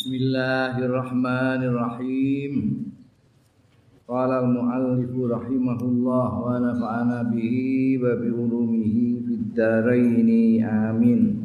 Bismillahirrahmanirrahim. 0.00 2.88
Qala 4.08 4.40
al-muallif 4.40 5.12
rahimahullah 5.12 6.28
wa 6.40 6.56
nafa'ana 6.56 7.28
bihi 7.28 8.00
wa 8.00 8.16
bi 8.16 8.32
ulumihi 8.32 9.20
fid 9.28 9.52
dharain 9.52 10.24
amin. 10.64 11.44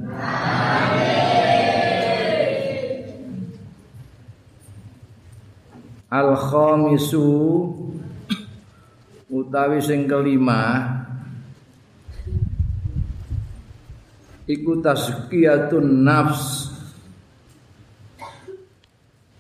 Al-khamisu 6.08 7.28
utawi 9.36 9.84
sing 9.84 10.08
kelima 10.08 10.96
iku 14.48 14.80
tazkiyatun 14.80 16.08
nafs 16.08 16.75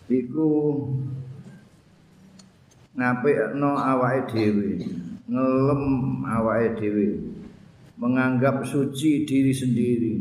iku 0.10 0.48
ngapikno 2.96 3.72
awake 3.76 4.32
dhewe 4.32 4.72
ngelem 5.26 5.84
awake 6.24 6.78
dhewe 6.78 7.08
menganggap 7.96 8.64
suci 8.68 9.24
diri 9.24 9.56
sendiri. 9.56 10.14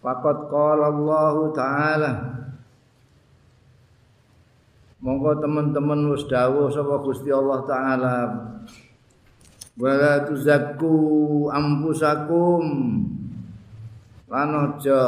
Faqad 0.00 0.46
qala 0.46 0.86
Allah 0.94 1.36
taala. 1.50 2.12
Monggo 5.02 5.38
teman-teman 5.38 6.14
wis 6.14 6.24
dawuh 6.30 6.70
sapa 6.72 6.98
Gusti 7.04 7.30
Allah 7.30 7.62
taala 7.68 8.14
wala 9.76 10.24
tuzakku 10.24 10.96
ampusakum. 11.52 12.64
Lan 14.26 14.50
aja 14.50 15.02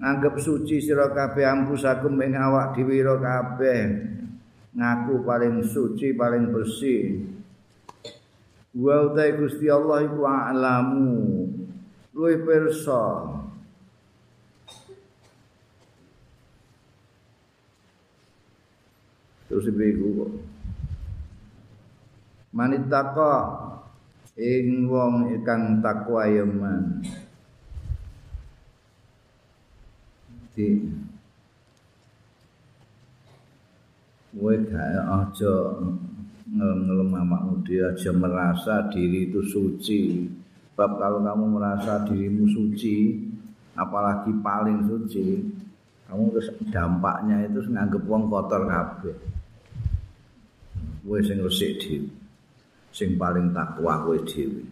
nganggep 0.00 0.40
suci 0.40 0.80
sira 0.80 1.12
kabeh 1.12 1.44
ampusakum 1.44 2.16
ing 2.24 2.38
awak 2.38 2.78
dhewe 2.78 3.04
kabeh. 3.04 3.82
Ngaku 4.70 5.26
paling 5.26 5.66
suci 5.66 6.14
paling 6.14 6.54
bersih. 6.54 7.26
Wa 8.70 9.10
utai 9.10 9.34
Gusti 9.34 9.66
Allah 9.66 10.06
iku 10.06 10.22
a'lamu. 10.22 11.10
Luwih 12.14 12.38
pirsa. 12.46 13.34
Terus 19.50 19.66
ibu 19.66 20.06
kok 20.14 20.30
manitaka 22.50 23.34
ing 24.34 24.90
wong 24.90 25.30
ingkang 25.30 25.78
takwa 25.78 26.26
yaman 26.26 26.98
di 30.50 30.82
kowe 34.34 34.54
gak 34.66 35.06
aja 35.06 35.54
ngelem 36.50 37.14
awakmu 37.14 37.62
dhewe 37.62 37.94
aja 37.94 38.10
merasa 38.10 38.90
diri 38.90 39.30
itu 39.30 39.38
suci. 39.46 40.26
Bab 40.74 40.96
kalau 40.98 41.20
kamu 41.22 41.60
merasa 41.60 42.02
dirimu 42.08 42.50
suci 42.50 43.20
apalagi 43.78 44.34
paling 44.42 44.82
suci 44.90 45.38
kamu 46.10 46.34
terus 46.34 46.50
dampaknya 46.74 47.46
itu 47.46 47.62
nganggep 47.70 48.02
wong 48.10 48.26
kotor 48.26 48.66
kabeh. 48.66 49.14
Kowe 51.06 51.18
sing 51.22 51.38
resik 51.38 51.78
dhewe 51.78 52.19
sing 52.90 53.14
paling 53.18 53.54
takwa 53.54 54.02
kowe 54.02 54.18
dhewe. 54.26 54.62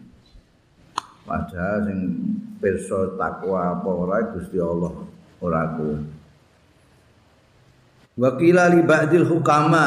Padahal 1.23 1.87
sing 1.87 1.99
pirsa 2.59 3.15
takwa 3.15 3.79
apa 3.79 3.89
ora 3.89 4.17
Gusti 4.35 4.59
Allah 4.59 4.93
ora 5.39 5.63
kowe. 5.75 5.97
Wa 8.19 8.29
qila 8.35 8.67
li 8.75 8.83
ba'dil 8.83 9.23
hukama 9.23 9.85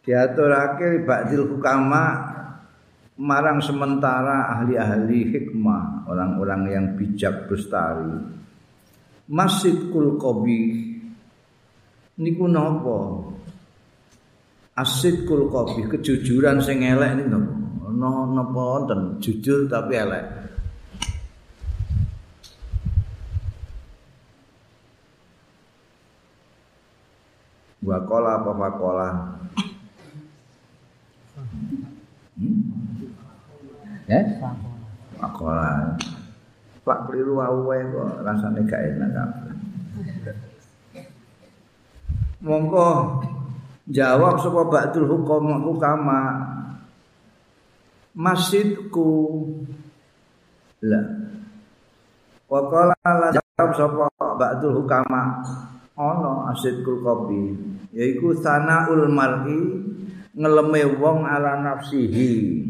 diaturake 0.00 0.86
li 0.96 1.00
ba'dil 1.04 1.44
hukama 1.44 2.32
marang 3.16 3.64
sementara 3.64 4.52
ahli-ahli 4.56 5.32
hikmah, 5.32 6.04
orang-orang 6.08 6.62
yang 6.68 6.86
bijak 7.00 7.48
bestari. 7.48 8.36
Masjid 9.26 9.74
kul 9.90 10.20
qabih 10.20 11.00
niku 12.20 12.46
napa? 12.46 13.32
Asidkul 14.76 15.48
kopi 15.48 15.88
kejujuran 15.88 16.60
sing 16.60 16.84
elek 16.84 17.16
ini 17.16 17.24
no 17.32 18.28
napa 18.28 18.60
wonten 18.60 19.16
jujur 19.24 19.64
tapi 19.72 19.96
elek 19.96 20.24
Wakola 27.86 28.42
apa 28.42 28.50
wakola? 28.50 29.08
Hmm? 32.34 32.58
Ya? 34.10 34.26
Wakola. 35.22 35.94
Pak 36.82 36.98
keliru 37.06 37.38
wae 37.38 37.78
kok 37.86 38.26
rasane 38.26 38.66
gak 38.66 38.82
enak 38.90 39.10
kabeh. 39.14 39.54
Monggo 42.42 43.22
jawab 43.90 44.38
sapa 44.42 44.62
ba'dul 44.66 45.06
hukum 45.06 45.62
hukama. 45.66 46.20
Masjidku 48.16 49.08
la 50.80 51.02
wa 52.48 52.60
qala 52.70 52.96
la 53.04 53.28
jawab 53.34 53.70
sapa 53.76 54.06
ba'dul 54.38 54.82
hukama. 54.82 55.42
Ana 55.96 56.52
asidkul 56.52 57.00
qabi 57.00 57.56
yaiku 57.96 58.36
sanaul 58.36 59.08
mar'i 59.08 59.80
ngeleme 60.36 60.82
wong 61.00 61.24
ala 61.24 61.56
nafsihi. 61.64 62.62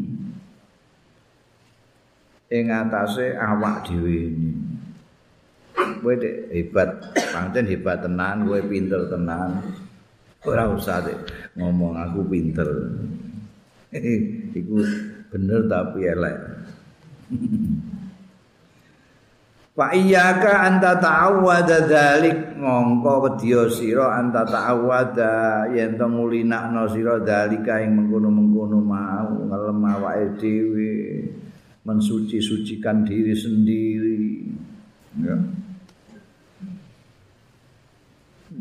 Ing 2.47 2.71
atase 2.71 3.35
awak 3.35 3.83
dhewe 3.91 4.31
kowe 5.99 6.15
hebat 6.55 7.11
pancen 7.35 7.67
hebat 7.67 7.99
tenan 7.99 8.47
kowe 8.47 8.55
pinter 8.63 9.11
tenan 9.11 9.59
ora 10.45 10.69
usah 10.69 11.01
deh 11.01 11.17
ngomong 11.57 11.97
aku 11.97 12.21
pinter. 12.29 12.69
Iku 14.59 14.75
bener 15.31 15.63
tapi 15.71 16.03
elek 16.03 16.37
Fa 19.77 19.93
iyyaka 19.93 20.65
anta 20.65 20.97
ta'awwada 20.97 21.85
dzalik. 21.85 22.57
Mongko 22.57 23.29
wedya 23.29 23.69
sira 23.69 24.17
anta 24.17 24.41
ta'awwada 24.41 25.69
yen 25.69 25.93
to 25.93 26.09
ngulinakno 26.09 26.89
sira 26.89 27.21
dzalika 27.21 27.85
ing 27.85 27.93
mengkono-mengkono 27.93 28.81
mau 28.81 29.37
ngelem 29.45 29.81
awake 29.85 30.33
dhewe 30.41 30.93
mensuci-sucikan 31.85 33.05
diri 33.05 33.37
sendiri. 33.37 34.49
Ya 35.21 35.37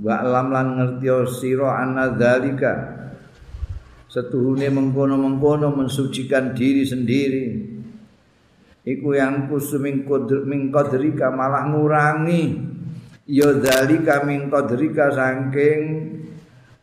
wa 0.06 0.22
lam 0.22 0.54
lan 0.54 0.66
ngerti 0.78 1.10
sira 1.34 1.82
ana 1.82 2.14
dzalika. 2.14 2.94
Setuhune 4.06 4.70
mengkono-mengkono 4.70 5.74
mensucikan 5.74 6.54
diri 6.54 6.86
sendiri. 6.86 7.46
Iku 8.86 9.18
yang 9.18 9.50
kusuming 9.50 10.06
kodr 10.06 10.46
ming 10.46 10.70
kodrika 10.70 11.34
malah 11.34 11.66
ngurangi. 11.66 12.54
Ya 13.26 13.50
dzalika 13.50 14.22
ming 14.22 14.46
kodrika 14.46 15.10
saking 15.10 16.14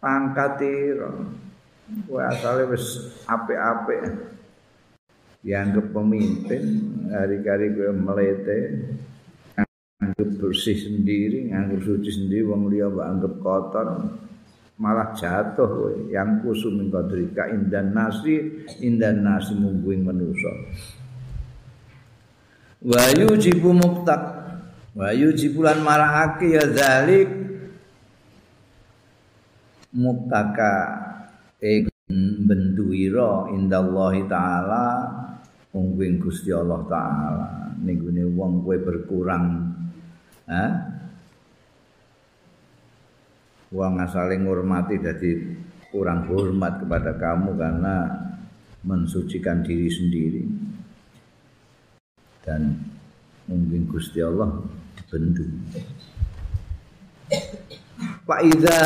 pangkatira 0.03 1.16
kowe 2.07 2.22
asale 2.28 2.67
wis 2.67 3.16
apik-apik. 3.23 4.03
Dianggap 5.43 5.91
pemimpin 5.91 6.64
hari-hari 7.11 7.75
gue 7.75 7.91
melete 7.91 8.59
anggap 10.13 10.29
bersih 10.37 10.77
sendiri, 10.77 11.49
anggap 11.49 11.81
suci 11.81 12.13
sendiri, 12.13 12.45
wong 12.45 12.69
liya 12.69 12.93
mbak 12.93 13.07
anggap 13.09 13.33
kotor, 13.41 13.87
malah 14.77 15.17
jatuh 15.17 16.05
yang 16.13 16.45
kusum 16.45 16.77
min 16.77 16.93
qadrika 16.93 17.49
indan 17.49 17.97
nasi 17.97 18.65
indan 18.81 19.25
nasi 19.25 19.53
mungguing 19.53 20.01
manusa 20.01 20.49
wa 22.83 23.05
yujibu 23.15 23.71
muktak 23.71 24.21
wa 24.93 25.09
yujibulan 25.15 25.79
marahake 25.81 26.53
ya 26.53 26.65
zalik. 26.69 27.29
Muktaka 29.93 30.73
ing 31.61 31.85
benduwira 32.49 33.45
indallahi 33.53 34.25
taala 34.25 35.05
mungguing 35.69 36.17
Gusti 36.17 36.49
Allah 36.49 36.81
taala. 36.89 37.77
Ning 37.77 38.01
wong 38.33 38.65
kowe 38.65 38.73
berkurang 38.81 39.69
Ha? 40.49 40.66
Wong 43.73 43.93
asale 44.03 44.37
ngurmati 44.37 45.01
dadi 45.01 45.31
kurang 45.90 46.29
hormat 46.29 46.84
kepada 46.84 47.17
kamu 47.17 47.57
karena 47.57 47.95
mensucikan 48.84 49.63
diri 49.63 49.87
sendiri 49.87 50.43
dan 52.43 52.75
mungkin 53.47 53.87
Gusti 53.87 54.19
Allah 54.19 54.59
bendu 55.07 55.47
Pak 58.28 58.39
Ida 58.43 58.78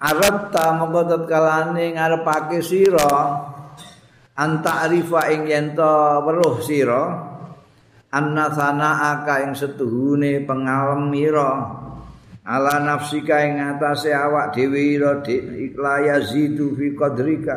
Arab 0.00 0.54
ta 0.54 0.78
mengko 0.78 1.28
kalane 1.28 1.92
ngarepake 1.92 2.64
sira 2.64 3.12
anta 4.36 4.88
arifa 4.88 5.28
ing 5.32 5.42
yen 5.50 5.66
weruh 5.76 6.60
sira 6.64 7.35
anna 8.16 8.48
sana'aka 8.48 9.44
ing 9.44 9.52
setuhune 9.52 10.48
pengalem 10.48 11.12
mira. 11.12 11.84
Ala 12.46 12.78
nafsika 12.78 13.42
ing 13.42 13.58
atase 13.58 14.14
awak 14.14 14.54
dhewe 14.54 14.94
ira 14.96 15.18
iklaya 15.26 16.22
zidu 16.22 16.78
fi 16.78 16.94
qadrika. 16.94 17.56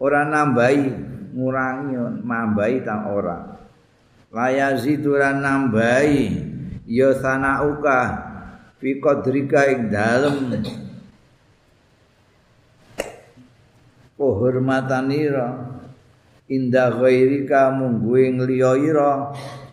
Ora 0.00 0.24
nambahi 0.24 0.88
ngurangi 1.36 2.24
mambahi 2.24 2.76
ta 2.82 3.04
ora. 3.12 3.60
Layazidu 4.32 5.14
ora 5.14 5.36
nambahi 5.36 6.24
ya 6.88 7.12
sana'uka 7.14 7.98
fi 8.80 8.96
qadrika 8.96 9.68
ing 9.68 9.92
dalem. 9.92 10.36
Pohormatanira 14.16 15.46
inda 16.54 16.94
ghairika 16.94 17.74
mungguing 17.74 18.38
liya 18.46 18.78
ira. 18.78 19.12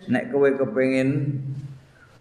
Nek 0.09 0.33
kowe 0.33 0.49
kepengin 0.49 1.39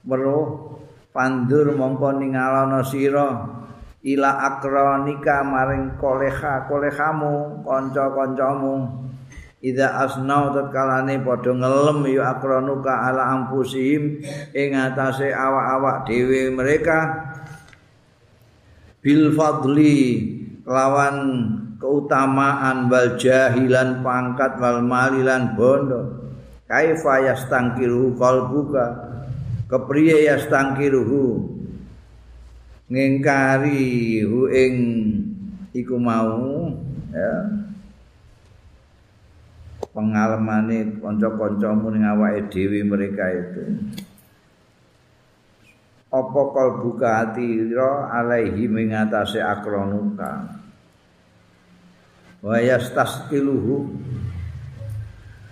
weruh 0.04 0.76
pandur 1.10 1.72
mongko 1.74 2.20
ningalana 2.20 2.84
sira 2.84 3.58
ila 4.00 4.30
akronika 4.48 5.44
maring 5.44 5.96
koleha 6.00 6.68
kolehamu 6.68 7.64
kanca-kancamu. 7.64 9.08
Ida 9.60 9.92
asnau 10.08 10.56
tatkalane 10.56 11.20
padha 11.20 11.52
ngelem 11.52 12.08
ya 12.08 12.32
akronuka 12.32 13.12
ala 13.12 13.28
ampusihim 13.36 14.24
ing 14.56 14.72
atase 14.72 15.28
awak-awak 15.36 16.08
dhewe 16.08 16.48
mereka. 16.48 17.28
Bil 19.04 19.36
fadli 19.36 20.24
lawan 20.64 21.16
keutamaan 21.80 22.92
wal 22.92 23.16
jahilan 23.16 24.04
pangkat 24.04 24.60
wal 24.60 24.84
malilan 24.84 25.56
bondo. 25.56 26.00
Kaifa 26.68 27.24
yastangkiru 27.26 28.14
qalbuka? 28.14 29.10
Kepriye 29.66 30.28
yastangkiru 30.28 31.02
ngingkari 32.90 34.22
hu 34.26 34.50
ing 34.50 34.74
iku 35.74 35.96
mau 35.98 36.70
ya. 37.10 37.34
Pengalamane 39.90 41.02
kanca-kancamu 41.02 41.90
ning 41.90 42.06
awake 42.06 42.46
dhewe 42.54 42.86
mereka 42.86 43.26
itu. 43.34 43.90
Apa 46.14 46.40
kalbuka 46.54 47.26
ati 47.26 47.70
ira 47.70 48.10
alaihi 48.10 48.70
ing 48.70 48.94
atase 48.94 49.42
akronuka 49.42 50.59
wa 52.40 52.56
yastaskiluhu 52.56 53.92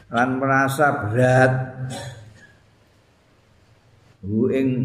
lan 0.08 0.28
merasa 0.40 1.08
berat. 1.08 1.54
Hu 4.24 4.50
ing 4.50 4.82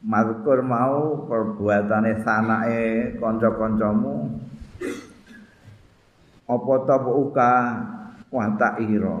mazkur 0.00 0.64
mau 0.64 1.26
perbuatane 1.28 2.22
sanake 2.24 3.14
kanca-kancamu. 3.20 4.40
Apa 6.48 6.74
tabuka 6.84 7.52
wa 8.32 8.46
ta'ira 8.56 9.18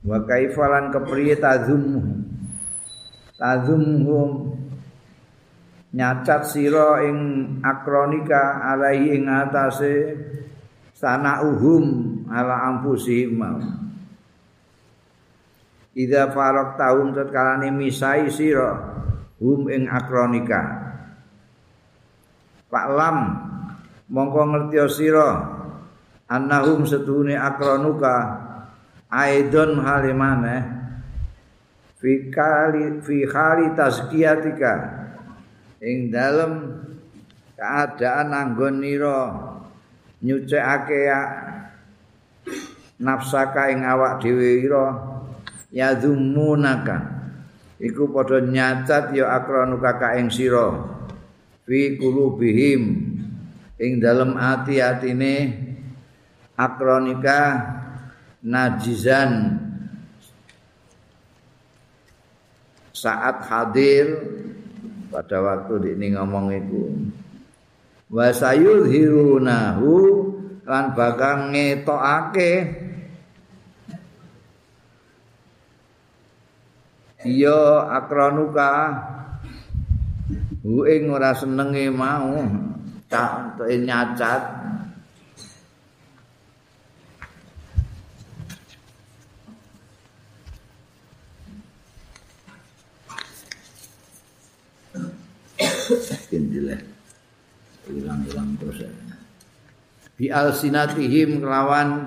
wa 0.00 0.18
kaifalan 0.24 0.88
kepriye 0.88 1.36
tazum 1.36 1.84
tazumhum 3.36 4.59
nyacat 5.90 6.46
sira 6.46 7.02
ing 7.06 7.18
akronika 7.62 8.62
alai 8.62 9.10
ing 9.10 9.26
atase 9.26 10.14
sanauhum 10.94 11.84
ala 12.30 12.70
ampusihim 12.70 13.42
Ida 15.90 16.30
farok 16.30 16.78
tahun 16.78 17.18
tetkalane 17.18 17.74
misai 17.74 18.30
sira 18.30 18.78
hum 19.42 19.66
ing 19.66 19.90
akronika. 19.90 20.86
Pak 22.70 22.86
Lam 22.94 23.18
mongko 24.06 24.42
ngerti 24.54 24.78
sira 24.86 25.34
annahum 26.30 26.86
setuhune 26.86 27.34
akranuka 27.34 28.38
aidon 29.10 29.82
halimane 29.82 30.56
fi 31.98 32.30
kali 32.30 33.02
fi 33.02 33.26
khali 33.26 33.74
tazkiyatika 33.74 34.72
ing 35.80 36.12
dalem 36.12 36.76
keadaan 37.56 38.36
anggon 38.36 38.84
nira 38.84 39.32
nyucekake 40.20 41.08
nafsaka 43.00 43.72
ing 43.72 43.80
awak 43.88 44.20
dhewe 44.20 44.60
ira 44.60 44.86
yadzumunaka. 45.72 47.20
Iku 47.80 48.12
padha 48.12 48.44
nyacat 48.44 49.16
ya 49.16 49.40
akranuka 49.40 49.96
ka 49.96 50.20
ing 50.20 50.28
sira 50.28 50.68
fi 51.64 51.96
qulubihim. 51.96 53.08
Ing 53.80 53.92
dalem 53.96 54.36
ati-atine 54.36 55.56
akronika 56.60 57.40
najizan. 58.44 59.56
Saat 62.92 63.48
hadir 63.48 64.06
pada 65.10 65.36
waktu 65.42 65.98
ini 65.98 66.14
ngomong 66.14 66.46
itu 66.54 66.82
wa 68.10 68.30
sayudhirunahu 68.30 69.92
lan 70.64 70.84
bakal 70.94 71.50
ngetokake 71.50 72.52
ya 77.26 77.90
akronuka 77.90 78.72
Hu 80.60 80.84
ing 80.84 81.08
ora 81.08 81.32
senenge 81.32 81.88
mau 81.88 82.36
tak 83.08 83.56
nyacat. 83.64 84.42
Indile. 96.36 96.76
Hilang-hilang 97.90 98.54
terus. 98.60 98.86
Bi 100.14 100.30
alsinatihim 100.30 101.42
kelawan 101.42 102.06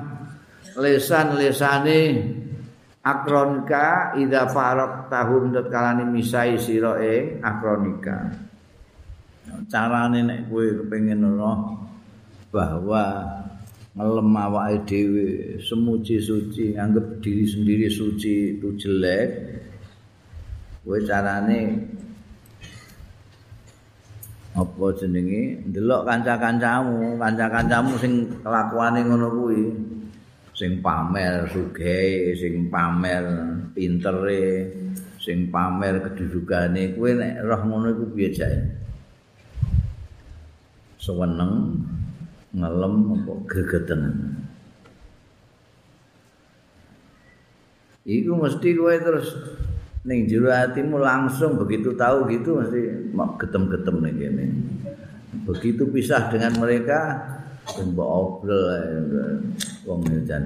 lesan-lesane 0.78 2.02
akronika 3.04 4.16
ida 4.16 4.48
farok 4.48 5.12
tahun 5.12 5.52
tetkalani 5.52 6.08
misai 6.08 6.56
ing 6.56 7.44
akronika 7.44 8.32
carane 9.68 10.24
nek 10.24 10.40
kowe 10.48 10.64
kepengin 10.64 11.24
roh 11.36 11.78
bahwa 12.50 13.04
ngelem 13.94 14.34
awake 14.34 14.88
dhewe 14.90 15.28
semuji 15.62 16.18
suci 16.18 16.74
anggap 16.74 17.22
diri 17.22 17.46
sendiri 17.46 17.88
suci 17.92 18.58
itu 18.58 18.74
jelek 18.80 19.30
kowe 20.82 20.98
carane 21.06 21.60
apa 24.54 24.86
jenenge 25.02 25.66
ndelok 25.66 26.06
kanca-kancamu 26.06 27.18
kanca-kancamu 27.18 27.98
sing 27.98 28.30
kelakuane 28.46 29.02
ngono 29.02 29.28
kuwi 29.34 29.62
sing 30.54 30.80
pamer 30.86 31.50
sugih, 31.50 32.38
sing 32.38 32.70
pamer 32.70 33.26
pintere, 33.74 34.70
sing 35.18 35.50
pamer 35.50 35.98
kedudukane, 36.06 36.94
kowe 36.94 37.10
nek 37.10 37.42
roh 37.42 37.62
ngono 37.66 37.88
iku 37.98 38.06
piye 38.14 38.30
jae? 38.30 38.58
Seweneng 41.02 41.84
ngelem 42.54 42.96
apa 43.18 43.34
gegeten. 43.50 44.02
Iku 48.06 48.32
mesti 48.38 48.70
kowe 48.78 48.94
terus 49.02 49.28
ning 50.04 50.28
jero 50.28 50.52
atimu 50.52 51.00
langsung 51.00 51.56
begitu 51.56 51.96
tahu 51.96 52.28
gitu 52.32 52.60
mesti 52.60 53.12
mak 53.16 53.40
getem-getem 53.40 53.96
ning 54.04 54.16
kene. 54.20 54.46
Begitu 55.44 55.90
pisah 55.90 56.30
dengan 56.32 56.56
mereka, 56.60 57.20
mbok 57.64 58.10
obrol 58.12 58.68
wong 59.88 60.04
jan 60.28 60.44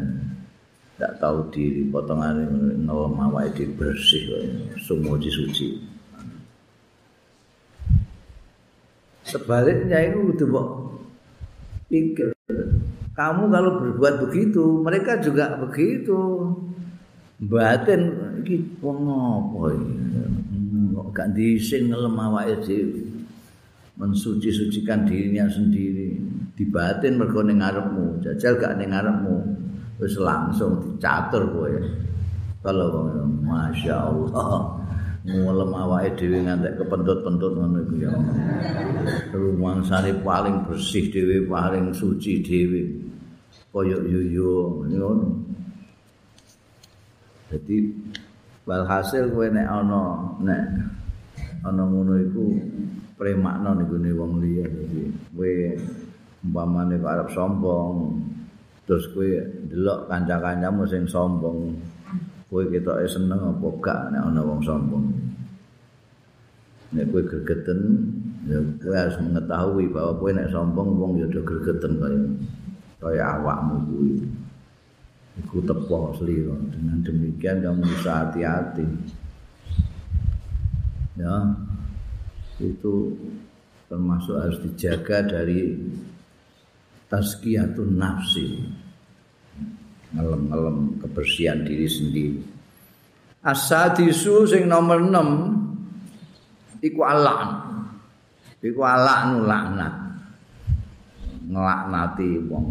tidak 0.98 1.14
tahu 1.22 1.38
diri 1.54 1.86
potongan 1.90 2.38
nol 2.86 3.10
mawai 3.10 3.50
di 3.54 3.66
bersih 3.70 4.50
semua 4.82 5.18
suci 5.18 5.78
sebaliknya 9.26 10.10
itu 10.10 10.34
udah 10.34 10.68
pikir 11.90 12.34
kamu 13.14 13.44
kalau 13.50 13.72
berbuat 13.82 14.14
begitu 14.30 14.82
mereka 14.82 15.22
juga 15.22 15.58
begitu 15.58 16.18
batin 17.38 18.02
iki 18.42 18.66
wong 18.82 19.06
apa 19.06 19.70
kok 20.98 21.08
gak 21.14 21.30
disin 21.38 21.94
ngelem 21.94 22.18
awake 22.18 22.66
dhewe? 22.66 23.06
Mensuci-sucikan 23.98 25.10
dirinya 25.10 25.50
sendiri. 25.50 26.18
Di 26.58 26.66
batin 26.66 27.22
mergo 27.22 27.46
ning 27.46 27.62
ngarepmu 27.62 28.26
jajal 28.26 28.58
gak 28.58 28.82
ning 28.82 28.90
ngarepmu. 28.94 29.38
Wis 30.02 30.18
langsung 30.18 30.98
dicatur 30.98 31.50
kowe. 31.54 31.74
Kalau 32.66 33.10
masya 33.46 34.10
Allah 34.10 34.82
ngelem 35.22 35.72
awake 35.74 36.18
dhewe 36.18 36.42
ngantek 36.42 36.82
kepentut-pentut 36.82 37.54
ngono 37.54 37.78
iku 37.86 37.96
ya. 38.02 38.12
Rumah 39.34 39.86
sari 39.86 40.18
paling 40.26 40.66
bersih 40.66 41.14
dhewe 41.14 41.46
paling 41.46 41.94
suci 41.94 42.42
dhewe. 42.42 42.82
Koyok 43.70 44.02
yuyu 44.10 44.82
ngono 44.90 45.46
Jadi 47.48 47.96
walhasil 48.68 49.32
kowe 49.32 49.48
nek 49.48 49.68
ana 49.68 50.20
nek 50.44 50.64
ana 51.64 51.84
ngono 51.88 52.20
iku 52.20 52.44
premakna 53.16 53.72
niku 53.72 53.96
ne 53.96 54.12
wong 54.12 54.44
liya. 54.44 54.68
Dadi 54.68 55.08
kowe 55.32 55.54
umpamane 56.44 57.00
arep 57.00 57.30
sombong 57.32 58.20
terus 58.84 59.08
kowe 59.16 59.28
delok 59.72 60.12
kanca-kancamu 60.12 60.84
sing 60.92 61.08
sombong 61.08 61.72
kowe 62.52 62.64
ketoke 62.68 63.08
seneng 63.08 63.40
apa 63.40 63.68
gak 63.80 64.02
nek 64.12 64.22
ana 64.28 64.42
wong 64.44 64.60
sombong. 64.60 65.08
Nek 66.92 67.08
kowe 67.16 67.24
gregeten 67.24 67.80
ya 68.44 68.60
kowe 68.84 68.96
harus 68.96 69.16
mengetahui 69.24 69.88
bahwa 69.88 70.12
kowe 70.20 70.32
nek 70.36 70.52
sombong 70.52 71.00
wong 71.00 71.12
ya 71.24 71.28
do 71.32 71.40
gregeten 71.48 71.96
kaya 71.96 72.20
kaya 73.00 73.24
awakmu 73.40 73.76
kuwi 73.88 74.20
iku 75.44 75.62
tepo 75.62 76.14
seliro 76.18 76.58
dengan 76.74 76.98
demikian 77.06 77.62
kamu 77.62 77.82
bisa 77.86 78.26
hati-hati. 78.26 78.88
Ya. 81.18 81.36
Itu 82.58 83.14
termasuk 83.86 84.34
harus 84.34 84.58
dijaga 84.66 85.22
dari 85.22 85.78
tazkiyatun 87.06 87.92
nafsi. 87.94 88.66
Ngelem-ngelem 90.18 90.98
kebersihan 91.04 91.62
diri 91.68 91.86
sendiri. 91.86 92.42
Asadisu 93.46 94.50
sing 94.50 94.66
nomor 94.66 95.04
6 95.04 96.82
iku 96.82 97.02
alan 97.06 97.68
iku 98.64 98.82
alan 98.82 99.46
laknat. 99.46 99.96
Ngelaknati 101.48 102.30
wong 102.50 102.66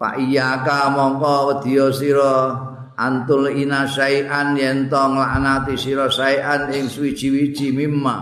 Pak 0.00 0.16
iyaka 0.16 0.96
mongko 0.96 1.60
wedya 1.60 1.92
sira 1.92 2.56
antul 2.96 3.52
ina 3.52 3.84
syai'an 3.84 4.56
yen 4.56 4.88
to 4.88 4.96
nglaknati 4.96 5.76
sira 5.76 6.08
syai'an 6.08 6.72
ing 6.72 6.88
suwi-wiji 6.88 7.76
mimma. 7.76 8.16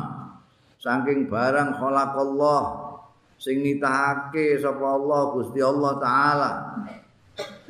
Saking 0.82 1.30
barang 1.30 1.78
khalaqallah 1.78 2.62
sing 3.38 3.62
nitahake 3.62 4.58
sapa 4.58 4.82
Allah 4.98 5.22
Gusti 5.38 5.62
Allah 5.62 5.92
taala. 6.02 6.52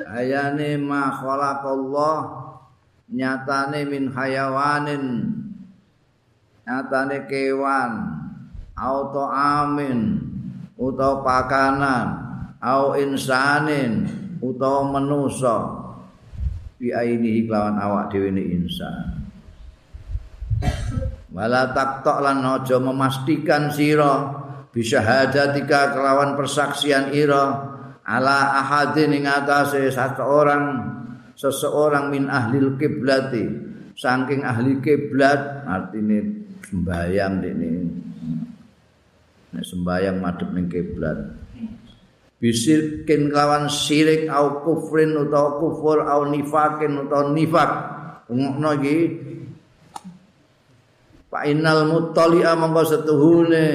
Ayane 0.01 0.81
ma 0.81 1.13
khalaqallah 1.13 2.17
nyatane 3.13 3.85
min 3.93 4.09
hayawanin 4.09 5.05
nyatane 6.65 7.29
kewan 7.29 7.93
auto 8.73 9.29
amin 9.29 10.17
utawa 10.81 11.21
pakanan 11.25 12.28
au 12.63 12.99
insanin 12.99 14.07
utawa 14.43 14.99
manusa. 14.99 15.87
Bi 16.79 16.95
ainihi 16.95 17.51
kelawan 17.51 17.75
awak 17.75 18.15
dhewe 18.15 18.31
ne 18.31 18.43
insan. 18.55 19.27
Wala 21.35 21.71
taktok 21.75 22.19
lan 22.23 22.43
aja 22.43 22.79
memastikan 22.79 23.71
sira 23.71 24.31
bisa 24.71 25.03
hadatika 25.03 25.95
kelawan 25.95 26.39
persaksian 26.39 27.11
ira 27.15 27.75
ala 28.07 28.63
ahadin 28.63 29.15
ing 29.15 29.27
atase 29.27 29.91
seseorang 29.91 30.65
seseorang 31.35 32.11
min 32.15 32.31
ahli 32.31 32.63
kiblati. 32.79 33.71
Saking 33.99 34.47
ahli 34.47 34.79
kiblat 34.79 35.67
artine 35.67 36.47
sembayang 36.63 37.35
ini 37.43 37.71
nek 39.49 39.65
sembayang 39.67 40.17
madhep 40.23 40.55
ning 40.55 40.71
kiblat 40.71 41.19
bisirkin 42.39 43.35
kawan 43.35 43.67
sirik 43.67 44.31
au 44.31 44.63
kufrin 44.63 45.15
utawa 45.19 45.59
kufur 45.59 46.07
au 46.07 46.31
nifakin 46.31 47.07
utawa 47.07 47.35
nifak. 47.35 47.71
Ngono 48.31 48.71
iki. 48.79 48.99
Fa 51.29 51.45
innal 51.45 51.91
muttali'a 51.91 52.55
mongko 52.57 52.83
setuhune. 52.87 53.67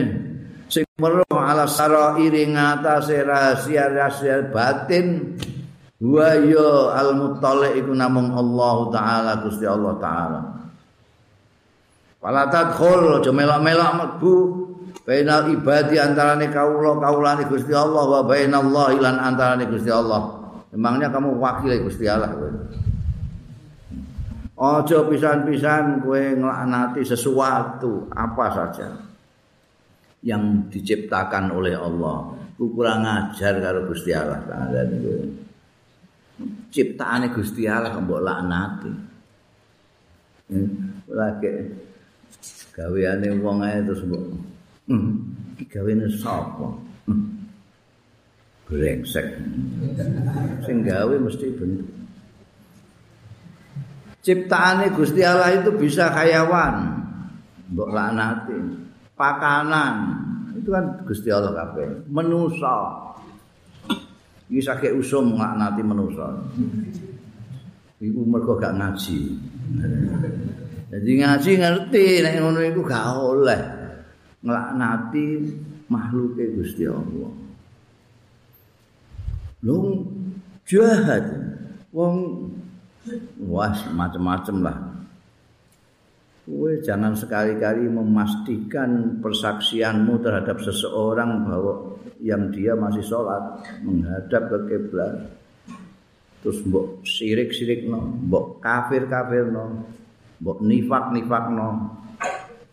Sing 0.71 0.87
meruh 0.97 1.27
ala 1.37 1.69
sarairi 1.69 2.49
ngatasé 2.49 3.21
rahasia-rahasia 3.21 4.49
batin. 4.49 5.37
Wa 6.03 6.35
ya 6.35 6.97
al 6.97 7.15
muttali 7.15 7.79
iku 7.79 7.93
namung 7.93 8.33
Allah 8.33 8.75
taala 8.89 9.31
Gusti 9.45 9.63
Allah 9.69 9.93
taala. 10.01 10.41
Wala 12.23 12.47
tadkhul 12.47 13.19
aja 13.19 13.31
melok-melok 13.35 13.91
mlebu 13.99 14.35
bainal 15.03 15.51
ibadi 15.51 15.99
antarane 15.99 16.47
kawula 16.47 16.95
kawulane 16.99 17.43
Gusti 17.51 17.75
Allah 17.75 18.03
wa 18.07 18.21
bainallah 18.23 18.87
lan 18.99 19.15
antarane 19.19 19.67
Gusti 19.67 19.91
Allah. 19.91 20.39
Memangnya 20.73 21.11
kamu 21.13 21.37
wakil 21.37 21.69
Gusti 21.85 22.07
Allah 22.09 22.33
kowe. 22.33 22.49
Aja 24.63 24.97
pisan-pisan 25.05 26.01
kowe 26.01 26.17
nglaknati 26.17 27.03
sesuatu 27.03 28.07
apa 28.09 28.45
saja 28.49 28.87
yang 30.23 30.71
diciptakan 30.71 31.51
oleh 31.51 31.75
Allah. 31.75 32.31
Ku 32.55 32.71
kurang 32.71 33.03
ajar 33.03 33.59
karo 33.59 33.85
Gusti 33.91 34.15
Allah 34.15 34.39
niku. 34.87 35.13
Ciptaane 36.73 37.29
Gusti 37.29 37.67
Allah 37.69 37.93
mbok 37.99 38.21
laknati. 38.23 38.91
Hmm, 40.49 41.05
lagi 41.11 41.49
gaweane 42.73 43.29
wong 43.37 43.61
ae 43.61 43.79
terus 43.85 44.01
mbok 44.09 44.52
Iki 44.83 45.63
gawene 45.71 46.11
sapa? 46.11 46.67
Hmm. 47.07 47.47
Brengsek. 48.67 49.27
Sing 50.67 50.83
gawe 50.83 51.15
mesti 51.19 51.47
bentuk. 51.55 51.87
Ciptaane 54.23 54.87
Gusti 54.95 55.19
Allah 55.19 55.51
itu 55.59 55.71
bisa 55.75 56.07
hayawan. 56.11 57.03
Mbok 57.75 57.89
laknati. 57.91 58.55
Pakanan. 59.19 59.95
Itu 60.55 60.71
kan 60.71 61.03
Gusti 61.03 61.27
Allah 61.27 61.51
kabeh. 61.51 62.07
Menusa. 62.07 63.03
Iki 64.47 64.61
sakit 64.63 64.91
usum 64.95 65.35
nglaknati 65.35 65.81
menusa. 65.83 66.27
Iku 67.99 68.19
mergo 68.23 68.55
gak 68.59 68.75
ngaji. 68.79 69.19
Jadi 70.91 71.11
ngaji 71.19 71.51
ngerti 71.59 72.05
nek 72.23 72.35
ngono 72.39 72.59
iku 72.63 72.81
gak 72.83 73.05
oleh. 73.15 73.82
Nglaknati 74.43 75.27
makhluke 75.87 76.43
Gusti 76.59 76.83
Allah. 76.85 77.31
Lung 79.63 79.87
jahat. 80.67 81.23
Wong 81.95 82.49
was 83.39 83.79
macam-macam 83.95 84.57
lah. 84.59 84.77
Kowe 86.43 86.75
jangan 86.83 87.15
sekali-kali 87.15 87.87
memastikan 87.87 89.23
persaksianmu 89.23 90.19
terhadap 90.19 90.59
seseorang 90.59 91.47
bahwa 91.47 91.95
yang 92.19 92.51
dia 92.51 92.75
masih 92.75 92.99
sholat 92.99 93.63
menghadap 93.79 94.51
ke 94.51 94.57
kiblat. 94.67 95.31
Terus 96.43 96.59
mbok 96.67 97.07
sirik-sirik 97.07 97.87
no, 97.87 98.03
mbok 98.27 98.59
kafir-kafir 98.59 99.47
no, 99.47 99.87
mbok 100.43 100.59
nifak-nifak 100.59 101.45
no, 101.55 101.67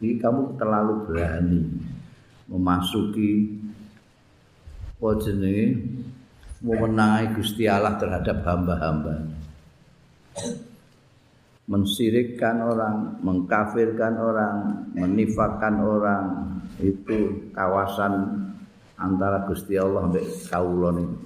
ini 0.01 0.17
kamu 0.17 0.57
terlalu 0.57 0.95
berani 1.05 1.61
memasuki 2.49 3.61
wajene 4.97 5.77
memenangi 6.61 7.37
Gusti 7.37 7.65
Allah 7.69 7.97
terhadap 7.97 8.45
hamba-hamba. 8.45 9.29
Mensirikkan 11.71 12.65
orang, 12.67 13.23
mengkafirkan 13.23 14.19
orang, 14.19 14.57
menifakkan 14.93 15.79
orang 15.79 16.25
itu 16.83 17.53
kawasan 17.55 18.27
antara 18.99 19.47
Gusti 19.47 19.79
Allah 19.79 20.11
dan 20.11 20.27
kaulon 20.51 20.97
ini. 21.01 21.17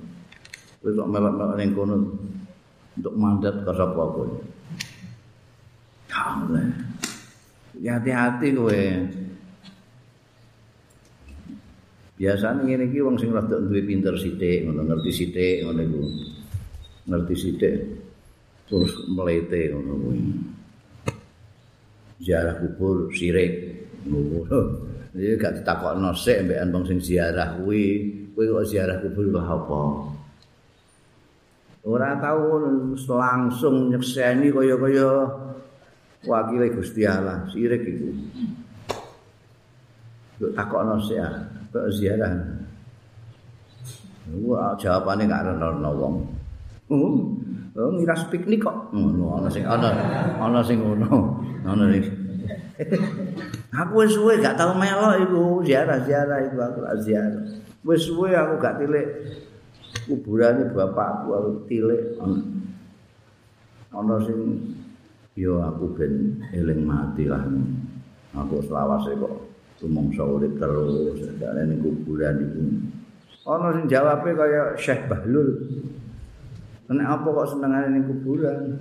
kowe 0.84 0.92
kok 0.92 1.08
melok-melok 1.08 1.56
ning 1.56 1.72
untuk 3.00 3.14
mandat 3.16 3.56
ke 3.64 3.72
sapa 3.72 4.04
kowe 4.04 4.28
hati-hati 7.82 8.48
kowe. 8.54 8.82
Biasanya 12.14 12.62
ngene 12.62 12.84
iki 12.86 13.02
wong 13.02 13.18
sing 13.18 13.34
rada 13.34 13.58
duwe 13.58 13.82
pinter 13.82 14.14
sithik 14.14 14.62
ngono 14.62 14.86
ngerti 14.86 15.10
sithik 15.10 15.66
ngono 15.66 15.80
iku. 15.82 16.02
Ngerti 17.10 17.34
sithik 17.34 17.74
terus 18.70 18.92
melete 19.10 19.74
ngono 19.74 19.92
kuwi. 19.98 20.20
Ziarah 22.22 22.54
kubur 22.62 23.10
sirik 23.10 23.52
ngono 24.06 24.46
iki 25.18 25.34
gak 25.34 25.58
ditakokno 25.58 26.14
sik 26.14 26.46
mbekan 26.46 26.70
wong 26.70 26.84
sing 26.86 26.98
ziarah 27.02 27.58
kuwi. 27.58 27.86
Kuwi 28.30 28.46
kok 28.46 28.66
ziarah 28.70 28.96
kubur 29.02 29.26
kok 29.34 29.46
apa? 29.50 29.82
Ora 31.84 32.16
tau 32.16 32.62
langsung 32.96 33.92
nyekseni 33.92 34.48
kaya-kaya 34.48 35.28
wakile 36.24 36.72
Gusti 36.72 37.04
Allah 37.04 37.44
sirik 37.52 37.84
iku 37.84 38.08
Kok 40.34 40.50
takokno 40.50 40.98
sik 40.98 41.22
kok 41.70 41.86
ziarah. 41.94 42.34
Wah, 44.42 44.74
jawabane 44.74 45.30
gak 45.30 45.46
rene 45.46 45.90
wong. 45.94 46.14
Oh, 46.90 47.32
oh 47.78 47.90
ngiras 47.94 48.26
piknik 48.34 48.66
kok. 48.66 48.90
Ngono 48.90 49.38
ana 49.38 49.48
sing 49.48 49.62
ana 49.62 49.94
ana 50.42 50.60
sing 50.66 50.82
ngono. 50.82 51.38
Ana 51.62 51.86
sing 51.94 52.04
Aku 53.74 54.02
wis 54.02 54.14
suwe 54.14 54.42
gak 54.42 54.58
tau 54.58 54.74
melok 54.74 55.22
iku 55.22 55.42
ziarah-ziarah 55.62 56.50
iku 56.50 56.58
aku 56.62 56.78
gak 56.82 56.98
ziarah. 57.06 57.44
Wis 57.86 58.02
suwe 58.02 58.34
aku 58.34 58.58
gak 58.58 58.82
tilik 58.82 59.06
kuburane 60.10 60.66
bapakku 60.74 61.30
aku 61.30 61.50
tilik 61.70 62.18
ana 63.94 64.16
sing 64.26 64.38
yo 65.34 65.58
aku 65.62 65.98
ben 65.98 66.38
eling 66.54 66.86
mati 66.86 67.26
lah. 67.26 67.42
Aku 68.34 68.58
selawase 68.62 69.14
kok 69.18 69.34
rumangsa 69.82 70.22
urip 70.26 70.58
terus 70.58 71.22
dene 71.38 71.62
ning 71.70 71.78
kuburan 71.82 72.38
iku. 72.42 72.62
Ana 73.44 73.76
sing 73.76 73.86
jawabe 73.90 74.30
kaya 74.34 74.74
Syekh 74.78 75.06
Bahlul. 75.10 75.50
Nek 76.90 77.06
apa 77.06 77.26
kok 77.26 77.48
senengane 77.54 77.88
ning 77.94 78.04
kuburan? 78.06 78.78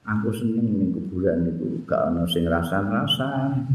Aku 0.00 0.32
seneng 0.32 0.80
ning 0.80 0.96
kuburan 0.96 1.44
iku 1.48 1.84
gak 1.84 2.12
ana 2.12 2.24
sing 2.28 2.48
rasan-rasan. 2.48 3.68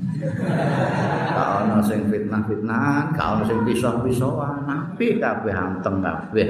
Gak 1.34 1.50
ana 1.66 1.78
sing 1.86 2.10
fitnah-fitnah 2.10 3.14
gak 3.14 3.28
ana 3.30 3.44
sing 3.46 3.62
pisah-pisahan. 3.62 4.66
Apik 4.66 5.22
kabeh 5.22 5.54
anteng 5.54 6.02
kabeh 6.02 6.50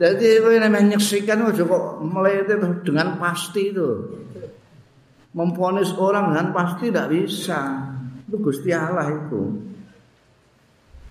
Jadi 0.00 0.40
kowe 0.40 0.56
nek 0.56 0.72
menyaksikan 0.72 1.44
aja 1.44 1.60
kok 1.60 2.00
melete 2.00 2.56
dengan 2.56 3.20
pasti 3.20 3.68
itu. 3.68 3.88
memponis 5.30 5.94
orang 5.94 6.34
dengan 6.34 6.46
pasti 6.50 6.90
tidak 6.90 7.10
bisa. 7.12 7.86
Itu 8.26 8.36
Gusti 8.42 8.70
Allah 8.74 9.06
itu. 9.10 9.42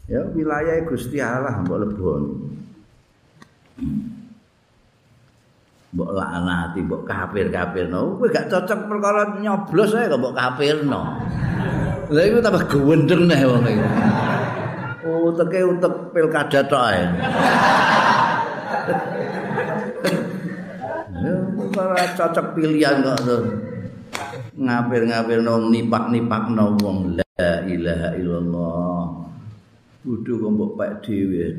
Ya, 0.10 0.26
wilayah 0.34 0.82
Gusti 0.84 1.22
Allah 1.22 1.62
mbok 1.64 1.80
lebon. 1.86 2.24
Mbok 5.90 6.12
laknati, 6.14 6.80
mbok 6.84 7.02
kafir-kafirno. 7.06 8.20
Kowe 8.20 8.28
gak 8.28 8.50
cocok 8.52 8.80
perkara 8.90 9.40
nyoblos 9.40 9.96
ae 9.96 10.10
kok 10.10 10.20
mbok 10.20 10.36
kafirno. 10.36 11.02
Lah 12.10 12.24
iku 12.26 12.42
tambah 12.42 12.66
gendeng 12.66 13.30
nih 13.30 13.46
wong 13.46 13.64
iki. 13.70 13.88
Uteke 15.10 15.60
utek 15.62 15.94
pilkada 16.12 16.60
tok 16.66 16.84
ae. 16.90 17.04
Ya, 21.20 21.36
ora 21.76 22.06
cocok 22.16 22.48
pilihan 22.56 23.04
kok 23.04 23.20
ngapir-ngapir 24.60 25.40
no 25.44 25.72
nipak-nipak 25.72 26.52
no 26.52 26.76
wong. 26.80 27.20
La 27.20 27.64
ilaha 27.64 28.10
illallah. 28.20 29.04
Kudu 30.04 30.32
kok 30.42 30.52
mbok 30.56 30.72
pek 30.80 30.92
dhewe 31.04 31.56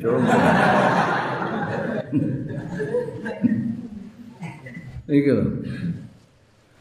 iki 5.11 5.31
lho. 5.31 5.43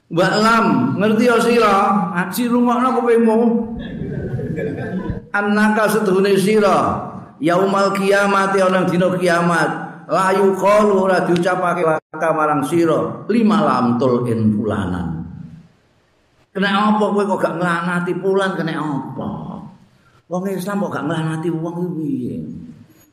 Mbak 0.09 0.33
Lam, 0.41 0.65
ngerti 0.97 1.29
ya 1.29 1.37
sira? 1.37 1.75
Ngaji 2.13 2.41
rungokno 2.49 2.89
kupingmu. 2.97 3.37
Annaka 5.29 5.85
setuhune 5.85 6.33
sira, 6.33 6.97
yaumal 7.37 7.93
kiamat 7.93 8.57
ana 8.57 8.89
dina 8.89 9.13
kiamat, 9.13 9.88
la 10.09 10.33
yuqalu 10.33 10.93
ora 11.05 11.21
diucapake 11.21 11.85
laka 11.85 12.29
marang 12.33 12.65
sira, 12.65 13.29
lima 13.29 13.61
lamtul 13.61 14.25
in 14.25 14.57
fulanan. 14.57 15.07
Kena 16.49 16.97
apa 16.97 17.05
kowe 17.13 17.23
kok 17.29 17.39
gak 17.45 17.55
nglanati 17.61 18.17
pulan 18.17 18.57
kena 18.57 18.81
apa? 18.81 19.29
Wong 20.25 20.43
Islam 20.49 20.81
kok 20.81 20.93
gak 20.97 21.05
nglanati 21.05 21.47
wong 21.53 21.75
iki 21.77 21.89
piye? 21.93 22.35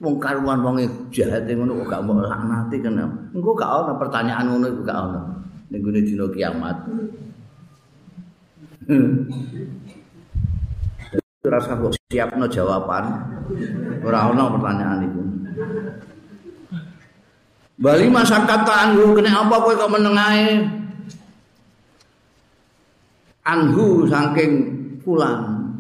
Wong 0.00 0.16
karuan 0.16 0.64
wong 0.64 0.80
jahat 1.12 1.44
ngono 1.44 1.85
kok 1.85 1.88
gak 1.92 2.02
mau 2.09 2.16
laknati 2.24 2.80
kena. 2.80 3.04
Engko 3.37 3.52
gak 3.52 3.68
ana 3.68 3.92
pertanyaan 4.00 4.48
ngono 4.48 4.66
iku 4.72 4.80
gak 4.88 4.98
ana. 4.98 5.20
Ning 5.68 5.80
gune 5.85 6.00
dina 6.00 6.24
kiamat. 6.32 6.76
Rasa 11.44 11.72
kok 11.76 11.92
siapno 12.09 12.48
jawaban. 12.48 13.04
Ora 14.00 14.32
ana 14.32 14.42
pertanyaan 14.48 15.00
iku. 15.04 15.22
Bali 17.77 18.09
masyarakat 18.09 18.61
tangguh 18.65 19.12
kena 19.12 19.45
apa 19.45 19.57
kowe 19.61 19.75
kok 19.77 19.93
menengae? 19.93 20.65
anhu 23.47 24.05
saking 24.11 24.53
pulan 25.07 25.71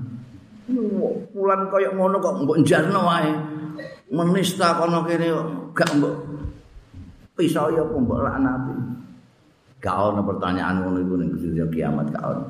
pulan 1.34 1.60
kaya 1.66 1.90
ngono 1.90 2.16
kok 2.22 2.46
mbok 2.46 2.58
jarno 2.62 3.00
wae 3.02 3.30
menista 4.14 4.78
kono 4.78 5.02
kene 5.02 5.34
gak 5.74 5.90
mbok 5.98 6.14
pisau 7.34 7.74
ya 7.74 7.82
mbok 7.82 8.22
laknati 8.22 8.74
gak 9.82 9.96
ono 9.98 10.22
pertanyaan 10.22 10.78
ngono 10.82 10.98
iku 11.02 11.14
ning 11.18 11.30
kiamat 11.74 12.06
gak 12.14 12.26
ono 12.26 12.46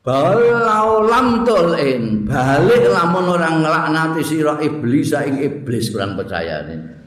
Balau 0.00 1.04
lam 1.04 1.44
tulin 1.44 2.24
balik 2.24 2.88
lamun 2.88 3.36
orang 3.36 3.60
ngelaknati 3.60 4.24
sirah 4.24 4.56
iblis 4.56 5.12
ing 5.12 5.44
iblis 5.44 5.92
kurang 5.92 6.16
percaya 6.16 6.64
ini. 6.64 6.99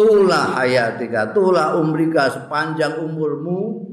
Tula 0.00 0.56
hayatika, 0.56 1.36
tula 1.36 1.76
umrika 1.76 2.32
sepanjang 2.32 3.04
umurmu. 3.04 3.84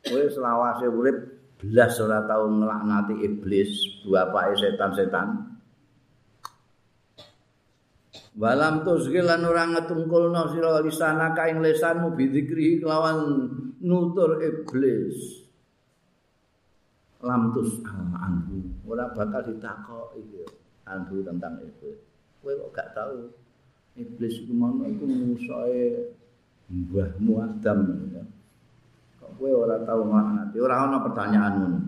Kowe 0.00 0.24
selawase 0.32 0.88
urip. 0.88 1.18
Belas 1.60 2.00
ora 2.00 2.24
tau 2.24 2.48
nglaknati 2.48 3.20
iblis 3.20 4.00
bapake 4.08 4.56
setan-setan. 4.56 5.28
Walam 8.36 8.80
tuzgil 8.80 9.28
lan 9.28 9.44
ora 9.44 9.64
ngetungkulno 9.76 10.52
sira 10.52 10.80
lisana 10.80 11.36
kaing 11.36 11.60
lesanmu 11.60 12.16
bidzikri 12.16 12.80
kelawan 12.80 13.48
nutur 13.84 14.40
iblis. 14.40 15.44
Lam 17.20 17.52
tus 17.52 17.84
anhu. 17.84 18.72
Ora 18.88 19.12
bakal 19.12 19.52
ditakok 19.52 20.16
iki 20.16 20.48
anhu 20.88 21.20
tentang 21.20 21.60
iblis. 21.60 22.00
Kowe 22.40 22.52
kok 22.56 22.72
gak 22.72 22.96
tahu 22.96 23.45
iblis 23.96 24.44
iku 24.44 24.52
mana 24.52 24.86
iku 24.92 25.04
musuhe 25.08 26.12
mbahmu 26.68 27.32
Adam. 27.40 27.80
kowe 29.36 29.52
ora 29.52 29.84
tau 29.84 30.08
nglaknati 30.08 30.56
ora 30.56 30.88
ana 30.88 31.04
pertanyaan 31.04 31.54
ngono 31.60 31.78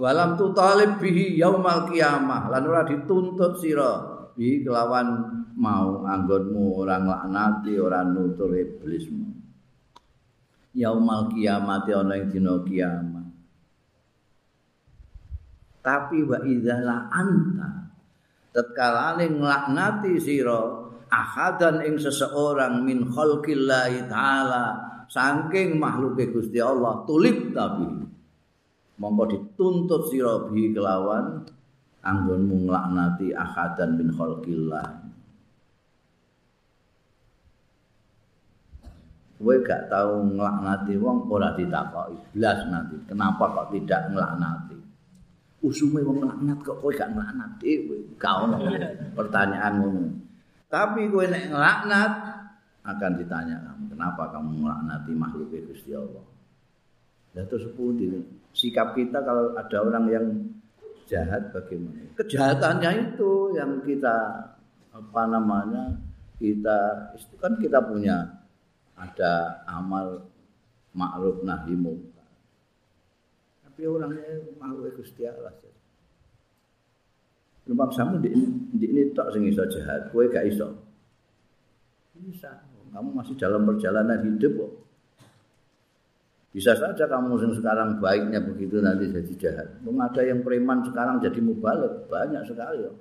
walam 0.00 0.36
tu 0.40 0.52
talib 0.56 0.96
bihi 0.96 1.36
yaumal 1.36 1.84
qiyamah 1.88 2.48
lan 2.48 2.62
ora 2.64 2.84
dituntut 2.88 3.60
sira. 3.60 4.16
Bi 4.36 4.60
kelawan 4.60 5.08
mau 5.56 6.04
anggonmu 6.04 6.76
ora 6.76 7.00
nglaknati 7.00 7.72
ora 7.80 8.04
nutur 8.04 8.52
iblismu. 8.52 9.32
Yaumal 10.76 11.32
kiamat 11.32 11.88
ana 11.88 12.20
ing 12.20 12.28
dina 12.28 12.60
kiamat 12.60 13.26
tapi 15.86 16.26
wa 16.26 16.42
idzala 16.42 17.06
anta 17.14 17.85
tatkala 18.56 19.20
nglaknati 19.20 20.16
sira 20.16 20.88
ahadan 21.12 21.84
ing 21.84 22.00
seseorang 22.00 22.80
min 22.80 23.04
khalqillahi 23.12 24.08
taala 24.08 24.80
saking 25.12 25.76
makhluke 25.76 26.32
Gusti 26.32 26.56
Allah 26.56 27.04
tulip 27.04 27.52
tapi. 27.52 28.08
Mongko 28.96 29.24
dituntut 29.28 30.08
sira 30.08 30.48
bi 30.48 30.72
kelawan 30.72 31.44
anggonmu 32.00 32.64
nglaknati 32.64 33.36
ahadan 33.36 34.00
min 34.00 34.08
khalqillah. 34.16 35.04
Kowe 39.36 39.52
gak 39.60 39.92
tau 39.92 40.24
nglaknati 40.24 40.96
wong 40.96 41.28
ora 41.28 41.52
ditakoki. 41.52 42.40
Blas 42.40 42.64
nanti 42.72 42.96
kenapa 43.04 43.52
kok 43.52 43.68
tidak 43.76 44.08
nglaknati 44.16 44.85
usume 45.64 46.04
wong 46.04 46.24
laknat 46.24 46.58
kok 46.60 46.78
kowe 46.84 46.92
gak 46.92 47.12
nglaknat 47.16 47.50
dhewe 47.60 47.96
gak 48.20 48.34
ono 48.44 48.56
pertanyaan 49.16 49.74
ngono. 49.80 50.02
Tapi 50.68 51.08
kowe 51.08 51.24
nek 51.24 51.48
nglaknat 51.48 52.12
akan 52.86 53.12
ditanya 53.18 53.56
kamu 53.66 53.84
kenapa 53.96 54.22
kamu 54.30 54.50
melaknati 54.62 55.12
makhluk 55.16 55.50
Gusti 55.50 55.90
Allah? 55.96 56.24
Ya 57.34 57.42
terus 57.44 57.68
sikap 58.56 58.96
kita 58.96 59.20
kalau 59.20 59.52
ada 59.52 59.76
orang 59.84 60.04
yang 60.08 60.26
jahat 61.04 61.52
bagaimana? 61.52 62.08
Kejahatannya 62.16 62.90
itu 63.12 63.52
yang 63.52 63.84
kita 63.84 64.16
apa 64.96 65.22
namanya 65.28 65.92
kita 66.40 67.12
itu 67.16 67.36
kan 67.36 67.52
kita 67.60 67.84
punya 67.84 68.40
ada 68.96 69.60
amal 69.68 70.24
makruf 70.96 71.44
nahi 71.44 71.76
munkar 71.76 72.15
tapi 73.76 73.92
orangnya 73.92 74.40
makhluk 74.56 74.96
Gusti 74.96 75.28
Allah 75.28 75.52
Lumpang 77.68 77.92
sama 77.92 78.16
di, 78.24 78.32
di 78.72 78.88
ini 78.88 79.12
tak 79.12 79.36
sing 79.36 79.44
iso 79.44 79.68
jahat, 79.68 80.08
kowe 80.16 80.24
gak 80.32 80.48
iso. 80.48 80.80
Bisa. 82.16 82.64
Kamu 82.88 83.12
masih 83.12 83.36
dalam 83.36 83.68
perjalanan 83.68 84.16
hidup 84.24 84.54
kok. 84.56 84.72
Bisa 86.56 86.72
saja 86.72 87.04
kamu 87.04 87.36
yang 87.36 87.52
sekarang 87.52 88.00
baiknya 88.00 88.40
begitu 88.40 88.80
nanti 88.80 89.12
jadi 89.12 89.34
jahat. 89.36 89.68
Mungkin 89.84 90.08
ada 90.08 90.24
yang 90.24 90.40
preman 90.40 90.88
sekarang 90.88 91.20
jadi 91.20 91.36
mubalik. 91.44 92.08
Banyak 92.08 92.48
sekali. 92.48 92.86
Ya. 92.86 92.92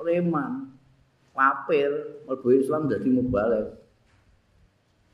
Preman. 0.00 0.72
Papir. 1.36 2.24
Merbu 2.24 2.48
Islam 2.56 2.88
jadi 2.88 3.08
mubalik. 3.10 3.74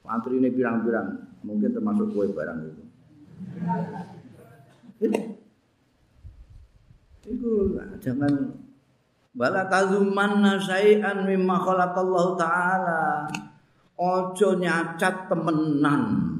Pantri 0.04 0.38
ini 0.38 0.52
pirang-pirang. 0.52 1.42
Mungkin 1.42 1.74
termasuk 1.74 2.12
kue 2.12 2.28
barang 2.30 2.60
itu. 2.70 2.83
Itu 7.24 7.50
jangan 8.02 8.34
Bala 9.34 9.66
tazumanna 9.66 10.62
syai'an 10.62 11.26
mimma 11.26 11.58
khalaqallahu 11.58 12.38
ta'ala. 12.38 13.26
Ojo 13.98 14.62
nyacat 14.62 15.26
temenan. 15.26 16.34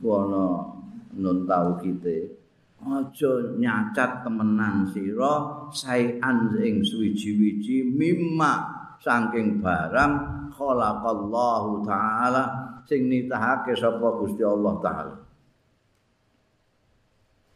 ana 0.00 0.64
nun 1.12 1.44
tau 1.44 1.76
kite 1.76 2.40
aja 2.80 3.32
nyacat 3.60 4.24
temenan 4.24 4.88
sira 4.88 5.68
saean 5.68 6.56
ing 6.56 6.80
suwiji-wiji 6.80 7.84
mimma 7.84 8.52
saking 8.96 9.60
barang 9.60 10.48
khalaqallahu 10.48 11.84
taala 11.84 12.44
sing 12.88 13.12
nitahake 13.12 13.76
sapa 13.76 14.08
Gusti 14.16 14.40
Allah 14.40 14.74
taala 14.80 15.14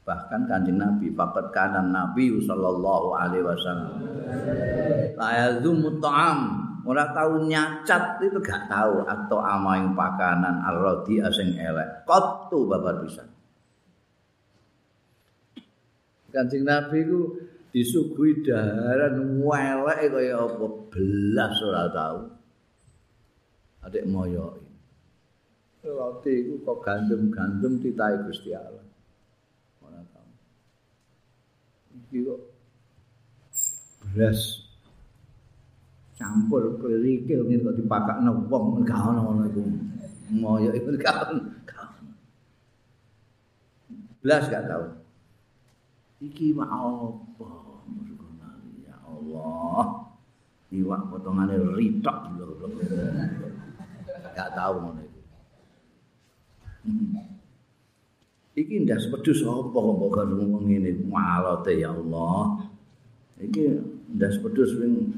bahkan 0.05 0.45
kanjeng 0.45 0.77
Nabi 0.79 1.11
papat 1.11 1.51
kanan 1.51 1.91
Nabi 1.91 2.37
sallallahu 2.45 3.09
alaihi 3.17 3.45
wasallam. 3.45 3.93
La 5.17 5.29
yazumu 5.33 5.99
ta'am. 5.99 6.63
Ora 6.85 7.17
tau 7.17 7.41
nyacat 7.41 8.21
itu 8.21 8.37
gak 8.45 8.69
tahu 8.69 9.09
atau 9.09 9.41
ama 9.41 9.81
yang 9.81 9.97
pakanan 9.97 10.61
arrodi 10.69 11.17
asing 11.17 11.57
elek. 11.57 12.05
Kotu 12.05 12.69
babar 12.69 13.01
bisa 13.01 13.25
kancing 16.35 16.67
nabi 16.67 17.07
ku 17.07 17.39
disuguhi 17.71 18.43
daharan 18.43 19.39
welek 19.39 20.11
kaya 20.11 20.43
apa? 20.43 20.67
Belas 20.91 21.55
ora 21.63 21.87
tahu 21.95 22.21
adik 23.87 24.05
moyo 24.11 24.59
roti 25.85 26.33
iku 26.43 26.55
kok 26.65 26.79
gandum-gandum 26.83 27.79
titahe 27.79 28.19
Gusti 28.27 28.51
Allah 28.51 28.83
ora 29.85 30.03
tahu 30.11 30.31
iki 31.95 32.19
beras 34.15 34.65
campur 36.15 36.79
kerikil 36.79 37.43
ngene 37.47 37.67
kok 37.67 37.77
dipakakno 37.79 38.31
wong 38.47 38.87
gak 38.87 39.03
ono 39.03 39.21
ngono 39.23 39.43
iku. 39.51 39.63
Moyo 40.35 40.71
iku 40.71 40.95
gak 40.99 41.35
ono. 41.35 41.43
Blas 44.23 44.49
gak 44.49 44.65
tau. 44.71 44.85
Iki 46.23 46.57
mak 46.57 46.71
apa? 46.71 47.51
Ya 48.87 48.97
Allah. 49.05 50.09
Iwak 50.73 51.03
potongane 51.13 51.59
ritok 51.77 52.19
lho. 52.39 52.67
Gak 54.33 54.49
tau 54.55 54.75
ngono 54.81 55.01
iku. 55.03 55.21
Iki 58.55 58.87
ndas 58.87 59.11
pedus 59.11 59.43
apa 59.43 59.67
kok 59.75 59.99
kok 60.15 60.31
ngene 60.63 60.91
malote 61.11 61.75
ya 61.75 61.91
Allah. 61.91 62.63
Iki 63.43 63.63
ndas 64.15 64.39
pedus 64.39 64.79
wing 64.79 65.11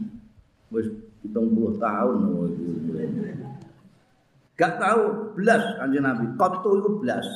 wis 0.73 0.89
70 1.27 1.77
tahun 1.83 2.17
gak 4.57 4.81
tahu 4.81 5.03
belas 5.37 5.63
kanjeng 5.77 6.07
Nabi 6.07 6.33
kotu 6.41 6.81
itu 6.81 6.91
belas 7.03 7.27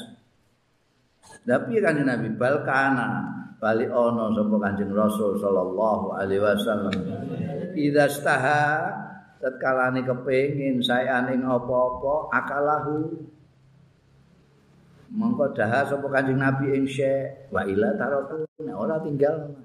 tapi 1.44 1.80
kanjeng 1.80 2.08
Nabi? 2.08 2.32
Balkana 2.36 3.08
balik 3.60 3.92
ono 3.92 4.32
sapa 4.32 4.56
kanjeng 4.56 4.92
Rasul 4.92 5.36
sallallahu 5.36 6.16
alaihi 6.16 6.40
wasallam. 6.40 6.94
Idza 7.76 8.06
staha 8.08 8.64
tatkala 9.40 9.92
kepengin 9.94 10.80
saya 10.84 11.24
ning 11.28 11.44
apa-apa 11.44 12.28
akalahu 12.34 13.24
mongko 15.10 15.50
daha 15.52 15.82
sapa 15.86 16.06
kanjeng 16.06 16.38
Nabi 16.38 16.70
ing 16.78 16.86
syekh? 16.86 17.50
Wa 17.50 17.66
ila 17.66 17.98
taratu. 17.98 18.46
Ora 18.62 19.02
tinggal. 19.02 19.58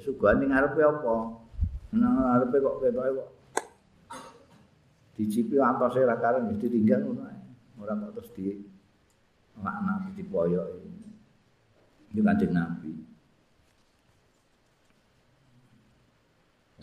Sugane 0.00 0.46
ngarepe 0.46 0.80
apa? 0.80 1.14
Nang 1.90 2.14
arepe 2.22 2.62
kok 2.62 2.78
ketoke 2.78 3.10
kok 3.18 3.28
dicipi 5.18 5.58
antose 5.58 6.06
ra 6.06 6.16
karen 6.22 6.46
mesti 6.46 6.70
tinggal 6.70 7.02
ngono 7.02 7.26
ae. 7.26 7.40
Ora 7.82 7.98
kok 7.98 8.12
terus 8.14 8.30
di 8.38 8.54
laknat 9.58 10.14
dipoyok. 10.14 10.66
Iki 12.14 12.20
kanjeng 12.22 12.52
nabi. 12.54 12.92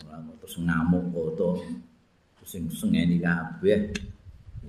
Ora 0.04 0.20
kok 0.20 0.36
terus 0.44 0.56
ngamuk 0.60 1.04
foto 1.16 1.48
sing 2.44 2.68
sengeni 2.68 3.20
kabeh 3.20 3.92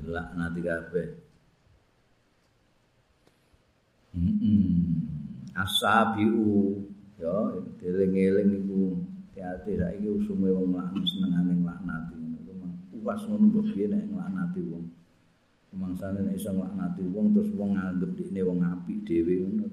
laknat 0.08 0.56
kabeh 0.56 1.29
asabiu. 5.54 6.80
Yo 7.20 7.36
eling-eling 7.84 8.64
iku. 8.64 8.96
Hati-hati 9.40 9.80
saiki 9.80 10.08
usume 10.12 10.52
wong 10.52 10.76
laknat 10.76 11.06
senengane 11.08 11.54
nglaknati. 11.64 12.16
Ngono 12.20 12.68
puas 12.92 13.24
ngono 13.24 13.48
mbok 13.48 13.66
piye 13.72 13.88
nek 13.88 14.12
nglaknati 14.12 14.60
wong. 14.68 14.86
Mangsane 15.80 16.20
nek 16.28 16.36
iso 16.36 16.52
nglaknati 16.52 17.02
wong 17.08 17.32
terus 17.32 17.52
wong 17.56 17.80
nganggep 17.80 18.12
dikne 18.20 18.42
wong 18.44 18.60
apik 18.68 19.00
dhewe 19.08 19.34
ngono 19.48 19.68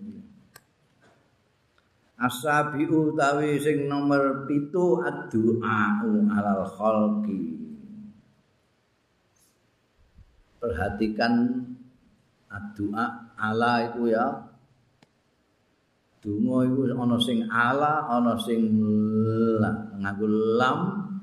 Asabi 2.16 2.88
utawi 2.88 3.60
sing 3.60 3.92
nomor 3.92 4.48
pitu 4.48 5.04
ad-du'a 5.04 6.00
alal 6.32 6.64
khalqi. 6.64 7.60
Perhatikan 10.56 11.34
ad-du'a 12.48 13.25
ala 13.36 13.92
itu 13.92 14.12
ya. 14.12 14.26
Donga 16.24 16.66
iku 16.66 16.90
ana 16.90 17.16
sing 17.22 17.46
ala 17.46 18.02
ana 18.10 18.34
sing 18.40 18.66
nganggo 20.00 20.26
lam 20.58 20.78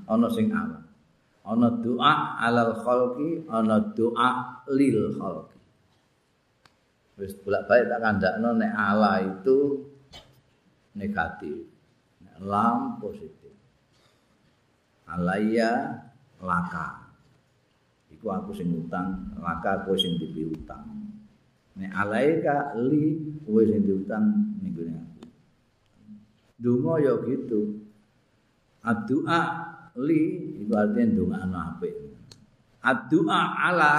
ana 0.07 0.27
sing 0.31 0.47
ala. 0.53 0.79
Ana 1.43 1.67
doa 1.83 2.39
alal 2.39 2.71
khalqi 2.79 3.43
ana 3.51 3.83
doa 3.91 4.63
lil 4.71 5.11
khalqi. 5.19 5.59
Wis 7.19 7.35
bolak-balik 7.43 7.91
tak 7.91 7.99
kandakno 7.99 8.49
nek 8.55 8.71
ala 8.71 9.19
itu 9.19 9.83
negatif 10.95 11.67
nek 12.23 12.37
lam 12.39 12.95
positif. 13.03 13.51
Alaya 15.03 15.99
laka. 16.39 17.11
Iku 18.07 18.31
aku 18.31 18.55
sing 18.55 18.71
utang 18.71 19.35
laka 19.43 19.83
aku 19.83 19.99
sing 19.99 20.15
dipiutang 20.15 21.02
nek 21.73 21.91
alaika 21.93 22.77
li 22.77 23.17
kowe 23.41 23.61
sing 23.65 23.81
diutang 23.81 24.25
ning 24.61 24.73
aku. 24.93 25.21
Donga 26.61 26.93
ya 27.01 27.13
gitu. 27.25 27.81
Addu'a 28.83 29.41
li 29.99 30.21
iku 30.63 30.73
artine 30.75 31.15
ndongakno 31.15 31.57
apik. 31.57 31.95
Addu'a 32.83 33.41
ala 33.71 33.93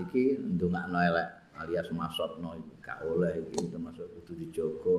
iki 0.00 0.38
ndongakno 0.38 0.96
elek 0.96 1.28
alias 1.60 1.88
masotno 1.92 2.56
iku 2.56 2.72
gak 2.80 3.04
oleh 3.04 3.44
iki 3.44 3.68
termasuk 3.68 4.06
kudu 4.16 4.32
dijogo. 4.40 4.94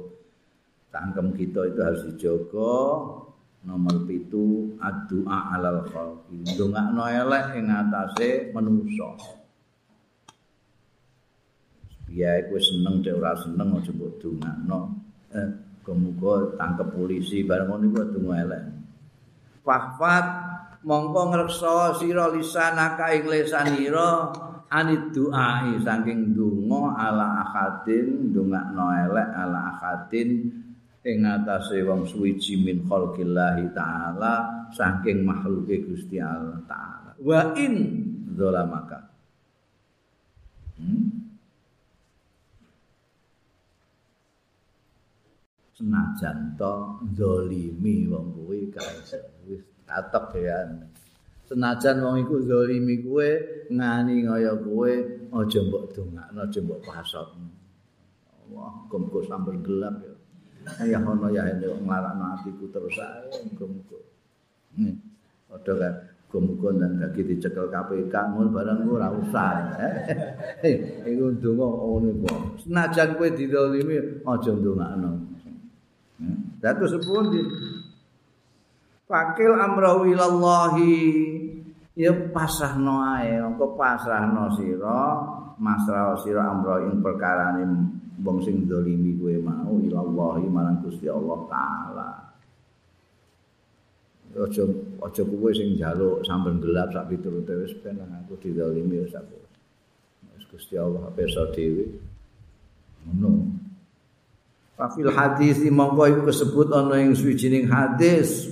Tangkem 0.91 1.33
kita 1.33 1.71
itu 1.71 1.79
harus 1.81 2.03
dijogo. 2.05 2.71
Nomor 3.61 4.09
pitu 4.09 4.73
addu'a 4.81 5.53
alal 5.57 5.85
khalqi. 5.89 6.57
Ndongakno 6.57 7.03
elek 7.05 7.45
ing 7.57 7.69
atase 7.69 8.49
manusa. 8.53 9.40
Ya 12.11 12.37
iku 12.43 12.59
seneng 12.59 12.99
cek 12.99 13.15
ora 13.15 13.33
seneng 13.39 13.79
aja 13.79 13.91
mbok 13.95 14.19
dongakno. 14.19 14.79
eh, 15.31 15.49
muga 15.89 16.55
tangkep 16.55 16.93
polisi 16.93 17.43
bareng 17.43 17.67
ngono 17.71 17.85
iku 17.89 18.01
donga 18.13 18.35
elek 18.45 18.63
fahfat 19.65 20.25
mongko 20.85 21.21
ngreksa 21.33 21.97
sira 21.97 22.29
lisanaka 22.29 23.11
ing 23.17 23.25
lisanira 23.27 24.31
anid 24.71 25.11
du'ai 25.11 25.81
saking 25.81 26.37
donga 26.37 26.95
ala 26.95 27.27
akadin 27.47 28.31
ndongakno 28.31 28.85
elek 29.09 29.29
ala 29.35 29.59
akadin 29.75 30.29
ing 31.01 31.17
atase 31.25 31.81
wong 31.81 32.05
suwiji 32.05 32.61
min 32.61 32.85
khalqillahi 32.85 33.73
taala 33.73 34.65
saking 34.71 35.25
makhluke 35.25 35.81
Gusti 35.89 36.21
Allah 36.21 36.61
taala 36.69 37.17
wa 37.17 37.41
in 37.57 37.75
zalamaka 38.37 39.09
hmm? 40.77 41.20
Senajan 45.81 46.53
to 46.61 47.01
zalimi 47.17 48.05
wong 48.05 48.37
kuwi 48.37 48.69
wis 49.49 49.65
ya 50.37 50.57
senajan 51.49 51.97
wong 52.05 52.21
iku 52.21 52.37
zalimi 52.45 53.01
kuwe 53.01 53.29
ngani 53.73 54.29
kaya 54.29 54.53
kuwe 54.61 54.91
aja 55.33 55.59
mbok 55.65 55.83
dongakno 55.97 56.39
aja 56.45 56.59
mbok 56.61 56.79
pasot 56.85 57.33
wah 58.53 58.85
kumku 58.93 59.25
sambil 59.25 59.57
gelap 59.65 59.95
ya. 60.05 60.13
Ya 60.85 61.01
ono 61.01 61.33
ya 61.33 61.49
ini 61.49 61.65
nglarakno 61.65 62.37
atiku 62.37 62.69
terus 62.69 63.01
ae 63.01 63.49
kumku 63.57 63.97
nih 64.77 64.93
padha 65.49 65.73
kan 65.79 65.93
kumku 66.29 66.69
dan 66.77 67.01
kaki 67.01 67.25
dicekel 67.25 67.71
KPK 67.73 68.13
ngono 68.13 68.53
barang 68.53 68.85
ora 68.87 69.09
usah. 69.09 69.75
Iku 71.07 71.25
ndonga 71.35 71.65
ngono. 71.65 72.09
Kok 72.23 72.39
senajan 72.61 73.17
kowe 73.17 73.29
didolimi 73.33 74.21
aja 74.23 74.51
ndongakno 74.51 75.30
Datu 76.61 76.85
sepun 76.85 77.33
di 77.33 77.41
Fakil 79.11 79.59
ilallahi. 80.07 80.95
Ya 81.99 82.15
pasrahno 82.31 83.03
ae. 83.03 83.35
Engko 83.35 83.75
pasrahno 83.75 84.55
sira 84.55 85.19
masrah 85.59 86.15
sira 86.23 86.47
amra 86.47 86.79
ing 86.87 87.03
perkarane 87.03 87.63
wong 88.23 88.39
sing 88.39 88.63
zalimi 88.71 89.19
kowe 89.19 89.35
mau 89.43 89.75
ilallahi 89.83 90.47
marang 90.47 90.79
Gusti 90.79 91.11
Allah 91.11 91.39
taala. 91.51 92.09
Aja 94.31 94.63
aja 95.03 95.21
kowe 95.27 95.51
sing 95.51 95.75
njaluk 95.75 96.23
sambil 96.23 96.55
gelap 96.63 96.95
sak 96.95 97.11
piturute 97.11 97.51
wis 97.59 97.75
ben 97.83 97.99
aku 97.99 98.39
dizalimi 98.39 99.03
wis 99.03 99.11
aku. 99.11 99.35
Wis 100.39 100.47
Gusti 100.47 100.79
Allah 100.79 101.11
peso 101.11 101.51
dhewe. 101.51 101.99
Ngono 103.11 103.29
Fafil 104.79 105.11
hadis 105.13 105.61
mongko 105.67 106.03
iku 106.09 106.21
kesebut 106.31 106.73
ana 106.73 106.97
ing 106.99 107.13
suwijining 107.13 107.69
hadis. 107.69 108.49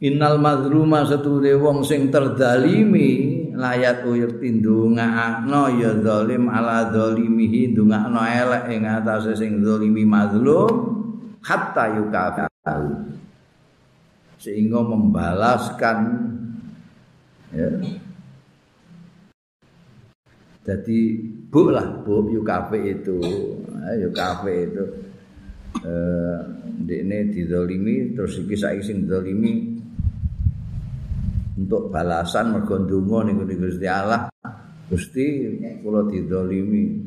Innal 0.00 0.40
mazluma 0.40 1.04
setude 1.04 1.52
wong 1.60 1.84
sing 1.84 2.08
terdalimi 2.08 3.40
layat 3.52 4.00
uyur 4.08 4.40
tindungakno 4.40 5.76
ya 5.76 5.92
zalim 6.00 6.48
ala 6.48 6.88
zalimihi 6.88 7.76
ndungakno 7.76 8.24
elek 8.24 8.72
ing 8.72 8.88
atase 8.88 9.36
sing 9.36 9.60
zalimi 9.60 10.08
mazlum 10.08 10.72
hatta 11.44 12.00
yukafu 12.00 12.48
sehingga 14.40 14.80
membalaskan 14.80 15.98
ya. 17.52 17.68
Jadi 20.64 21.00
bu 21.50 21.74
lah. 21.74 21.86
Bu 22.06 22.30
yukafe 22.30 22.78
itu. 22.94 23.18
Yukafe 24.00 24.70
itu. 24.70 24.84
Eh 25.82 26.42
ini 26.90 27.30
didolimi 27.30 28.16
terus 28.16 28.40
iki 28.42 28.56
saiki 28.58 28.82
sing 28.82 28.96
didolimi 29.06 29.78
untuk 31.60 31.92
balasan 31.92 32.56
mergo 32.56 32.80
ndonga 32.80 33.30
niku 33.30 33.42
Gusti 33.46 33.86
Allah. 33.86 34.32
Gusti 34.90 35.46
kula 35.84 36.10
didolimi 36.10 36.98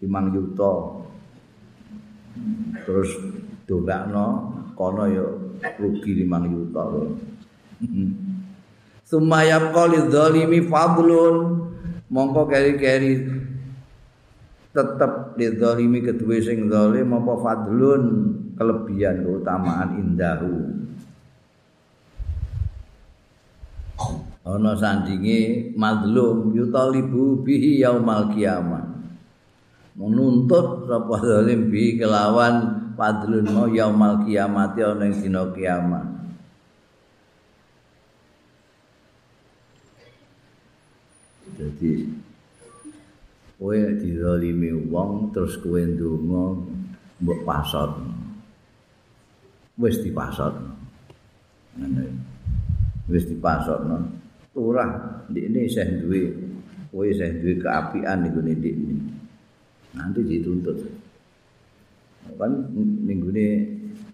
imang 0.00 0.32
yuta 0.32 0.72
terus 2.88 3.10
dongakno 3.68 4.26
kono 4.74 5.04
ya 5.06 5.24
rugi 5.76 6.24
limang 6.24 6.48
yuta 6.48 6.84
Sumayam 9.10 9.74
qali 9.74 10.06
dzalimi 10.06 10.70
fadlun 10.70 11.59
mongko 12.10 12.50
keri-keri 12.50 13.22
tetep 14.70 15.38
lidzalimi 15.38 16.02
kedua 16.02 16.36
sing 16.42 16.66
zalim 16.66 17.10
apa 17.14 17.34
fadlun 17.42 18.02
kelebihan 18.54 19.22
keutamaan 19.24 19.98
indahu. 19.98 20.54
Ana 24.40 24.72
sandinge 24.74 25.72
mazlum 25.78 26.50
yutalibu 26.56 27.46
bihi 27.46 27.78
yaumal 27.84 28.34
kiamah 28.34 28.90
menuntut 30.00 30.88
sapa 30.88 31.14
zalim 31.20 31.68
bi 31.68 32.00
kelawan 32.00 32.88
fadlun 32.96 33.46
mau 33.52 33.68
yaumal 33.68 34.24
kiamat 34.24 34.80
ana 34.80 35.04
ing 35.04 35.14
dina 35.20 35.44
kiamat 35.52 36.19
jadi 41.60 42.08
kowe 43.60 43.76
dizalimi 44.00 44.72
wong 44.88 45.36
terus 45.36 45.60
kowe 45.60 45.76
ndonga 45.76 46.56
mbok 47.20 47.40
pasot. 47.44 47.92
Wis 49.76 50.00
dipasot 50.00 50.56
ngene. 51.76 52.04
Wis 53.12 53.28
dipasot 53.28 53.84
no. 53.84 53.98
turah 54.50 55.22
ini 55.30 55.70
saya 55.70 55.94
duwe 56.00 56.32
kowe 56.88 57.06
saya 57.12 57.36
duwe 57.36 57.60
keapian 57.60 58.24
niku 58.24 58.40
nek 58.40 58.64
nanti 59.92 60.20
dituntut. 60.24 60.80
Kan 62.40 62.52
minggu 63.04 63.28
ini 63.36 63.46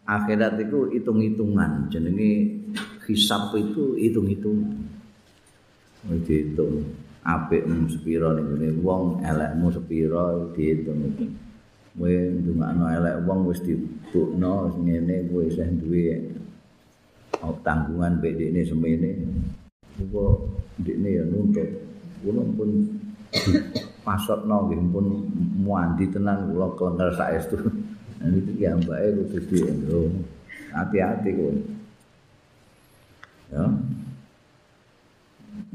akhirat 0.02 0.58
itu 0.58 0.90
hitung-hitungan 0.90 1.86
jenenge 1.90 2.58
hisap 3.06 3.54
itu 3.54 3.94
hitung-hitungan. 3.94 4.74
Dihitung 6.06 7.05
apikmu 7.26 7.90
sepira 7.90 8.30
ning 8.38 8.78
wong 8.86 9.18
elekmu 9.26 9.66
sepira 9.74 10.24
dihitung 10.54 11.02
kowe 11.96 12.12
ndongakno 12.12 12.84
elek 12.96 13.16
wong 13.26 13.40
wis 13.48 13.60
dibukno 13.66 14.70
ngene 14.84 15.26
kowe 15.28 15.42
isih 15.48 15.70
duwe 15.80 16.06
tanggungan 17.66 18.22
bedene 18.22 18.60
semene 18.62 19.10
Muga 19.96 20.24
ndekne 20.78 21.08
ya 21.08 21.24
nuntut. 21.24 21.70
Kula 22.20 22.42
pun 22.56 22.70
pasotno 24.04 24.68
nggih 24.68 24.82
pun 24.92 25.06
muandi 25.64 26.04
tenan 26.12 26.52
kula 26.52 26.68
kelengker 26.76 27.10
saestu. 27.16 27.56
Niki 28.20 28.60
ki 28.60 28.64
ambake 28.68 29.08
kudu 29.16 29.38
dienggo. 29.48 30.00
Hati-hati 30.76 31.30
kowe. 31.32 31.52
Ya. 33.52 33.64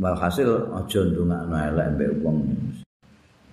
Walhasil 0.01 0.71
aja 0.73 0.99
ndongakno 1.05 1.55
elek 1.55 1.87
mbek 1.95 2.11
wong. 2.25 2.37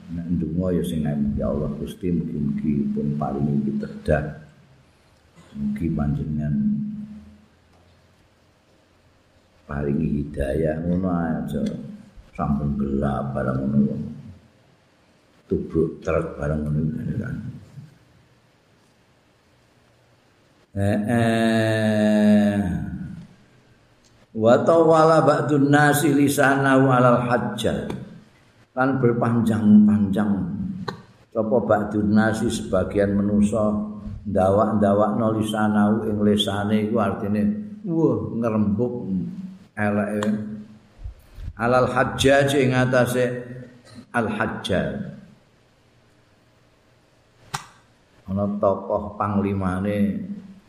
Nek 0.09 0.27
ndonga 0.33 0.73
ya 0.73 0.83
sing 0.87 1.05
ya 1.37 1.47
Allah 1.53 1.69
Gusti 1.77 2.09
mugi-mugi 2.09 2.88
pun 2.97 3.19
paringi 3.21 3.61
pitedah. 3.69 4.25
Mugi 5.59 5.87
panjenengan 5.93 6.55
paringi 9.69 10.25
hidayah 10.25 10.81
ngono 10.81 11.09
aja 11.12 11.61
sampun 12.33 12.81
gelap 12.81 13.37
barang 13.37 13.69
ngono 13.69 14.01
tubruk 15.45 16.01
truk 16.01 16.41
barang 16.41 16.64
ngono 16.64 16.81
kan 17.21 17.37
eh 20.79 20.99
eh 21.05 22.57
wa 24.35 24.55
tawala 24.64 25.25
ba'dun 25.25 25.73
nasi 25.73 26.12
lisanahu 26.12 26.88
alal 26.93 27.25
hajjah 27.29 27.88
kan 28.77 29.03
berpanjang-panjang. 29.03 30.33
Sapa 31.35 31.57
ba'dun 31.62 32.14
nasi 32.14 32.47
sebagian 32.47 33.17
manusa 33.19 33.75
ndawak-ndawakno 34.29 35.38
lisanahu 35.38 36.07
ing 36.07 36.17
lisane 36.23 36.87
iku 36.87 36.97
artine 37.01 37.43
wah 37.88 38.17
ngerembuk 38.38 39.09
eleke. 39.75 40.31
Alal 41.59 41.91
hajjaj 41.91 42.55
ing 42.55 42.71
atase 42.71 43.25
al 44.14 44.31
hajjaj 44.31 45.19
ana 48.29 48.45
tokoh 48.61 49.17
panglimane 49.19 50.23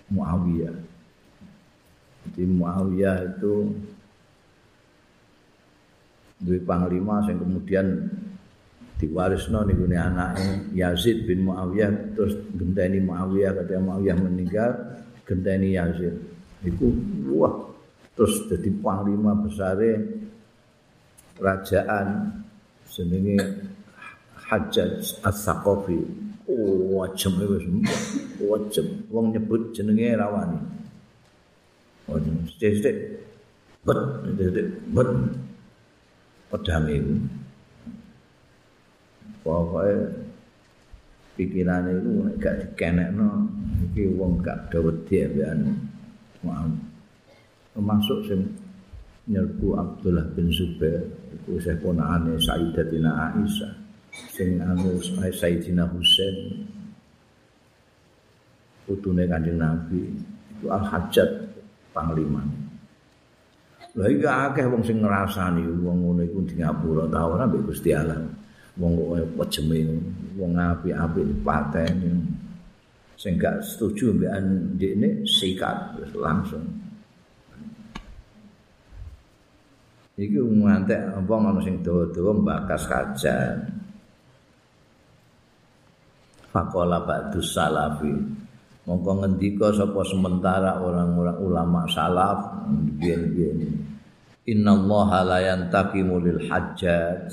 Muawiyah 0.09 0.88
jadi 2.29 2.45
Muawiyah 2.45 3.17
itu 3.25 3.73
duwe 6.39 6.61
panglima 6.61 7.25
sing 7.25 7.41
kemudian 7.41 8.05
diwarisno 9.01 9.65
niku 9.65 9.89
ne 9.89 9.97
anake 9.97 10.71
Yazid 10.77 11.25
bin 11.25 11.49
Muawiyah 11.49 12.13
terus 12.13 12.37
genteni 12.53 13.01
Muawiyah 13.01 13.57
ketika 13.57 13.81
Muawiyah 13.81 14.17
meninggal 14.21 14.71
genteni 15.25 15.73
Yazid. 15.73 16.15
Iku 16.61 16.93
wah 17.33 17.73
terus 18.13 18.45
jadi 18.45 18.69
panglima 18.77 19.33
besare 19.33 19.99
kerajaan 21.39 22.39
jenenge 22.87 23.37
Hajjaj 24.37 25.23
As-Saqafi. 25.25 26.29
Wajem 26.93 27.33
wis 27.45 27.65
wajem. 28.41 28.87
Wong 29.09 29.33
nyebut 29.33 29.73
jenenge 29.73 30.13
rawani 30.13 30.78
wajem 32.09 32.35
sithik 32.57 32.97
bet 33.85 33.99
sithik 34.35 34.67
bet 34.91 35.09
pedang 36.49 36.85
itu 36.89 37.13
pokoknya 39.45 39.97
pikiran 41.37 41.87
itu 41.87 42.11
gak 42.41 42.57
dikenek 42.65 43.15
ini 43.15 44.03
wong 44.17 44.41
gak 44.43 44.67
ada 44.67 44.77
wedi 44.83 45.23
ya 45.37 45.55
termasuk 47.71 48.19
sing 48.27 48.41
nyerbu 49.29 49.77
Abdullah 49.77 50.25
bin 50.33 50.49
Zubair 50.49 51.05
itu 51.29 51.61
saya 51.61 51.77
ponaan 51.77 52.33
Sayyidatina 52.41 53.29
Aisyah. 53.29 53.73
Sing 54.33 54.57
anu 54.57 54.97
Sayyidina 55.13 55.85
Husain. 55.93 56.65
Putune 58.89 59.29
kanjeng 59.29 59.61
Nabi. 59.61 60.01
Itu 60.57 60.67
Al-Hajjat 60.73 61.29
panglima 61.93 62.41
Lah 63.97 64.05
iki 64.05 64.21
akeh 64.21 64.65
wong 64.69 64.85
sing 64.85 65.01
ngrasani 65.01 65.65
wong 65.81 66.05
ngono 66.05 66.21
iku 66.21 66.45
di 66.45 66.61
ngapura 66.61 67.09
ta 67.09 67.25
ora 67.25 67.49
mbek 67.49 67.65
Gusti 67.65 67.89
Allah. 67.89 68.21
Wong 68.77 68.91
kok 68.95 69.33
pejeme 69.33 69.81
wong 70.37 70.51
apik-apik 70.53 71.25
pateni. 71.41 72.13
Sing 73.17 73.41
gak 73.41 73.65
setuju 73.65 74.13
mbek 74.13 74.31
ndekne 74.77 75.25
sikat 75.25 75.97
langsung. 76.13 76.63
Iki 80.19 80.37
ngantek 80.37 81.19
apa 81.19 81.33
ngono 81.33 81.59
sing 81.65 81.81
dawa-dawa 81.81 82.31
mbakas 82.39 82.83
kajan. 82.85 83.57
Faqala 86.53 87.01
ba'du 87.03 87.41
salafi. 87.41 88.13
Mongko 88.89 89.21
ngendika 89.21 89.69
sapa 89.69 90.01
sementara 90.01 90.81
orang-orang 90.81 91.37
ulama 91.37 91.85
salaf 91.85 92.65
biyen-biyen. 92.97 93.69
Inna 94.49 94.73
Allah 94.73 95.09
la 95.29 95.39
yantaqimu 95.45 96.17
lil 96.17 96.49
hajjaj 96.49 97.29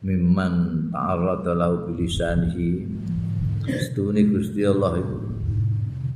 mimman 0.00 0.88
ta'arrada 0.88 1.52
lahu 1.52 1.84
bilisanihi. 1.92 2.80
Setune 3.68 4.24
Gusti 4.32 4.64
Allah 4.64 5.04
itu 5.04 5.20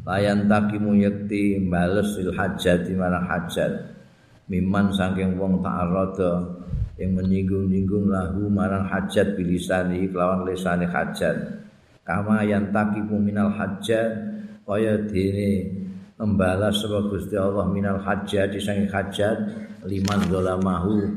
la 0.09 0.17
yantaqimu 0.17 0.97
yakti 0.97 1.61
bales 1.69 2.17
lil 2.17 2.33
hajjaj 2.33 2.89
marang 2.97 3.29
hajjaj. 3.29 4.01
Mimman 4.49 4.97
saking 4.97 5.37
wong 5.37 5.61
ta'arrada 5.61 6.57
yang 6.97 7.21
menyinggung-nyinggung 7.21 8.09
lahu 8.09 8.49
marang 8.49 8.89
hajjat 8.89 9.37
bilisani 9.37 10.09
kelawan 10.09 10.49
lisani 10.49 10.89
hajjat. 10.89 11.66
Kama 12.07 12.47
yang 12.47 12.71
takibu 12.71 13.19
minal 13.19 13.51
hajjat 13.51 14.15
kaya 14.63 14.95
dene 15.11 15.75
membalas 16.17 16.79
sebab 16.79 17.11
Gusti 17.11 17.35
Allah 17.35 17.67
minal 17.67 17.99
hajjat 17.99 18.55
disang 18.55 18.87
hajjat 18.87 19.37
liman 19.85 20.23
zalamahu 20.31 21.11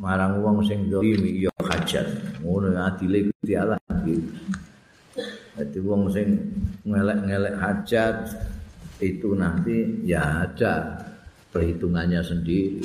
marang 0.00 0.40
wong 0.40 0.64
sing 0.64 0.88
dolimi 0.88 1.44
ya 1.46 1.52
hajjat 1.60 2.08
ngono 2.40 2.72
adile 2.74 3.28
Gusti 3.28 3.54
Allah 3.54 3.78
Jadi 5.52 5.78
wong 5.84 6.08
sing 6.08 6.32
ngelek-ngelek 6.88 7.54
hajat 7.60 8.16
itu 9.04 9.36
nanti 9.36 10.00
ya 10.00 10.48
ada 10.48 11.04
perhitungannya 11.52 12.24
sendiri. 12.24 12.80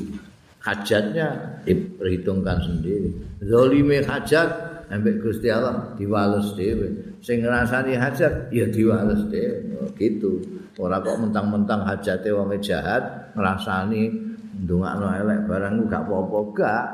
Hajatnya 0.59 1.57
diperhitungkan 1.63 2.59
sendiri. 2.59 3.07
Zolime 3.39 4.03
hajat 4.03 4.76
ambek 4.87 5.19
Gusti 5.19 5.51
Allah 5.51 5.95
diwales 5.99 6.55
dhewe. 6.55 7.19
Sing 7.19 7.43
ngrasani 7.43 7.95
hajat 7.99 8.51
ya 8.51 8.65
diwales 8.67 9.27
dhewe. 9.27 9.77
Oh, 9.83 9.89
gitu. 9.95 10.39
Ora 10.77 11.01
kok 11.01 11.17
mentang-mentang 11.19 11.83
hajate 11.83 12.29
wong 12.31 12.53
jahat 12.61 13.33
ngrasani 13.33 14.13
ndongakno 14.63 15.07
elek 15.13 15.39
barangku 15.45 15.83
gak 15.89 16.03
apa-apa 16.05 16.39
gak. 16.55 16.85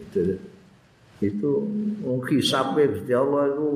Itu 0.00 0.20
itu 1.22 1.50
hisabe 2.28 2.90
Gusti 2.90 3.12
Allah 3.14 3.50
itu 3.50 3.68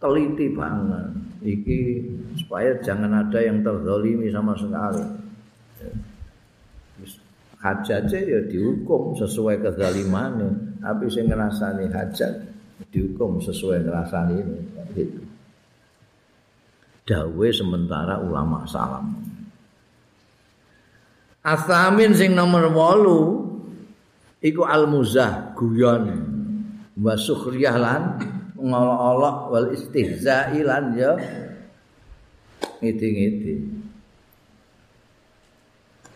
teliti 0.00 0.46
banget. 0.52 1.06
Iki 1.38 1.78
supaya 2.42 2.74
jangan 2.82 3.14
ada 3.14 3.38
yang 3.38 3.62
terzalimi 3.62 4.28
sama 4.34 4.58
sekali. 4.58 5.04
Hajat 7.68 8.08
ya 8.08 8.40
dihukum 8.48 9.12
sesuai 9.12 9.60
kezalimannya. 9.60 10.80
Tapi 10.80 11.04
saya 11.12 11.28
ngerasani 11.28 11.84
hajat 11.92 12.32
dihukum 12.88 13.44
sesuai 13.44 13.84
ngerasani 13.84 14.34
ini. 14.40 14.58
Gitu. 14.96 15.20
Dawe 17.04 17.48
sementara 17.52 18.24
ulama 18.24 18.64
salam. 18.64 19.12
Asamin 21.44 22.16
sing 22.16 22.32
nomor 22.32 22.72
walu 22.72 23.20
iku 24.40 24.64
al-muzah 24.64 25.52
guyon 25.56 26.08
wa 26.96 27.14
sukhriyah 27.16 27.76
lan 27.76 28.02
ngolok-olok 28.58 29.36
wal 29.52 29.68
istihza'i 29.72 30.60
lan 30.64 30.96
ya 30.96 31.12
ngiti-ngiti. 32.80 33.54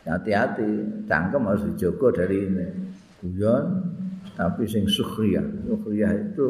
Hati-hati, 0.03 1.07
cangkem 1.07 1.47
harus 1.47 1.63
dijogo 1.73 2.11
dari 2.11 2.43
ini. 2.43 2.67
Guyon, 3.23 3.67
tapi 4.35 4.67
sing 4.67 4.91
sukhriyah. 4.91 5.47
Sukhriyah 5.71 6.13
itu 6.19 6.47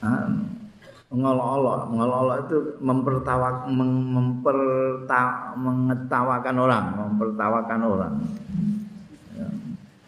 ah, 0.00 0.24
ngolok-olok. 1.12 1.80
Ngolok-olok 1.92 2.36
itu 2.48 2.56
mempertawak, 2.80 3.56
memperta, 3.68 5.52
mengetawakan 5.60 6.56
orang, 6.56 6.84
mempertawakan 6.96 7.80
orang. 7.84 8.14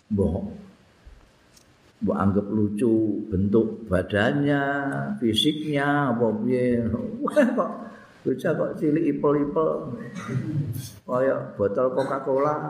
Bohong. 0.08 0.56
Mbok 1.98 2.14
anggap 2.14 2.46
lucu 2.46 3.26
bentuk 3.26 3.90
badannya, 3.90 4.62
fisiknya, 5.18 6.14
apa. 6.14 6.26
Wah 6.30 7.46
kok 7.58 7.70
bocah 8.28 8.52
kok 8.52 8.72
cilik 8.76 9.04
ipel-ipel. 9.16 9.68
Kaya 11.08 11.56
botol 11.56 11.96
Coca-Cola. 11.96 12.68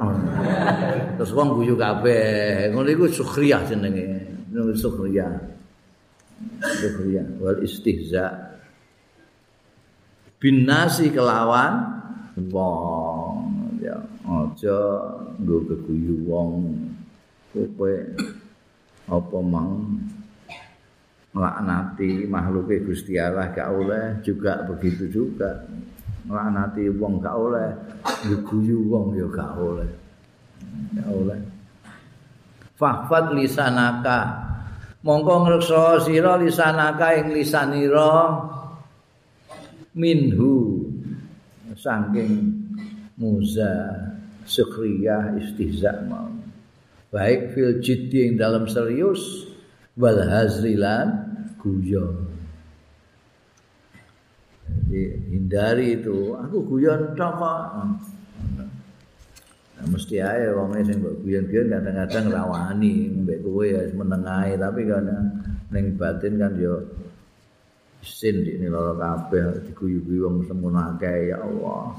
Terus 1.18 1.34
wong 1.34 1.58
guyu 1.58 1.74
kabeh. 1.74 2.70
Ngono 2.70 2.86
iku 2.86 3.10
sukhriyah 3.10 3.66
jenenge. 3.66 4.06
Ngono 4.54 4.70
sukhriyah. 4.78 5.34
Sukhriyah 6.62 7.26
wal 7.42 7.58
istihza. 7.66 8.54
Bin 10.38 10.62
nasi 10.62 11.10
kelawan 11.10 11.98
wong 12.54 13.50
ya 13.82 13.98
aja 14.22 14.78
nggo 15.42 15.66
keguyu 15.66 16.22
wong 16.22 16.70
kowe 17.50 17.94
apa 19.10 19.38
mang 19.42 19.98
nglaknati 21.32 22.24
makhluk 22.24 22.72
Gusti 22.84 23.20
Allah 23.20 23.52
gak 23.52 23.68
oleh 23.72 24.20
juga 24.24 24.64
begitu 24.64 25.08
juga. 25.08 25.64
Nglaknati 26.28 26.92
wong 26.92 27.20
gak 27.24 27.36
oleh 27.36 27.68
guyu 28.44 28.84
wong 28.88 29.16
ya 29.16 29.26
gak 29.32 29.52
oleh. 29.56 29.90
Gak 30.96 31.08
oleh. 31.08 31.40
Fahfad 32.78 33.34
lisanaka. 33.34 34.20
Mongko 35.02 35.34
ngreksa 35.46 36.04
sira 36.04 36.36
lisanaka 36.36 37.16
ing 37.16 37.32
lisanira 37.32 38.44
minhu. 39.96 40.84
Saking 41.78 42.58
muza 43.14 43.70
sukhriyah 44.42 45.38
istihza 45.38 45.94
baik 47.08 47.56
fil 47.56 47.80
jiddi 47.80 48.28
yang 48.28 48.34
dalam 48.36 48.64
serius 48.68 49.47
wal 49.98 50.22
hazrilan 50.22 51.26
guyon. 51.58 52.30
Jadi 54.88 55.02
hindari 55.34 55.98
itu. 55.98 56.38
Aku 56.38 56.62
guyon 56.64 57.18
tok 57.18 57.34
nah, 57.42 57.90
mesti 59.90 60.22
aja 60.22 60.54
wong 60.54 60.74
sing 60.86 60.98
mbok 61.02 61.22
guyon-guyon 61.22 61.70
kadang-kadang 61.70 62.26
rawani 62.34 63.14
mbek 63.14 63.46
kowe 63.46 63.62
ya 63.62 63.86
menengahi 63.94 64.58
tapi 64.58 64.90
kan 64.90 65.06
ning 65.70 65.94
batin 65.94 66.34
kan 66.34 66.58
yo 66.58 66.82
sin 68.02 68.42
di 68.42 68.58
ini 68.58 68.66
kabeh 68.70 69.70
diguyu-guyu 69.70 70.26
wong 70.26 70.46
semono 70.46 70.94
akeh 70.94 71.34
ya 71.34 71.42
Allah. 71.42 71.94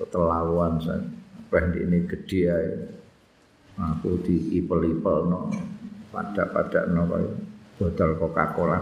Keterlaluan 0.00 0.80
sampai 0.80 1.76
di 1.76 1.78
ini 1.84 1.98
gede 2.08 2.40
aja 2.48 2.78
aku 3.80 4.16
di 4.24 4.60
no 6.10 6.14
pada-pada 6.14 6.90
nopo 6.90 7.16
botol 7.78 8.10
Coca-Cola 8.18 8.78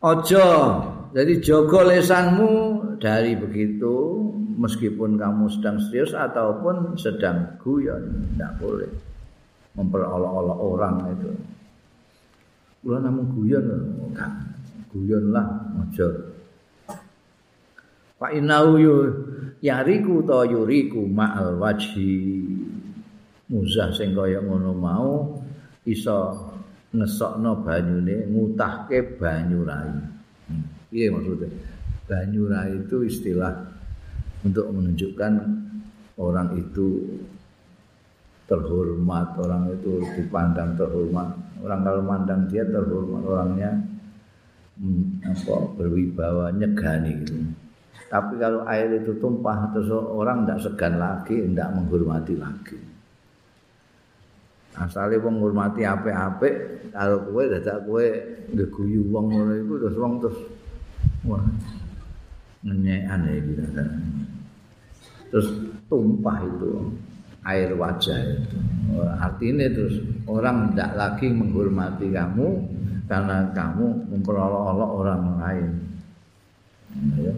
Ojo, 0.00 0.48
jadi 1.12 1.44
jogo 1.44 1.84
lesanmu 1.84 2.52
dari 2.96 3.36
begitu 3.36 3.92
meskipun 4.56 5.20
kamu 5.20 5.44
sedang 5.52 5.76
serius 5.76 6.16
ataupun 6.16 6.96
sedang 6.96 7.60
guyon, 7.60 8.32
tidak 8.32 8.56
boleh 8.64 8.88
memperolok-olok 9.76 10.56
orang 10.56 10.96
itu. 11.12 11.30
Kula 12.80 12.96
namun 13.04 13.28
guyon, 13.28 13.64
guyon 14.88 15.24
lah, 15.36 15.68
ojo. 15.84 16.39
Pak 18.20 18.36
inau 18.36 18.76
yariku 19.64 20.20
to 20.28 20.44
yuriku 20.44 21.08
ma'al 21.08 21.56
wajhi 21.56 22.44
muzah 23.48 23.88
sing 23.96 24.12
kaya 24.12 24.44
ngono 24.44 24.76
mau 24.76 25.40
iso 25.88 26.36
ngesokno 26.92 27.64
banyune 27.64 28.28
ngutahke 28.28 29.16
banyu 29.16 29.64
rai. 29.64 29.94
Hmm. 30.52 30.64
Piye 30.92 31.08
hmm. 31.08 31.14
maksudnya? 31.16 31.48
Banyu 32.04 32.42
rai 32.50 32.76
itu 32.76 32.96
istilah 33.08 33.56
untuk 34.44 34.68
menunjukkan 34.68 35.32
orang 36.20 36.60
itu 36.60 37.08
terhormat, 38.50 39.38
orang 39.40 39.72
itu 39.72 40.04
dipandang 40.18 40.76
terhormat. 40.76 41.32
Orang 41.64 41.80
kalau 41.86 42.02
mandang 42.02 42.50
dia 42.50 42.66
terhormat, 42.66 43.22
orangnya 43.22 43.70
hmm, 44.76 45.24
apa 45.24 45.56
berwibawa 45.78 46.50
nyegani 46.52 47.16
gitu. 47.24 47.36
Tapi 48.10 48.42
kalau 48.42 48.66
air 48.66 48.90
itu 48.98 49.14
tumpah 49.22 49.70
terus 49.70 49.86
orang 49.94 50.42
tidak 50.42 50.58
segan 50.66 50.98
lagi, 50.98 51.46
tidak 51.46 51.70
menghormati 51.78 52.34
lagi. 52.34 52.90
asale 54.78 55.18
wong 55.18 55.42
ngurmati 55.42 55.82
apik-apik 55.82 56.54
karo 56.94 57.26
kowe 57.26 57.42
dadak 57.42 57.82
kowe 57.82 58.06
ngeguyu 58.54 59.02
wong 59.10 59.26
ngono 59.28 59.52
iku 59.58 59.74
terus 59.82 59.96
wong 59.98 60.12
terus 60.22 60.38
wah 61.26 61.42
nyenyekan 62.62 63.26
iki 63.28 63.52
terus 65.34 65.48
tumpah 65.90 66.38
itu 66.46 66.86
air 67.42 67.74
wajah 67.74 68.18
itu 68.30 68.58
artinya 69.18 69.66
terus 69.74 69.96
orang 70.30 70.70
tidak 70.70 70.90
lagi 70.94 71.26
menghormati 71.34 72.06
kamu 72.14 72.48
karena 73.10 73.50
kamu 73.50 74.06
memperolok-olok 74.06 74.90
orang 75.02 75.22
lain 75.42 75.68
ya. 77.18 77.34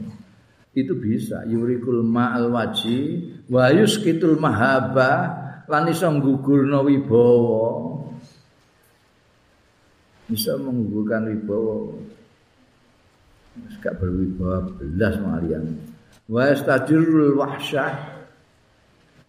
Itu 0.72 0.92
bisa. 0.96 1.44
Yurikul 1.44 2.00
ma'al 2.04 2.48
waji. 2.48 3.00
Wa 3.48 3.68
yuskitul 3.72 4.40
mahabah 4.40 5.40
lan 5.68 5.88
iso 5.88 6.08
nggugurna 6.08 6.80
wibawa. 6.80 8.00
Bisa 10.28 10.56
menggugurkan 10.56 11.28
wibawa. 11.28 11.76
Gak 13.84 14.00
berwibawa 14.00 14.64
belas 14.80 15.14
malian. 15.20 15.76
Wa 16.24 16.48
istadirul 16.48 17.36
wahsyah. 17.36 18.24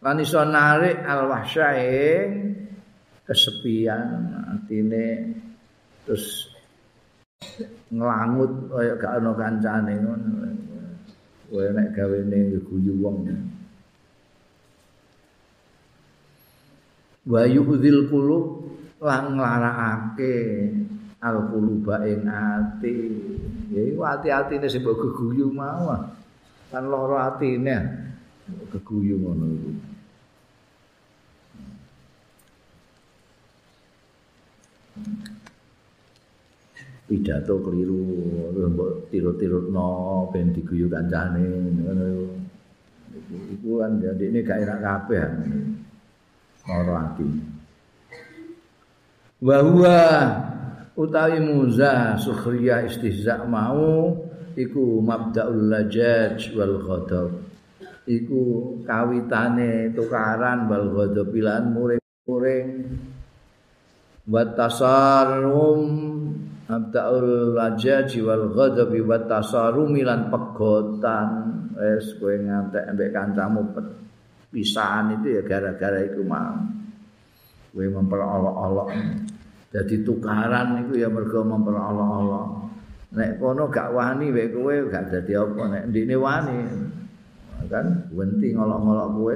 Lan 0.03 0.15
iso 0.23 0.39
narik 0.47 1.03
al 1.03 1.27
wahsyah 1.27 1.75
kesepian 3.23 4.35
artine 4.51 5.31
terus 6.03 6.51
ngelangut 7.87 8.51
kaya 8.67 8.99
gak 8.99 9.13
ana 9.19 9.31
kancane 9.31 9.93
ngono 10.03 10.43
kowe 11.53 11.69
nek 11.69 11.93
gawene 11.93 12.57
guyu 12.65 12.97
wong 12.97 13.29
wa 17.29 17.41
yu'dzil 17.45 18.09
qulub 18.09 18.73
lan 18.97 19.37
nglarakake 19.37 20.33
al 21.21 21.37
quluba 21.53 22.01
ing 22.09 22.25
ati. 22.25 22.95
Ya 23.69 23.81
iku 23.85 24.01
ati-atine 24.01 24.65
sing 24.65 24.81
mbok 24.81 24.97
geguyu 24.97 25.53
mau 25.53 25.93
kan 26.73 26.89
lara 26.89 27.29
atine 27.29 27.77
geguyu 28.73 29.21
ngono 29.21 29.45
iku 29.53 29.71
pidato 37.13 37.61
keliru 37.61 38.01
mbok 38.73 39.13
tiru-tirutno 39.13 40.25
ben 40.33 40.49
diguyu 40.49 40.89
kancane 40.89 41.45
ngono 41.77 42.05
iku 43.53 43.85
kan 43.85 44.01
jadi 44.01 44.33
ini 44.33 44.39
gak 44.41 44.65
enak 44.65 44.79
kabeh. 44.81 45.25
Lara 46.65 46.95
ati. 47.05 47.27
Wa 49.45 49.57
huwa 49.61 50.01
utawi 50.97 51.37
muza 51.37 52.17
sukhriyah 52.17 52.89
istihza 52.89 53.45
mau 53.45 54.17
iku 54.57 54.97
mabdaul 55.05 55.69
lajaj 55.69 56.49
wal 56.57 56.81
ghadab. 56.81 57.29
Iku 58.09 58.41
kawitane 58.83 59.93
tukaran 59.93 60.65
wal 60.65 60.89
ghadab 60.97 61.29
pilan 61.29 61.69
muring-muring. 61.77 62.67
Wa 64.23 64.43
tasarum 64.55 65.83
mabdaul 66.73 67.53
lajaj 67.53 68.09
wal 68.25 68.49
ghadab 68.49 68.91
wa 69.05 69.17
tasarum 69.29 69.93
lan 69.93 70.33
pegotan. 70.33 71.29
Wis 71.77 72.17
kowe 72.17 72.33
ngantek 72.33 72.89
ambek 72.89 73.09
kancamu 73.13 73.61
pisahan 74.49 75.21
itu 75.21 75.37
ya 75.37 75.41
gara-gara 75.45 76.01
itu 76.01 76.21
mau. 76.25 76.57
Gue 77.73 77.89
memperolok-olok. 77.89 78.89
Jadi 79.73 80.05
tukaran 80.05 80.85
itu 80.85 81.01
ya 81.01 81.09
mereka 81.09 81.41
memperolok-olok. 81.41 82.49
Nek 83.13 83.37
kono 83.37 83.69
gak 83.69 83.93
wani 83.93 84.33
wae 84.33 84.49
kowe 84.49 84.75
gak 84.89 85.13
dadi 85.13 85.33
apa. 85.37 85.61
Nek 85.69 85.83
ndine 85.89 86.15
wani 86.17 86.57
kan 87.69 88.09
wenti 88.13 88.53
ngolok-ngolok 88.53 89.09
kowe. 89.17 89.35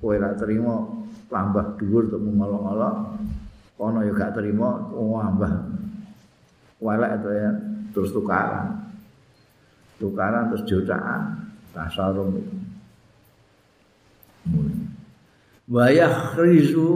Kowe 0.00 0.14
ra 0.20 0.36
terima 0.36 0.84
tambah 1.32 1.80
dhuwur 1.80 2.12
untuk 2.12 2.20
ngolok-ngolok 2.20 2.96
kono 3.80 4.04
ya 4.04 4.12
gak 4.12 4.36
terima 4.36 4.92
tambah 4.92 5.52
walek 6.82 7.22
itu 7.22 7.28
ya 7.30 7.50
terus 7.94 8.10
tukaran. 8.10 8.82
Tukaran 10.02 10.50
terus 10.50 10.66
jutaan 10.66 11.22
tasarung 11.70 12.34
itu. 12.34 12.54
Wayah 15.70 16.34
rizu 16.34 16.90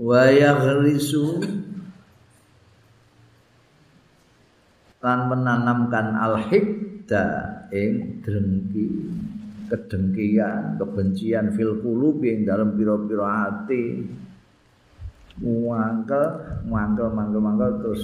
wayah 0.00 0.80
rizu 0.80 1.44
lan 5.04 5.30
menanamkan 5.30 6.16
al-hikda 6.16 7.24
ing 7.70 8.24
drengki 8.24 8.88
kedengkian 9.68 10.80
kebencian 10.80 11.52
fil 11.54 11.78
qulubi 11.84 12.32
ing 12.34 12.48
dalam 12.48 12.74
pira-pira 12.74 13.52
ati. 13.52 13.84
Mangkel 15.36 16.24
mangkel 16.64 17.12
mangkel 17.12 17.40
mangkel 17.44 17.70
terus 17.84 18.02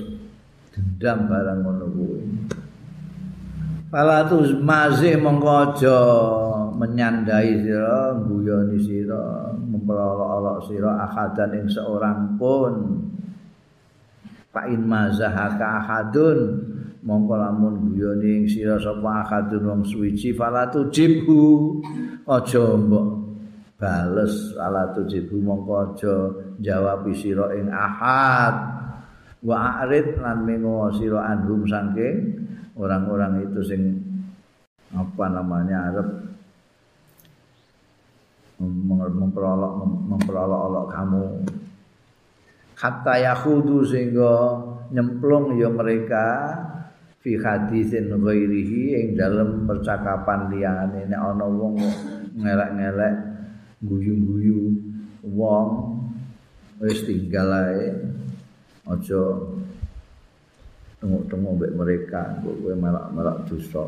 dendam 0.73 1.29
barang 1.29 1.59
ngono 1.61 1.87
kuwi 1.93 2.25
Falatus 3.93 4.57
mazih 4.57 5.20
mengkojo 5.20 6.01
menyandai 6.81 7.61
sira, 7.61 8.16
guyoni 8.25 8.81
sira, 8.81 9.53
memperolok-olok 9.53 10.64
sira 10.64 10.97
akadan 11.05 11.61
ing 11.61 11.68
seorang 11.68 12.41
pun. 12.41 12.73
Fa 14.49 14.64
in 14.64 14.89
mazahaka 14.89 15.85
ahadun 15.85 16.41
mongko 17.05 17.35
lamun 17.37 17.85
guyoni 17.85 18.41
ing 18.41 18.45
sira 18.49 18.81
sapa 18.81 19.29
akadun 19.29 19.61
wong 19.61 19.83
suwiji 19.85 20.33
falatu 20.33 20.89
jibhu 20.89 21.77
aja 22.25 22.64
mbok 22.81 23.07
bales 23.77 24.57
falatu 24.57 25.05
jibhu 25.05 25.37
mongko 25.37 25.73
aja 25.85 26.14
jawab 26.64 27.05
sira 27.12 27.53
ing 27.61 27.68
ahad 27.68 28.82
wa 29.43 29.82
arid 29.82 30.22
lan 30.22 30.47
mengo 30.47 30.86
sira 30.95 31.34
anhum 31.34 31.66
saking 31.66 32.47
orang-orang 32.78 33.43
itu 33.51 33.61
sing 33.62 33.82
apa 34.95 35.24
namanya 35.26 35.90
Arab 35.90 36.09
memperolok 38.62 39.72
memperolok-olok 39.82 40.86
kamu. 40.86 41.24
Hatta 42.78 43.14
yakhudu 43.18 43.82
sehingga 43.82 44.59
nyemplung 44.95 45.59
ya 45.59 45.70
mereka 45.70 46.55
fi 47.22 47.38
hadisin 47.38 48.11
ghairihi 48.11 48.82
ing 48.99 49.09
dalam 49.18 49.66
percakapan 49.66 50.51
liyane. 50.51 51.11
Nek 51.11 51.18
ana 51.18 51.47
wong 51.47 51.78
ngelek-ngelek 52.38 53.14
guyu-guyu 53.82 54.70
wong 55.26 55.99
wis 56.82 57.03
tinggal 57.07 57.51
ae 57.51 57.95
aja 58.83 59.22
tengok-tengok 61.03 61.53
mbek 61.59 61.72
mereka 61.74 62.39
kowe 62.43 62.74
melak-melak 62.74 63.47
dosa. 63.47 63.85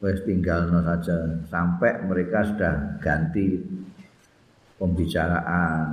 Wis 0.00 0.20
tinggalno 0.28 0.84
saja. 0.84 1.40
Sampai 1.48 2.04
mereka 2.04 2.44
sudah 2.44 3.00
ganti 3.00 3.60
pembicaraan. 4.76 5.88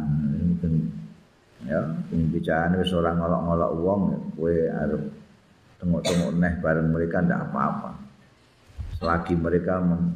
Ya 1.63 1.79
pembicaraan 2.11 2.79
wis 2.79 2.91
ora 2.91 3.15
ngolok-ngolok 3.15 3.71
wong 3.79 4.01
kowe 4.35 4.51
arep 4.51 5.03
tengok-tengok 5.79 6.31
neh 6.39 6.53
bareng 6.59 6.87
mereka 6.91 7.23
ndak 7.23 7.51
apa-apa. 7.51 7.91
Selagi 8.99 9.35
mereka 9.35 9.79
mem 9.83 10.15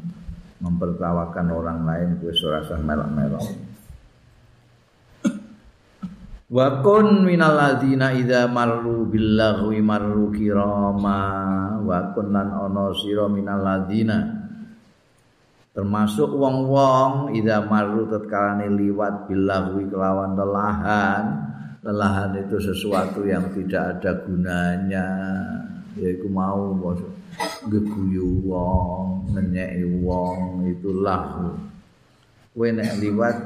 mempertawakan 0.58 1.48
orang 1.52 1.80
lain 1.84 2.10
kowe 2.20 2.32
ora 2.48 2.64
usah 2.64 2.80
melok-melok 2.80 3.67
Wa 6.48 6.80
kun 6.80 7.28
minal 7.28 7.60
ladzina 7.60 8.16
idza 8.16 8.48
marru 8.48 9.04
bil 9.12 9.36
lagwi 9.36 9.84
marru 9.84 10.32
kirama. 10.32 11.20
Wa 11.84 12.16
kun 12.16 12.32
lan 12.32 12.48
ana 12.56 12.96
sira 12.96 13.28
minal 13.28 13.60
ladzina 13.60 14.48
termasuk 15.76 16.34
wong-wong 16.34 17.38
idza 17.38 17.68
marru 17.70 18.10
tatkalane 18.10 18.72
liwat 18.72 19.28
bil 19.28 19.44
lagwi 19.44 19.92
kelawan 19.92 20.40
lelahan. 20.40 21.26
Lelahan 21.84 22.32
itu 22.40 22.58
sesuatu 22.64 23.28
yang 23.28 23.52
tidak 23.52 24.00
ada 24.00 24.12
gunanya. 24.24 25.08
Yaiku 26.00 26.32
mau 26.32 26.74
geguyu 27.68 28.48
wong 28.48 29.36
ngenyeki 29.36 29.86
wong 30.02 30.66
itu 30.66 30.90
lahu 31.04 31.54
kowe 32.58 32.68
nek 32.74 32.98
liwat 32.98 33.38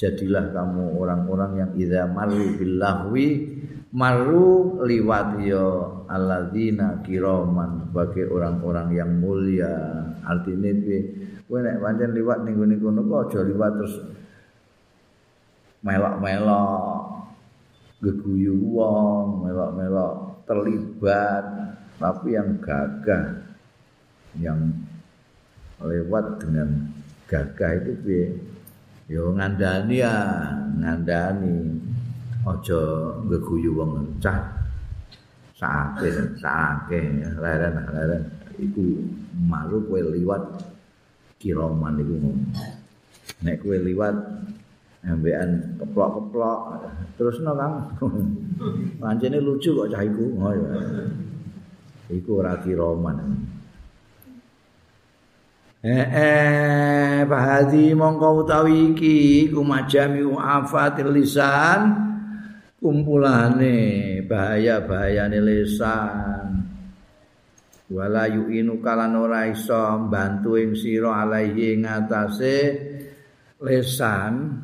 jadilah 0.00 0.48
kamu 0.56 0.96
orang-orang 0.96 1.52
yang 1.60 1.70
idza 1.76 2.08
maru 2.08 2.56
billahwi 2.56 3.28
maru 3.92 4.80
liwat 4.80 5.44
ya 5.44 5.68
alladzina 6.08 7.04
kiraman 7.04 7.84
sebagai 7.84 8.32
orang-orang 8.32 8.88
yang 8.96 9.10
mulia. 9.20 9.76
Artinya 10.24 10.72
piye? 10.72 11.00
Kowe 11.44 11.60
nek 11.60 11.82
pancen 11.84 12.16
liwat 12.16 12.46
ning 12.46 12.56
ngene 12.56 12.80
kono 12.80 13.02
kok 13.04 13.20
aja 13.28 13.40
liwat 13.44 13.72
terus 13.76 13.96
melok-melok 15.84 17.00
geguyu 18.00 18.56
wong 18.72 19.44
melok-melok 19.44 20.44
terlibat 20.48 21.44
tapi 22.00 22.36
yang 22.36 22.56
gagah 22.60 23.44
yang 24.40 24.60
lewat 25.80 26.40
dengan 26.40 26.68
gagah 27.28 27.70
itu 27.80 27.92
piye 28.04 28.24
yo 29.10 29.34
ngandani 29.34 29.98
ya 29.98 30.14
ngandani. 30.78 31.82
Aja 32.40 32.80
ngeguyu 33.28 33.76
wong 33.76 34.16
cah 34.16 34.40
sake 35.52 36.08
sake 36.40 37.20
leren 37.36 37.74
leren. 37.92 38.22
Iku 38.56 38.96
malu 39.44 39.84
kowe 39.84 40.00
liwat 40.00 40.40
kiroman 41.36 42.00
iku 42.00 42.16
nek 43.44 43.60
kowe 43.60 43.76
liwat 43.76 44.16
ambekan 45.04 45.76
keplok-keplok. 45.76 46.60
Terus 47.20 47.44
no 47.44 47.52
kang. 47.60 47.74
Pancene 48.96 49.36
lucu 49.36 49.76
kok 49.76 49.92
cah 49.92 50.00
iku 50.00 50.26
oh 50.40 50.52
ya 50.56 50.72
iku 52.10 52.40
ora 52.40 52.56
kiroman 52.64 53.20
Eh, 55.80 56.04
eh 56.12 57.24
bahadi 57.24 57.96
mongko 57.96 58.44
utawi 58.44 58.92
iki 58.92 59.48
kumajami 59.48 60.28
afatil 60.36 61.08
lisan 61.08 61.96
kumpulane 62.76 64.20
bahaya-bahayane 64.28 65.40
lisan. 65.40 66.68
Wala 67.88 68.28
yu'inu 68.28 68.84
kalan 68.84 69.16
ora 69.24 69.48
iso 69.48 70.04
mbantu 70.04 70.60
ing 70.60 70.76
sira 70.76 71.24
alaihi 71.24 71.80
ing 71.80 71.88
atase 71.88 72.56
lisan. 73.64 74.60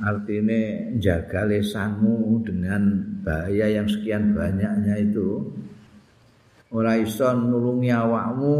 Artine 0.00 0.96
jaga 1.00 1.48
lisanmu 1.48 2.44
dengan 2.44 3.04
bahaya 3.24 3.68
yang 3.68 3.88
sekian 3.88 4.36
banyaknya 4.36 5.00
itu. 5.00 5.48
Ora 6.72 6.96
iso 7.00 7.28
nulungi 7.36 7.92
awakmu 7.92 8.56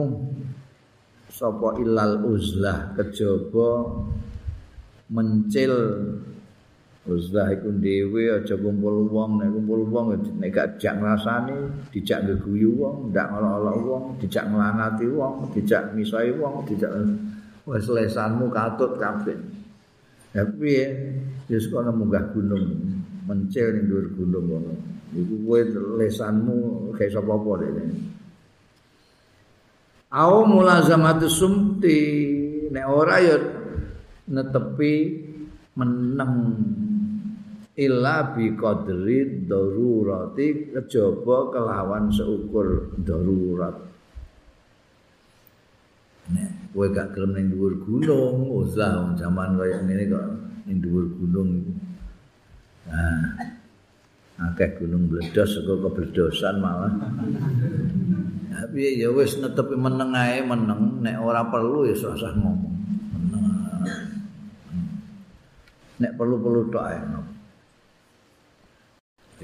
sapa 1.40 1.80
ilal 1.80 2.20
uzlah 2.28 2.92
kejaba 3.00 3.88
mencil. 5.08 5.72
Uzlah 7.08 7.48
iku 7.56 7.72
dhewe 7.80 8.28
aja 8.28 8.60
kumpul 8.60 9.08
wong 9.08 9.40
nek 9.40 9.48
kumpul 9.56 9.88
wong 9.88 10.20
nek 10.36 10.52
gak 10.52 10.76
jak 10.76 11.00
ngrasani 11.00 11.56
dijak 11.88 12.28
ngeguyu 12.28 12.76
wong 12.76 13.08
ndak 13.08 13.32
ngolok-olok 13.32 13.76
wong 13.88 14.04
dijak 14.20 14.44
nglangati 14.52 15.08
wong 15.08 15.48
dijak 15.56 15.96
misai 15.96 16.28
wong 16.36 16.60
dijak 16.68 16.92
wis 17.64 17.88
lesanmu 17.88 18.52
katut 18.52 19.00
kabeh. 19.00 19.32
Ya 20.36 20.44
piye? 20.44 21.16
Wis 21.48 21.72
kono 21.72 21.88
munggah 21.88 22.36
gunung 22.36 22.68
mencil 23.24 23.80
ning 23.80 23.88
dhuwur 23.88 24.06
gunung 24.20 24.44
ngono 24.44 24.72
iku 25.16 25.34
kowe 25.42 25.60
lesanmu 25.98 26.92
kayak 26.94 27.16
sapa-apa 27.16 27.64
au 30.10 30.46
mulazamatu 30.46 31.30
sumti 31.30 31.98
nek 32.70 32.86
ora 32.86 33.16
ya 33.22 33.36
netepi 34.30 34.92
meneng. 35.78 36.34
Illa 37.80 38.36
bi 38.36 38.52
qadri 38.60 39.48
darurati 39.48 40.68
kejaba 40.74 41.48
kelawan 41.48 42.12
seukur 42.12 42.92
darurat. 43.00 43.72
Nek 46.28 46.50
kowe 46.76 46.86
gak 46.92 47.16
gelem 47.16 47.32
ning 47.34 47.46
dhuwur 47.56 47.80
gunung 47.80 48.52
usah 48.60 49.16
zaman 49.16 49.56
kaya 49.56 49.80
ngene 49.80 50.04
kok 50.12 50.26
ning 50.68 50.76
dhuwur 50.84 51.06
gunung. 51.16 51.50
Iku 51.64 51.90
nah 52.90 53.22
akeh 54.50 54.82
gunung 54.82 55.06
bledos 55.06 55.52
saka 55.52 55.74
kebledosan 55.78 56.58
malah 56.58 56.92
Tapi 58.50 58.98
ya 58.98 59.08
wis 59.14 59.38
netepi 59.38 59.78
meneng 59.78 60.10
ae 60.10 60.42
meneng. 60.42 60.98
Nek 60.98 61.22
ora 61.22 61.46
perlu 61.46 61.86
ya 61.86 61.94
usah 61.94 62.34
ngomong. 62.34 62.74
Nek 66.00 66.12
perlu-perlu 66.18 66.60
tok 66.74 66.84
ae. 66.90 66.98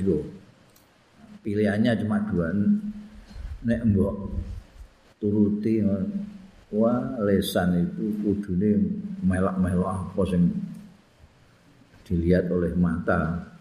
Itu 0.02 0.26
pilihannya 1.46 2.02
cuma 2.02 2.18
dua. 2.26 2.50
Nek 3.66 3.80
mbok 3.86 4.14
turuti 5.22 5.80
wah 6.74 7.14
lesan 7.22 7.86
itu 7.86 8.10
kudune 8.20 8.70
melok-melok 9.22 9.86
apa 9.86 10.22
sing 10.28 10.50
dilihat 12.06 12.50
oleh 12.50 12.74
mata 12.74 13.54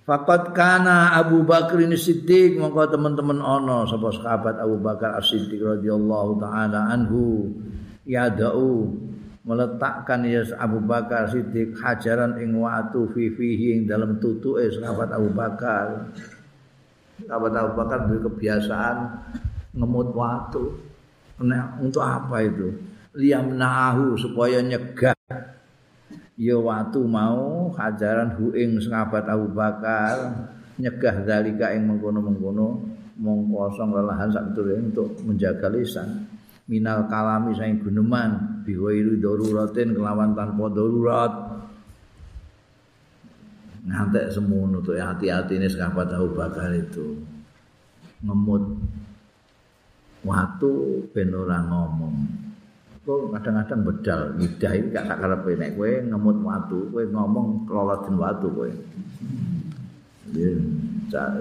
Fakat 0.00 0.56
kana 0.56 1.12
Abu 1.20 1.44
Bakar 1.44 1.76
ini 1.76 1.92
Siddiq 1.94 2.56
mongko 2.56 2.96
teman-teman 2.96 3.36
ono 3.36 3.84
sapa 3.84 4.08
sahabat 4.16 4.56
Abu 4.56 4.80
Bakar 4.80 5.20
As-Siddiq 5.20 5.60
radhiyallahu 5.60 6.40
taala 6.40 6.88
anhu 6.88 7.52
yadau 8.08 8.88
meletakkan 9.44 10.24
ya 10.24 10.40
Abu 10.56 10.80
Bakar 10.80 11.28
Siddiq 11.28 11.76
hajaran 11.76 12.40
ing 12.40 12.56
watu 12.56 13.12
fi 13.12 13.28
fihi 13.28 13.76
ing 13.76 13.80
dalam 13.84 14.16
tutuke 14.16 14.72
sahabat 14.72 15.12
Abu 15.12 15.30
Bakar. 15.36 16.08
Sahabat 17.20 17.52
Abu 17.52 17.72
Bakar 17.76 17.98
duwe 18.08 18.24
kebiasaan 18.24 18.96
ngemut 19.76 20.16
watu. 20.16 20.80
Nah, 21.44 21.76
untuk 21.76 22.04
apa 22.04 22.40
itu? 22.40 22.72
Liyamna'ahu 23.16 24.16
supaya 24.16 24.64
nyegah 24.64 25.16
ya 26.40 26.56
watu 26.56 27.04
mau 27.04 27.68
hajaran 27.76 28.32
hu 28.40 28.56
ing 28.56 28.80
sahabat 28.80 29.28
Abu 29.28 29.52
Bakar 29.52 30.48
nyegah 30.80 31.20
dalika 31.28 31.68
ing 31.76 31.84
mengkono-mengkono 31.84 32.80
mong 33.20 33.40
kosong 33.52 33.92
lelahan 33.92 34.32
sak 34.32 34.56
untuk 34.56 35.20
menjaga 35.28 35.68
lisan. 35.68 36.24
Minal 36.64 37.04
kalami 37.12 37.52
saing 37.52 37.84
guneman 37.84 38.64
biwairu 38.64 39.20
daruratin 39.20 39.92
kelawan 39.92 40.32
tanpa 40.32 40.72
darurat. 40.72 41.32
Ngantek 43.84 44.32
semono 44.32 44.80
tuh 44.80 44.96
hati-hati 44.96 45.60
ini 45.60 45.68
sahabat 45.68 46.08
Abu 46.16 46.32
Bakar 46.32 46.72
itu. 46.72 47.20
Ngemut. 48.24 48.64
Waktu 50.24 50.72
ben 51.12 51.32
ora 51.32 51.64
ngomong 51.64 52.49
kok 53.00 53.32
kadang-kadang 53.32 53.80
bedal. 53.86 54.20
Lidah 54.36 54.72
iki 54.76 54.88
gak 54.92 55.06
karepe. 55.18 55.50
Nek 55.56 55.72
kowe 55.76 55.90
ngemut 56.04 56.36
watu 56.44 56.78
kowe 56.92 57.04
ngomong 57.08 57.64
keloloten 57.64 58.14
watu 58.20 58.48
kowe. 58.52 58.70
Ya 60.30 60.50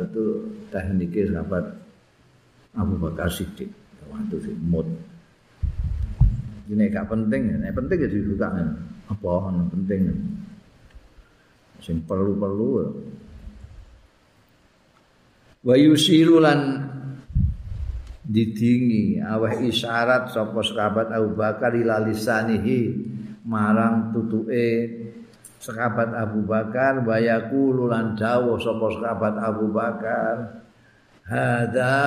itu 0.01 0.23
tekniknya 0.73 1.37
sahabat 1.37 1.65
Abu 2.73 2.95
Bakar 2.97 3.29
Siddiq. 3.29 3.69
Watu 4.09 4.41
sih 4.41 4.55
mut. 4.65 4.87
Ini 6.69 6.89
gak 6.89 7.09
penting 7.09 7.59
nek 7.59 7.75
penting 7.75 7.97
ya 8.01 8.09
dibuka 8.09 8.47
apa 9.09 9.33
penting? 9.73 9.99
Sing 11.79 12.03
perlu-perlu 12.03 12.69
wa 15.59 15.75
yusiru 15.75 16.39
didingi 18.29 19.17
aweh 19.17 19.65
isyarat 19.65 20.29
sapa 20.29 20.61
sahabat 20.61 21.09
Abu 21.09 21.33
Bakar 21.33 21.73
ilalisanihi 21.73 22.93
marang 23.41 24.13
tutuke 24.13 24.85
sahabat 25.57 26.13
Abu 26.13 26.45
Bakar 26.45 27.01
bayaku 27.01 27.73
lulan 27.73 28.13
dawuh 28.13 28.61
sapa 28.61 28.85
sahabat 29.01 29.33
Abu 29.41 29.73
Bakar 29.73 30.61
hada 31.25 31.97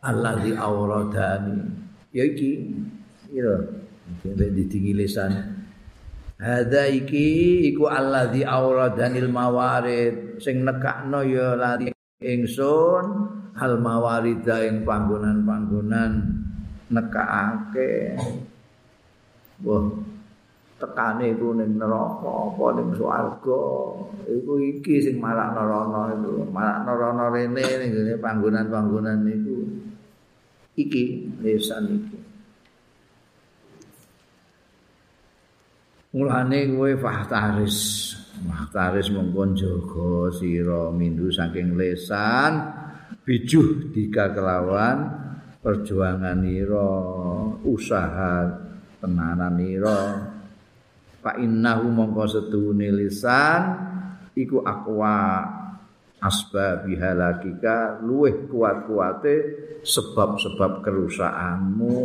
alladzi 0.00 0.56
auradani 0.56 1.60
ya 2.08 2.24
iki 2.24 2.72
ira 3.28 3.84
didingi 4.24 4.96
lisan. 4.96 5.32
Hada 6.40 6.90
iki 6.90 7.62
iku 7.72 7.88
alladzi 7.88 8.44
auradanil 8.44 9.30
mawarid. 9.30 10.40
Sing 10.42 10.66
nekakno 10.66 11.22
ya 11.24 11.54
lari 11.56 11.94
ingsun 12.20 13.04
hal 13.54 13.78
mawarida 13.78 14.66
ing 14.66 14.82
panggonan-panggonan 14.82 16.12
nekake 16.90 18.18
wah 19.62 19.86
tekane 20.74 21.32
iku 21.32 21.54
ning 21.54 21.78
neraka 21.78 22.50
apa 22.50 22.64
ning 22.76 22.88
swarga? 22.98 23.64
Iku 24.26 24.52
iki 24.58 25.00
sing 25.00 25.16
marak 25.22 25.54
nerana 25.54 26.12
itu 26.18 26.44
marak 26.50 26.78
nerana 26.84 27.24
rene 27.30 27.64
ning 27.80 27.90
panggonan-panggonan 28.18 29.22
niku. 29.22 29.58
Iki 30.74 31.04
lesan 31.40 31.84
iki. 31.94 32.18
Mulane 36.14 36.58
kowe 36.70 36.90
fahtaris 36.98 37.78
fahtaris 38.46 39.10
mongkon 39.14 39.54
jaga 39.54 40.30
sira 40.34 40.90
mindu 40.94 41.30
saking 41.30 41.74
lesan 41.78 42.83
bijuh 43.24 43.90
dika 43.90 44.36
kelawan 44.36 45.08
perjuangan 45.64 46.44
ira 46.44 46.92
usaha 47.64 48.52
tenanan 49.00 49.56
ira 49.64 50.00
fa 51.24 51.32
innahu 51.40 51.88
mongko 51.88 52.24
setune 52.28 52.92
lisan 52.92 53.62
iku 54.36 54.60
akwa 54.60 55.40
asbab 56.20 56.84
halakika 56.84 58.00
luweh 58.04 58.44
kuat-kuate 58.48 59.34
sebab-sebab 59.84 60.84
kerusakanmu 60.84 61.96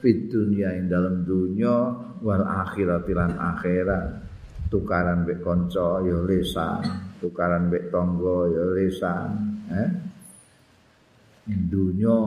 fid 0.00 0.28
dunya 0.28 0.76
ing 0.76 0.92
dalam 0.92 1.24
dunya 1.24 1.92
wal 2.20 2.44
akhirat 2.44 3.04
lan 3.12 3.36
akhirat. 3.36 4.28
Tukaran 4.66 5.22
mbek 5.22 5.46
kanca 5.46 6.02
ya 6.02 6.26
lisan 6.26 6.82
tukaran 7.22 7.70
mbek 7.70 7.86
tangga 7.86 8.50
ya 8.50 8.64
lisan 8.74 9.30
eh 9.70 10.15
dunya 11.46 12.18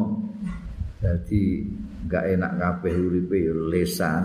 dadi 1.00 1.64
enggak 2.08 2.40
enak 2.40 2.52
kabeh 2.60 2.96
uripe 2.96 3.38
ya 3.40 3.56
lisan 3.56 4.24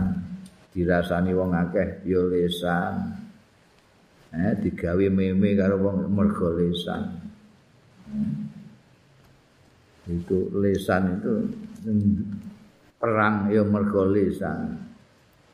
dirasani 0.75 1.31
wong 1.31 1.55
akeh 1.55 2.03
ya 2.03 2.19
lesan. 2.27 3.15
Eh 4.35 4.51
digawe 4.59 5.07
meme 5.07 5.55
karo 5.55 5.79
wong 5.79 6.11
mergo 6.11 6.51
lesan. 6.51 7.15
Eh, 8.11 8.35
itu 10.19 10.51
lesan 10.59 11.23
itu 11.23 11.35
perang 12.99 13.55
ya 13.55 13.63
mergo 13.63 14.03
lesan. 14.11 14.75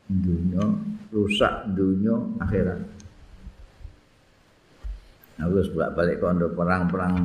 Dunia 0.09 0.65
rusak 1.13 1.69
dunia 1.77 2.17
akhirat. 2.41 2.81
Harus 5.37 5.69
balik 5.73 6.21
kondo 6.21 6.53
perang-perang 6.53 7.17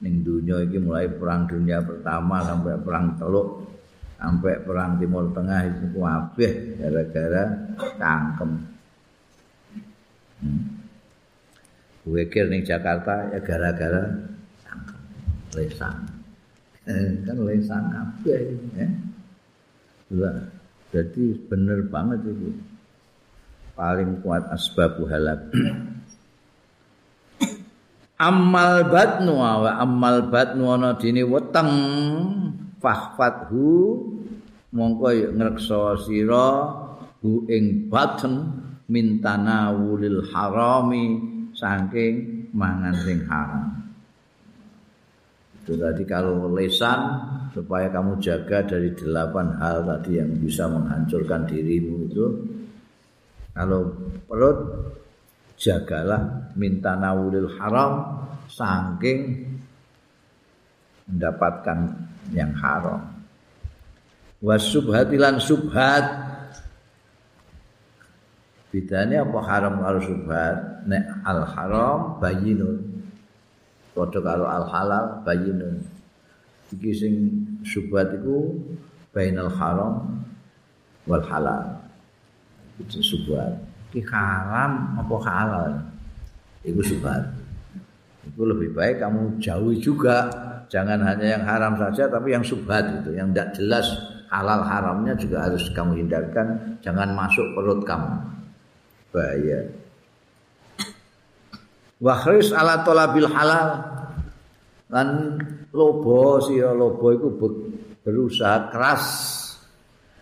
ning 0.00 0.24
dunia 0.24 0.64
ini 0.64 0.80
mulai 0.80 1.06
perang 1.12 1.44
dunia 1.44 1.84
pertama 1.84 2.40
sampai 2.40 2.74
perang 2.80 3.20
teluk 3.20 3.70
sampai 4.20 4.54
perang 4.60 5.00
Timur 5.00 5.32
Tengah 5.32 5.60
itu 5.64 5.96
kabeh 5.96 6.52
gara-gara 6.76 7.44
cangkem. 7.96 8.52
Hmm. 10.40 10.62
Wekir 12.04 12.52
Jakarta 12.64 13.32
ya 13.32 13.40
gara-gara 13.40 14.12
cangkem, 14.60 15.00
lesan. 15.56 15.96
Eh, 16.84 17.16
kan 17.24 17.36
lesan 17.44 17.82
kabeh 17.88 18.40
ya. 18.76 18.88
Jadi 20.90 21.24
bener 21.48 21.88
banget 21.88 22.20
itu. 22.28 22.52
Paling 23.72 24.20
kuat 24.20 24.44
asbabu 24.52 25.08
halak. 25.08 25.48
Amal 28.20 28.92
batnu 28.92 29.32
wa 29.32 29.80
amal 29.80 30.28
batnu 30.28 30.68
ana 30.68 30.92
dene 31.00 31.24
weteng. 31.24 31.72
Fahfathu 32.76 33.96
mongko 34.76 35.08
ngreksa 35.36 35.96
sira 36.04 36.48
hu 37.24 37.48
ing 37.48 37.88
baten 37.88 38.60
mintana 38.92 39.72
wulil 39.72 40.20
harami 40.28 41.16
saking 41.56 42.48
mangan 42.52 42.92
sing 43.00 43.24
haram. 43.24 43.88
Itu 45.60 45.76
tadi 45.76 46.04
kalau 46.04 46.48
lesan 46.52 47.00
supaya 47.56 47.88
kamu 47.88 48.20
jaga 48.20 48.64
dari 48.64 48.92
delapan 48.96 49.56
hal 49.60 49.84
tadi 49.84 50.20
yang 50.20 50.36
bisa 50.40 50.68
menghancurkan 50.68 51.48
dirimu 51.48 52.08
itu. 52.08 52.26
Kalau 53.52 53.92
perut 54.24 54.58
jagalah 55.60 56.50
mintana 56.56 57.12
wulil 57.12 57.52
haram 57.60 58.24
saking 58.48 59.44
mendapatkan 61.04 62.00
yang 62.32 62.50
haram. 62.56 63.04
Wasubhatilan 64.40 65.36
subhat. 65.36 66.32
Bedanya 68.70 69.26
apa 69.26 69.38
haram 69.44 69.74
karo 69.82 70.00
subhat? 70.00 70.56
Nek 70.88 71.04
al 71.28 71.44
haram 71.44 71.98
bayinun. 72.22 73.04
Padha 73.92 74.18
karo 74.22 74.48
al 74.48 74.64
halal 74.64 75.04
bayinun. 75.26 75.84
Iki 76.72 76.90
sing 76.94 77.14
subhat 77.66 78.14
iku 78.16 78.54
bainal 79.10 79.50
haram 79.52 80.24
wal 81.04 81.24
halal. 81.26 81.82
Itu 82.78 83.02
subhat. 83.02 83.69
Iki 83.90 84.06
haram 84.06 84.94
apa 85.02 85.16
halal? 85.26 85.72
Iku 86.62 86.78
subhat. 86.78 87.26
Itu 88.22 88.46
lebih 88.46 88.70
baik 88.70 89.02
kamu 89.02 89.42
jauhi 89.42 89.82
juga. 89.82 90.30
Jangan 90.70 91.02
hanya 91.02 91.34
yang 91.34 91.42
haram 91.42 91.74
saja 91.74 92.06
tapi 92.06 92.30
yang 92.30 92.46
subhat 92.46 92.86
itu. 93.02 93.18
Yang 93.18 93.34
tidak 93.34 93.48
jelas 93.58 93.86
halal 94.30 94.62
haramnya 94.62 95.18
juga 95.18 95.50
harus 95.50 95.66
kamu 95.74 96.06
hindarkan. 96.06 96.78
Jangan 96.86 97.18
masuk 97.18 97.42
perut 97.58 97.82
kamu. 97.82 98.14
Bahaya. 99.10 99.60
Wahris 101.98 102.54
ala 102.54 102.86
tolabil 102.86 103.26
halal. 103.26 103.68
Dan 104.86 105.34
lobo 105.74 106.38
si 106.46 106.62
lobo 106.62 107.10
itu 107.10 107.28
berusaha 108.06 108.70
keras. 108.70 109.04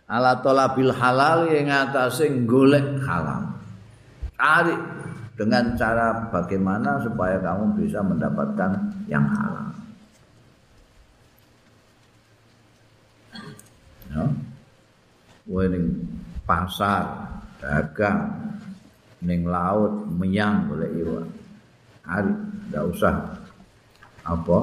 Ala 0.08 0.40
tolabil 0.40 0.88
halal 0.88 1.52
yang 1.52 1.68
atasnya 1.68 2.32
golek 2.48 3.04
halal 3.04 3.57
cari 4.38 4.76
dengan 5.34 5.74
cara 5.74 6.30
bagaimana 6.30 7.02
supaya 7.02 7.42
kamu 7.42 7.74
bisa 7.74 7.98
mendapatkan 8.02 8.70
yang 9.10 9.26
halal. 9.26 9.66
Ya. 14.14 14.24
ning 15.68 15.84
pasar 16.46 17.28
dagang 17.58 18.30
ning 19.22 19.42
laut 19.42 20.06
menyang 20.06 20.70
oleh 20.70 20.90
iwa. 21.02 21.22
Hari 22.06 22.30
ndak 22.70 22.84
usah 22.94 23.14
apa 24.22 24.58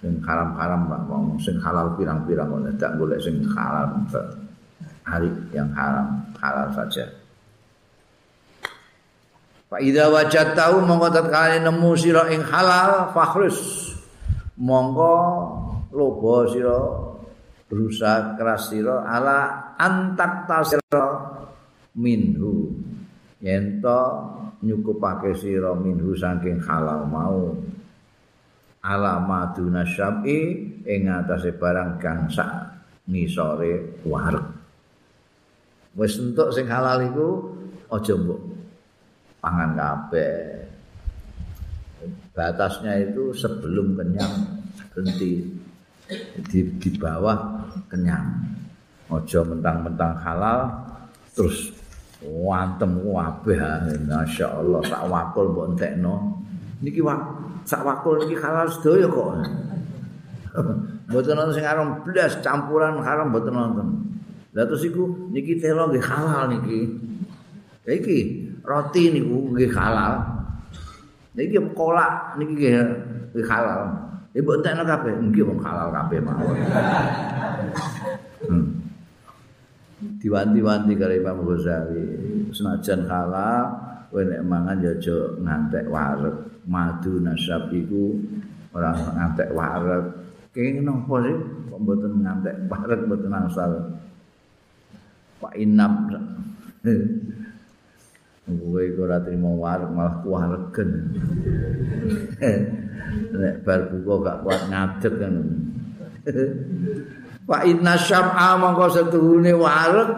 sing 0.00 0.22
haram-haram 0.22 0.82
lah 0.86 1.02
wong 1.10 1.36
sing 1.42 1.58
halal 1.58 1.94
pirang-pirang 1.98 2.52
oleh 2.52 2.70
tak 2.78 2.94
golek 3.00 3.18
sing 3.18 3.42
halal 3.50 3.98
hari 5.02 5.30
yang 5.50 5.66
haram 5.74 6.22
halal 6.38 6.68
saja 6.70 7.25
Pak 9.66 9.82
Ida 9.82 10.06
wajah 10.06 10.54
tahu 10.54 10.78
mongko 10.86 11.10
tatkala 11.10 11.58
nemu 11.58 11.90
sira 11.98 12.30
ing 12.30 12.38
halal 12.46 13.10
fakhrus. 13.10 13.90
Mongko 14.62 15.14
lobo 15.90 16.46
sira 16.46 16.78
berusaha 17.66 18.38
keras 18.38 18.70
sira 18.70 19.02
ala 19.02 19.74
antak 19.74 20.46
tasira 20.46 21.06
minhu. 21.98 22.78
Yento 23.42 24.02
nyukupake 24.62 25.34
sira 25.34 25.74
minhu 25.74 26.14
saking 26.14 26.62
halal 26.62 27.02
mau. 27.10 27.50
Ala 28.86 29.18
maduna 29.18 29.82
syabi 29.82 30.62
ing 30.86 31.10
atase 31.10 31.58
barang 31.58 31.98
kang 31.98 32.30
sak 32.30 32.70
ngisore 33.10 33.98
wareg. 34.06 34.46
Wis 35.98 36.22
entuk 36.22 36.54
sing 36.54 36.70
halal 36.70 37.02
iku 37.02 37.28
aja 37.90 38.14
mbok 38.14 38.55
pangan 39.46 39.70
kabeh. 39.78 40.66
Batasnya 42.34 42.98
itu 43.06 43.30
sebelum 43.30 43.94
kenyang 43.94 44.58
berhenti 44.90 45.46
di, 46.50 46.60
di 46.82 46.90
bawah 46.98 47.62
kenyang. 47.86 48.42
Ojo 49.06 49.46
mentang-mentang 49.46 50.18
halal 50.18 50.66
terus 51.30 51.70
wantem 52.26 53.06
kabeh. 53.06 53.58
Masya 54.02 54.46
Allah 54.50 54.82
sak 54.82 55.06
wakul 55.06 55.54
mbok 55.54 55.66
entekno. 55.78 56.42
Niki 56.82 56.98
wak 57.06 57.22
sak 57.62 57.86
wakul 57.86 58.18
niki 58.18 58.34
halal 58.34 58.66
sedaya 58.66 59.06
kok. 59.06 59.30
Mboten 61.06 61.38
ana 61.38 61.54
sing 61.54 61.62
haram 61.62 62.02
blas 62.02 62.42
campuran 62.42 62.98
haram 62.98 63.30
mboten 63.30 63.54
nonton. 63.54 63.88
Lha 64.50 64.66
terus 64.66 64.82
iku 64.82 65.30
niki 65.30 65.62
telo 65.62 65.86
nggih 65.86 66.02
halal 66.02 66.50
niki. 66.50 66.98
Iki 67.86 68.45
roti 68.66 69.14
niku 69.14 69.54
nggih 69.54 69.70
halal. 69.70 70.14
Niki 71.38 71.56
kolak 71.72 72.34
niki 72.36 72.74
nggih 72.74 73.46
halal. 73.46 73.80
Ibu 74.36 74.50
entekno 74.60 74.82
kabeh 74.84 75.12
nggih 75.16 75.44
wong 75.46 75.60
halal 75.62 75.88
kabeh 75.94 76.18
mawon. 76.20 76.58
Hmm. 78.46 78.66
diwanti-wanti 79.96 80.92
karo 80.92 81.14
Imam 81.16 81.40
Ghazali 81.48 82.04
senajan 82.52 83.08
halal 83.08 83.64
kowe 84.12 84.20
nek 84.20 84.44
mangan 84.44 84.84
ya 84.84 84.92
aja 84.92 85.16
ngantek 85.40 85.88
wareg. 85.88 86.36
Madu 86.66 87.22
nasab 87.22 87.70
iku 87.70 88.18
ora 88.74 88.92
ngantek 88.92 89.54
wareg. 89.54 90.04
Kene 90.52 90.84
napa 90.84 91.16
sih? 91.24 91.36
Kok 91.70 91.80
mboten 91.80 92.12
ngantek 92.20 92.54
wareg 92.68 93.00
mboten 93.06 93.32
asal. 93.34 93.72
Pak 95.36 95.52
Inam 95.56 95.92
Gue 98.46 98.94
iku 98.94 99.10
ora 99.10 99.18
trimo 99.18 99.58
wareg 99.58 99.90
malah 99.90 100.22
kuwaregen. 100.22 100.90
Nek 103.42 103.66
bar 103.66 103.90
buka 103.90 104.14
gak 104.22 104.38
kuat 104.46 104.62
ngadeg 104.70 105.14
kan. 105.18 105.34
Fa 107.50 107.66
inna 107.66 107.98
syam'a 107.98 108.54
mongko 108.54 108.86
setuhune 108.94 109.50
wareg. 109.50 110.10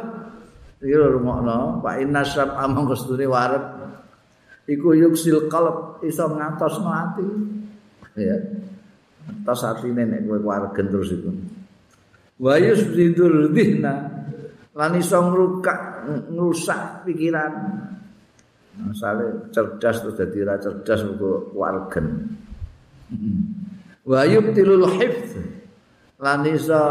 Iki 0.84 0.92
rungokno 0.92 1.80
Fa 1.80 1.96
inna 1.96 2.20
syam'a 2.20 2.68
mongko 2.68 2.92
setuhune 3.00 3.26
wareg. 3.32 3.64
Iku 4.68 4.92
yuksil 4.92 5.48
qalb 5.48 6.04
iso 6.04 6.28
ngatosno 6.28 6.90
ati 6.92 7.24
ya. 8.20 8.36
Tos 9.40 9.64
atine 9.64 10.04
nek 10.04 10.28
kowe 10.28 10.36
waregen 10.36 10.86
terus 10.92 11.16
iku. 11.16 11.32
Wa 12.44 12.60
yusbidul 12.60 13.56
dhihna 13.56 13.94
lan 14.76 14.92
iso 15.00 15.16
ngrukak 15.16 16.04
ngrusak 16.28 17.08
pikiran 17.08 17.52
Misalnya 18.78 19.50
cerdas 19.50 20.06
terus 20.06 20.14
jadi 20.14 20.38
ra 20.46 20.56
cerdas 20.62 21.02
untuk 21.02 21.50
wargen. 21.58 22.30
Wa 24.06 24.22
yubtilul 24.22 24.86
hifz 24.94 25.34
lan 26.22 26.46
iso 26.46 26.82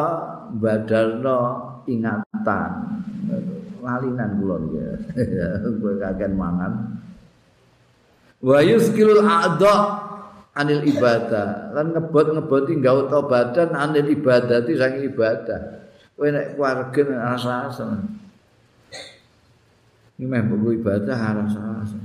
badalno 0.59 1.39
ingatan. 1.87 2.71
Lalinan 3.79 4.29
kula 4.43 4.57
ya 4.75 4.89
kowe 5.79 5.95
kagen 5.95 6.33
mangan. 6.35 6.73
Wa 8.43 8.59
yuskilul 8.59 9.23
a'dha 9.23 9.75
anil 10.59 10.83
ibadah. 10.83 11.71
Lan 11.71 11.95
ngebot-ngeboti 11.95 12.83
gauta 12.83 13.23
badan 13.23 13.71
anil 13.71 14.11
ibadah 14.11 14.59
itu 14.67 14.75
saking 14.75 15.07
ibadah. 15.15 15.87
Kowe 16.19 16.27
nek 16.27 16.59
keluarga 16.59 17.31
rasa-rasa 17.31 18.03
ini 20.17 20.37
buku 20.49 20.81
ibadah 20.81 21.45
rasa-rasa 21.45 21.99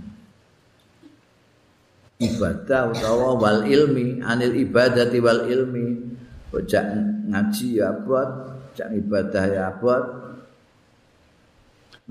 ibadah 2.23 2.93
utawa 2.93 3.35
wal 3.41 3.61
ilmi 3.67 4.21
anil 4.23 4.55
ibadati 4.55 5.19
wal 5.19 5.49
ilmi 5.49 6.13
Ojak 6.53 6.85
ngaji 7.33 7.81
ya 7.81 7.89
abot, 7.89 8.29
ojak 8.77 8.89
ibadah 8.93 9.45
ya 9.49 9.63
abot. 9.73 10.05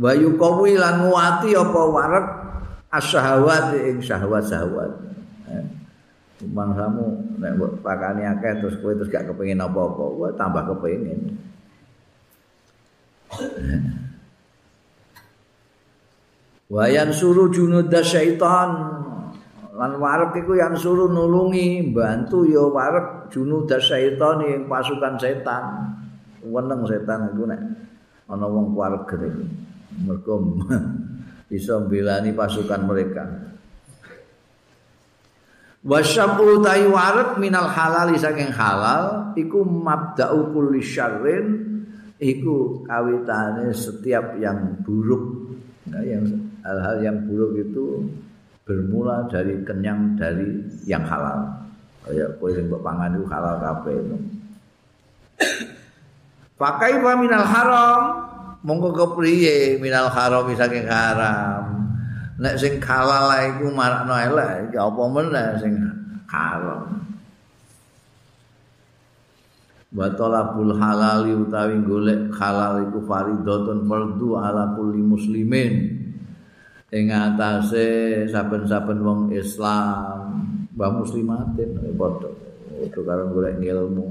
Wa 0.02 0.18
yuqawi 0.18 0.82
lan 0.82 1.06
nguati 1.06 1.54
apa 1.54 1.82
warek 1.94 2.26
asyahawat 2.90 3.78
ing 3.78 4.02
syahwat-syahwat. 4.02 4.92
Eh, 5.46 5.66
Umang 6.42 6.74
kamu 6.74 7.06
nek 7.38 7.54
mbok 7.54 7.86
pakani 7.86 8.26
akeh 8.26 8.66
terus 8.66 8.82
kowe 8.82 8.98
terus 8.98 9.14
gak 9.14 9.30
kepengin 9.30 9.62
apa-apa, 9.62 10.04
kowe 10.10 10.30
tambah 10.34 10.74
kepengin. 10.74 11.38
Eh. 16.72 16.74
Wa 16.74 16.88
yansuru 16.88 17.52
junud 17.52 17.92
syaitan. 17.92 18.70
Lan 19.76 19.92
warek 20.00 20.40
iku 20.40 20.56
yang 20.56 20.76
suruh 20.80 21.12
nulungi 21.12 21.92
bantu 21.92 22.48
ya 22.48 22.64
warek 22.64 23.28
junud 23.28 23.68
syaitan 23.68 24.40
yang 24.40 24.72
pasukan 24.72 25.20
setan. 25.20 25.64
Weneng 26.48 26.88
setan 26.88 27.36
iku 27.36 27.44
nek 27.44 27.60
ana 28.32 28.48
wong 28.48 28.72
warek 28.72 29.12
iki 29.12 29.44
mergo 30.08 30.56
bisa 31.52 31.76
mbelani 31.84 32.32
pasukan 32.32 32.88
mereka. 32.88 33.52
Wasyabu 35.82 36.62
tai 36.62 36.86
warek 36.88 37.42
minal 37.42 37.68
halal 37.68 38.14
saking 38.14 38.54
halal 38.54 39.34
iku 39.34 39.66
mabda'u 39.66 40.54
kulli 40.54 40.80
syarrin 40.80 41.48
iku 42.22 42.86
kawitane 42.86 43.74
setiap 43.74 44.38
yang 44.38 44.78
buruk. 44.86 45.50
Nah, 45.90 46.06
yang 46.06 46.51
hal-hal 46.66 46.96
yang 47.02 47.18
buruk 47.26 47.58
itu 47.58 48.06
bermula 48.66 49.26
dari 49.28 49.60
kenyang 49.66 50.16
dari 50.16 50.62
yang 50.86 51.04
halal. 51.06 51.62
Kayak 52.02 52.38
kowe 52.42 52.50
sing 52.50 52.66
mbok 52.66 52.82
pangan 52.82 53.14
iku 53.14 53.26
halal 53.30 53.56
kabeh. 53.62 53.98
Pakai 56.58 56.98
wa 57.04 57.14
minal 57.18 57.46
haram 57.46 58.02
monggo 58.66 58.94
kepriye 58.94 59.78
minal 59.78 60.10
haram 60.10 60.50
saking 60.54 60.86
haram. 60.90 61.78
Nek 62.42 62.58
sing 62.58 62.82
halal 62.82 63.30
iku 63.54 63.70
marakno 63.70 64.18
elek, 64.18 64.74
ya 64.74 64.90
apa 64.90 65.04
meneh 65.14 65.48
sing 65.62 65.74
haram. 66.26 67.06
Wa 69.92 70.08
talabul 70.16 70.74
halal 70.74 71.28
utawi 71.28 71.78
golek 71.86 72.34
halal 72.34 72.90
iku 72.90 73.04
fardhotun 73.06 73.86
fardhu 73.86 74.40
ala 74.42 74.74
kulli 74.74 75.06
muslimin. 75.06 76.01
Ing 76.92 77.08
atase 77.08 77.88
saben-saben 78.28 79.00
wong 79.00 79.22
Islam 79.32 80.44
wa 80.76 80.88
muslimatin 80.92 81.80
padha. 81.96 82.28
Padha 82.28 83.00
karo 83.08 83.24
golek 83.32 83.64
ilmu 83.64 84.08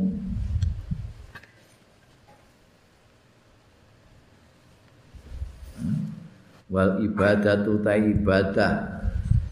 wal 6.73 7.05
ibadatu 7.05 7.85
ta 7.85 8.01
ibadah 8.01 8.73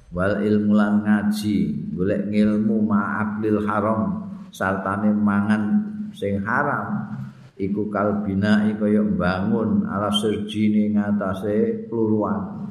wal 0.08 0.40
ilmu 0.40 0.72
lan 0.72 1.04
ngaji 1.04 1.56
golek 1.92 2.32
ilmu 2.32 2.80
ma'aklil 2.80 3.60
haram 3.68 4.24
sartane 4.48 5.12
mangan 5.12 5.84
sing 6.16 6.40
haram 6.48 7.12
iku 7.60 7.92
kalbina 7.92 8.64
kaya 8.78 9.04
mbangun 9.04 9.84
ala 9.84 10.08
serjine 10.16 10.96
ngatasé 10.96 11.90
pluruan 11.90 12.67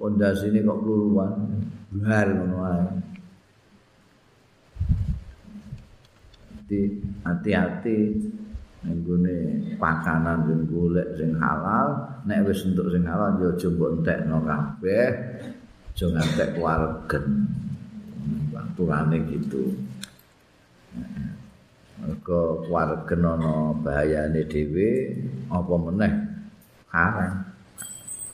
pondasine 0.00 0.64
kok 0.64 0.80
kluruan 0.80 1.32
bar 1.92 2.28
ngono 2.32 2.58
ae. 2.64 2.88
Hati-hati 7.26 7.98
nggone 8.80 9.36
pakanan 9.76 10.46
sing 10.46 10.60
golek 10.70 11.18
sing 11.18 11.34
halal. 11.36 12.06
Nek 12.24 12.46
wis 12.46 12.62
entuk 12.62 12.88
sing 12.94 13.02
halal 13.04 13.36
ya 13.42 13.50
aja 13.52 13.68
mbok 13.68 13.92
entekno 14.00 14.38
kabeh. 14.46 15.08
Aja 15.90 16.06
ngantek 16.06 16.50
waregen 16.56 17.26
aturane 18.54 19.18
gitu. 19.28 19.74
Mergo 21.98 22.64
waregen 22.70 23.20
ana 23.26 23.74
bahayane 23.82 24.46
dhewe 24.46 25.18
apa 25.50 25.74
meneh? 25.74 26.12
Haram 26.94 27.49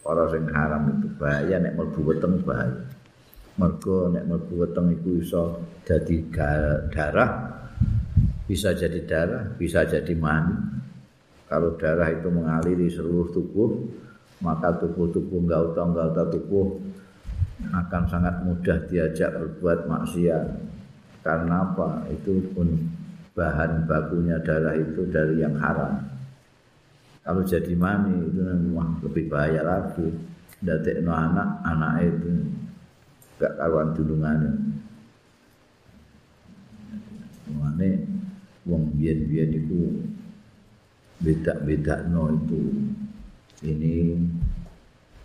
para 0.07 0.31
sing 0.31 0.47
haram 0.55 0.87
itu 0.95 1.11
bahaya 1.19 1.59
nek 1.59 1.75
mlebu 1.75 2.01
weteng 2.07 2.39
bahaya. 2.47 2.87
Mergo 3.59 4.07
nek 4.15 4.23
mlebu 4.31 4.55
weteng 4.63 4.95
iku 4.95 5.19
iso 5.19 5.43
dadi 5.83 6.31
darah, 6.95 7.31
bisa 8.47 8.71
jadi 8.71 9.03
darah, 9.03 9.51
bisa 9.59 9.83
jadi 9.83 10.15
mani. 10.15 10.55
Kalau 11.51 11.75
darah 11.75 12.07
itu 12.15 12.31
mengaliri 12.31 12.87
seluruh 12.87 13.35
tubuh, 13.35 13.71
maka 14.39 14.79
tubuh-tubuh 14.79 15.43
enggak 15.43 15.75
utang-enggak 15.75 16.31
tubuh 16.31 16.79
akan 17.75 18.03
sangat 18.07 18.35
mudah 18.47 18.79
diajak 18.87 19.35
berbuat 19.35 19.91
maksiat. 19.91 20.47
Karena 21.27 21.67
apa? 21.67 22.07
Itu 22.15 22.39
pun 22.55 22.71
bahan 23.35 23.91
bakunya 23.91 24.39
darah 24.47 24.79
itu 24.79 25.03
dari 25.11 25.43
yang 25.43 25.59
haram. 25.59 26.16
Kalau 27.27 27.43
jadi 27.43 27.75
mani 27.75 28.15
itu 28.23 28.39
wah, 28.71 28.87
lebih 29.03 29.27
bahaya 29.27 29.67
lagi. 29.67 30.15
Datik 30.63 31.03
no 31.03 31.11
anak 31.11 31.59
anak 31.67 32.07
itu 32.07 32.33
gak 33.37 33.61
karuan 33.61 33.93
dulungannya 33.93 34.57
Mane 37.53 38.09
wong 38.65 38.95
biyen-biyen 38.97 39.53
iku 39.59 40.01
beda-bedakno 41.23 42.31
itu. 42.35 42.63
Ini 43.67 44.15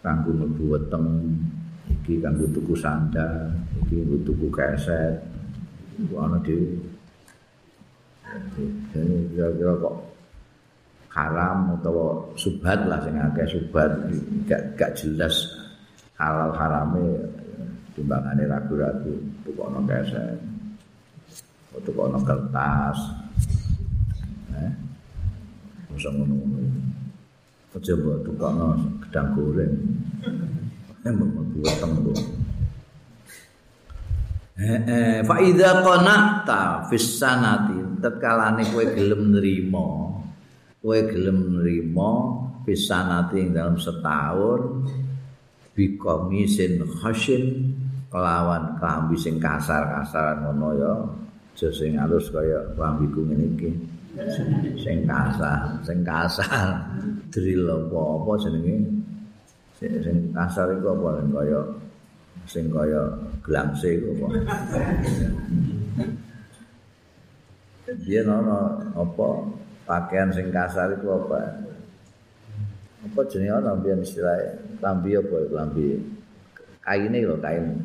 kanggo 0.02 0.34
mlebu 0.34 0.64
weteng 0.74 1.38
iki 1.86 2.18
kanggo 2.18 2.50
tuku 2.50 2.74
sandal 2.74 3.54
iki 3.86 4.02
kanggo 4.02 4.18
tuku 4.26 4.48
keset. 4.50 5.22
Iku 6.02 6.14
ana 6.18 6.38
dhewe. 6.42 6.82
Kira-kira 8.94 9.74
kok 9.82 10.11
haram 11.12 11.76
utawa 11.76 12.24
subhat 12.40 12.88
lah 12.88 13.00
sing 13.04 13.20
akeh 13.20 13.48
subhat. 13.48 13.92
Gak 14.48 14.80
gak 14.80 14.92
jelas 14.96 15.36
halal 16.16 16.56
harame 16.56 17.20
timbangane 17.94 18.48
ragu-ragu 18.48 19.14
tukokno 19.44 19.84
keset 19.88 20.40
tukokno 21.84 22.20
kertas. 22.24 23.00
Eh? 24.56 24.72
Bisa 25.92 26.10
ngono-ngono 26.12 26.60
aja 27.72 27.94
mbok 27.96 28.18
tukokno 28.28 28.68
gedang 29.08 29.28
goreng. 29.36 29.76
Mbok 31.02 31.46
buat 31.56 31.76
tembok 31.82 32.42
Eh, 34.62 35.26
fa 35.26 35.42
idza 35.42 35.82
qanata 35.82 36.86
fis 36.86 37.18
sanati 37.18 37.98
tetkalane 37.98 38.62
kowe 38.70 38.86
gelem 38.94 39.34
nrimo 39.34 40.21
kowe 40.82 41.00
gelem 41.08 41.62
nrimo 41.62 42.12
fis 42.66 42.90
sanati 42.90 43.38
ing 43.46 43.54
dalam 43.54 43.78
setahun 43.78 44.90
bi 45.78 45.96
komisin 45.96 46.82
khashin 47.00 47.74
kelawan 48.12 48.76
klambi 48.82 49.16
sing 49.16 49.40
kasar-kasaran 49.40 50.44
ngono 50.44 50.70
ya 50.76 50.94
aja 51.62 51.70
sing 51.78 51.94
alus 51.94 52.34
kaya 52.34 52.58
klambiku 52.74 53.22
ngene 53.22 53.46
iki. 53.54 53.70
Sing 54.82 55.06
kasar 55.06 55.78
sing 55.86 56.02
kasar. 56.02 56.90
Drill 57.30 57.70
apa-apa 57.70 58.34
jenenge? 58.42 58.82
Sing 59.78 60.34
kasar 60.34 60.74
iku 60.74 60.98
apa 60.98 61.22
kaya 61.22 61.62
sing 62.50 62.66
kaya 62.74 63.14
glangse 63.46 64.02
apa. 64.02 64.28
Dia 68.02 68.26
nono 68.26 68.82
apa 68.98 69.30
pakaian 69.92 70.32
sing 70.32 70.48
kasar 70.48 70.96
itu 70.96 71.04
apa? 71.12 71.68
Apa 73.12 73.20
jenenge 73.28 73.60
ana 73.60 73.76
biyen 73.76 74.00
istilahnya 74.00 74.80
lambi 74.80 75.20
apa 75.20 75.38
lambi 75.52 76.00
kaine 76.80 77.20
lho 77.28 77.36
kain. 77.44 77.76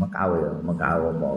Mekawe 0.00 0.40
mekawe 0.64 1.08
apa 1.12 1.28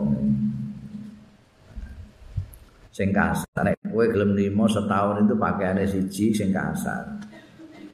sing 2.90 3.14
kasar 3.14 3.62
nek 3.64 3.78
kowe 3.86 4.04
gelem 4.04 4.34
nimo 4.34 4.66
setahun 4.66 5.24
itu 5.24 5.34
pakaiane 5.38 5.86
siji 5.86 6.34
sing 6.34 6.50
kasar 6.50 7.22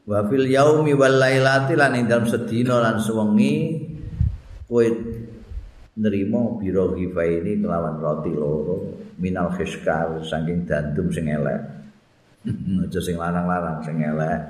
wa 0.09 0.25
fil 0.27 0.49
yaumi 0.49 0.97
wal 0.97 1.21
lailati 1.21 1.77
lan 1.77 1.95
ing 2.01 2.09
dalem 2.09 2.27
sedina 2.27 2.81
lan 2.81 2.97
sewengi 2.99 3.87
kowe 4.67 4.83
nrimo 5.97 6.61
biro 6.61 6.92
ini 6.92 7.57
kelawan 7.57 7.97
roti 7.97 8.32
loro 8.36 9.01
minal 9.16 9.49
khiskal 9.57 10.20
saking 10.20 10.68
dandum 10.68 11.09
sing 11.09 11.32
elek. 11.32 11.61
Aja 12.84 13.01
sing 13.01 13.16
larang-larang 13.16 13.80
sing 13.80 14.05
elek. 14.05 14.40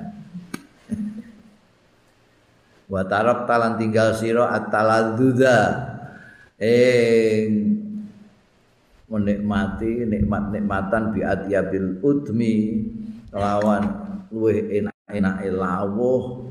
Wa 2.92 3.06
tarok 3.06 3.46
talan 3.46 3.78
tinggal 3.78 4.10
sira 4.18 4.50
at-taladzuda 4.58 5.58
ing 6.58 7.78
menikmati 9.06 10.02
nikmat-nikmatan 10.02 11.14
bi 11.14 11.22
udmi 12.02 12.54
lawan 13.30 13.82
luwih 14.34 14.82
enak 14.82 14.98
enake 15.14 15.54
lawuh 15.54 16.42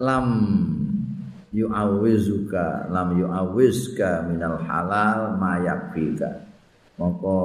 lam 0.00 0.26
yu'awizuka 1.52 2.88
lam 2.88 3.20
yu'awizka 3.20 4.24
minal 4.26 4.58
halal 4.64 5.36
mayakfika 5.36 6.48
maka 6.96 7.38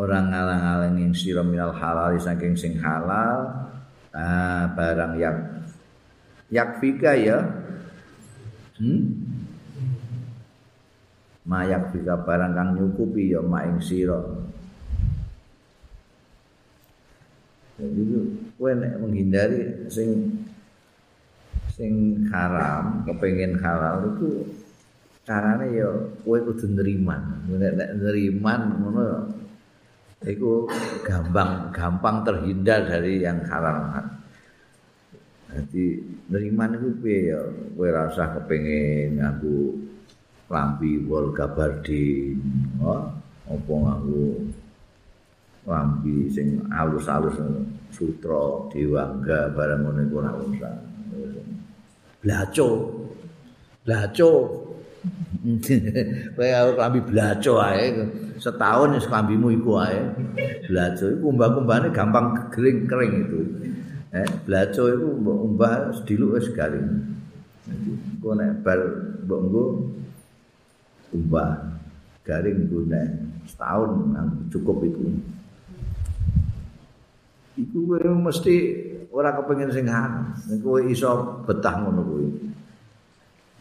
orang 0.00 0.32
ngalang-alang 0.32 0.94
yang 0.96 1.12
sira 1.12 1.42
minal 1.44 1.74
halal 1.74 2.14
saking 2.16 2.54
sing 2.56 2.78
halal 2.80 3.68
ah, 4.14 4.70
barang 4.72 5.14
yang 5.20 5.38
yakfika 6.50 7.14
ya. 7.14 7.38
Hmm? 8.80 9.30
mayakfika 11.50 12.14
barang 12.22 12.52
kang 12.54 12.70
nyukupi 12.78 13.34
ya 13.34 13.42
maing 13.42 13.82
sira. 13.82 14.22
Jadi 17.80 18.02
nek 18.60 18.94
menghindari 19.00 19.88
sing 19.88 20.36
sing 21.80 22.28
haram, 22.28 23.08
kepengin 23.08 23.56
halal 23.56 24.12
itu 24.12 24.44
carane 25.24 25.72
ya 25.72 25.88
kowe 26.20 26.36
kudu 26.36 26.76
neriman. 26.76 27.40
Nek 27.48 27.96
neriman 27.96 28.60
ngono 28.76 29.04
iku 30.28 30.68
gampang 31.08 31.72
gampang 31.72 32.20
terhindar 32.28 32.84
dari 32.84 33.24
yang 33.24 33.40
haram. 33.48 33.96
Jadi 35.48 36.04
neriman 36.28 36.76
itu 36.76 36.88
piye 37.00 37.32
ya 37.32 37.40
kowe 37.72 37.88
rasa 37.88 38.36
kepengin 38.36 39.16
nganggo 39.16 39.80
lambi 40.52 41.00
wol 41.08 41.32
gabardin, 41.32 42.36
oh, 42.84 43.08
apa 43.48 43.72
nganggo 43.72 44.52
lambi 45.64 46.28
sing 46.28 46.60
alus-alus 46.68 47.40
sutra 47.88 48.68
dewangga 48.68 49.48
barang 49.56 49.80
iku 50.04 50.14
ora 50.20 50.32
usah. 50.44 50.76
Blaco. 52.20 52.68
Blaco. 53.84 54.30
Kowe 56.36 56.48
harus 56.52 56.76
lambi 56.76 57.00
blaco 57.00 57.52
ae. 57.64 57.96
Setahun 58.36 58.96
wis 59.00 59.08
lambimu 59.08 59.48
iku 59.56 59.80
ae. 59.80 60.00
Blaco 60.68 61.04
iku 61.08 61.24
umbah-umbahane 61.32 61.88
gampang 61.92 62.52
kering-kering 62.52 63.12
itu. 63.24 63.40
Eh, 64.12 64.28
blaco 64.44 64.82
iku 64.92 65.08
mbok 65.16 65.38
umbah 65.48 65.74
sediluk 65.96 66.36
wis 66.36 66.48
garing. 66.52 66.88
Kok 68.20 68.34
nek 68.36 68.60
bar 68.60 68.80
mbok 69.24 69.40
nggo 69.48 69.64
umbah 71.16 71.50
garing 72.22 72.68
gune 72.68 73.02
setahun 73.48 74.14
cukup 74.52 74.84
iku 74.86 75.08
kowe 77.70 77.98
mesti 78.16 78.56
ora 79.10 79.34
kepengin 79.34 79.70
sing 79.74 79.86
haram. 79.90 80.34
Kowe 80.62 80.80
iso 80.86 81.42
betah 81.44 81.82
ngono 81.82 82.00
kuwi. 82.06 82.28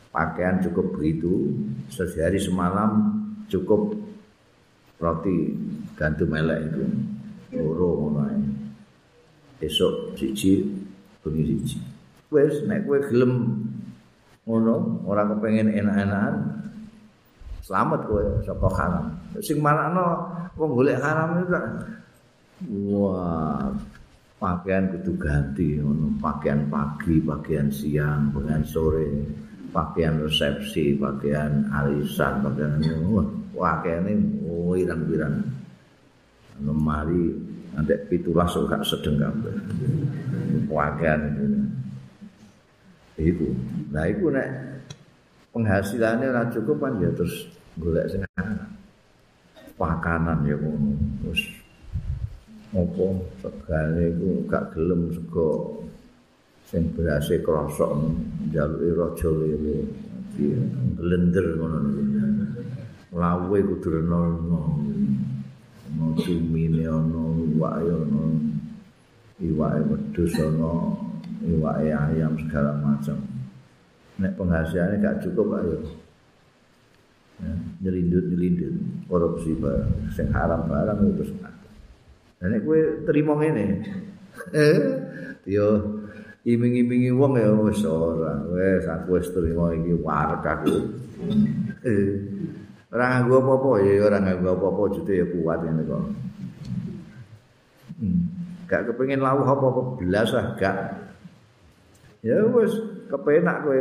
Pakaian 0.09 0.57
cukup 0.65 0.97
begitu, 0.97 1.53
sehari 1.89 2.41
semalam 2.41 3.13
cukup 3.45 3.93
roti 4.97 5.53
gandum 5.93 6.33
elek 6.33 6.59
itu. 6.73 6.83
Loro 7.57 7.87
ngono 8.05 8.19
ae. 8.29 8.39
Esok 9.59 10.15
siji, 10.15 10.65
bengi 11.21 11.43
siji. 11.45 11.77
Wes 12.29 12.63
nek 12.69 12.85
kowe 12.85 12.97
gelem 13.05 13.33
ngono, 14.45 15.05
ora 15.05 15.29
kepengin 15.29 15.69
enak-enakan, 15.69 16.35
selamat 17.61 18.01
kowe 18.09 18.23
saka 18.45 18.69
haram. 18.73 19.05
Sing 19.45 19.61
manakno 19.61 20.29
wong 20.57 20.69
golek 20.73 21.01
haram 21.01 21.41
itu 21.41 21.53
Wah, 22.91 23.71
pakaian 24.39 24.87
kudu 24.95 25.19
ganti, 25.19 25.77
ono 25.83 26.15
pakaian 26.17 26.71
pagi, 26.71 27.19
pakaian 27.19 27.67
siang, 27.67 28.31
pakaian 28.31 28.63
sore, 28.63 29.11
pakaian 29.75 30.23
resepsi, 30.23 30.95
pakaian 30.95 31.67
arisan, 31.69 32.39
pakaian 32.41 32.79
wah, 33.11 33.27
pakaian 33.51 34.07
ini 34.07 34.47
oh. 34.47 34.73
Lemari 36.59 37.31
nanti 37.71 37.95
pitulah 38.11 38.43
suka 38.43 38.83
sedeng 38.83 39.15
kabeh. 39.15 39.55
Pakaian 40.67 41.19
itu. 41.31 41.45
Iku. 43.19 43.47
Nah, 43.91 44.03
iku 44.07 44.27
nek 44.31 44.47
penghasilannya 45.55 46.31
ora 46.31 46.43
cukup 46.51 46.83
kan 46.83 46.99
ya 46.99 47.11
terus 47.15 47.47
golek 47.79 48.11
sing 48.11 48.21
pakanan 49.79 50.43
ya 50.43 50.55
ngono. 50.59 50.99
Terus 51.23 51.58
apa? 52.69 53.07
Segale 53.41 54.13
iku 54.13 54.45
gak 54.45 54.77
gelem 54.77 55.09
sego 55.09 55.81
sing 56.69 56.93
berase 56.93 57.41
krosok 57.41 57.97
njaluki 58.53 58.89
raja 58.93 59.29
lele 59.33 59.77
di 60.37 60.53
blender 60.93 61.57
ngono 61.57 61.77
niku 61.81 62.01
lawe 63.09 63.57
kudu 63.57 63.87
reno-reno 63.89 64.61
ono 65.89 66.05
cumine 66.21 66.85
ono 66.85 67.41
iwake 67.41 67.89
ono 67.89 68.21
iwake 69.41 69.81
wedhus 69.89 70.33
ono 70.37 70.93
iwake 71.41 71.89
ayam 71.89 72.37
segala 72.37 72.77
macam. 72.77 73.17
Nek 74.21 74.35
penghasilannya 74.37 75.01
gak 75.01 75.25
cukup 75.25 75.57
ayo 75.57 75.79
ya, 77.39 77.51
nyelindut 77.81 78.29
nyelindut 78.29 78.75
korupsi 79.09 79.57
barang. 79.57 80.13
Sing 80.13 80.29
haram 80.29 80.69
barang 80.69 81.17
itu 81.17 81.33
semua 81.33 81.49
dan 81.49 81.58
nek 82.39 82.63
kue 82.63 83.03
terima 83.03 83.35
ini 83.43 83.83
eh? 84.55 84.79
Yo 85.43 85.99
iming-imingi 86.47 87.11
wong 87.11 87.35
ya 87.35 87.51
wis 87.57 87.83
ora. 87.83 88.39
Wis 88.47 88.85
aku 88.87 89.19
wis 89.19 89.27
terima 89.33 89.75
iki 89.75 89.93
warek 89.99 90.43
aku. 90.45 90.75
Eh. 91.83 92.09
Ora 92.89 93.05
nganggo 93.21 93.37
apa-apa 93.45 93.69
ya 93.85 94.01
ora 94.01 94.17
nganggo 94.17 94.49
apa-apa 94.57 94.81
jute 94.97 95.13
ya 95.19 95.25
kuat 95.29 95.61
ngene 95.61 95.83
kok. 95.85 96.03
Hmm. 97.99 98.21
gak 98.69 98.85
kepengin 98.85 99.19
lawuh 99.19 99.43
apa-apa 99.43 99.99
belas 99.99 100.31
ah 100.33 100.55
gak. 100.55 100.77
Ya 102.23 102.39
wis 102.49 102.71
kepenak 103.11 103.61
kowe. 103.61 103.79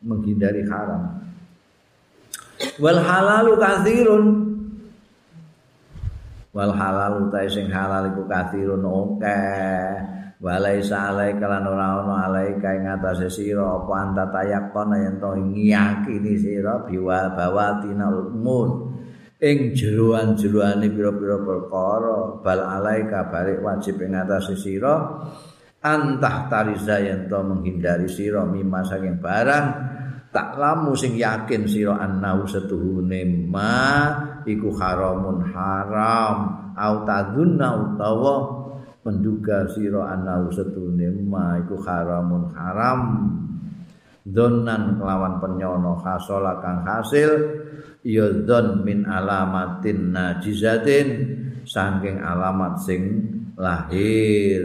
Menghindari 0.00 0.64
haram. 0.64 1.20
Wal 2.80 2.98
halalu 2.98 3.52
kathirun 3.60 4.24
wal 6.50 6.74
halalu 6.74 7.30
ta 7.30 7.46
sing 7.46 7.70
halal 7.70 8.10
iku 8.10 8.26
kathirun 8.26 8.82
akeh. 8.82 10.18
Walai 10.40 10.80
salai 10.80 11.36
kalan 11.36 11.68
ora 11.68 12.00
ono 12.00 12.16
alai 12.16 12.56
kae 12.56 12.80
ngatasé 12.80 13.28
sira 13.28 13.76
apa 13.76 13.92
anta 13.92 14.24
tayakkon 14.32 14.96
yen 14.96 15.20
to 15.20 15.36
ngiyakini 15.36 16.32
sira 16.40 16.80
biwa 16.80 17.36
bawatinal 17.36 18.32
mun 18.32 18.88
ing 19.36 19.76
jeroan-jeroane 19.76 20.88
pira-pira 20.96 21.44
perkara 21.44 22.40
bal 22.40 22.60
alai 22.64 23.04
kabare 23.04 23.60
wajib 23.60 24.00
ing 24.00 24.16
ngatasé 24.16 24.56
sira. 24.56 24.96
Antah 25.84 26.48
tariza 26.48 27.04
yen 27.04 27.28
to 27.28 27.40
menghindari 27.44 28.08
sira 28.08 28.40
mimma 28.48 28.80
saking 28.80 29.20
barang 29.20 29.66
tak 30.30 30.54
lamu 30.54 30.94
sing 30.94 31.18
yakin 31.18 31.66
sira 31.66 31.98
annau 31.98 32.46
setuhune 32.46 33.26
ma 33.50 34.14
iku 34.46 34.70
haramun 34.78 35.42
haram. 35.50 36.36
Au 36.78 37.02
tadunna 37.02 37.76
utawa 37.76 38.34
menduga 39.02 39.66
sira 39.74 40.14
annau 40.14 40.48
setuhune 40.54 41.10
ma 41.26 41.58
iku 41.58 41.76
haramun 41.82 42.54
haram. 42.54 43.00
Donan 44.22 45.00
kelawan 45.00 45.42
penyono 45.42 45.98
hasola 46.06 46.62
kang 46.62 46.86
hasil 46.86 47.30
ya 48.06 48.30
don 48.46 48.86
min 48.86 49.02
alamatin 49.02 50.14
najizatin 50.14 51.08
saking 51.66 52.22
alamat 52.22 52.78
sing 52.78 53.02
lahir 53.58 54.62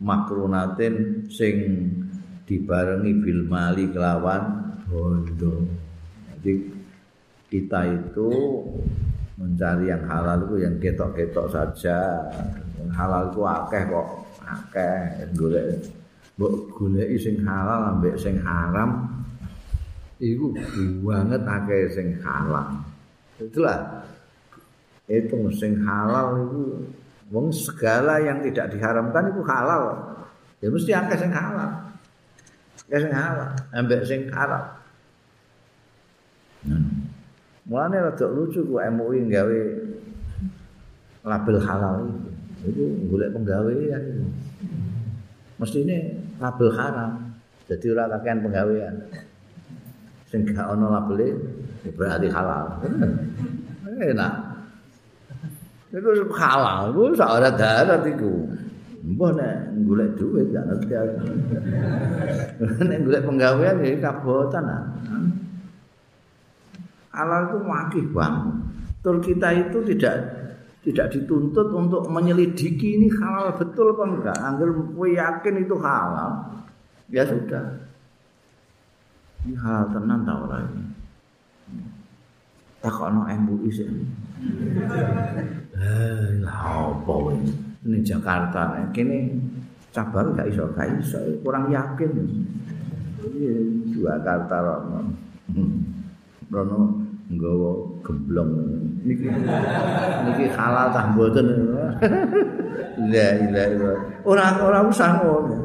makrunatin 0.00 1.26
sing 1.28 1.54
dibarengi 2.46 3.12
bil 3.20 3.42
mali 3.46 3.90
kelawan 3.90 4.71
bondo. 4.92 5.64
Jadi 6.36 6.68
kita 7.48 7.80
itu 7.88 8.28
mencari 9.40 9.88
yang 9.88 10.04
halal 10.04 10.44
itu 10.44 10.56
yang 10.60 10.76
ketok-ketok 10.76 11.48
saja. 11.48 12.28
Yang 12.76 12.90
halal 12.92 13.22
itu 13.32 13.40
akeh 13.40 13.82
kok, 13.88 14.08
akeh 14.44 15.00
golek. 15.32 15.68
Mbok 16.36 16.52
goleki 16.76 17.16
sing 17.16 17.36
halal 17.44 17.96
ambek 17.96 18.16
sing 18.16 18.40
haram 18.40 19.04
iku 20.20 20.52
banget 21.04 21.42
akeh 21.44 21.88
sing 21.92 22.08
halal. 22.20 22.84
Itulah 23.40 24.04
itu 25.08 25.36
sing 25.56 25.80
halal 25.84 26.46
itu 26.46 26.62
Wong 27.32 27.48
segala 27.48 28.20
yang 28.20 28.44
tidak 28.44 28.76
diharamkan 28.76 29.32
itu 29.32 29.40
halal. 29.48 30.12
Ya 30.60 30.68
mesti 30.68 30.92
akeh 30.92 31.16
sing 31.16 31.32
halal. 31.32 31.96
Ya 32.92 33.00
sing 33.00 33.08
halal, 33.08 33.56
ambek 33.72 34.04
sing 34.04 34.28
haram. 34.28 34.81
Hmm. 36.66 37.10
Mulane 37.66 37.96
rada 38.10 38.26
lucu 38.26 38.62
ku 38.66 38.78
MUI 38.78 39.26
nggawe 39.30 39.60
label 41.22 41.56
halal 41.62 41.94
itu. 42.06 42.30
Itu 42.62 42.84
golek 43.10 43.30
penggawean 43.34 44.02
itu. 44.02 44.24
Mesti 45.58 45.78
ini 45.86 45.96
label 46.42 46.68
haram. 46.74 47.10
Jadi 47.70 47.86
ora 47.94 48.10
kakean 48.18 48.42
penggawean. 48.42 48.94
Sing 50.26 50.42
gak 50.46 50.74
ono 50.74 50.90
label 50.90 51.38
berarti 51.94 52.28
halal. 52.30 52.82
Enak. 54.02 54.34
Iku 55.92 56.32
halal, 56.32 56.90
iku 56.90 57.02
sak 57.14 57.30
ora 57.30 57.50
darat 57.52 58.02
iku. 58.08 58.48
Mbah 59.02 59.30
nek 59.34 59.54
golek 59.82 60.14
duit 60.14 60.46
gak 60.54 60.66
ngerti 60.66 60.94
aku. 60.94 61.16
nek 62.90 62.98
golek 63.02 63.22
penggawean 63.26 63.82
ya 63.82 63.98
kabotan 63.98 64.66
ah. 64.66 64.82
Halal 67.12 67.52
itu 67.52 67.58
wakih 67.64 68.04
bang. 68.10 68.36
Tur 69.04 69.16
kita 69.20 69.48
itu 69.52 69.78
tidak 69.92 70.14
tidak 70.82 71.14
dituntut 71.14 71.68
untuk 71.70 72.10
menyelidiki 72.10 72.98
ini 72.98 73.06
halal 73.20 73.54
betul 73.54 73.94
apa 73.94 74.04
enggak. 74.08 74.38
Angger 74.40 74.70
yakin 75.12 75.54
itu 75.62 75.74
halal, 75.78 76.30
ya 77.12 77.22
sudah. 77.22 77.86
Ini 79.46 79.54
halal 79.58 79.84
tenan 79.94 80.26
ta 80.26 80.34
ora 80.38 80.58
ini? 80.62 80.84
Takono 82.82 83.30
MUI 83.30 83.70
sih. 83.70 83.86
Eh, 85.72 86.42
apa 86.46 87.14
ini 87.82 87.98
Jakarta 88.02 88.78
kini 88.94 89.34
cabang 89.90 90.34
gak 90.38 90.50
iso 90.50 90.70
gak 90.74 90.88
iso 91.02 91.18
kurang 91.42 91.70
yakin 91.70 92.10
ini 92.14 92.38
Jakarta 93.90 94.56
rono 94.62 95.10
rono 96.50 97.01
nggawa 97.32 97.70
gemblong 98.04 98.50
niki 99.02 99.26
niki 100.28 100.44
halal 100.52 100.92
tah 100.92 101.08
mboten 101.16 101.48
la 103.12 103.28
ilaha 103.40 103.92
orang 104.28 104.52
orang 104.60 104.84
usah 104.92 105.10
ngono 105.20 105.56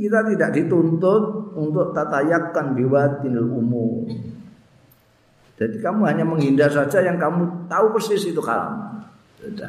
kita 0.00 0.18
tidak 0.32 0.50
dituntut 0.56 1.52
untuk 1.58 1.92
tatayakan 1.92 2.72
biwatinil 2.72 3.50
umum 3.50 4.08
Jadi 5.60 5.76
kamu 5.76 6.08
hanya 6.08 6.24
menghindar 6.24 6.72
saja 6.72 7.04
yang 7.04 7.20
kamu 7.20 7.68
tahu 7.68 7.92
persis 7.92 8.24
itu 8.24 8.40
haram. 8.40 9.04
Sudah. 9.36 9.68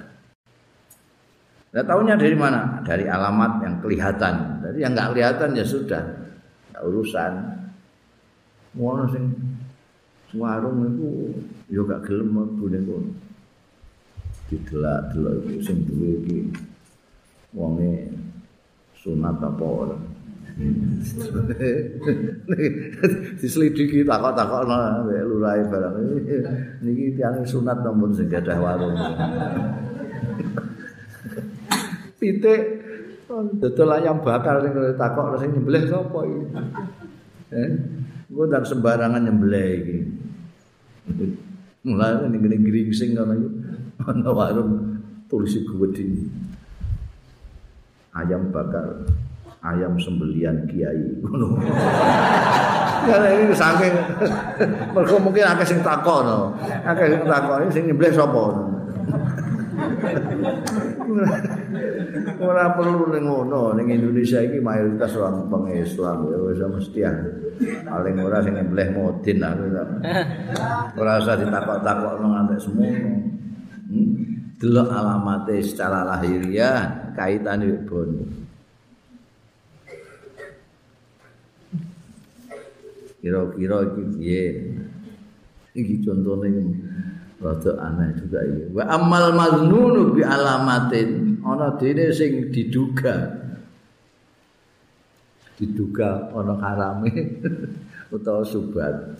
Nah, 1.75 1.83
tahunya 1.83 2.15
dari 2.15 2.31
mana? 2.31 2.79
Dari 2.79 3.11
alamat 3.11 3.59
yang 3.59 3.75
kelihatan. 3.83 4.63
Jadi 4.63 4.77
yang 4.79 4.95
nggak 4.95 5.11
kelihatan 5.11 5.51
ya 5.51 5.67
sudah. 5.67 5.99
Nggak 6.71 6.83
urusan. 6.87 7.31
Mau 8.79 9.03
sing 9.11 9.35
warung 10.35 10.87
itu 10.87 11.35
yo 11.67 11.83
gak 11.87 12.07
gelem 12.07 12.31
mlebu 12.31 12.65
niku. 12.71 12.97
Didelak-delok 14.51 15.33
iku 15.47 15.59
sing 15.63 15.77
duwe 15.87 16.09
iki. 16.23 16.39
Wonge 17.55 18.11
sunat 18.99 19.39
apa 19.39 19.65
ora. 19.65 19.97
diselidiki 23.39 24.03
takok-takok 24.03 24.67
nang 24.67 25.07
lurahe 25.07 25.63
barang. 25.67 25.95
Niki 26.83 27.15
tiyang 27.15 27.43
sunat 27.47 27.79
namun 27.83 28.11
sing 28.11 28.27
gadah 28.27 28.59
warung. 28.59 28.95
Pitik. 32.19 32.61
Dodol 33.31 33.95
ayam 33.95 34.19
bakar 34.19 34.59
sing 34.59 34.75
takok 34.99 35.39
sing 35.39 35.55
nyembelih 35.55 35.87
sapa 35.87 36.19
iki? 36.27 36.43
Eh 37.51 37.71
engko 38.31 38.47
dan 38.47 38.63
sembarangan 38.63 39.27
nyembelih 39.27 39.69
iki 39.83 39.97
mulai 41.83 42.23
ning 42.31 42.39
ngene 42.39 42.57
gringsing 42.63 43.11
ngono 43.19 43.35
iki 43.35 43.49
ana 44.07 44.31
warung 44.31 44.71
tulis 45.27 45.51
gede 45.59 46.07
ayam 48.15 48.47
bakar 48.55 49.03
ayam 49.61 49.99
sembelian 49.99 50.63
kiai 50.65 51.21
ngono. 51.21 51.59
Karena 53.01 53.29
ini 53.33 53.53
saking 53.53 53.93
mergo 54.93 55.17
mungkin 55.17 55.45
akeh 55.51 55.65
sing 55.65 55.79
takon. 55.81 56.53
Akeh 56.85 57.11
sing 57.11 57.23
takon 57.25 57.69
sing 57.69 57.83
nyembelih 57.89 58.13
sapa. 58.13 58.43
Ora 62.47 62.73
perlu 62.73 63.11
ning 63.13 63.23
ngono 63.27 63.77
ning 63.77 63.87
Indonesia 63.91 64.39
iki 64.41 64.59
mayoritas 64.63 65.13
orang 65.17 65.47
pengislam 65.47 66.27
ya 66.29 66.37
wis 66.41 66.61
mesti 66.61 66.99
ya. 67.01 67.11
Paling 67.85 68.15
ora 68.21 68.41
sing 68.41 68.57
nyembelih 68.57 68.89
modin 68.95 69.37
aku. 69.43 69.63
Ora 71.01 71.21
usah 71.21 71.37
ditakok-takok 71.37 72.13
nang 72.19 72.33
antek 72.45 72.59
semua. 72.59 72.89
Hmm? 72.89 74.13
Delok 74.57 74.89
alamate 74.93 75.57
secara 75.61 76.05
lahiriah 76.05 77.13
kaitane 77.17 77.85
bono. 77.85 78.41
kira-kira 83.21 83.85
iki 83.85 84.03
piye 84.17 84.43
iki 85.77 85.95
contone 86.01 86.49
rada 87.41 87.73
aneh 87.81 88.09
juga 88.21 88.39
iki 88.45 88.69
wa 88.71 88.85
amal 88.85 89.33
maznunu 89.33 90.13
bi 90.13 90.21
alamatin. 90.21 91.41
Ana 91.41 91.73
dene 91.73 92.13
sing 92.13 92.53
diduga. 92.53 93.41
Diduga 95.57 96.29
ana 96.29 96.53
harame 96.61 97.09
utawa 98.15 98.45
subat. 98.45 99.17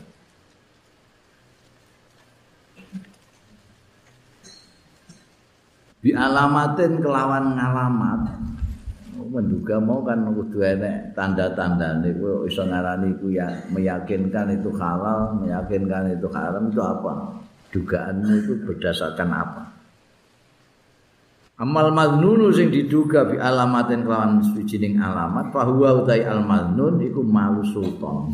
Bi 6.02 6.14
alamatin 6.14 7.02
kelawan 7.02 7.58
ngalamat. 7.58 8.22
Menduga 9.32 9.80
mau 9.80 10.04
kan 10.04 10.28
kudu 10.28 10.60
enek 10.60 11.16
tanda-tanda 11.16 12.04
niku 12.04 12.44
iso 12.44 12.68
ngarani 12.68 13.16
iku 13.16 13.32
ya 13.32 13.48
meyakinkan 13.72 14.60
itu 14.60 14.68
halal, 14.76 15.40
meyakinkan 15.40 16.20
itu 16.20 16.28
haram 16.36 16.68
itu 16.68 16.84
apa? 16.84 17.40
Dugaanmu 17.72 18.44
itu 18.44 18.54
berdasarkan 18.68 19.30
apa? 19.32 19.72
Amal 21.62 21.94
maznunu 21.94 22.50
sing 22.50 22.74
diduga 22.74 23.30
bi 23.30 23.38
alamatin 23.38 24.02
kelawan 24.02 24.42
suwijining 24.42 24.98
alamat 24.98 25.54
bahwa 25.54 26.02
utai 26.02 26.26
al 26.26 26.42
maznun 26.42 26.98
iku 27.06 27.22
malu 27.22 27.62
sultan. 27.62 28.34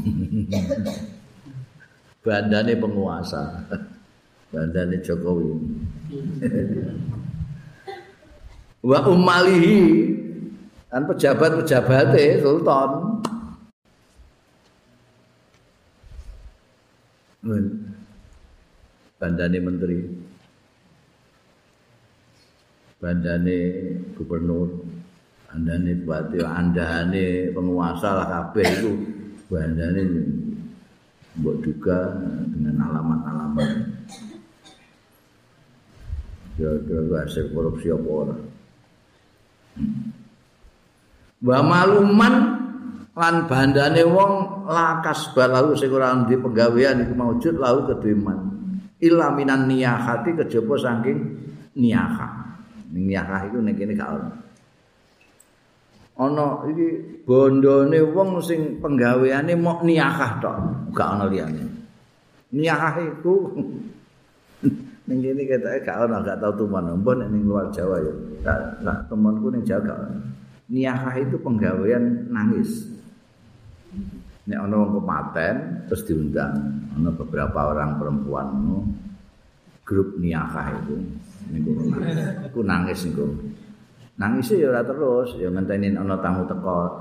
Bandane 2.23 2.79
penguasa. 2.79 3.67
Bandane 4.55 5.03
Jokowi. 5.03 5.51
Wa 8.87 9.03
umalihi 9.03 9.83
dan 10.87 11.03
pejabat-pejabatnya 11.03 12.39
sultan. 12.39 13.19
Bandane 19.17 19.57
menteri. 19.59 19.99
bandane 22.97 23.57
gubernur. 24.17 24.69
Andane 25.53 25.95
bupati. 26.03 26.37
Andane 26.43 27.53
penguasa 27.55 28.09
lah 28.13 28.27
kabeh 28.27 28.67
itu 28.67 28.91
bandane 29.47 30.01
mbok 31.37 31.55
juga 31.63 32.17
dengan 32.51 32.83
alamat-alamat. 32.89 33.69
Ya 36.57 36.73
kira 36.89 37.21
hasil 37.21 37.53
korupsi 37.53 37.93
apa 37.93 38.09
ora? 38.09 38.37
Wa 41.37 41.61
maluman 41.61 42.35
lan 43.13 43.45
bandane 43.45 44.01
wong 44.01 44.65
lakas 44.65 45.29
balahu 45.37 45.77
sing 45.77 45.93
ora 45.93 46.17
ndi 46.17 46.33
penggawean 46.33 47.05
iku 47.05 47.13
maujud 47.13 47.61
lahu 47.61 47.85
kedeman 48.97 49.45
ilaminan 49.45 49.61
niyahati 49.69 50.33
kejaba 50.33 50.75
saking 50.77 51.19
niyahah 51.77 52.47
ning 52.91 53.11
nyakah 53.11 53.41
iku 53.51 53.57
ning 53.61 53.75
kene 53.75 53.93
gak 53.93 54.11
ono. 54.15 54.29
Ana 56.17 56.65
iki 56.71 56.87
bondone 57.27 57.99
wong 58.09 58.41
sing 58.41 58.81
penggaweane 58.81 59.53
mok 59.53 59.85
niyakah 59.85 60.31
tok, 60.41 60.57
gak 60.95 61.09
ono 61.19 61.25
liyane. 61.29 61.63
Niyakah 62.55 62.95
iku 63.03 63.35
ning 65.07 65.17
kene 65.21 65.41
gak 65.83 65.97
ono, 66.07 66.23
gak 66.23 66.39
tau 66.41 66.53
tuman. 66.55 66.95
Mbon 66.97 67.27
ning 67.27 67.43
luar 67.45 67.69
Jawa 67.69 68.01
ya. 68.01 68.13
Tak 68.81 69.11
temanku 69.11 69.51
ning 69.51 69.67
Jawa. 69.67 70.09
Niyakah 70.67 71.15
itu 71.21 71.37
penggawean 71.39 72.31
nangis. 72.31 72.87
Nek 74.47 74.59
ana 74.63 74.75
wong 74.79 74.91
kepaten 75.03 75.55
terus 75.91 76.07
diundang, 76.07 76.55
ana 76.95 77.11
beberapa 77.11 77.67
orang 77.67 77.99
perempuan 77.99 78.47
grup 79.83 80.15
niyakah 80.15 80.71
itu. 80.83 80.95
niku 81.51 81.71
aku 82.43 82.59
nangis 82.63 83.07
niku. 83.07 83.27
Nangis 84.17 84.49
ya 84.55 84.71
ora 84.71 84.81
terus 84.81 85.35
ya 85.35 85.51
ngenteni 85.51 85.93
ana 85.95 86.15
tamu 86.19 86.47
teko. 86.47 86.99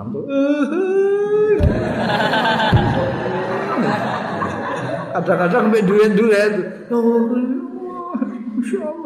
Kadang-kadang 5.17 5.73
mbek 5.73 5.83
duit-duit 5.89 6.53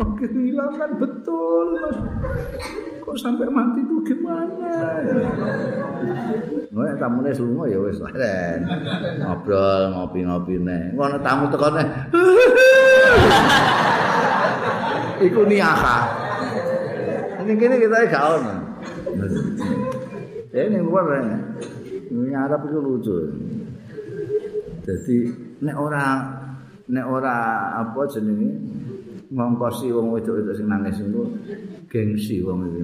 Allah 0.00 0.16
kehilangan 0.16 0.90
betul 0.96 1.76
mas 1.76 1.96
kok 3.04 3.16
sampai 3.20 3.52
mati 3.52 3.84
tuh 3.84 4.00
gimana 4.00 4.72
Nah, 6.70 6.96
tamu 6.96 7.20
ini 7.20 7.36
semua 7.36 7.68
ya 7.68 7.76
wes 7.76 8.00
ngobrol 9.20 9.82
ngopi-ngopi 9.92 10.56
nih 10.64 10.96
ngono 10.96 11.20
tamu 11.20 11.52
teko 11.52 11.68
nih 11.76 11.88
iku 15.20 15.44
niaka. 15.44 15.98
Ini 17.44 17.52
kene 17.56 17.76
kita 17.76 18.20
ono. 18.24 18.54
Ya 20.50 20.60
ini 20.66 20.78
luar 20.80 21.06
ya. 21.12 21.36
Ini 22.10 22.32
Arab 22.34 22.66
itu 22.66 22.78
lucu. 22.80 23.16
Jadi 24.80 25.16
nek 25.60 25.76
ora 25.76 26.06
nek 26.88 27.06
ora 27.06 27.36
apa 27.84 28.00
jenenge 28.08 28.50
ngongkosi 29.30 29.94
wong 29.94 30.10
wedok-wedok 30.10 30.54
sing 30.58 30.66
nangis 30.66 30.98
iku 30.98 31.22
gengsi 31.86 32.42
wong 32.42 32.66
iki. 32.66 32.82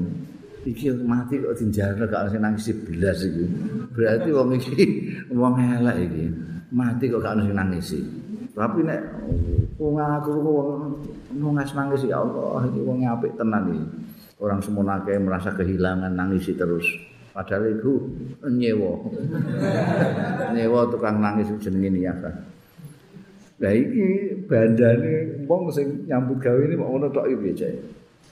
Iki 0.66 0.86
mati 1.06 1.38
kok 1.38 1.54
dinjarno 1.58 2.06
gak 2.06 2.30
sing 2.30 2.42
nangis 2.42 2.70
belas 2.86 3.18
iki. 3.26 3.44
Berarti 3.90 4.28
wong 4.30 4.48
iki 4.54 4.74
wong 5.40 5.54
elek 5.58 5.96
iki. 6.06 6.24
Mati 6.70 7.04
kok 7.10 7.22
gak 7.22 7.34
ono 7.38 7.42
sing 7.46 7.56
nangis 7.58 7.88
Tapi 8.56 8.80
nek 8.86 9.02
wong 9.76 9.94
aku 9.98 10.32
wong 10.40 10.68
nangis 11.34 11.74
nangis 11.74 12.06
ya 12.06 12.22
Allah 12.22 12.62
iki 12.70 12.80
wong 12.82 13.02
apik 13.02 13.34
tenan 13.34 13.66
iki. 13.74 13.84
Orang 14.38 14.62
semonake 14.62 15.18
merasa 15.18 15.50
kehilangan 15.50 16.14
nangisi 16.14 16.54
terus. 16.54 16.86
Padahal 17.34 17.74
itu 17.74 18.06
nyewa. 18.48 18.96
nyewa 20.54 20.88
tukang 20.94 21.18
nangis 21.18 21.50
jenenge 21.58 22.00
ya. 22.00 22.14
Lah 23.56 23.72
iki 23.72 24.36
bandane 24.44 25.44
wong 25.48 25.72
sing 25.72 26.04
nyambut 26.04 26.38
gawe 26.40 26.60
ini 26.60 26.76
mau 26.76 26.92
ngono 26.92 27.08
tok 27.08 27.28
piye 27.40 27.72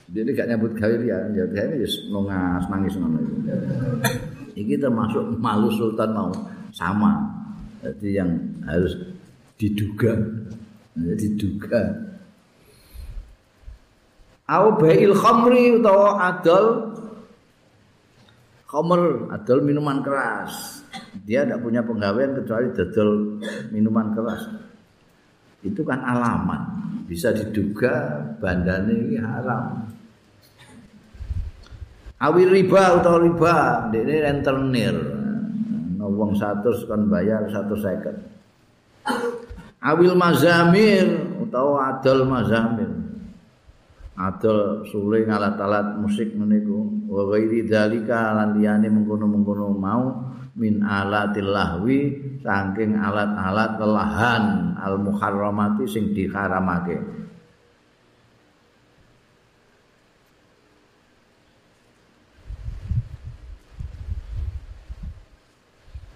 Dia 0.05 0.21
gak 0.21 0.53
nyambut 0.53 0.77
gawe 0.77 0.93
ya, 1.01 1.17
ya 1.33 1.43
dia 1.49 1.65
ya 1.65 1.87
nangis 2.13 2.65
nangis 2.69 2.93
ngono 2.93 3.17
iki. 3.21 3.37
Iki 4.61 4.75
termasuk 4.77 5.35
malu 5.41 5.73
sultan 5.73 6.13
mau 6.13 6.29
sama. 6.69 7.25
Jadi 7.81 8.17
yang 8.17 8.29
harus 8.65 8.93
diduga 9.55 10.13
diduga 10.95 11.83
au 14.47 14.75
ba'il 14.77 15.15
khamri 15.15 15.79
utawa 15.79 16.19
adol 16.31 16.65
khamr 18.67 19.31
adol 19.31 19.59
minuman 19.63 20.03
keras 20.03 20.83
dia 21.23 21.47
tidak 21.47 21.63
punya 21.63 21.81
penggawean 21.81 22.35
kecuali 22.35 22.67
dodol 22.75 23.39
minuman 23.71 24.11
keras 24.11 24.43
itu 25.65 25.81
kan 25.81 26.05
alamat. 26.05 26.61
Bisa 27.09 27.33
diduga 27.33 28.21
bandane 28.37 28.93
ini 28.93 29.17
haram. 29.17 29.89
Awi 32.21 32.47
riba 32.47 33.01
utawa 33.01 33.19
riba 33.21 33.55
ini 33.91 34.15
rentenir 34.23 34.95
wong 35.99 36.37
satu 36.37 36.71
kan 36.87 37.11
bayar 37.11 37.43
satu 37.51 37.75
second 37.75 38.17
awil 39.85 40.17
mazamir 40.17 41.05
utawa 41.37 41.93
adol 41.95 42.25
mazamir. 42.25 42.89
Adol 44.15 44.87
suling 44.87 45.27
alat-alat 45.27 45.99
musik 45.99 46.31
meniku 46.39 46.87
wa 47.11 47.27
ghairi 47.35 47.67
dzalika 47.67 48.31
lan 48.31 48.55
liyane 48.55 48.87
mengkono-mengkono 48.87 49.75
mau 49.75 50.31
min 50.55 50.79
alatil 50.79 51.51
lahwi 51.51 51.99
saking 52.39 52.95
alat-alat 52.95 53.75
lelahan 53.75 54.43
al 54.79 54.95
muharramati 55.03 55.83
sing 55.83 56.15
diharamake. 56.15 56.97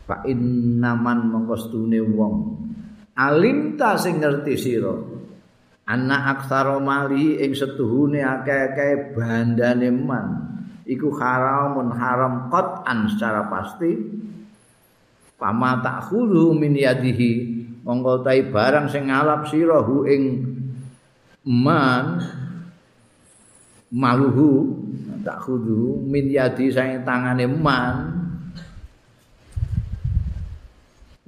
Fa 0.08 0.26
innaman 0.26 1.30
mongkostune 1.30 2.02
wong. 2.02 2.36
Alimta 3.14 4.00
sing 4.00 4.24
ngerti 4.24 4.56
sira. 4.58 4.96
Anak 5.90 6.42
aksara 6.42 6.80
mali 6.80 7.38
ing 7.44 7.54
setuhune 7.54 8.24
akeh-akeh 8.24 9.14
bandane 9.14 9.90
man 9.90 10.49
iku 10.90 11.14
haramun 11.14 11.94
haram 11.94 12.50
qat'an 12.50 13.06
secara 13.14 13.46
pasti. 13.46 13.94
Pama 15.38 15.80
takhulu 15.86 16.58
min 16.58 16.74
yadihi. 16.74 17.62
Monggo 17.86 18.26
barang 18.26 18.92
sing 18.92 19.08
ngalap 19.08 19.48
sira 19.48 19.80
hu 19.86 20.04
ing 20.04 20.44
man 21.48 22.20
maluhu 23.94 24.76
takhulu 25.24 26.04
min 26.04 26.28
yadi 26.28 26.74
sing 26.74 27.06
tangane 27.06 27.46
man. 27.48 27.96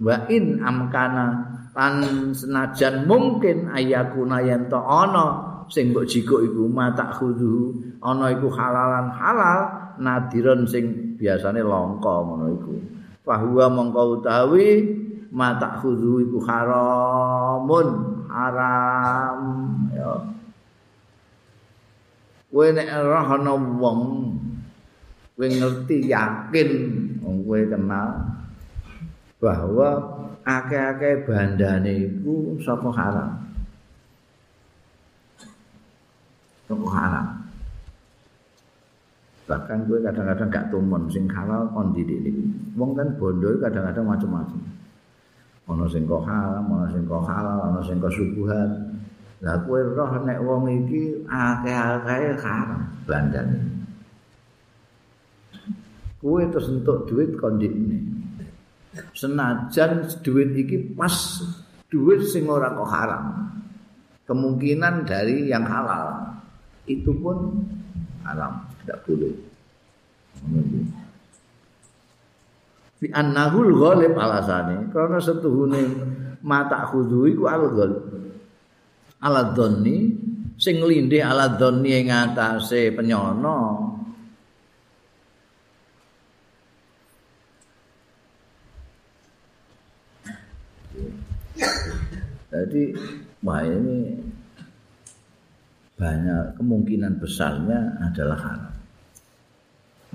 Wa 0.01 0.25
in 0.33 0.59
amkana 0.59 1.25
lan 1.71 1.93
senajan 2.35 3.07
mungkin 3.07 3.71
ayakuna 3.71 4.43
yen 4.43 4.67
to 4.67 4.81
ana 4.81 5.50
sing 5.71 5.95
mbok 5.95 6.03
jikuk 6.03 6.43
iku 6.43 6.67
mata 6.67 7.07
khudu. 7.15 7.71
Ana 8.03 8.35
iku 8.35 8.51
halalan 8.51 9.07
halal 9.15 9.59
nadiron 10.03 10.67
sing 10.67 11.15
biasane 11.15 11.63
langka 11.63 12.11
ngono 12.11 12.45
iku. 12.51 12.75
Fahuwa 13.23 13.71
mongko 13.71 14.19
utawi 14.19 14.67
mata 15.31 15.79
khudu 15.79 16.27
iku 16.27 16.37
haramun. 16.43 17.87
Haram. 18.27 19.39
Ya. 19.95 20.11
Kowe 22.51 22.67
nek 22.75 22.87
roh 23.07 23.27
ana 23.31 23.55
wong 23.55 23.99
kowe 25.39 25.47
ngerti 25.47 26.11
yakin 26.11 26.69
wong 27.23 27.47
kowe 27.47 27.59
kenal 27.63 28.11
bahwa 29.39 29.89
akeh-akeh 30.43 31.23
bandane 31.23 32.11
iku 32.11 32.59
saka 32.59 32.91
haram 32.91 33.50
saka 36.71 36.87
haram. 36.95 37.27
Bahkan 39.51 39.77
gue 39.83 39.99
kadang-kadang 39.99 40.47
gak 40.47 40.67
tumen 40.71 41.03
sing 41.11 41.27
halal 41.27 41.67
kon 41.75 41.91
didik 41.91 42.31
wong 42.79 42.95
kan 42.95 43.11
bondo 43.19 43.51
kadang-kadang 43.59 44.07
macam-macam 44.07 44.61
ana 45.67 45.85
sing 45.91 46.07
kok 46.07 46.23
haram 46.23 46.63
ana 46.71 46.87
sing 46.95 47.03
kok 47.03 47.23
halal 47.27 47.59
ana 47.59 47.79
sing 47.83 47.99
kok 47.99 48.15
subuhan. 48.15 48.69
Lah 49.41 49.57
kowe 49.65 49.81
roh 49.81 50.11
nek 50.23 50.39
wong 50.45 50.69
iki 50.69 51.25
akeh-akeh 51.27 52.39
haram 52.39 52.81
bandane 53.03 53.59
kowe 56.21 56.39
terus 56.47 56.69
entuk 56.69 57.09
duit 57.09 57.33
kondine 57.35 57.99
senajan 59.17 60.05
duit 60.21 60.53
iki 60.53 60.93
pas 60.93 61.41
duit 61.91 62.23
sing 62.23 62.47
ora 62.47 62.71
kok 62.71 62.87
haram. 62.87 63.25
Kemungkinan 64.23 65.03
dari 65.03 65.51
yang 65.51 65.67
halal 65.67 66.39
itu 66.89 67.11
pun 67.17 67.65
haram 68.25 68.65
tidak 68.81 68.99
boleh. 69.05 69.33
Fi 73.01 73.07
annahul 73.13 73.73
ghalib 73.73 74.13
alasane 74.13 74.89
karena 74.93 75.17
setuhune 75.17 75.81
mata 76.45 76.85
khudu 76.85 77.29
iku 77.29 77.43
al 77.49 77.65
ghalib. 77.73 78.05
Ala 79.21 79.53
dhanni 79.53 80.17
sing 80.57 80.81
lindih 80.81 81.21
ala 81.21 81.57
dhanni 81.57 81.89
ing 82.01 82.09
atase 82.09 82.93
penyono 82.93 83.91
Jadi 92.51 92.91
wah 93.41 93.63
ini 93.63 94.19
banyak 96.01 96.57
kemungkinan 96.57 97.21
besarnya 97.21 98.01
adalah 98.01 98.39
haram. 98.41 98.73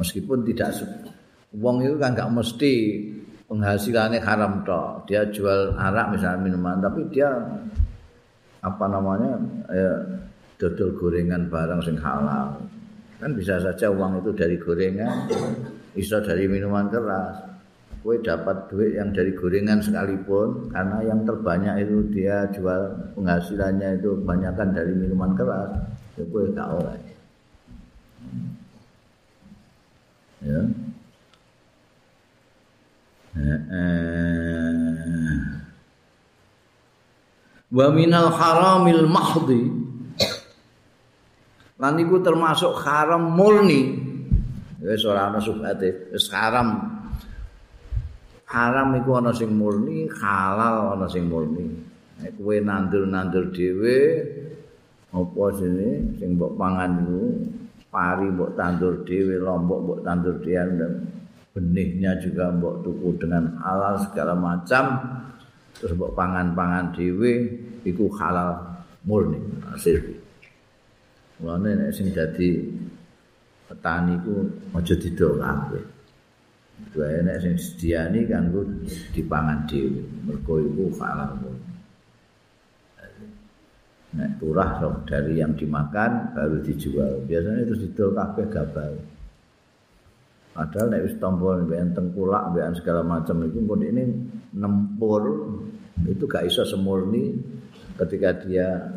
Meskipun 0.03 0.43
tidak 0.43 0.75
Wong 1.57 1.81
itu 1.87 1.95
kan 1.97 2.13
nggak 2.13 2.35
mesti 2.35 2.73
penghasilannya 3.47 4.19
haram 4.21 4.67
toh. 4.67 5.07
Dia 5.07 5.25
jual 5.31 5.79
arak 5.79 6.19
misalnya 6.19 6.43
minuman, 6.43 6.83
tapi 6.83 7.07
dia 7.09 7.31
apa 8.61 8.85
namanya 8.91 9.39
ya, 9.71 9.95
dodol 10.59 10.91
gorengan 10.99 11.47
barang 11.47 11.81
sing 11.87 11.97
halal. 12.03 12.61
Kan 13.17 13.33
bisa 13.33 13.57
saja 13.63 13.89
uang 13.89 14.21
itu 14.21 14.35
dari 14.37 14.59
gorengan, 14.59 15.31
bisa 15.95 16.21
dari 16.21 16.45
minuman 16.51 16.91
keras. 16.91 17.56
Kue 18.07 18.23
dapat 18.23 18.71
duit 18.71 18.95
yang 18.95 19.11
dari 19.11 19.35
gorengan 19.35 19.83
sekalipun, 19.83 20.71
karena 20.71 21.03
yang 21.11 21.27
terbanyak 21.27 21.91
itu 21.91 22.07
dia 22.15 22.47
jual 22.55 22.95
penghasilannya 23.19 23.99
itu 23.99 24.23
kebanyakan 24.23 24.71
dari 24.71 24.95
minuman 24.95 25.35
keras. 25.35 25.75
Ya 26.15 26.23
kue 26.31 26.55
gak 26.55 26.71
oleh. 26.71 27.03
Ya. 30.47 30.61
wa 37.67 37.87
minal 37.91 38.31
haramil 38.33 39.05
mahdi 39.11 39.69
lan 41.77 42.01
termasuk 42.01 42.73
haram 42.81 43.35
murni 43.37 44.01
wis 44.81 45.05
ora 45.05 45.29
ana 45.29 45.43
subhate 45.43 46.09
wis 46.15 46.33
haram 46.33 46.96
haram 48.47 48.95
iku 48.99 49.19
ana 49.19 49.35
sing 49.35 49.51
murni 49.55 50.07
halal 50.07 50.95
ana 50.95 51.07
sing 51.11 51.27
murni 51.27 51.67
nek 52.23 52.33
kowe 52.39 52.57
nandur-nandur 52.57 53.51
dhewe 53.51 53.99
apa 55.11 55.45
sini 55.59 56.19
sing 56.19 56.39
mbok 56.39 56.55
pangan 56.55 57.03
iku 57.03 57.23
pari 57.91 58.27
mbok 58.31 58.55
tandur 58.55 59.03
dhewe 59.03 59.35
lombok 59.43 59.79
mbok 59.83 60.01
tandur 60.07 60.37
dhewe 60.39 60.87
benihnya 61.57 62.21
juga 62.21 62.53
mbok 62.53 62.85
tuku 62.85 63.17
dengan 63.19 63.57
halal 63.65 63.97
segala 63.99 64.37
macam 64.37 64.85
terus 65.77 65.93
mbok 65.97 66.15
pangan-pangan 66.15 66.95
dhewe 66.95 67.33
iku 67.83 68.07
halal 68.17 68.79
murni 69.07 69.39
hasil. 69.71 70.03
Mulane 71.41 71.71
nek 71.77 71.91
sing 71.93 72.11
dadi 72.11 72.65
petani 73.67 74.15
ku 74.25 74.47
aja 74.75 74.95
didol 74.97 75.37
kabeh. 75.41 75.96
Dua 76.77 77.25
nek 77.25 77.41
sing 77.41 77.55
sediani 77.57 78.29
kanggo 78.29 78.65
dipangan 79.17 79.65
dhewe. 79.65 80.01
Mergo 80.29 80.61
iku 80.61 80.85
halal. 81.01 81.41
Nek 84.17 84.41
turah 84.41 84.81
dari 85.05 85.41
yang 85.41 85.53
dimakan 85.57 86.33
baru 86.33 86.61
dijual. 86.65 87.25
Biasanya 87.29 87.69
itu 87.69 87.75
didol 87.85 88.17
kabeh 88.17 88.47
gabal. 88.49 88.93
Padahal 90.57 90.89
nek 90.89 91.05
wis 91.05 91.17
tombol 91.21 91.69
mbekan 91.69 91.93
tengkulak 91.93 92.49
mbekan 92.49 92.73
segala 92.81 93.05
macam 93.05 93.45
itu 93.45 93.61
pun 93.61 93.77
ini 93.85 94.09
nempur 94.57 95.53
itu 96.09 96.25
gak 96.25 96.49
iso 96.49 96.65
semurni 96.65 97.37
ketika 98.01 98.33
dia 98.41 98.89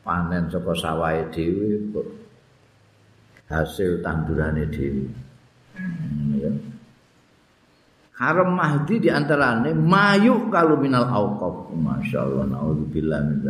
panen 0.00 0.48
saka 0.48 0.72
sawahe 0.72 1.28
dhewe 1.28 1.76
hasil 3.52 4.00
tandurane 4.00 4.64
dhewe. 4.72 5.12
Hmm, 5.76 6.40
ya. 6.40 6.52
Haram 8.22 8.54
mahdi 8.54 9.02
di 9.02 9.10
antarane 9.10 9.74
mayu 9.74 10.46
kalau 10.46 10.78
minal 10.78 11.10
auqaf. 11.10 11.74
Masyaallah 11.74 12.46
naudzubillah 12.54 13.18
min 13.26 13.42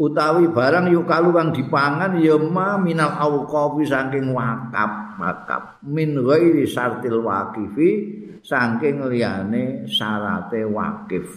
utawi 0.00 0.48
barang 0.48 0.88
yuk 0.88 1.04
kalu 1.04 1.28
kang 1.36 1.52
dipangan 1.52 2.16
ya 2.16 2.40
ma 2.40 2.80
minal 2.80 3.12
auqafi 3.12 3.84
saking 3.84 4.32
wakaf 4.32 5.20
wakaf. 5.20 5.82
Min 5.84 6.16
ghairi 6.16 6.64
sartil 6.64 7.20
waqifi 7.20 7.90
saking 8.40 9.04
liyane 9.10 9.84
syarate 9.84 10.64
wakif. 10.64 11.28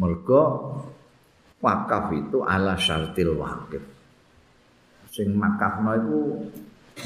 Mergo 0.00 0.44
wakaf 1.60 2.14
itu 2.16 2.40
ala 2.46 2.80
syartil 2.80 3.36
wakif 3.36 3.84
sing 5.12 5.32
makafno 5.32 5.96
iku 5.96 6.20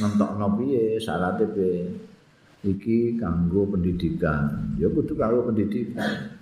nentokno 0.02 0.59
piye 0.59 0.98
syarate 0.98 1.47
piye 1.47 2.10
iki 2.65 3.16
kanggo 3.16 3.65
pendidikan. 3.69 4.77
Ya 4.77 4.89
kudu 4.93 5.16
kanggo 5.16 5.49
pendidikan. 5.49 6.37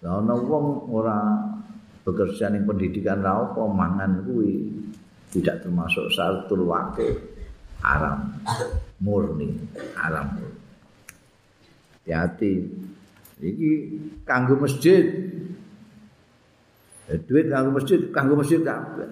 Lah 0.00 0.22
ana 0.22 0.34
wong 0.38 0.88
ora 0.88 1.18
bekerja 2.06 2.48
ning 2.48 2.64
pendidikan 2.64 3.20
ra 3.20 3.36
apa 3.44 3.62
mangan 3.68 4.24
kuwi 4.24 4.72
tidak 5.30 5.60
termasuk 5.60 6.08
syaratul 6.08 6.64
wakil 6.64 7.12
haram 7.84 8.32
murni 9.02 9.54
haram. 9.98 10.40
Hati 12.10 12.52
iki 13.42 13.70
kanggo 14.26 14.58
masjid. 14.58 15.04
Eh, 17.10 17.18
duit 17.26 17.50
kanggo 17.50 17.74
masjid 17.74 17.98
kanggo 18.14 18.38
masjid 18.38 18.62
kabeh 18.62 19.10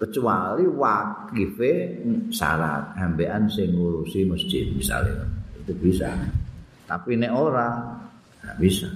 kecuali 0.00 0.64
wakife 0.64 2.00
syarat 2.32 2.96
ambean 2.96 3.44
sing 3.52 3.76
ngurusi 3.76 4.24
masjid 4.24 4.64
misalnya 4.72 5.28
itu 5.60 5.76
bisa 5.76 6.08
tapi 6.88 7.20
nek 7.20 7.30
ora 7.36 8.00
Tidak 8.40 8.56
bisa. 8.56 8.88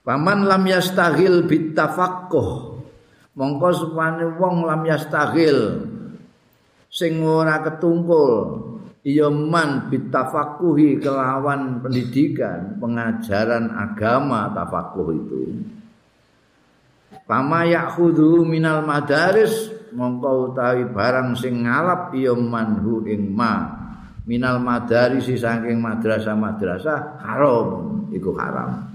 Paman 0.00 0.48
lam 0.48 0.64
yastaghil 0.64 1.44
bitafaqquh. 1.44 2.80
Mongko 3.36 3.68
supane 3.76 4.24
wong 4.40 4.64
lam 4.64 4.82
yastaghil 4.88 5.84
sing 6.88 7.20
ora 7.20 7.60
ketungkul 7.60 8.56
ya 9.04 9.28
man 9.28 9.92
bitafaqquhi 9.92 10.98
kelawan 10.98 11.84
pendidikan, 11.84 12.80
pengajaran 12.80 13.68
agama 13.68 14.48
tafaqquh 14.56 15.08
itu. 15.12 15.42
Pama 17.28 17.68
yakhudhu 17.68 18.48
minal 18.48 18.88
madaris 18.88 19.68
mongko 19.92 20.48
utawi 20.48 20.88
barang 20.88 21.36
sing 21.36 21.68
ngalap 21.68 22.16
ya 22.16 22.32
manhu 22.32 23.04
ing 23.04 23.28
ma. 23.36 23.76
Minal 24.24 24.60
madari 24.60 25.20
si 25.20 25.36
saking 25.36 25.76
madrasah-madrasah 25.80 27.20
haram. 27.20 27.68
Iku 28.12 28.32
haram. 28.36 28.88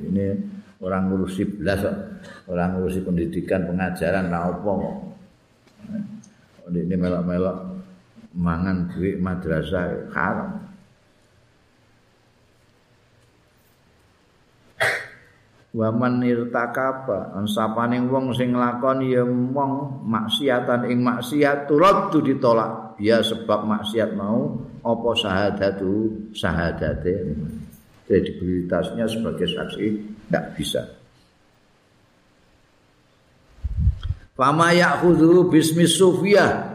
Ini 0.00 0.36
orang 0.80 1.12
ngurusi 1.12 1.60
belas 1.60 1.84
orang 2.48 2.76
ngurusi 2.76 3.00
pendidikan 3.04 3.68
pengajaran 3.68 4.28
ra 4.28 4.52
apa 4.52 4.72
ini 6.72 6.96
melok-melok 6.96 7.56
mangan 8.36 8.88
duit 8.92 9.20
madrasah 9.20 10.12
haram 10.12 10.63
Waman 15.74 16.22
irtakaba 16.22 17.34
ansapaning 17.34 18.06
wong 18.06 18.30
sing 18.30 18.54
nglakoni 18.54 19.10
ya 19.10 19.26
wong 19.26 20.06
maksiatan 20.06 20.86
ing 20.86 21.02
maksiat 21.02 21.66
turut 21.66 22.14
ditolak. 22.14 22.94
Ya 23.02 23.18
sebab 23.18 23.66
maksiat 23.66 24.14
mau 24.14 24.54
apa 24.86 25.10
sahadatu 25.18 26.14
sahadate 26.30 27.34
kredibilitasnya 28.06 29.10
sebagai 29.10 29.50
saksi 29.50 29.86
tidak 30.30 30.44
bisa. 30.54 30.82
Fama 34.38 34.70
ya'khudhu 34.70 35.50
bismi 35.50 35.90
sufiyah 35.90 36.70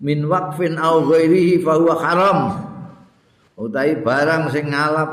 min 0.00 0.24
waqfin 0.24 0.80
aw 0.80 1.04
ghairihi 1.04 1.60
fa 1.60 1.76
huwa 1.76 2.00
haram. 2.00 2.38
Utai 3.60 4.00
barang 4.00 4.48
sing 4.56 4.72
ngalap 4.72 5.10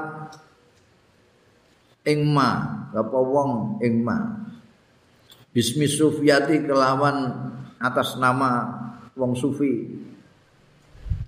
ing 2.07 2.31
ma 2.31 2.72
apa 2.93 3.17
wong 3.17 3.81
ing 3.81 4.05
Bismi 5.53 5.85
Sufiyati 5.85 6.65
kelawan 6.65 7.29
atas 7.77 8.17
nama 8.17 8.73
wong 9.13 9.37
sufi. 9.37 9.85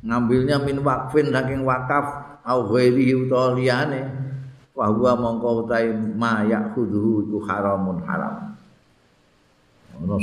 Ngambilnya 0.02 0.62
min 0.66 0.82
wakfin 0.82 1.30
saking 1.30 1.62
wakaf 1.62 2.42
au 2.42 2.66
ghairi 2.74 3.14
liyane. 3.14 4.02
Wa 4.74 4.90
huwa 4.90 5.14
mongko 5.14 5.66
utahe 5.66 5.94
ma 5.94 6.42
yakhudhu 6.42 7.30
itu 7.30 7.38
haramun 7.46 8.02
haram. 8.10 8.58
Ono 10.02 10.18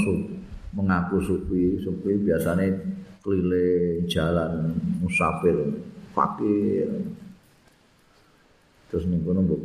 mengaku 0.74 1.22
sufi. 1.22 1.78
Sufi 1.78 2.18
biasanya 2.18 2.74
keliling 3.22 4.02
jalan 4.10 4.74
musafir 4.98 5.78
fakir. 6.10 6.90
Terus 8.90 9.06
ning 9.06 9.22
kono 9.22 9.46
mbok 9.46 9.62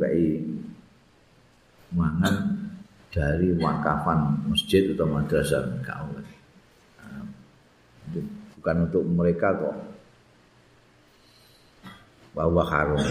mangan 1.92 2.68
dari 3.08 3.56
wakafan 3.56 4.48
masjid 4.48 4.92
atau 4.92 5.08
madrasah. 5.08 5.64
Kau 5.84 6.08
nah, 6.12 7.24
bukan 8.58 8.76
untuk 8.88 9.04
mereka 9.08 9.54
kok. 9.56 9.76
Bahwa 12.36 12.62
harum 12.62 13.02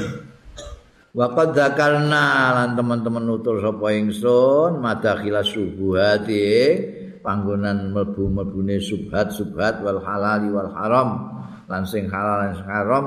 Waqad 1.17 1.57
dzakarna 1.57 2.53
lan 2.53 2.69
teman-teman 2.77 3.25
nutur 3.25 3.57
sapa 3.57 3.89
ingsun 3.89 4.77
madakhila 4.77 5.41
subuhati 5.41 6.45
panggonan 7.25 7.89
mlebu-mlebune 7.89 8.77
subhat-subhat 8.77 9.81
wal 9.81 9.97
halali 10.05 10.53
wal 10.53 10.69
haram 10.77 11.09
lan 11.65 11.83
sing 11.89 12.05
halal 12.05 12.45
lan 12.45 12.51
sing 12.53 12.69
haram 12.69 13.05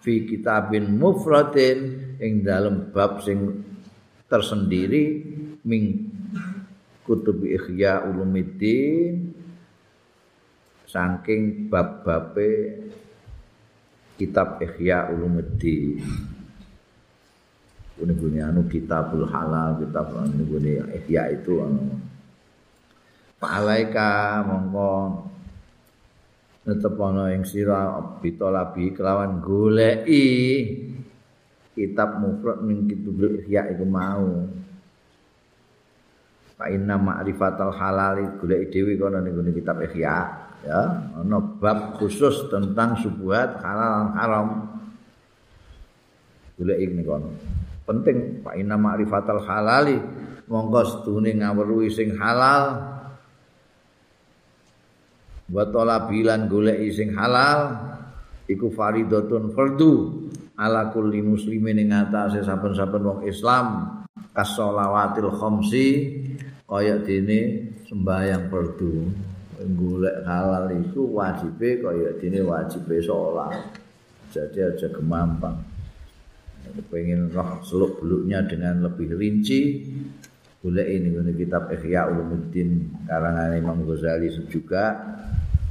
fi 0.00 0.24
kitabin 0.24 0.96
mufradin 0.96 2.00
ing 2.16 2.48
dalem 2.48 2.88
bab 2.96 3.20
sing 3.20 3.60
tersendiri 4.30 5.26
ming 5.66 6.06
kutub 7.02 7.42
ikhya 7.42 8.06
ulumiddin 8.06 9.34
saking 10.86 11.66
bab-babe 11.66 12.78
kitab 14.14 14.62
ikhya 14.62 15.10
ulumuddin. 15.10 16.02
Ini 18.00 18.12
guni 18.16 18.40
anu 18.40 18.64
kitabul 18.64 19.28
halal 19.28 19.76
kitab 19.82 20.14
ini 20.30 20.44
guni 20.46 20.72
ikhya 20.96 21.36
itu 21.36 21.60
anu. 21.60 22.00
Pa'alaika 23.40 24.40
mongko 24.44 24.92
netepono 26.64 27.28
ing 27.32 27.44
sira 27.48 27.96
bitolabi 28.20 28.92
kelawan 28.92 29.40
goleki 29.40 30.28
kitab 31.74 32.18
mufrad 32.18 32.62
min 32.66 32.90
kitabul 32.90 33.38
ihya 33.42 33.70
iku 33.70 33.84
mau. 33.86 34.46
Fa 36.60 36.68
inna 36.68 37.00
ma'rifatal 37.00 37.72
halal 37.72 38.36
golek 38.36 38.68
dhewe 38.68 38.98
kono 39.00 39.22
ning 39.22 39.32
kitab 39.56 39.80
ihya 39.86 40.16
ya. 40.66 40.80
Ana 41.16 41.40
bab 41.40 41.96
khusus 41.96 42.50
tentang 42.52 42.98
subuhat 43.00 43.64
halal 43.64 44.12
haram. 44.12 44.48
Golek 46.60 46.78
iki 46.84 47.02
kono. 47.06 47.32
Penting 47.88 48.44
fa 48.44 48.52
inna 48.58 48.76
ma'rifatal 48.76 49.40
halali 49.46 49.96
monggo 50.50 50.82
sedune 50.84 51.32
ngawruhi 51.38 51.88
sing 51.88 52.12
halal. 52.18 52.92
Wa 55.50 55.64
talabilan 55.66 56.46
golek 56.46 56.78
sing 56.92 57.16
halal 57.16 57.74
iku 58.50 58.68
faridatun 58.74 59.54
fardu 59.54 59.92
ala 60.60 60.92
kulli 60.92 61.24
muslimin 61.24 61.80
ing 61.80 61.96
atase 61.96 62.44
saben-saben 62.44 63.00
wong 63.00 63.20
Islam 63.24 63.66
kasolawatil 64.36 65.32
khamsi 65.32 65.86
kaya 66.68 67.00
dene 67.00 67.72
sembahyang 67.88 68.52
fardu 68.52 69.08
golek 69.72 70.16
halal 70.28 70.68
itu 70.76 71.00
wajibe 71.16 71.80
kaya 71.80 72.12
dene 72.20 72.44
wajibe 72.44 73.00
salat 73.00 73.56
jadi 74.30 74.70
aja 74.70 74.86
gemampang. 74.94 75.58
Pengen 76.86 77.34
roh 77.34 77.58
seluk 77.66 77.98
beluknya 77.98 78.46
dengan 78.46 78.86
lebih 78.86 79.18
rinci 79.18 79.90
boleh 80.60 80.86
ini 80.86 81.16
ini 81.16 81.32
kitab 81.34 81.72
Ihya 81.72 82.12
Ulumuddin 82.12 83.00
karangan 83.08 83.56
Imam 83.56 83.80
Ghazali 83.88 84.28
juga 84.52 84.92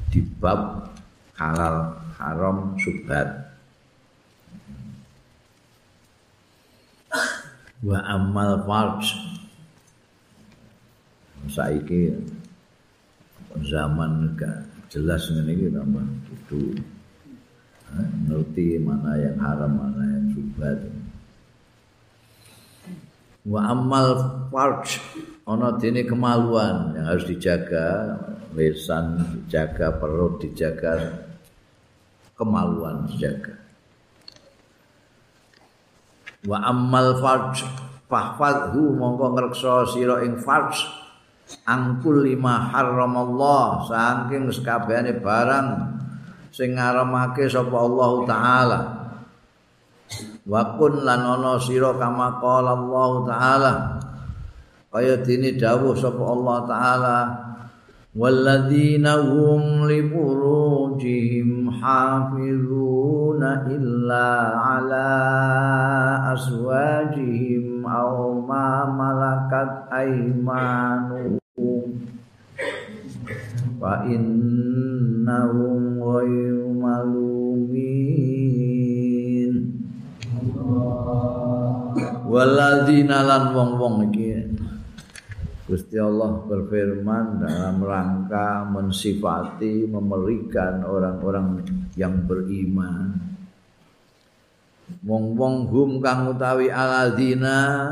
di 0.09 0.19
bab 0.19 0.89
halal 1.37 1.93
haram 2.17 2.73
subhat 2.81 3.48
wa 7.79 7.99
amal 8.03 8.59
farj 8.67 9.15
saiki 11.47 12.11
zaman 13.63 14.35
gak 14.35 14.67
jelas 14.91 15.31
ngene 15.31 15.55
iki 15.55 15.67
tambah 15.71 16.05
itu 16.27 16.61
ngerti 18.27 18.83
mana 18.83 19.15
yang 19.15 19.39
haram 19.39 19.71
mana 19.79 20.03
yang 20.03 20.27
subhat 20.35 20.79
wa 23.47 23.61
amal 23.63 24.07
farj 24.51 24.99
ana 25.47 25.79
dene 25.79 26.03
kemaluan 26.03 26.99
yang 26.99 27.05
harus 27.07 27.25
dijaga 27.25 28.19
lisan 28.53 29.23
dijaga 29.47 29.95
perut 29.97 30.43
dijaga 30.43 31.23
kemaluan 32.35 33.07
dijaga 33.07 33.68
wa 36.47 36.57
ammal 36.63 37.19
farj 37.19 37.67
fahfadhu 38.07 38.95
mongko 38.95 39.35
ngreksa 39.35 39.89
sira 39.89 40.23
ing 40.23 40.39
farj. 40.39 40.77
Angkul 41.65 42.29
lima 42.29 42.69
haramallah 42.69 43.81
saking 43.89 44.53
sekabehane 44.53 45.17
barang 45.17 45.67
sing 46.53 46.77
ngaramake 46.77 47.49
sapa 47.49 47.73
Allah 47.73 48.11
taala. 48.29 48.79
Wa 50.45 50.77
kun 50.77 51.01
lan 51.01 51.25
ana 51.25 51.57
sira 51.57 51.97
kama 51.97 52.37
qala 52.37 52.77
Allah 52.77 53.11
taala. 53.25 53.73
Kaya 54.93 55.21
dene 55.25 55.57
dawuh 55.57 55.97
sapa 55.97 56.21
Allah 56.21 56.57
taala 56.69 57.17
والذين 58.16 59.06
هم 59.06 59.90
لفروجهم 59.90 61.70
حافظون 61.70 63.42
إلا 63.42 64.28
على 64.58 65.10
أزواجهم 66.32 67.86
أو 67.86 68.40
ما 68.46 68.86
ملكت 69.00 69.92
أيمانهم 69.92 71.38
فإنهم 73.80 75.02
غير 76.02 76.56
ملومين 76.68 77.44
والذين 82.30 83.10
لن 83.10 83.44
wong-wong 83.54 84.10
iki 84.10 84.47
Gusti 85.69 86.01
Allah 86.01 86.49
berfirman 86.49 87.45
dalam 87.45 87.77
rangka 87.85 88.65
mensifati 88.73 89.85
memerikan 89.85 90.81
orang-orang 90.81 91.61
yang 91.93 92.25
beriman. 92.25 93.13
Wong-wong 95.05 95.69
hum 95.69 96.01
kang 96.01 96.33
utawi 96.33 96.73
aladina 96.73 97.85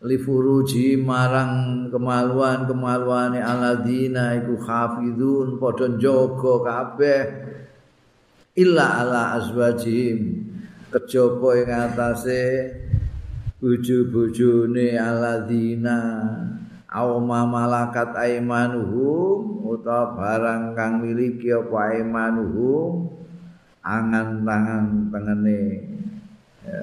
li 0.00 0.16
furuji 0.16 0.96
marang 0.96 1.92
kemaluan-kemaluane 1.92 3.44
aladina 3.44 4.32
iku 4.40 4.56
hafizun 4.64 5.60
padha 5.60 5.92
jaga 6.00 6.54
kabeh 6.64 7.22
illa 8.56 9.04
ala 9.04 9.36
azwajim 9.36 10.48
kejaba 10.88 11.48
ing 11.60 11.68
atase 11.68 12.44
bojo-bojone 13.60 14.96
aladina 14.96 16.00
aw 16.92 17.16
malakat 17.24 18.12
aimanuhum 18.12 19.64
utawa 19.64 20.12
barang 20.12 20.76
kang 20.76 21.00
miliki 21.00 21.48
apa 21.48 21.96
aimanuhum 21.96 23.08
angan 23.80 24.44
tangan 24.44 24.84
tengene 25.08 25.60
ya. 26.68 26.80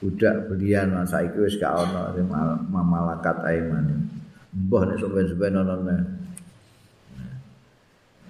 budak 0.00 0.48
belian 0.48 0.96
saiki 1.04 1.36
wis 1.44 1.60
gak 1.60 1.76
ana 1.76 2.16
sing 2.16 2.24
malakat 2.72 3.36
aiman 3.44 4.08
mbah 4.56 4.88
nek 4.88 4.96
sampeyan-sampeyan 4.96 5.60
ana 5.60 5.96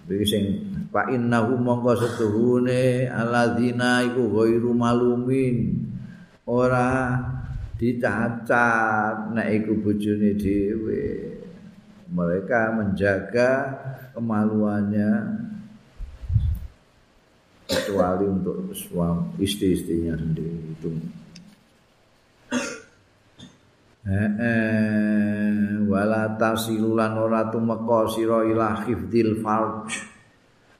Iki 0.07 0.23
sing 0.23 0.45
fa 0.95 1.11
innahu 1.11 1.59
mongko 1.59 1.99
setuhune 1.99 3.11
alladzina 3.11 4.07
iku 4.07 4.31
ghairu 4.39 4.71
malumin. 4.71 5.83
Ora 6.47 7.19
dicacat 7.77 9.37
nek 9.37 9.49
iku 9.63 9.73
bojone 9.81 10.33
dhewe. 10.37 11.05
Mereka 12.07 12.61
menjaga 12.73 13.51
kemaluannya 14.15 15.11
kecuali 17.67 18.25
untuk 18.31 18.71
suami 18.73 19.43
istri-istrinya 19.43 20.15
sendiri 20.15 20.61
itu. 20.71 20.91
Eh, 24.07 25.83
wala 25.83 26.39
tasilulan 26.39 27.19
ora 27.19 27.51
tumeka 27.51 28.07
sira 28.07 28.47
ila 28.47 28.87
hifdzil 28.87 29.43
farj. 29.43 30.15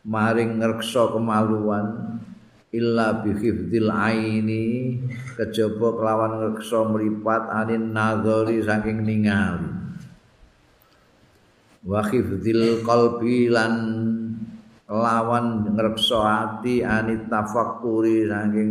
Maring 0.07 0.63
ngreksa 0.63 1.11
kemaluan 1.11 2.23
illa 2.77 3.25
bi 3.25 3.33
hifdzil 3.33 3.89
aini. 3.89 5.01
Kejaba 5.37 5.97
kelawan 5.97 6.33
ngreksa 6.41 6.81
mripat 6.93 7.49
anin 7.49 7.97
nazari 7.97 8.61
saking 8.61 9.05
ningali. 9.05 9.73
Wa 11.87 12.03
hifdzil 12.05 12.83
qalbi 12.85 13.49
lan 13.49 13.75
lawan 14.87 15.67
ngreksa 15.75 16.19
ati 16.21 16.83
anit 16.83 17.27
tafakkuri 17.33 18.29
saking 18.29 18.71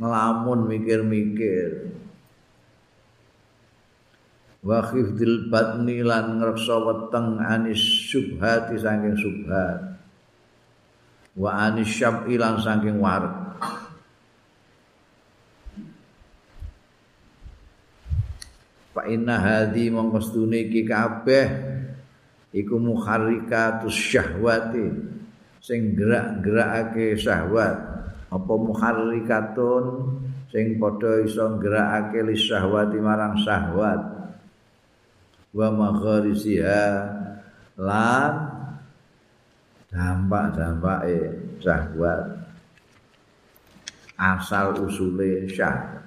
ngelamun 0.00 0.66
mikir-mikir. 0.66 1.92
Wa 4.62 4.90
hifdzil 4.90 5.52
batni 5.52 6.02
lan 6.02 6.40
ngreksa 6.42 6.74
weteng 6.82 7.38
anis 7.42 7.82
syubhati 8.10 8.78
saking 8.78 9.14
subhat 9.18 9.91
wa 11.38 11.50
anis 11.68 11.88
syab'i 11.88 12.36
lan 12.36 12.60
saking 12.60 13.00
wareg 13.00 13.32
fa 18.92 19.08
inna 19.08 19.40
hadhi 19.40 19.88
mongkostune 19.88 20.68
iki 20.68 20.84
kabeh 20.84 21.48
iku 22.52 22.76
muharrikatus 22.76 23.96
syahwati 23.96 24.92
sing 25.62 25.94
gerak-gerakake 25.96 27.16
syahwat. 27.16 27.78
Apa 28.32 28.52
muharrikatun 28.56 29.84
sing 30.50 30.76
padha 30.76 31.22
iso 31.24 31.56
gerakake 31.62 32.20
li 32.26 32.36
syahwati 32.36 32.98
marang 33.00 33.40
syahwat. 33.40 34.00
Wa 35.52 35.68
magharisiha 35.68 36.84
lan 37.80 38.32
dampak-dampake 39.92 41.36
syahwat 41.60 42.48
asal 44.16 44.88
usule 44.88 45.44
syah 45.52 46.00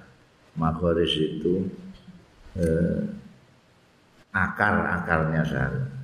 magoris 0.58 1.14
itu 1.14 1.70
eh, 2.58 3.00
akar-akarnya 4.34 5.42
syahwat 5.46 5.96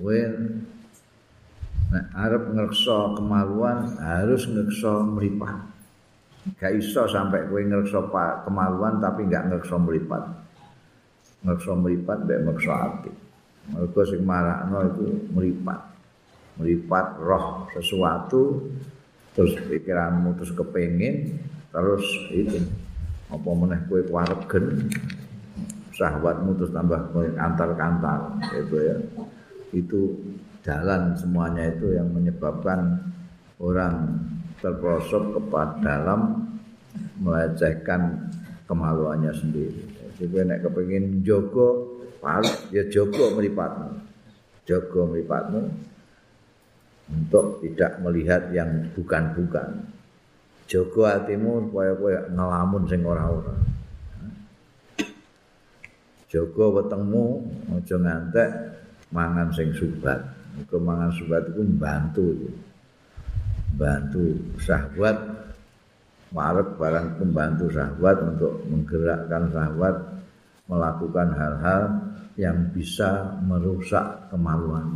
Wen 0.00 0.64
nek 1.92 2.06
arep 2.16 2.44
ngreksa 2.56 3.12
kemaluan 3.14 3.94
harus 4.00 4.48
ngreksa 4.48 5.04
mripat. 5.04 5.62
Gak 6.58 6.74
iso 6.74 7.04
sampai 7.06 7.46
kowe 7.46 7.60
ngreksa 7.60 8.10
kemaluan 8.42 8.98
tapi 8.98 9.28
gak 9.28 9.52
ngreksa 9.52 9.76
mripat. 9.78 10.24
Ngreksa 11.44 11.72
mripat 11.76 12.18
mbek 12.24 12.40
ngreksa 12.40 12.72
ati. 12.72 13.12
Mereka 13.70 14.00
sing 14.10 14.26
marakno 14.26 14.78
itu 14.90 15.06
meripat. 15.30 15.80
Meripat 16.58 17.06
roh 17.22 17.70
sesuatu 17.70 18.68
terus 19.32 19.56
pikiranmu 19.64 20.36
terus 20.36 20.52
kepengin 20.52 21.40
terus 21.72 22.04
itu 22.28 22.60
apa 23.32 23.48
meneh 23.56 23.80
kowe 23.88 24.04
kuwaregen 24.04 24.92
syahwatmu 25.96 26.52
terus 26.60 26.72
tambah 26.74 27.00
antar-kantar 27.38 28.36
itu 28.52 28.76
ya. 28.76 28.96
Itu 29.72 30.00
jalan 30.62 31.16
semuanya 31.16 31.72
itu 31.72 31.96
yang 31.96 32.12
menyebabkan 32.12 33.00
orang 33.56 34.20
terprosok 34.60 35.38
kepada 35.38 35.80
dalam 35.80 36.50
melecehkan 37.18 38.30
kemaluannya 38.68 39.32
sendiri. 39.32 39.82
Jadi 40.20 40.44
nek 40.44 40.62
kepengin 40.62 41.24
jogo 41.26 41.91
paling 42.22 42.70
ya 42.70 42.86
jaga 42.86 43.34
mripatmu. 43.34 43.90
Jaga 44.62 45.00
mripatmu 45.10 45.62
untuk 47.10 47.58
tidak 47.66 47.98
melihat 47.98 48.46
yang 48.54 48.86
bukan-bukan. 48.94 49.90
Jaga 50.70 51.18
hatimu 51.18 51.68
supaya 51.68 51.92
kowe 51.98 52.14
ngelamun 52.30 52.82
sing 52.86 53.02
ora-ora. 53.02 53.58
Jaga 56.30 56.64
wetengmu 56.80 57.44
aja 57.76 57.96
ngantek 57.98 58.50
mangan 59.10 59.50
sing 59.52 59.74
subat. 59.74 60.22
Muga 60.56 60.78
mangan 60.78 61.10
subat 61.12 61.42
itu 61.50 61.60
membantu. 61.60 62.28
Bantu 63.76 64.36
syahwat 64.62 65.42
Marek 66.32 66.80
barang 66.80 67.20
pembantu 67.20 67.68
syahwat 67.68 68.16
untuk 68.24 68.64
menggerakkan 68.64 69.52
syahwat 69.52 69.96
melakukan 70.64 71.28
hal-hal 71.36 71.82
yang 72.40 72.72
bisa 72.72 73.36
merusak 73.44 74.32
kemaluan 74.32 74.88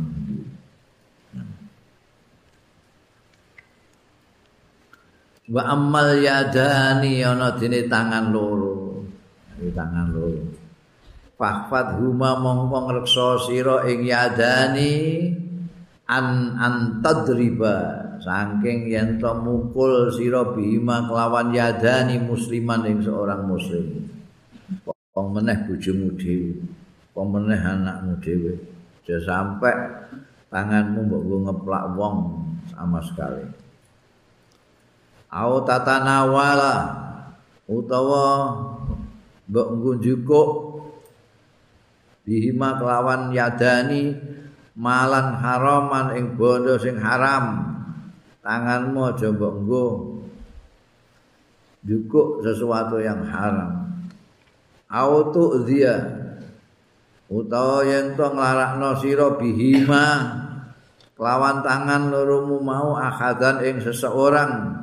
Wa 5.47 5.63
ammal 5.63 6.19
yadani 6.19 7.23
ana 7.23 7.55
dene 7.55 7.87
tangan 7.87 8.35
loro. 8.35 8.99
Iki 9.55 9.71
tangan 9.71 10.11
loro. 10.11 10.43
Fahfad 11.39 12.03
huma 12.03 12.35
mongko 12.35 12.77
ngreksa 12.91 13.47
sira 13.47 13.87
ing 13.87 14.03
yadani 14.03 14.91
an 16.03 16.57
antadriba 16.59 18.03
saking 18.19 18.91
yen 18.91 19.23
to 19.23 19.31
mukul 19.39 20.11
sira 20.11 20.51
bima 20.51 21.07
kelawan 21.07 21.55
yadani 21.55 22.19
musliman 22.19 22.83
ing 22.83 22.99
seorang 22.99 23.47
muslim. 23.47 24.03
Wong 25.15 25.27
meneh 25.31 25.63
bojomu 25.63 26.11
dhewe. 26.19 26.59
Pemeneh 27.17 27.57
anakmu 27.57 28.21
dhewe? 28.21 28.53
Aja 29.07 29.17
sampai 29.23 29.73
tanganmu 30.53 31.07
mbok 31.07 31.23
ngeplak 31.47 31.95
wong 31.97 32.43
sama 32.69 32.99
sekali. 33.01 33.47
Au 35.31 35.63
tatanawala 35.63 36.75
utawa 37.71 38.27
mbok 39.47 39.67
ngunjukuk 39.79 40.49
bihima 42.27 42.75
kelawan 42.77 43.31
yadani 43.31 44.11
malan 44.75 45.39
haraman 45.39 46.19
ing 46.19 46.35
bondo 46.35 46.75
sing 46.75 46.99
haram. 46.99 47.63
Tanganmu 48.43 49.07
aja 49.07 49.31
mbok 49.31 49.53
nggo 49.63 49.85
sesuatu 52.43 52.99
yang 52.99 53.23
haram. 53.23 53.87
Au 54.91 55.31
tu'ziya 55.31 56.26
utawa 57.27 57.83
yen 57.83 58.15
to 58.15 58.27
nglarakno 58.31 58.95
sira 58.99 59.35
bihima 59.35 60.05
lawan 61.19 61.59
tangan 61.65 62.07
loromu 62.07 62.63
mau 62.63 62.95
akhadan 62.95 63.63
ing 63.63 63.83
seseorang 63.83 64.73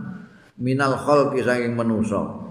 minal 0.60 0.98
khalqi 0.98 1.40
saking 1.40 1.74
manusa. 1.74 2.42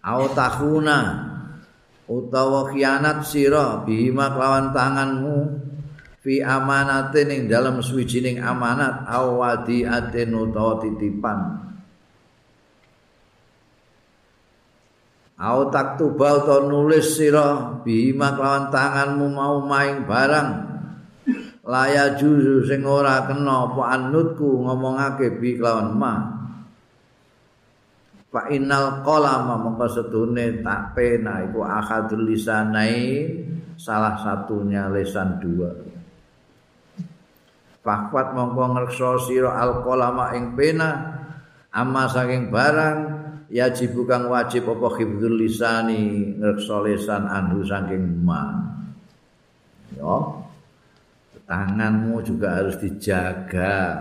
Au 0.00 0.22
takhuna 0.32 1.28
utawa 2.08 2.72
khianat 2.72 3.28
sira 3.28 3.84
bihima 3.84 4.32
lawan 4.32 4.72
tanganmu 4.72 5.38
fi 6.24 6.40
amanatin 6.40 7.28
ing 7.28 7.42
dalam 7.48 7.84
suwijining 7.84 8.40
amanat 8.40 9.04
au 9.04 9.44
wadiatin 9.44 10.32
utawa 10.32 10.80
titipan 10.80 11.69
Au 15.40 15.72
taktuba 15.72 16.44
utawa 16.44 16.68
nulis 16.68 17.16
sira 17.16 17.80
bima 17.80 18.36
kelawan 18.36 18.68
tanganmu 18.68 19.26
mau 19.32 19.64
maing 19.64 20.04
barang. 20.04 20.68
Laya 21.64 22.12
juzu 22.12 22.68
sing 22.68 22.84
ora 22.84 23.24
kena 23.24 23.72
apa 23.72 23.96
anutku 23.96 24.68
ngomongake 24.68 25.40
bi 25.40 25.56
kelawan 25.56 25.96
ma. 25.96 26.14
Fa 28.28 28.52
innal 28.52 29.00
qalama 29.00 29.56
mongko 29.56 29.88
sedune 29.88 30.60
tak 30.60 30.92
pena 30.92 31.40
iku 31.40 31.64
ahadul 31.64 32.28
lisanai 32.28 33.32
salah 33.80 34.20
satunya 34.20 34.92
lisan 34.92 35.40
dua. 35.40 35.72
Fakwat 37.80 38.36
mongko 38.36 38.76
ngrekso 38.76 39.24
sira 39.24 39.56
al 39.56 39.80
ing 40.36 40.52
pena 40.52 41.16
amma 41.72 42.12
saking 42.12 42.52
barang 42.52 43.19
yajib 43.50 43.98
kang 44.06 44.30
wajib 44.30 44.70
apa 44.70 44.88
hifdzul 44.96 45.34
lisani 45.34 46.34
ngrekso 46.38 46.86
lisan 46.86 47.26
anhu 47.26 47.66
saking 47.66 48.22
ma 48.22 48.70
yo 49.98 50.40
tanganmu 51.50 52.22
juga 52.22 52.62
harus 52.62 52.78
dijaga. 52.78 53.98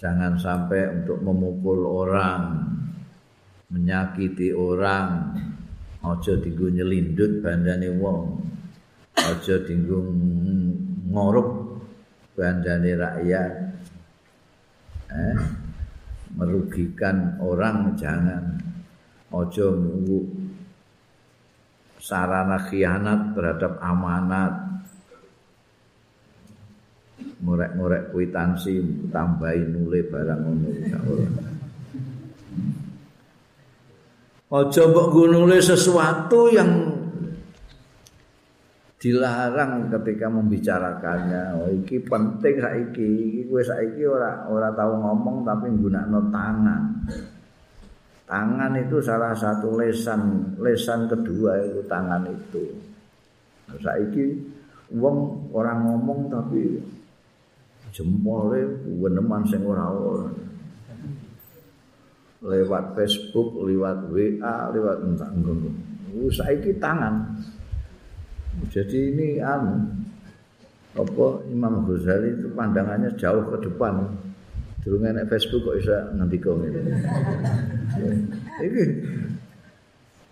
Jangan 0.00 0.40
sampai 0.40 0.88
untuk 1.00 1.20
memukul 1.20 1.84
orang 1.84 2.64
menyakiti 3.68 4.56
orang. 4.56 5.36
Aja 6.04 6.36
dinggo 6.36 6.68
nyelindut 6.68 7.40
bandane 7.40 7.88
wong. 7.96 8.36
Aja 9.16 9.60
dinggo 9.64 10.04
ngorup 11.12 11.48
bandane 12.36 12.92
rakyat. 12.96 13.52
Eh 15.12 15.63
merugikan 16.34 17.38
orang 17.38 17.94
jangan. 17.98 18.58
Aja 19.34 19.66
nunggu 19.66 20.30
sarana 21.98 22.58
khianat 22.70 23.34
terhadap 23.34 23.82
amanat. 23.82 24.54
Ngorek-ngorek 27.42 28.14
kwitansi 28.14 28.78
tambahin 29.10 29.74
nule 29.74 30.06
barang 30.06 30.40
ngono 30.42 30.68
Aja 34.54 34.82
mbok 34.86 35.06
gunule 35.10 35.58
sesuatu 35.58 36.46
yang 36.46 36.93
dilarang 39.04 39.92
ketika 39.92 40.32
membicarakannya. 40.32 41.60
Oh, 41.60 41.68
iki 41.68 42.00
penting 42.08 42.56
saiki. 42.56 43.04
Iki 43.04 43.52
kowe 43.52 43.60
saiki 43.60 44.00
ora 44.08 44.48
ora 44.48 44.72
tahu 44.72 44.96
ngomong 44.96 45.44
tapi 45.44 45.68
nggunakno 45.68 46.32
tangan. 46.32 46.82
Tangan 48.24 48.72
itu 48.80 49.04
salah 49.04 49.36
satu 49.36 49.76
lesan, 49.76 50.56
lesan 50.56 51.04
kedua 51.04 51.60
itu 51.60 51.84
tangan 51.84 52.24
itu. 52.32 52.64
Saiki 53.76 54.24
wong 54.96 55.52
orang 55.52 55.84
ngomong 55.84 56.32
tapi 56.32 56.80
jempolnya 57.92 58.64
weneman 58.88 59.44
sing 59.44 59.60
ora 59.68 59.92
ora. 59.92 60.32
lewat 62.44 62.92
Facebook, 62.92 63.56
lewat 63.64 64.12
WA, 64.12 64.68
lewat 64.68 65.00
entah 65.00 65.32
enggak. 65.32 65.72
Saiki 66.28 66.76
tangan. 66.76 67.40
Jadi 68.70 68.98
ini 69.14 69.38
anu 69.38 69.82
apa 70.94 71.26
Imam 71.50 71.82
Ghazali 71.86 72.38
itu 72.38 72.48
pandangannya 72.54 73.14
jauh 73.18 73.50
ke 73.54 73.66
depan. 73.70 74.14
Dulu 74.84 75.00
ngenek 75.00 75.26
Facebook 75.32 75.64
kok 75.64 75.76
bisa 75.80 76.12
nanti 76.12 76.36
ini. 76.36 76.80
Ini, 78.60 78.84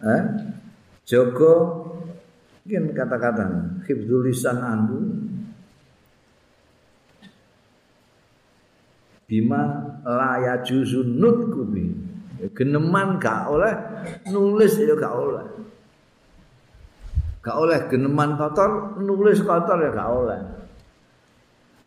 eh, 0.04 0.22
Joko, 1.08 1.54
mungkin 2.62 2.92
kata-kata, 2.92 3.46
hibdulisan 3.88 4.60
andu, 4.60 5.00
bima 9.32 9.62
laya 10.04 10.60
juzun 10.60 11.16
nutkubi 11.16 11.88
geneman 12.52 13.16
gak 13.16 13.48
oleh 13.48 13.72
nulis 14.28 14.76
ya 14.76 14.92
gak 14.92 15.16
oleh 15.16 15.40
gak 17.42 17.56
oleh 17.58 17.78
geneman 17.90 18.38
kotor 18.38 19.02
nulis 19.02 19.42
kotor 19.42 19.82
ya 19.82 19.90
gak 19.90 20.10
oleh. 20.14 20.40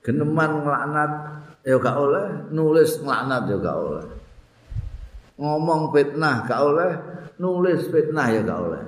Geneman 0.03 0.61
ngelaknat 0.61 1.11
ya 1.63 1.79
gak 1.79 1.97
oleh 1.97 2.25
nulis 2.51 2.99
ngelaknat 2.99 3.43
ya 3.47 3.57
gak 3.63 3.77
oleh. 3.79 4.05
Ngomong 5.39 5.95
fitnah 5.95 6.43
gak 6.43 6.61
oleh 6.61 6.91
nulis 7.39 7.87
fitnah 7.87 8.27
ya 8.29 8.43
gak 8.43 8.59
oleh. 8.59 8.83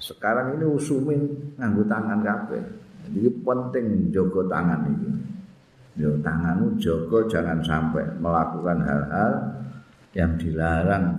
Sekarang 0.00 0.56
ini 0.56 0.64
usumin 0.64 1.52
nganggu 1.60 1.84
tangan 1.84 2.20
kabeh. 2.24 2.64
Jadi 3.04 3.28
penting 3.44 4.08
jogo 4.08 4.48
tangan 4.48 4.88
ini. 4.88 5.10
Yo 5.94 6.18
tanganmu 6.18 6.74
jaga 6.82 7.18
jangan 7.30 7.62
sampai 7.62 8.02
melakukan 8.18 8.82
hal-hal 8.82 9.32
yang 10.16 10.34
dilarang. 10.34 11.14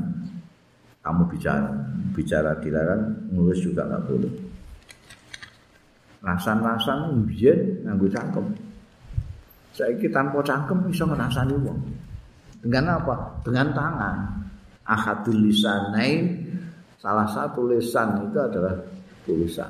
Kamu 0.99 1.23
bicara. 1.31 1.69
Bicara 2.11 2.57
dilarang, 2.59 3.31
nulis 3.31 3.61
juga 3.63 3.87
nggak 3.87 4.03
boleh. 4.03 4.44
Rasan-rasan 6.25 7.29
biyen 7.29 7.85
nganggo 7.85 8.09
cangkem. 8.09 8.45
Saiki 9.77 10.09
tanpa 10.09 10.41
cangkem 10.41 10.89
iso 10.89 11.05
ngrasani 11.05 11.53
wong. 11.61 11.79
Dengan 12.65 12.97
apa? 12.97 13.45
Dengan 13.45 13.69
tangan. 13.77 14.17
Ahadul 14.85 15.45
lisanain 15.45 16.45
salah 16.97 17.29
satu 17.29 17.69
lisan 17.69 18.25
itu 18.25 18.37
adalah 18.41 18.73
tulisan. 19.25 19.69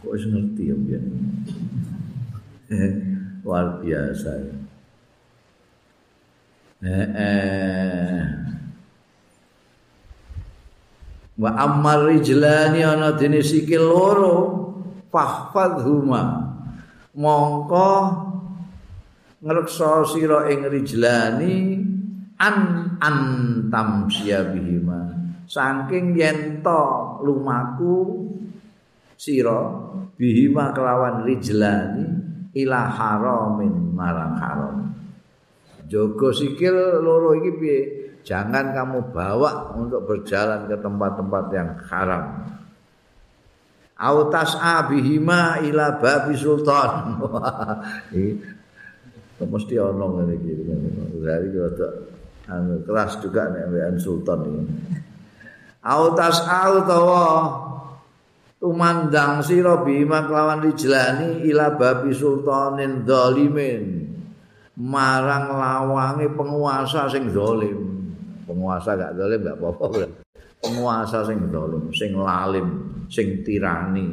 Kok 0.00 0.12
wis 0.12 0.24
ngerti 0.28 0.72
ya 0.72 0.76
biyen 0.76 1.04
luar 3.44 3.78
biasa 3.84 4.30
eh, 6.82 7.08
eh. 7.14 8.20
Wa 11.36 11.50
ammar 11.52 12.08
rijlani 12.08 12.80
ana 12.80 13.12
dene 13.12 13.44
sikil 13.44 13.84
loro 13.84 14.36
fahfadhuma 15.12 16.22
mongko 17.16 17.92
ngreksa 19.44 20.04
sira 20.08 20.48
ing 20.48 20.64
rijlani 20.64 21.54
an 22.40 22.56
antam 23.00 24.08
siabihima 24.08 25.12
saking 25.44 26.16
yen 26.16 26.64
lumaku 27.22 28.26
sira 29.16 29.60
bihima 30.16 30.72
kelawan 30.72 31.24
rijlani 31.24 32.26
ila 32.56 32.88
haramin 32.88 33.92
marang 33.92 34.34
haram. 34.40 34.76
Jogo 35.86 36.32
sikil 36.32 37.04
loro 37.04 37.36
iki 37.36 37.52
piye? 37.60 37.80
Jangan 38.26 38.74
kamu 38.74 39.14
bawa 39.14 39.70
untuk 39.78 40.02
berjalan 40.02 40.66
ke 40.66 40.74
tempat-tempat 40.82 41.44
yang 41.54 41.78
haram. 41.86 42.42
Autas 43.94 44.58
abihima 44.58 45.62
ila 45.62 46.02
babi 46.02 46.34
sultan. 46.34 47.22
Mesti 49.54 49.74
ono 49.78 50.06
ngene 50.18 50.34
iki. 50.42 50.52
Dari 51.22 51.48
anu 52.50 52.82
keras 52.82 53.22
juga 53.22 53.46
nek 53.46 53.94
sultan 54.02 54.42
ini. 54.42 54.74
Autas 55.86 56.42
au 56.42 56.82
tumandang 58.58 59.46
sira 59.46 59.86
bima 59.86 60.26
kelawan 60.26 60.66
dijlani 60.66 61.46
ila 61.46 61.78
babi 61.78 62.10
sultanin 62.10 63.06
zalimin 63.06 64.10
marang 64.74 65.54
lawange 65.54 66.26
penguasa 66.34 67.06
sing 67.06 67.30
zalim 67.30 67.95
penguasa 68.66 68.98
gak 68.98 69.14
zalim 69.14 69.40
gak 69.46 69.58
apa-apa 69.62 69.86
penguasa 70.58 71.22
sing 71.22 71.38
zalim 71.54 71.84
sing 71.94 72.10
lalim 72.18 72.66
sing 73.06 73.46
tirani. 73.46 74.10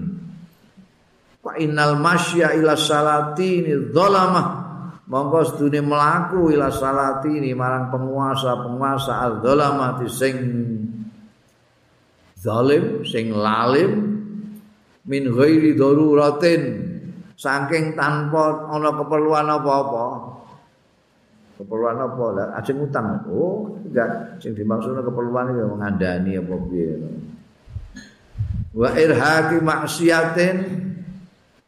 Wa 1.41 1.57
innal 1.57 1.97
masya 1.97 2.53
ila 2.53 2.77
salatini 2.77 3.89
zalama 3.89 4.61
monggo 5.09 5.41
sedune 5.49 5.81
mlaku 5.81 6.53
ila 6.53 6.69
salatini 6.69 7.57
marang 7.57 7.89
penguasa-penguasa 7.89 9.13
al-zalamati 9.25 10.07
sing 10.13 10.35
zalim 12.37 13.01
sing 13.01 13.33
lalim 13.33 13.91
min 15.09 15.23
ghairi 15.33 15.73
daruratin. 15.73 16.93
Saking 17.33 17.97
tanpa 17.97 18.69
ana 18.69 18.93
keperluan 18.93 19.49
apa-apa 19.49 20.05
keperluan 21.63 21.97
apa? 21.97 22.25
Lah 22.35 22.47
ajeng 22.59 22.83
utang. 22.83 23.23
Oh 23.31 23.79
enggak. 23.87 24.37
Sing 24.43 24.51
dimaksud 24.53 24.99
keperluan 24.99 25.55
iki 25.55 25.63
ngandani 25.63 26.31
apa 26.37 26.55
piye? 26.67 26.93
Wa 28.75 28.89
irhaqi 28.93 29.57
maksiatin 29.63 30.55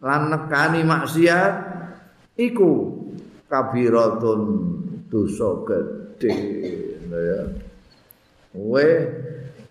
lan 0.03 0.21
nekani 0.29 0.81
maksiat 0.83 1.53
iku 2.37 2.71
kabiratun 3.47 4.41
dosa 5.07 5.63
gedhe 5.63 6.35
ya. 7.09 7.41
We 8.55 8.87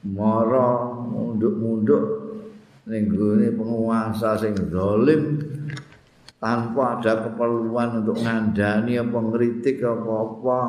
mara 0.04 0.92
munduk-munduk 1.08 2.04
ning 2.84 3.08
penguasa 3.56 4.36
sing 4.36 4.52
zalim 4.68 5.40
tanpa 6.44 7.00
ada 7.00 7.24
keperluan 7.24 8.04
untuk 8.04 8.20
ngandani 8.20 9.00
apa 9.00 9.16
ngritik 9.16 9.80
apa-apa. 9.80 10.60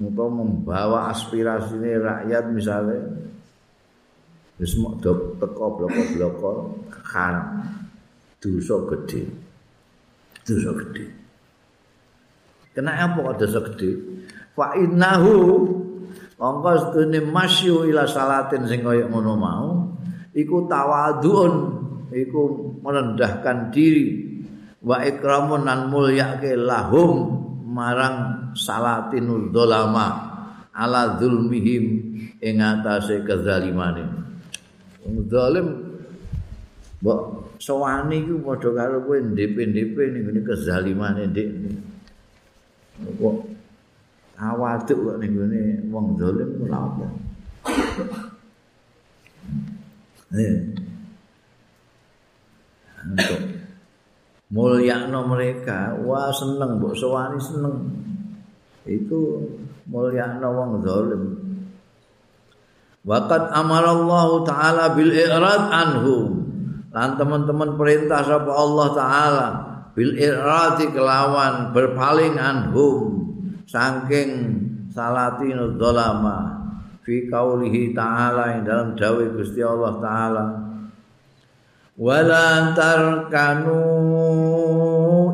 Untuk 0.00 0.30
membawa 0.32 1.12
aspirasi 1.12 1.76
ini 1.76 2.00
rakyat 2.00 2.44
misalnya. 2.48 3.12
Wis 4.56 4.72
mok 4.80 5.04
teko 5.04 5.66
bloko-bloko 5.76 6.80
haram 7.12 7.60
dosa 8.40 8.88
gede. 8.88 9.22
Dosa 10.48 10.70
gede. 10.80 11.04
Kena 12.72 13.04
apa 13.04 13.18
kok 13.20 13.36
dosa 13.44 13.60
gede? 13.68 13.90
Fa 14.56 14.72
innahu 14.80 15.36
mongko 16.40 16.70
sedune 16.88 17.20
masyu 17.20 17.84
ila 17.84 18.08
salatin 18.08 18.64
sing 18.64 18.80
kaya 18.80 19.10
ngono 19.10 19.34
mau 19.34 19.68
iku 20.32 20.64
tawadhuun 20.70 21.52
iku 22.14 22.40
merendahkan 22.80 23.74
diri 23.74 24.27
wa 24.82 25.02
ikramun 25.02 25.66
nan 25.66 25.90
mulyake 25.90 26.54
lahum 26.54 27.34
marang 27.66 28.50
salatinul 28.54 29.50
dolama 29.50 30.28
ala 30.70 31.18
zulmihim 31.18 32.14
ing 32.38 32.56
atase 32.62 33.26
kezalimane. 33.26 34.06
Wong 35.02 35.26
zalim 35.26 35.68
mbok 37.02 37.20
sowani 37.58 38.22
iku 38.22 38.42
padha 38.42 38.70
karo 38.74 38.98
kowe 39.02 39.18
ndep-ndep 39.18 39.94
ning 39.98 40.22
ngene 40.26 40.40
kezalimane 40.46 41.22
ndik 41.30 41.48
kok 43.18 43.38
awaduk 44.38 44.98
kok 44.98 45.16
ning 45.18 45.32
ngene 45.34 45.60
wong 45.90 46.14
zalim 46.18 46.50
ora 46.62 46.78
apa. 46.86 47.06
Eh. 50.38 50.54
Untuk 53.08 53.57
mulyakno 54.48 55.28
mereka 55.28 55.96
wah 56.04 56.32
seneng 56.32 56.80
mbok 56.80 56.96
sowani 56.96 57.38
seneng. 57.40 57.76
Itu 58.88 59.44
mulyakno 59.88 60.48
wong 60.48 60.70
zalim. 60.84 61.22
Waqat 63.04 63.52
amarallahu 63.56 64.44
taala 64.44 64.92
bil 64.92 65.12
i'rad 65.12 65.64
anhum 65.72 66.44
lan 66.92 67.16
teman-teman 67.16 67.76
perintah 67.76 68.20
sapa 68.24 68.52
Allah 68.52 68.88
taala 68.92 69.48
bil 69.92 70.12
i'radi 70.16 70.92
kelawan 70.92 71.72
berpaling 71.72 72.36
anhum. 72.36 73.28
Saking 73.68 74.56
salatin 74.88 75.76
dzalama 75.76 76.56
fi 77.04 77.28
qaulihi 77.28 77.92
taala 77.92 78.64
dalam 78.64 78.96
dawuh 78.96 79.28
Gusti 79.36 79.60
Allah 79.60 80.00
taala 80.00 80.44
wala 81.98 82.78
tarkanu 82.78 83.82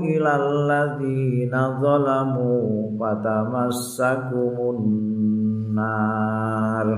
ilal 0.00 0.64
ladzina 0.64 1.76
zalamu 1.76 2.88
fatamassakumun 2.96 4.80
nar. 5.76 6.88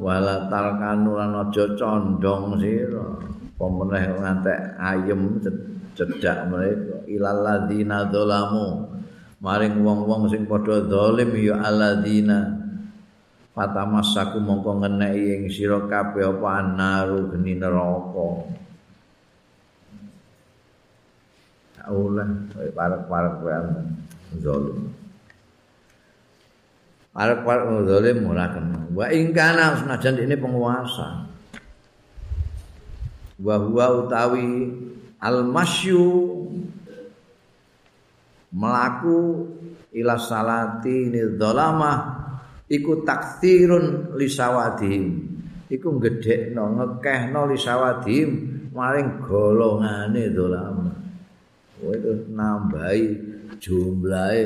Wala 0.00 0.48
tarkanu 0.48 1.20
lan 1.20 1.36
aja 1.44 1.76
condong 1.76 2.56
sira. 2.56 3.20
Pemeneh 3.54 4.18
ngantek 4.18 4.74
ayem 4.80 5.38
cedak 5.94 6.48
mereka 6.48 7.04
ilal 7.06 7.44
ladzina 7.44 8.08
zalamu. 8.08 8.88
Maring 9.44 9.84
wong-wong 9.84 10.32
sing 10.32 10.48
padha 10.48 10.88
zalim 10.88 11.36
ya 11.36 11.60
alladzina 11.60 12.63
Fatamasaku 13.54 14.42
mongko 14.42 14.82
ngeneki 14.82 15.24
ing 15.38 15.42
sira 15.46 15.86
kabeh 15.86 16.26
apa 16.26 16.48
anaru 16.58 17.30
geni 17.30 17.54
neraka. 17.54 18.50
Aulah 21.86 22.26
parek-parek 22.50 23.34
wae 23.46 23.58
zalim. 24.42 24.90
Parek-parek 27.14 27.66
zalim 27.86 28.18
ora 28.26 28.46
kena. 28.50 28.80
Wa 28.90 29.06
ing 29.14 29.30
kana 29.30 29.78
senajan 29.78 30.18
ini 30.18 30.34
penguasa. 30.34 31.30
Wa 33.38 33.54
huwa 33.62 34.02
utawi 34.02 34.66
al-masyu 35.22 36.02
melaku 38.50 39.46
ila 39.94 40.18
salati 40.18 41.06
ni 41.06 41.22
dhalamah 41.38 42.23
iku 42.68 43.04
takthirun 43.04 44.16
lisawadihim 44.16 45.34
iku 45.70 45.96
gedhekno 46.00 46.76
ngekehno 46.78 47.50
lisawadihim 47.50 48.30
maring 48.74 49.22
golongane 49.22 50.30
dolam. 50.34 50.90
Kowe 51.78 51.96
nambahi 52.32 53.04
jumlahe 53.60 54.44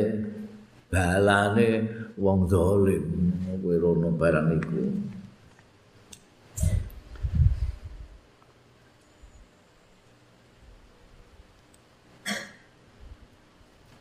balane 0.91 1.69
wong 2.19 2.49
zalim. 2.51 3.05
Kowe 3.63 3.77
rono 3.79 4.09
barang 4.15 4.59
iku 4.59 4.83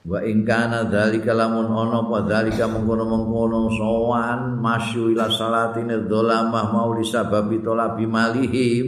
wa 0.07 0.23
in 0.23 0.47
kana 0.47 0.87
dzalika 0.87 1.35
lamun 1.35 1.67
ana 1.67 1.99
apa 1.99 2.23
dzalika 2.23 2.63
mengkono-mengkono 2.71 3.67
sowan 3.75 4.55
masyu 4.55 5.11
ila 5.11 5.27
salatine 5.27 6.07
dzalamah 6.07 6.71
mau 6.71 6.95
disababi 6.95 7.59
tolabi 7.59 8.07
malihim 8.07 8.87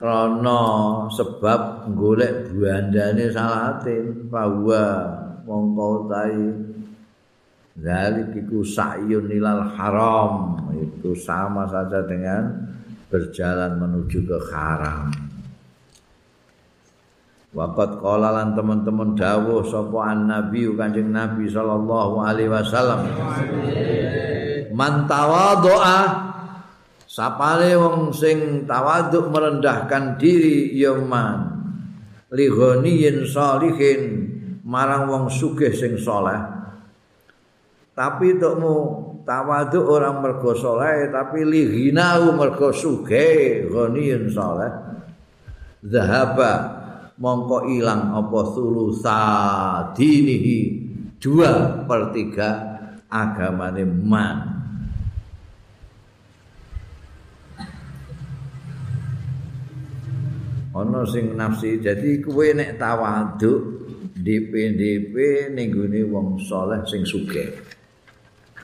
krana 0.00 0.64
sebab 1.12 1.92
golek 1.92 2.50
buandane 2.56 3.28
salatin 3.30 4.32
bahwa 4.32 5.12
mongko 5.44 6.08
tai 6.08 6.40
dzalik 7.76 8.32
iku 8.32 8.64
sa'yun 8.64 9.28
ilal 9.28 9.76
haram 9.76 10.56
itu 10.72 11.12
sama 11.14 11.68
saja 11.68 12.00
dengan 12.08 12.48
berjalan 13.12 13.76
menuju 13.76 14.24
ke 14.24 14.38
haram 14.48 15.12
Waqat 17.52 18.00
qala 18.00 18.32
lan 18.32 18.56
teman-teman 18.56 19.12
dawuh 19.12 19.60
sapa 19.60 20.16
an-nabi 20.16 20.72
Kanjeng 20.72 21.12
Nabi 21.12 21.52
sallallahu 21.52 22.24
alaihi 22.24 22.48
wasallam. 22.48 23.04
Man 24.72 25.04
tawadhu'a 25.04 26.00
sapale 27.04 27.76
wong 27.76 28.08
sing 28.16 28.64
tawadhu 28.64 29.28
merendahkan 29.28 30.16
diri 30.16 30.72
ya 30.72 30.96
man 30.96 31.60
li 32.32 32.48
ghaniyin 32.48 33.28
salihin 33.28 34.00
marang 34.64 35.12
wong 35.12 35.28
sugih 35.28 35.76
sing 35.76 36.00
saleh. 36.00 36.40
Tapi 37.92 38.40
tukmu 38.40 38.76
tawadhu 39.28 39.92
orang 39.92 40.24
mergo 40.24 40.56
saleh 40.56 41.12
tapi 41.12 41.44
li 41.44 41.68
ghinau 41.68 42.32
mergo 42.32 42.72
sugih 42.72 43.68
ghaniyin 43.68 44.32
saleh. 44.32 44.72
Zahaba 45.84 46.81
mongko 47.22 47.70
ilang 47.70 48.18
apa 48.18 48.40
sulusa 48.50 49.20
dinihi 49.94 50.58
dua 51.22 51.86
per 51.86 52.10
tiga 52.10 52.50
agamane 53.06 53.86
man. 53.86 54.38
Ana 60.72 61.04
sing 61.06 61.38
nafsi 61.38 61.78
jadi 61.78 62.18
kuwe 62.24 62.58
nek 62.58 62.80
tawaduk 62.80 63.86
DP-DP 64.18 65.14
ning 65.54 65.68
wong 66.10 66.42
soleh 66.42 66.82
sing 66.90 67.06
sugih. 67.06 67.54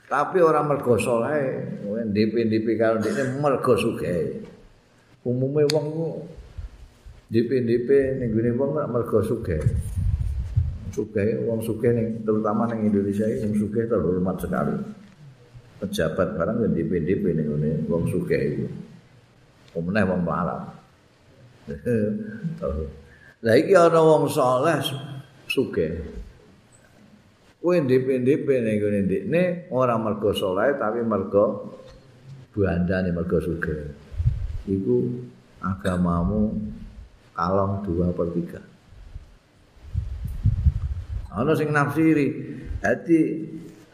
Tapi 0.09 0.41
orang 0.41 0.73
mergo 0.73 0.97
soleh 0.97 1.69
DP-DP 1.85 2.81
kalau 2.81 2.99
dia 2.99 3.29
mergo 3.39 3.77
sugih. 3.77 4.41
Umumnya 5.21 5.69
wong 5.69 5.87
DP-DP 7.29 8.17
ning 8.17 8.33
gone 8.33 8.51
wong 8.57 8.71
mergo 8.89 9.21
sugih. 9.21 9.61
Sugih 10.89 11.45
wong 11.45 11.61
sugih 11.61 11.93
ning 11.93 12.25
terutama 12.25 12.65
ning 12.73 12.89
Indonesia 12.89 13.29
iki 13.29 13.45
wong 13.45 13.55
sugih 13.61 13.85
terhormat 13.85 14.37
sekali. 14.41 14.77
Pejabat 15.79 16.29
barang 16.41 16.57
ya 16.65 16.69
DP-DP 16.73 17.25
ning 17.37 17.47
gone 17.53 17.71
wong 17.85 18.05
sugih 18.09 18.41
iki. 18.41 18.67
Pemenah 19.77 20.05
wong 20.09 20.21
melarat. 20.25 20.63
Lah 23.45 23.55
iki 23.61 23.77
ana 23.77 24.01
wong 24.01 24.25
saleh 24.33 24.81
sugih. 25.53 26.01
Kowe 27.61 27.77
DP-DP 27.77 28.47
ning 28.65 28.77
gone 28.81 28.99
ndekne 29.05 29.69
ora 29.69 30.01
mergo 30.01 30.33
saleh 30.33 30.81
tapi 30.81 31.05
mergo 31.05 31.77
buandane 32.57 33.13
mergo 33.13 33.37
sugih. 33.37 33.93
Iku 34.65 34.97
agamamu 35.61 36.57
kalong 37.39 37.87
dua 37.87 38.11
per 38.11 38.35
tiga. 38.35 38.59
Ana 41.31 41.55
sing 41.55 41.71
nafsiri, 41.71 42.27
jadi 42.83 43.19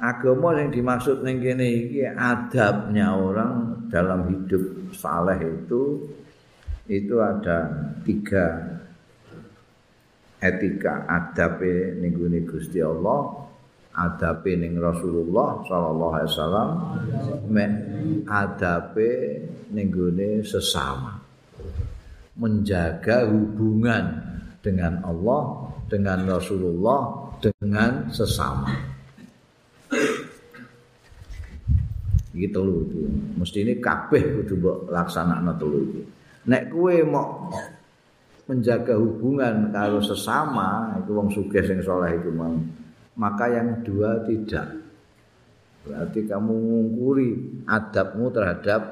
agama 0.01 0.57
yang 0.57 0.73
dimaksud 0.73 1.21
ning 1.21 1.45
kene 1.45 1.65
iki 1.65 2.09
adabnya 2.09 3.13
orang 3.13 3.85
dalam 3.93 4.33
hidup 4.33 4.93
saleh 4.97 5.37
itu 5.45 6.09
itu 6.89 7.17
ada 7.21 7.69
tiga 8.05 8.61
etika 10.41 11.09
adabe 11.09 11.97
ning 12.01 12.17
Gusti 12.45 12.85
Allah 12.85 13.49
adabe 13.97 14.53
ning 14.61 14.77
Rasulullah 14.77 15.65
sallallahu 15.65 16.13
alaihi 16.13 16.31
wasallam 16.33 16.69
adabe 18.29 19.13
ning 19.73 19.89
sesama 20.45 21.24
menjaga 22.35 23.31
hubungan 23.31 24.19
dengan 24.59 24.99
Allah 25.07 25.71
dengan 25.87 26.27
Rasulullah 26.27 27.31
dengan 27.39 28.11
sesama. 28.11 28.71
Iki 32.35 32.51
telu 32.51 32.83
iki 32.91 33.03
mesti 33.39 33.59
ini 33.63 33.79
kabeh 33.79 34.43
kudu 34.43 34.55
mbok 34.59 34.79
laksanakno 34.91 35.53
telu 35.55 35.79
iki. 35.87 36.03
Nek 36.51 36.63
kowe 36.75 36.97
mau 37.07 37.47
menjaga 38.51 38.99
hubungan 38.99 39.71
karo 39.71 40.03
sesama 40.03 40.99
itu 40.99 41.15
wong 41.15 41.31
sugih 41.31 41.63
sing 41.63 41.79
saleh 41.81 42.19
iku 42.19 42.35
mang. 42.35 42.59
Maka 43.15 43.47
yang 43.55 43.87
dua 43.87 44.27
tidak. 44.27 44.83
Berarti 45.87 46.27
kamu 46.27 46.51
mengungkuri 46.51 47.31
adabmu 47.69 48.33
terhadap 48.35 48.83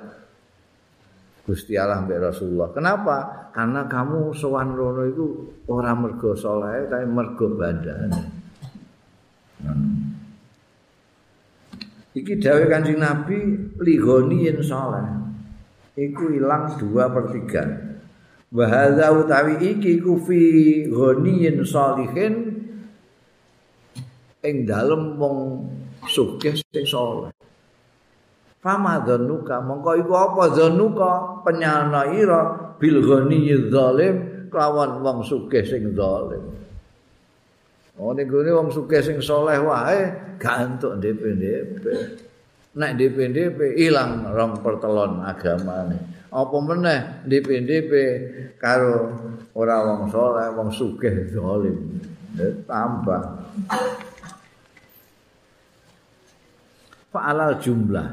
Gusti 1.42 1.74
Allah 1.74 2.06
mbek 2.06 2.22
Rasulullah. 2.22 2.70
Kenapa? 2.70 3.50
Karena 3.50 3.90
kamu 3.90 4.30
sowan 4.30 4.78
rono 4.78 5.02
itu 5.02 5.26
orang 5.66 5.98
mergo 5.98 6.38
soleh 6.38 6.86
tapi 6.86 7.02
mergo 7.02 7.50
badan. 7.58 8.10
Iki 12.14 12.38
dawe 12.38 12.62
kanjeng 12.70 13.02
Nabi 13.02 13.38
ligoni 13.82 14.46
yen 14.46 14.62
soleh. 14.62 15.02
Iku 15.98 16.30
hilang 16.30 16.78
dua 16.78 17.10
per 17.10 17.34
tiga. 17.34 17.64
Bahasa 18.52 19.10
utawi 19.10 19.58
iki 19.66 19.98
kufi 19.98 20.86
ghaniyin 20.86 21.58
salihin 21.66 22.34
ing 24.46 24.56
dalem 24.62 25.18
wong 25.18 25.66
sugih 26.06 26.54
sing 26.54 26.86
saleh. 26.86 27.41
Famadzanuka 28.62 29.58
mongko 29.58 29.90
iku 29.98 30.14
apa 30.14 30.54
zanuka 30.54 31.42
penyana 31.42 32.06
ira 32.14 32.42
bil 32.78 33.02
ghaniyyi 33.02 33.74
zalim 33.74 34.46
kelawan 34.54 35.02
wong 35.02 35.26
sugih 35.26 35.66
sing 35.66 35.90
zalim. 35.98 36.46
Oh 37.98 38.14
ning 38.14 38.30
gone 38.30 38.46
wong 38.54 38.70
sugih 38.70 39.02
sing 39.02 39.18
saleh 39.18 39.58
wae 39.58 40.14
gak 40.38 40.78
entuk 40.78 40.94
DP-DP. 41.02 41.84
Nek 42.78 42.94
DP-DP 42.94 43.82
ilang 43.82 44.30
rong 44.30 44.62
pertelon 44.62 45.26
agamane. 45.26 46.30
Apa 46.30 46.56
meneh 46.62 47.26
DP-DP 47.26 47.92
karo 48.62 49.10
ora 49.58 49.82
wong 49.90 50.06
saleh, 50.06 50.54
wong 50.54 50.70
sugih 50.70 51.34
zalim. 51.34 51.98
Tambah. 52.64 53.22
fa'alal 57.12 57.60
jumlah 57.60 58.08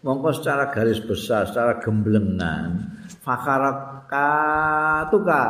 mongko 0.00 0.32
secara 0.32 0.72
garis 0.72 1.04
besar 1.04 1.44
secara 1.48 1.80
gemblengan 1.80 2.80
fakarakatuka 3.20 5.42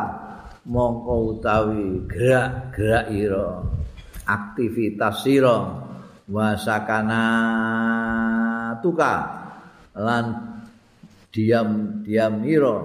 mongko 0.67 1.39
utawi 1.39 2.03
gerak-gerak 2.11 3.11
ira 3.15 3.63
aktivitas 4.27 5.23
sira 5.27 5.87
wasakana 6.31 7.25
tuka 8.79 9.15
lan 9.99 10.27
diam-diam 11.35 12.47
ira. 12.47 12.79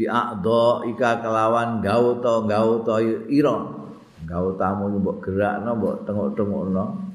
Bi'adha 0.00 0.88
ika 0.88 1.20
kelawan 1.20 1.84
gauta 1.84 2.40
gauta 2.48 3.04
ira 3.28 3.68
gautamu 4.24 4.96
mbok 4.96 5.28
gerakno 5.28 5.76
mbok 5.76 6.08
tengok-tengokno 6.08 7.09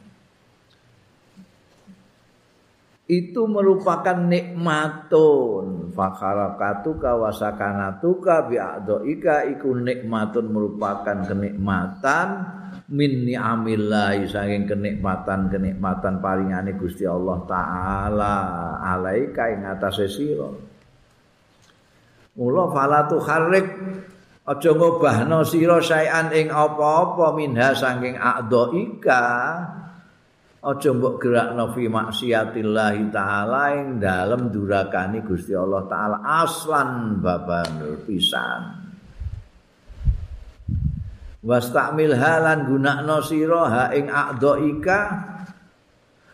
itu 3.05 3.45
merupakan 3.45 4.17
nikmatun. 4.17 5.93
Fakharakatu 5.93 6.97
kawasakanatuka 6.97 8.49
bi'adhoika. 8.49 9.45
Iku 9.53 9.77
nikmatun 9.77 10.49
merupakan 10.49 11.17
kenikmatan. 11.25 12.27
Min 12.85 13.25
ni'amillah 13.25 14.25
saking 14.29 14.69
kenikmatan 14.69 15.49
kenikmatan 15.49 16.21
paringane 16.21 16.73
Gusti 16.77 17.05
Allah 17.05 17.45
taala. 17.45 18.35
Alaika 18.81 19.53
ing 19.53 19.65
atase 19.65 20.09
sira. 20.09 20.49
Mula 22.35 22.67
fala 22.73 23.07
tuharrik 23.07 23.69
aja 24.45 24.71
ngobahno 24.75 25.45
sira 25.47 25.79
saean 25.79 26.29
ing 26.35 26.51
apa-apa 26.51 27.33
minha 27.37 27.71
saking 27.73 28.17
a'dhaika 28.19 29.23
aja 30.65 30.89
mbok 30.97 31.21
gerakno 31.21 31.69
fi 31.77 31.85
maksiatillah 31.85 32.97
taala 33.13 33.77
ing 33.77 34.01
dalem 34.01 34.49
durakani 34.49 35.21
Gusti 35.21 35.53
Allah 35.53 35.85
taala. 35.85 36.17
Aslan 36.25 37.21
baban 37.21 38.01
pisan. 38.09 38.61
Wastamil 41.45 42.17
halan 42.17 42.65
gunakno 42.65 43.21
sira 43.21 43.63
ha 43.69 43.83
ing 43.93 44.09
a'dhaika 44.09 44.97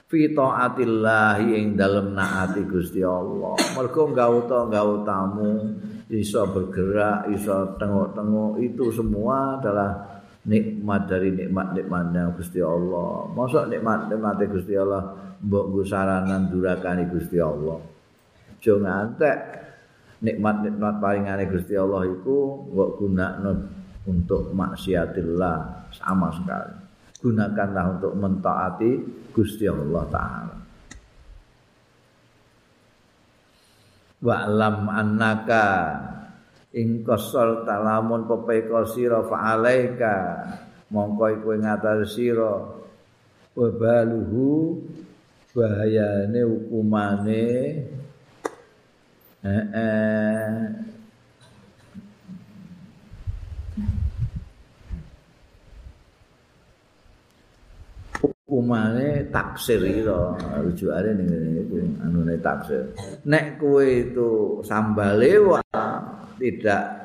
fi 0.07 0.31
taatillah 0.31 1.43
ing 1.43 1.75
dalem 1.75 2.15
naati 2.15 2.63
Gusti 2.63 3.03
Allah. 3.03 3.59
Mergo 3.75 4.15
gauta 4.15 4.71
gautamu 4.71 5.75
iso 6.07 6.47
bergerak 6.47 7.27
iso 7.35 7.75
tengok-tengok 7.75 8.63
itu 8.63 8.95
semua 8.95 9.59
adalah 9.59 10.20
nikmat 10.41 11.05
dari 11.05 11.30
nikmat-nikmatnya 11.34 12.34
Gusti 12.34 12.61
Allah. 12.61 13.30
Masa 13.30 13.69
nikmat-nikmatnya 13.69 14.45
Gusti 14.49 14.73
Allah 14.73 15.01
mbok 15.41 15.63
nggo 15.69 15.84
saranan 15.85 16.49
durakane 16.49 17.09
Gusti 17.09 17.38
Allah. 17.38 17.77
Aja 18.61 18.73
ngantek 18.77 19.38
nikmat-nikmat 20.22 21.01
paringane 21.01 21.49
Gusti 21.49 21.73
Allah 21.77 22.05
iku 22.09 22.69
mbok 22.73 22.89
gunakno 23.01 23.51
untuk 24.09 24.49
maksiatillah 24.53 25.89
sama 25.93 26.34
sekali. 26.34 26.76
Gunakanlah 27.22 27.85
untuk 28.01 28.13
mentaati 28.18 28.91
Gusti 29.30 29.69
Allah 29.69 30.03
taala. 30.09 30.57
Wa'lam 34.22 34.85
annaka 34.89 35.65
ing 36.72 37.03
kosol 37.03 37.68
talamun 37.68 38.23
pepeka 38.31 38.88
sira 38.88 39.19
fa'alaika 39.27 40.15
mongko 40.88 41.26
iku 41.35 41.48
ing 41.60 41.68
atas 41.68 42.15
sira 42.15 42.64
wabaluhu 43.52 44.80
bahayane 45.52 46.39
hukumane 46.48 47.43
eh, 49.43 49.65
eh. 49.76 50.52
hukumane 58.23 59.27
taksir 59.27 59.80
ira 59.84 60.35
rujukane 60.64 61.19
ning 61.19 61.27
ngene 61.27 61.49
iku 61.68 61.76
anune 61.99 62.35
taksir 62.39 62.84
nek 63.27 63.60
kowe 63.60 63.84
itu 63.84 64.60
sambale 64.64 65.35
tidak 66.41 67.01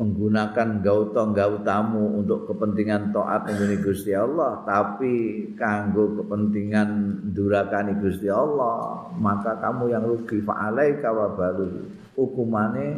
menggunakan 0.00 0.80
gautong 0.80 1.36
gautamu 1.36 2.24
untuk 2.24 2.48
kepentingan 2.48 3.12
taat 3.12 3.52
ning 3.52 3.84
Gusti 3.84 4.16
Allah 4.16 4.64
tapi 4.64 5.44
kanggo 5.52 6.24
kepentingan 6.24 7.20
durakani 7.36 8.00
Gusti 8.00 8.32
Allah 8.32 9.12
maka 9.20 9.60
kamu 9.60 9.92
yang 9.92 10.04
rugi. 10.08 10.40
Fa 10.40 10.72
alaika 10.72 11.12
wa 11.12 11.28
balu 11.36 11.84
hukumane 12.16 12.96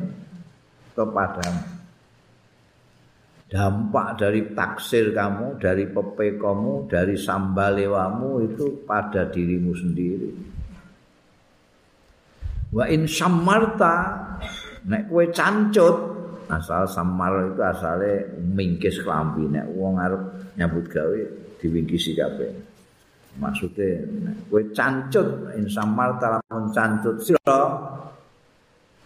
kepadamu. 0.94 1.82
Dampak 3.51 4.23
dari 4.23 4.55
taksir 4.55 5.11
kamu 5.11 5.59
dari 5.59 5.90
pepe 5.90 6.39
kamu 6.39 6.86
dari 6.86 7.19
sambalewamu 7.19 8.47
itu 8.47 8.86
pada 8.86 9.27
dirimu 9.27 9.74
sendiri. 9.74 10.31
Wa 12.73 12.89
in 12.89 13.05
syammarta 13.05 13.97
nek 14.88 15.10
kowe 15.10 15.24
cancut 15.30 15.96
asal 16.50 16.84
samar 16.84 17.54
itu 17.54 17.62
asale 17.62 18.12
mingkis 18.42 19.00
klambi. 19.02 19.46
Nek 19.48 19.66
wong 19.72 19.98
arep 19.98 20.22
nyambut 20.59 20.86
gawe 20.90 21.20
diwingkisi 21.62 22.18
kabeh. 22.18 22.50
Maksude 23.38 23.88
nek 24.22 24.36
kowe 24.50 24.62
cancut 24.74 25.56
in 25.56 25.66
samar 25.70 26.18
talamun 26.18 26.70
cancut 26.70 27.16
sira 27.22 27.62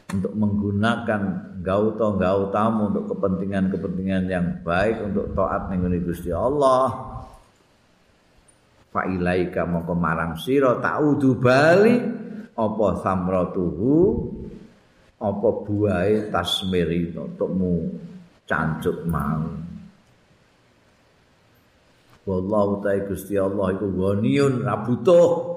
untuk 0.07 0.33
menggunakan 0.39 1.23
gauto 1.67 2.15
gautamu 2.15 2.95
untuk 2.95 3.11
kepentingan-kepentingan 3.11 4.25
yang 4.31 4.47
baik 4.63 5.03
untuk 5.03 5.35
taat 5.35 5.67
ning 5.67 5.83
Gusti 6.07 6.31
Allah 6.31 7.17
fa 8.95 9.03
ilaika 9.05 9.67
mongko 9.67 9.93
marang 9.99 10.39
sira 10.39 10.79
taudu 10.79 11.35
bali 11.37 11.99
apa 12.55 12.87
samratuhu 13.03 13.99
apa 15.27 15.49
buahe 15.67 16.31
tasmir 16.31 16.87
itu 16.87 17.19
untukmu 17.19 17.91
cancuk 18.47 19.03
mau 19.11 19.67
wallahu 22.27 22.83
ta'ala 22.83 23.07
Gusti 23.07 23.39
Allah 23.39 23.73
iku 23.79 23.87
ghaniyun 23.95 24.67
ra 24.67 24.83
butuh. 24.83 25.55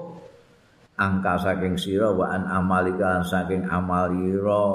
Angka 1.00 1.40
saking 1.40 1.80
sira 1.80 2.12
wa 2.12 2.28
an 2.28 2.44
amalika 2.44 3.24
saking 3.24 3.64
amalira 3.64 4.68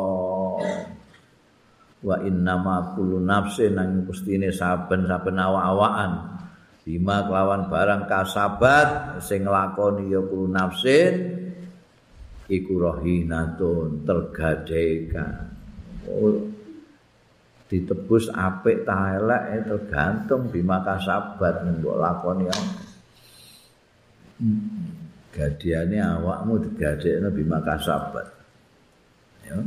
wa 2.01 2.15
innama 2.26 2.97
kullu 2.97 3.22
nafsin 3.22 3.77
nang 3.77 4.09
pustine 4.09 4.49
saben-saben 4.49 5.38
awak-awakan. 5.38 6.11
Bima 6.85 7.26
kelawan 7.26 7.69
barang 7.69 8.09
kasabat 8.09 9.17
sing 9.22 9.45
nglakoni 9.45 10.13
ya 10.13 10.22
kulo 10.22 10.49
nafsin 10.49 11.35
iku 12.45 12.73
rohinatun 12.77 14.05
tergadekan 14.05 15.49
oh, 16.05 16.51
ditebus 17.65 18.30
apik 18.30 18.85
ta 18.85 19.17
elek 19.17 19.43
eh, 19.57 19.61
tergantung 19.65 20.53
bima 20.53 20.85
kasabat 20.85 21.65
mbok 21.65 21.97
lakoni 21.97 22.45
ya 22.45 22.57
gadiane 25.35 25.99
awakmu 25.99 26.63
digadekno 26.63 27.27
bima 27.35 27.59
kasabat. 27.59 28.27
Ya. 29.43 29.59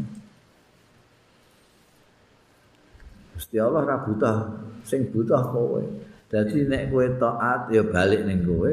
Gusti 3.36 3.56
Allah 3.60 3.84
ra 3.84 3.96
butuh 4.02 4.36
sing 4.82 5.12
butuh 5.12 5.52
kowe. 5.52 5.84
Jadi 6.28 6.64
nek 6.66 6.88
kowe 6.88 7.06
taat 7.20 7.68
ya 7.68 7.84
balik 7.84 8.24
ning 8.24 8.42
kowe. 8.48 8.72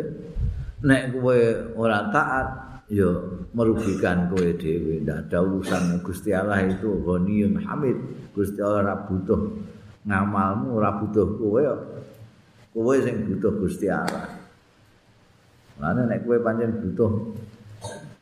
Nek 0.87 1.11
kowe 1.11 1.37
ora 1.75 2.07
taat 2.09 2.47
ya 2.89 3.09
merugikan 3.53 4.29
kowe 4.29 4.49
dhewe. 4.57 5.01
Ndak 5.01 5.29
ada 5.29 5.37
urusan 5.41 6.01
Gusti 6.05 6.33
Allah 6.33 6.61
itu 6.65 7.01
ghaniyun 7.01 7.57
hamid. 7.65 7.97
Gusti 8.33 8.61
Allah 8.61 8.81
ora 8.85 8.95
butuh 9.05 9.41
ngamalmu, 10.05 10.67
ora 10.77 10.91
butuh 11.01 11.27
kowe. 11.37 11.61
Kowe 12.75 12.95
sing 13.01 13.25
butuh 13.25 13.53
Gusti 13.57 13.87
Allah. 13.89 14.29
Lan 15.81 16.07
nek 16.07 16.23
kowe 16.23 16.37
pancen 16.39 16.71
butuh 16.79 17.11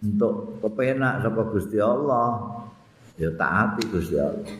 untuk 0.03 0.59
kepenak 0.59 1.23
saka 1.23 1.41
Gusti 1.47 1.77
Allah, 1.79 2.59
ya 3.19 3.29
taati 3.35 3.83
Gusti 3.87 4.15
Allah. 4.19 4.51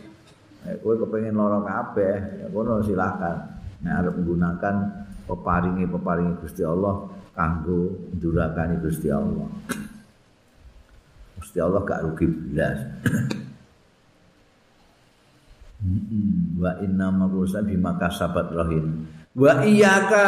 Nek 0.64 0.76
kowe 0.80 0.96
kepengin 0.96 1.36
lara 1.36 1.60
kabeh, 1.64 2.44
ya 2.44 2.48
kono 2.52 2.84
silakan. 2.84 3.54
nek 3.84 4.00
arep 4.00 4.16
menggunakan 4.16 4.76
peparingi 5.28 5.84
peparingi 5.92 6.40
Gusti 6.40 6.64
Allah 6.64 7.04
kanggo 7.36 8.08
ndurakani 8.16 8.80
Gusti 8.80 9.12
Allah. 9.12 9.44
Gusti 11.54 11.62
Allah 11.62 11.86
gak 11.86 12.02
rugi 12.02 12.26
belas. 12.26 12.82
Wa 16.58 16.82
inna 16.82 17.14
ma 17.14 17.30
kusa 17.30 17.62
bima 17.62 17.94
kasabat 17.94 18.50
rahim. 18.58 19.06
Wa 19.38 19.62
iyyaka 19.62 20.26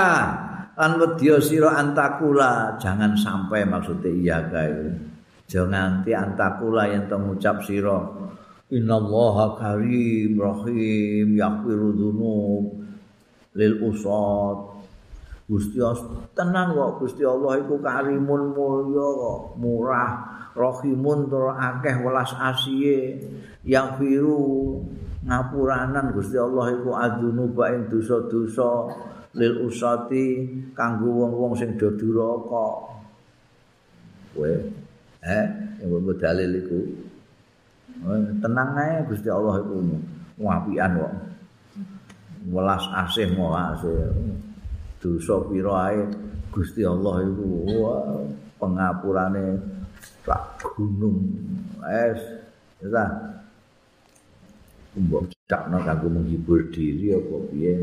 an 0.77 1.01
wedya 1.01 1.41
sira 1.41 1.81
antakula 1.81 2.77
jangan 2.77 3.17
sampai 3.17 3.65
maksudnya 3.65 4.13
iyyaka 4.13 4.59
itu. 4.69 4.85
Jangan 5.49 6.05
nanti 6.05 6.13
antakula 6.13 6.93
yang 6.93 7.09
mengucap 7.09 7.65
sira 7.65 8.05
Innallaha 8.69 9.57
karim 9.57 10.37
rahim 10.37 11.41
yaghfiru 11.41 11.89
dzunub 11.89 12.85
lil 13.57 13.73
usad 13.81 14.74
Gusti 15.45 15.77
Allah 15.77 16.25
tenang 16.33 16.73
kok 16.73 17.05
Gusti 17.05 17.21
Allah 17.21 17.61
iku 17.61 17.77
karimun 17.77 18.57
mulya 18.57 19.07
kok 19.13 19.39
murah 19.61 20.11
rahimun 20.57 21.29
tur 21.29 21.53
akeh 21.53 22.01
welas 22.01 22.33
asihe 22.33 23.21
yang 23.61 24.01
biru 24.01 24.81
ngapuranan 25.21 26.09
Gusti 26.17 26.41
Allah 26.41 26.73
iku 26.73 26.97
adunuba 26.97 27.77
ing 27.77 27.93
dosa-dosa 27.93 28.89
lil 29.37 29.67
usati 29.69 30.49
kanggo 30.73 31.11
wong-wong 31.11 31.53
sing 31.59 31.77
do 31.77 31.93
duraka 31.93 32.67
kowe 34.33 34.53
eh 35.25 35.45
yang 35.81 35.89
mbok 35.91 36.17
dalil 36.21 36.51
iku. 36.55 36.79
Tenang 38.41 38.69
ae 38.77 39.03
Gusti 39.09 39.29
Allah 39.29 39.59
iku. 39.61 39.75
Ngapian 40.35 40.91
kok. 40.99 41.13
Welas 42.51 42.83
asih 42.93 43.33
mola 43.33 43.73
asih 43.73 44.13
dosa 44.99 45.35
pira 45.47 45.73
ae 45.91 46.01
Gusti 46.55 46.87
Allah 46.87 47.27
iku 47.27 47.47
pengapurane 48.55 49.59
sak 50.23 50.63
gunung. 50.75 51.19
Es 51.83 52.21
ya 52.79 53.05
mbok 54.95 55.27
cakno 55.43 55.83
kanggo 55.83 56.07
menghibur 56.07 56.71
diri 56.71 57.11
apa 57.11 57.35
piye? 57.51 57.75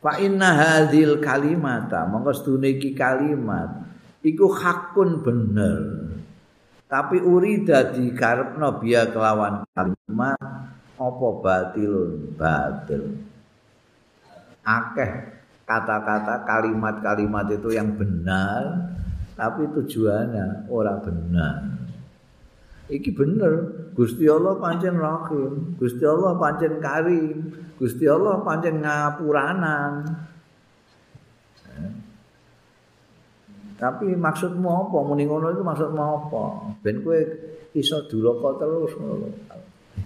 Fa 0.00 0.16
inna 0.20 0.50
hadzal 0.56 1.20
kalimata 1.20 2.08
monggo 2.08 2.32
sedune 2.32 2.76
iki 2.76 2.96
kalimat 2.96 3.84
iku 4.24 4.48
hakun 4.48 5.20
bener. 5.20 5.80
Tapi 6.88 7.20
uri 7.20 7.64
dadi 7.64 8.12
karepno 8.16 8.80
biya 8.80 9.12
kelawan 9.12 9.64
kalimat 9.72 10.40
apa 10.96 11.28
batilun 11.42 12.32
batil. 12.36 13.04
Akeh 14.64 15.33
kata-kata 15.64 16.44
kalimat-kalimat 16.44 17.48
itu 17.52 17.72
yang 17.72 17.96
benar 17.96 18.94
tapi 19.34 19.66
tujuannya 19.74 20.70
ora 20.70 20.94
benar. 21.02 21.58
Iki 22.86 23.10
bener. 23.16 23.52
Gusti 23.94 24.26
Allah 24.26 24.58
pancen 24.58 24.98
rahim 24.98 25.78
Gusti 25.78 26.02
Allah 26.02 26.34
pancen 26.34 26.82
karim 26.82 27.46
Gusti 27.78 28.04
Allah 28.06 28.42
pancen 28.42 28.82
ngapuranan. 28.82 29.92
Tapi 33.74 34.14
maksudmu 34.14 34.70
apa? 34.70 34.98
Muni 35.02 35.26
ngono 35.26 35.50
itu 35.50 35.62
maksudmu 35.66 36.02
apa? 36.02 36.44
Ben 36.78 37.02
kowe 37.02 37.18
iso 37.74 38.06
duraka 38.06 38.62
terus 38.62 38.94
ngono 38.94 39.28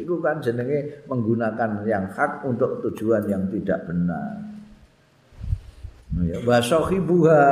Itu 0.00 0.16
kan 0.24 0.40
jenenge 0.40 1.04
menggunakan 1.04 1.84
yang 1.84 2.08
hak 2.08 2.48
untuk 2.48 2.80
tujuan 2.80 3.28
yang 3.28 3.44
tidak 3.52 3.84
benar. 3.84 4.47
Ya, 6.08 6.40
wasahibuha 6.40 7.44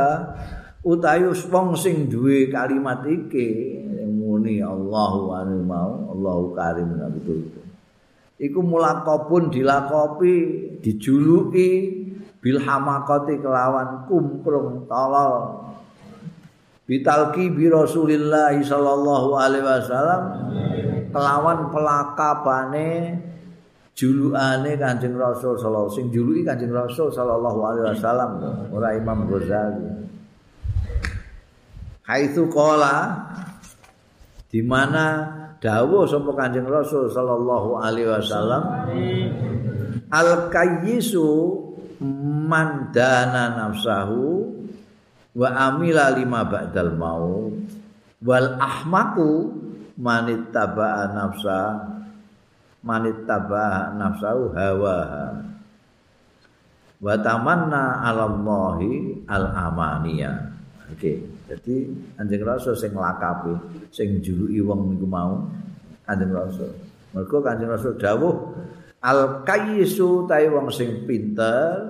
utayus 0.81 1.45
wong 1.53 1.77
sing 1.77 2.09
duwe 2.09 2.49
kalimat 2.49 3.05
iki 3.05 3.79
muni 4.09 4.65
Allahu 4.65 5.37
anu 5.37 5.61
mau 5.61 5.93
Allahu 6.17 6.57
karim 6.57 6.97
betul 6.97 7.53
Iku 8.37 8.61
mulakopun 8.61 9.49
dilakopi, 9.49 10.37
dijuluki 10.85 11.69
bil 12.37 12.61
hamakati 12.61 13.41
kelawan 13.41 14.05
kumprung 14.05 14.85
tolol. 14.85 15.65
Bitalki 16.85 17.49
bi 17.49 17.73
Rasulillah 17.73 18.53
sallallahu 18.61 19.41
alaihi 19.41 19.65
wasallam. 19.65 20.23
kelawan 21.17 21.73
pelakabane 21.73 22.91
julukane 23.97 24.77
Kanjeng 24.77 25.17
Rasul 25.17 25.57
sallallahu 25.57 25.89
sing 25.89 26.13
juluki 26.13 26.45
Kanjeng 26.45 26.71
Rasul 26.71 27.09
sallallahu 27.09 27.59
alaihi 27.65 27.87
wasallam 27.97 28.31
ora 28.69 28.93
Imam 28.93 29.25
Ghazali. 29.25 29.89
Haitsu 32.05 32.47
qala 32.53 33.25
di 34.53 34.61
mana 34.61 35.27
dawuh 35.59 36.05
sapa 36.05 36.31
Kanjeng 36.37 36.69
Rasul 36.69 37.09
sallallahu 37.09 37.81
alaihi 37.81 38.13
wasallam 38.13 38.63
al 40.13 40.53
kayyisu 40.53 41.27
mandana 42.47 43.57
nafsahu 43.57 44.45
wa 45.37 45.49
amila 45.73 46.13
lima 46.13 46.45
ba'dal 46.45 46.93
maut 47.01 47.65
wal 48.21 48.61
ahmaku 48.61 49.57
manit 49.97 50.53
taba'a 50.53 51.17
nafsa 51.17 51.96
manit 52.87 53.27
taba'a 53.27 53.93
nafsau 53.99 54.55
hawa. 54.55 54.99
Wa 57.03 57.15
tamanna 57.21 58.01
alallahi 58.07 59.27
al 59.29 59.53
amaniya 59.53 60.33
oke 60.87 60.97
okay. 60.97 61.17
jadi 61.45 61.93
anjing 62.17 62.41
rasul 62.41 62.73
sing 62.73 62.97
lakapi 62.97 63.53
sing 63.93 64.23
juluki 64.25 64.65
wong 64.65 64.97
niku 64.97 65.05
mau 65.05 65.45
anjing 66.09 66.33
rasul 66.33 66.73
mergo 67.13 67.45
kanjeng 67.45 67.69
rasul 67.69 68.01
dawuh 68.01 68.57
al 69.05 69.45
kayyisu 69.45 70.25
tai 70.25 70.49
wong 70.49 70.73
sing 70.73 71.05
pinter 71.05 71.85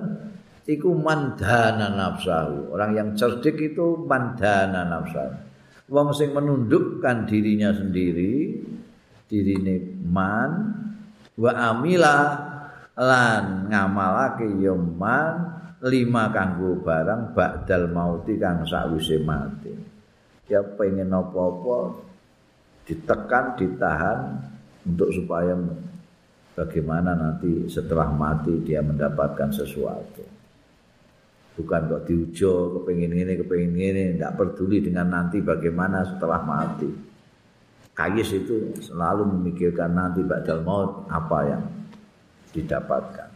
iku 0.67 0.91
mandana 0.93 1.95
nafsahu. 1.95 2.75
Orang 2.75 2.91
yang 2.93 3.09
cerdik 3.15 3.55
itu 3.55 4.03
mandana 4.03 4.83
nafsahu. 4.83 5.33
Wong 5.87 6.11
sing 6.11 6.35
menundukkan 6.35 7.23
dirinya 7.23 7.71
sendiri 7.71 8.59
dirine 9.31 9.95
man 10.03 10.76
wa 11.37 11.51
amila 11.53 12.17
lan 12.97 13.69
ngamalake 13.69 14.49
ya 14.57 14.73
man 14.73 15.53
lima 15.85 16.33
kanggo 16.33 16.81
barang 16.81 17.37
ba'dal 17.37 17.93
mauti 17.93 18.41
kang 18.41 18.65
sakwise 18.65 19.21
mati 19.21 19.69
ya 20.49 20.65
pengen 20.65 21.13
apa-apa 21.13 22.01
ditekan 22.87 23.53
ditahan 23.59 24.19
untuk 24.87 25.11
supaya 25.11 25.53
bagaimana 26.55 27.13
nanti 27.13 27.67
setelah 27.67 28.09
mati 28.09 28.63
dia 28.63 28.79
mendapatkan 28.81 29.53
sesuatu. 29.53 30.23
Bukan 31.57 31.81
kok 31.89 32.03
diujo 32.05 32.81
kepingin 32.81 33.17
ini, 33.17 33.33
kepingin 33.37 33.73
ini, 33.75 34.03
tidak 34.15 34.37
peduli 34.37 34.77
dengan 34.81 35.09
nanti 35.09 35.41
bagaimana 35.41 36.05
setelah 36.05 36.41
mati. 36.45 36.89
Kayis 37.97 38.29
itu 38.29 38.77
selalu 38.77 39.25
memikirkan 39.25 39.89
nanti 39.97 40.21
badal 40.21 40.61
maut 40.61 41.09
apa 41.09 41.49
yang 41.49 41.63
didapatkan. 42.53 43.29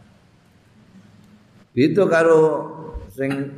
Itu 1.74 2.06
karo 2.06 2.70
sing 3.10 3.50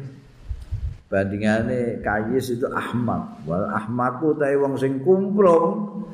bandingane 1.12 2.00
kayis 2.00 2.56
itu 2.56 2.64
Ahmad. 2.72 3.36
Wal 3.44 3.68
Ahmadku 3.68 4.32
tae 4.40 4.56
wong 4.56 4.80
sing 4.80 5.04
kumprung 5.04 6.08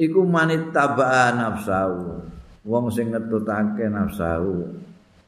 iku 0.00 0.24
manit 0.24 0.72
tabaa 0.72 1.36
nafsahu. 1.36 2.24
Wong 2.64 2.88
sing 2.88 3.12
ngetutake 3.12 3.92
nafsahu. 3.92 4.72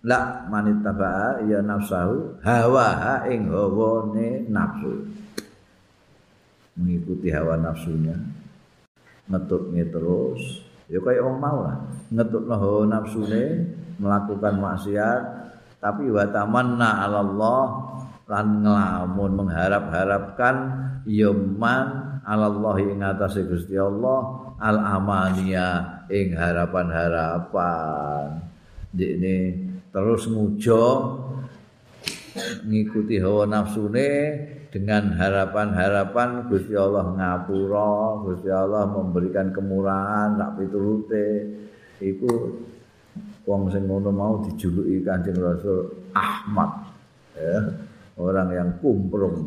La 0.09 0.49
manit 0.49 0.81
tabaa 0.81 1.45
ya 1.45 1.61
nafsahu 1.61 2.41
hawa 2.41 3.29
ing 3.29 3.53
hawane 3.53 4.49
nafsu. 4.49 5.05
Mengikuti 6.81 7.29
hawa 7.29 7.61
nafsunya. 7.61 8.17
Ngetutnya 9.33 9.89
terus. 9.89 10.69
Ya 10.93 11.01
kayak 11.01 11.25
orang 11.25 11.41
mau 11.41 11.59
lah 11.65 11.77
hawa 12.61 12.85
nafsune 12.85 13.73
melakukan 13.97 14.61
maksiat 14.61 15.23
tapi 15.81 16.13
wa 16.13 16.29
tamanna 16.29 17.09
Allah 17.09 17.65
lan 18.29 18.61
ngelamun 18.61 19.31
mengharap-harapkan 19.41 20.55
yaman 21.09 21.87
Allah 22.23 22.77
ing 22.79 23.03
atase 23.03 23.43
Gusti 23.49 23.75
Allah 23.75 24.53
al 24.63 24.79
amania 24.79 25.99
ing 26.07 26.37
harapan-harapan. 26.37 28.47
Ini 28.93 29.37
terus 29.91 30.29
ngujo 30.29 30.85
ngikuti 32.69 33.17
hawa 33.19 33.49
nafsune 33.49 34.13
dengan 34.73 35.13
harapan-harapan 35.21 36.49
Gusti 36.49 36.73
Allah 36.73 37.13
ngapura, 37.13 38.25
Gusti 38.25 38.49
Allah 38.49 38.89
memberikan 38.89 39.53
kemurahan, 39.53 40.41
tak 40.41 40.51
piturute. 40.57 41.29
Iku 42.01 42.31
wong 43.45 43.69
sing 43.69 43.85
ngono 43.85 44.09
mau 44.09 44.41
dijuluki 44.41 45.05
Kanjeng 45.05 45.37
Rasul 45.37 45.93
Ahmad. 46.17 46.89
Ya, 47.37 47.61
orang 48.17 48.49
yang 48.49 48.71
kumprung. 48.81 49.45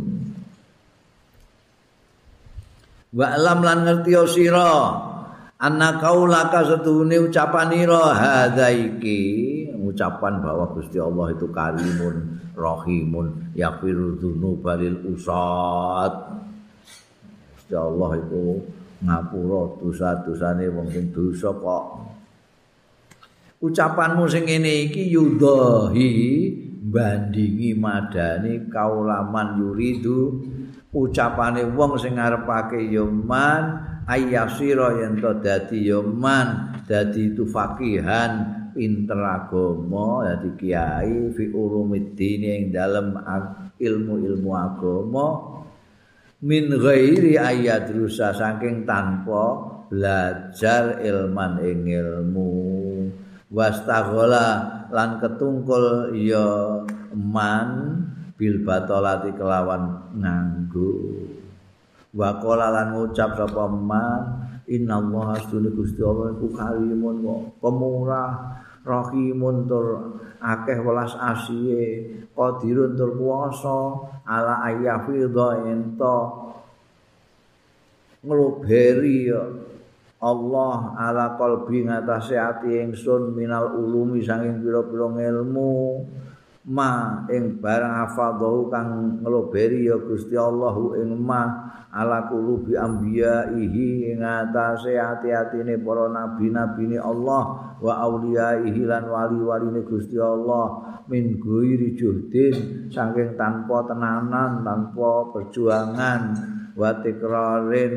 Wa 3.15 3.34
alam 3.34 3.65
lan 3.65 3.81
ngerti 3.81 4.14
sira 4.30 4.93
anna 5.57 5.97
kaulaka 5.97 6.68
setuhune 6.68 7.18
ucapanira 7.18 8.14
hadza 8.14 8.69
iki 8.69 9.22
ucapan 9.95 10.43
bahwa 10.43 10.76
Gusti 10.76 10.99
Allah 10.99 11.31
itu 11.31 11.47
karimun 11.47 12.15
rahimun 12.51 13.55
yaghfiru 13.55 14.19
dzunuba 14.19 14.76
lil 14.76 15.15
usat 15.15 16.11
Gusti 17.55 17.73
Allah 17.80 18.19
itu 18.19 18.59
ngapura 18.99 19.80
dosa-dosane 19.80 20.67
wong 20.67 20.88
sing 20.91 21.15
dosa 21.15 21.55
kok. 21.55 21.84
Ucapanmu 23.63 24.27
sing 24.27 24.45
ngene 24.45 24.91
iki 24.91 25.09
yudahi 25.09 26.11
bandingi 26.85 27.73
madani 27.80 28.67
kaulaman 28.67 29.57
yuridu. 29.63 30.43
Ucapane 30.95 31.65
wong 31.76 31.99
sing 31.99 32.15
ngarepake 32.15 32.88
ya 32.88 33.03
man 33.03 33.84
ayyasira 34.07 35.01
yen 35.01 35.19
to 35.19 35.34
dadi 35.43 35.91
ya 35.91 35.99
man 35.99 36.77
dadi 36.88 37.35
itu 37.35 37.43
fakihan 37.49 38.64
pinter 38.76 39.15
agama 39.23 40.27
dadi 40.27 40.52
kiai 40.60 41.31
fi 41.31 41.43
ulumiddin 41.47 42.43
ing 42.43 42.64
dalem 42.76 43.15
ilmu-ilmu 43.80 44.52
agama 44.52 45.27
min 46.43 46.68
ghairi 46.76 47.39
ayat 47.39 47.88
rusa 47.95 48.35
saking 48.35 48.84
tanpa 48.84 49.72
belajar 49.88 50.99
ilman 50.99 51.64
ing 51.64 51.88
ilmu. 51.88 52.52
Wastaghala 53.56 54.47
lan 54.91 55.22
ketungkul 55.22 56.11
ya 56.18 56.84
man 57.15 58.02
bil 58.35 58.65
batolati 58.68 59.31
kelawan 59.31 60.11
nganggo. 60.18 61.23
Wa 62.11 62.35
qala 62.43 62.72
lan 62.73 62.88
ngucap 62.95 63.39
sapa 63.39 63.69
man 63.72 64.22
innallaha 64.65 65.39
astune 65.39 65.72
Gusti 65.72 66.02
Allah 66.02 66.35
iku 66.35 66.47
kalimun 66.52 67.18
pemurah 67.61 68.64
rahimun 68.86 69.66
tur 69.66 70.22
akeh 70.40 70.78
welas 70.80 71.18
asihe 71.18 72.22
qadirun 72.38 72.94
tur 72.94 73.18
kuwasa 73.18 74.06
ala 74.30 74.62
ayyafidha 74.70 75.66
ento 75.66 76.18
ngluberi 78.22 79.30
Allah 80.26 80.98
ala 80.98 81.38
qalbi 81.38 81.86
ngatasé 81.86 82.40
ati 82.40 82.82
ingsun 82.82 83.36
minal 83.38 83.78
ulumi 83.78 84.26
saking 84.26 84.64
pira-pira 84.64 85.12
ilmu 85.12 86.02
ma 86.65 87.21
ing 87.29 87.61
barang 87.61 87.93
hafadhu 87.93 88.73
kang 88.73 89.21
ngloberi 89.21 89.85
ya 89.85 90.01
Gusti 90.01 90.33
Allahu 90.33 90.97
ing 90.97 91.13
ma 91.21 91.45
ala 91.93 92.25
kulubi 92.25 92.73
anbiya'ihi 92.73 94.11
ing 94.11 94.19
atase 94.25 94.97
ati-atine 94.97 95.77
para 95.79 96.09
nabi-nabine 96.09 96.97
Allah 96.97 97.77
wa 97.77 97.93
auliyaihi 98.01 98.81
lan 98.81 99.05
wali-waline 99.05 99.85
Gusti 99.85 100.17
Allah 100.17 100.99
min 101.05 101.37
ghairi 101.37 101.93
juhdin 101.93 102.89
saking 102.89 103.37
tanpa 103.37 103.85
tenanan 103.85 104.65
tanpa 104.65 105.29
perjuangan 105.37 106.21
wa 106.73 106.89
tikrarin 106.99 107.95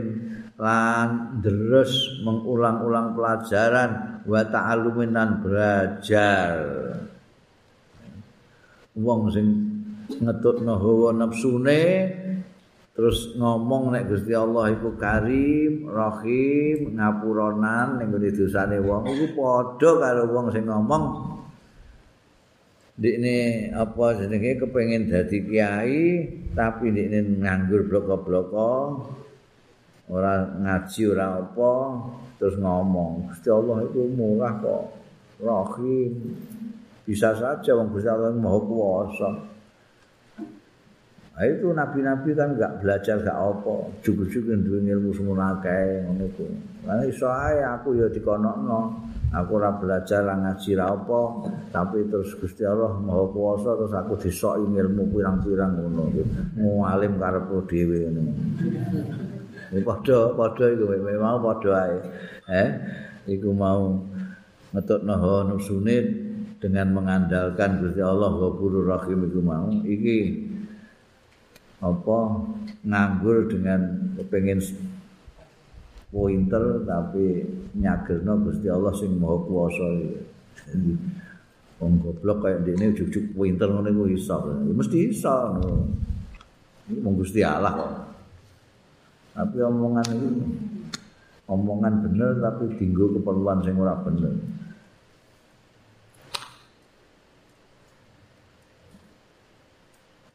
lan 0.61 1.41
deres 1.41 2.21
mengulang-ulang 2.21 3.17
pelajaran 3.17 4.23
wa 4.29 4.45
ta'allumin 4.45 5.11
lan 5.17 5.41
belajar 5.41 6.53
wong 8.97 9.29
sing 9.29 9.47
ngetutno 10.09 10.81
hawa 10.81 11.13
nafsune 11.13 11.83
terus 12.97 13.37
ngomong 13.39 13.95
nek 13.95 14.11
Gusti 14.11 14.35
Allah 14.35 14.75
iku 14.75 14.99
Karim, 14.99 15.87
Rahim, 15.87 16.99
ngapuronan 16.99 18.03
ning 18.03 18.11
ngene 18.11 18.29
dosane 18.35 18.83
wong 18.83 19.07
iku 19.07 19.27
padha 19.39 19.91
karo 20.03 20.23
wong 20.35 20.47
sing 20.51 20.67
ngomong. 20.67 21.05
Dikne 22.99 23.71
apa 23.79 24.19
jenenge 24.19 24.59
kepengin 24.59 25.07
dadi 25.07 25.39
kiai 25.47 26.03
tapi 26.59 26.91
dikne 26.91 27.39
nganggur 27.39 27.87
bloko-bloko 27.87 29.07
ora 30.11 30.51
ngaji 30.59 31.03
ora 31.07 31.39
apa 31.39 31.73
terus 32.43 32.59
ngomong 32.59 33.31
Gusti 33.31 33.49
Allah 33.55 33.87
itu 33.87 34.03
murah 34.11 34.59
kok 34.59 34.85
Rahim 35.39 36.35
bisa 37.09 37.33
saja 37.33 37.73
wong 37.73 37.89
Gusti 37.89 38.05
Allah 38.05 38.37
Maha 38.37 38.61
Kuwasa. 38.61 39.31
Nah, 41.39 41.47
itu 41.47 41.73
nabi-nabi 41.73 42.37
kan 42.37 42.53
enggak 42.53 42.83
belajar 42.85 43.23
enggak 43.23 43.39
apa, 43.39 43.77
cukup-cukup 44.05 44.59
duwe 44.59 44.83
ilmu 44.85 45.15
semua 45.17 45.57
akeh 45.57 46.05
ngono 46.05 46.27
ku. 46.37 46.45
Lah 46.85 47.01
iso 47.09 47.31
ae 47.33 47.65
aku 47.65 47.97
ya 47.97 48.13
dikonokno. 48.13 49.09
Aku 49.29 49.61
ora 49.61 49.77
belajar 49.77 50.25
lah 50.25 50.41
ngaji 50.41 50.73
ra 50.73 50.89
apa, 50.89 51.21
tapi 51.69 52.01
terus 52.09 52.33
Gusti 52.37 52.67
Allah 52.69 52.93
Maha 53.01 53.25
Kuwasa 53.33 53.73
terus 53.79 53.95
aku 53.97 54.21
disoki 54.21 54.69
ilmu 54.69 55.09
pirang-pirang 55.09 55.81
ngono. 55.81 56.13
Mualim 56.61 57.17
karepku 57.17 57.65
dhewe 57.71 58.13
ngono. 58.13 58.33
Ini 59.73 59.81
padha 59.81 60.37
padha 60.37 60.65
iku 60.77 60.85
memang 60.93 61.41
padha 61.41 61.73
ae. 61.87 61.99
Eh, 62.51 62.69
iku 63.31 63.55
mau 63.55 63.97
ngetokno 64.75 65.55
nafsune 65.55 66.28
dengan 66.59 66.91
mengandalkan 66.91 67.79
Gusti 67.79 68.03
Allah 68.03 68.35
Ghafurur 68.35 68.91
Rahim 68.91 69.31
iku 69.31 69.41
mau 69.43 69.71
iki 69.87 70.51
apa 71.79 72.19
nganggur 72.83 73.47
dengan 73.47 74.11
kepengin 74.19 74.59
pointer 76.11 76.83
tapi 76.83 77.47
nyagerno 77.79 78.43
Gusti 78.43 78.67
Allah 78.67 78.91
sing 78.99 79.15
Maha 79.17 79.37
Kuwasa 79.47 79.87
iki. 80.75 80.93
Wong 81.79 82.03
goblok 82.03 82.43
kaya 82.43 82.59
dene 82.59 82.91
ujug-ujug 82.91 83.39
pointer 83.39 83.71
ngene 83.71 83.95
iku 83.95 84.05
iso. 84.11 84.37
Mesti 84.67 85.15
iso 85.15 85.31
ngono. 85.31 85.87
Iki 86.91 86.99
mung 86.99 87.15
Gusti 87.15 87.47
Allah 87.47 87.71
kok. 87.79 87.93
Tapi 89.39 89.57
omongan 89.63 90.07
ini 90.19 90.31
omongan 91.47 92.03
bener 92.03 92.43
tapi 92.43 92.75
dinggo 92.75 93.15
keperluan 93.15 93.63
sing 93.63 93.79
ora 93.79 93.95
bener. 94.03 94.35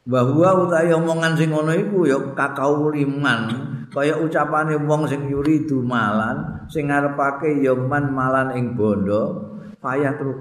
Bahwa 0.04 0.68
utahe 0.68 0.92
omongan 0.92 1.32
sing 1.32 1.48
ngono 1.48 1.72
iku 1.72 2.04
ya 2.04 2.20
kakau 2.36 2.92
liman 2.92 3.72
kaya 3.88 4.20
ucapane 4.20 4.76
wong 4.84 5.08
sing 5.08 5.32
yuridu 5.32 5.80
malan 5.80 6.68
sing 6.68 6.92
ngarepake 6.92 7.64
ya 7.64 7.72
man 7.72 8.12
malan 8.12 8.52
ing 8.52 8.76
bondo 8.76 9.54
payah 9.80 10.12
terus 10.12 10.36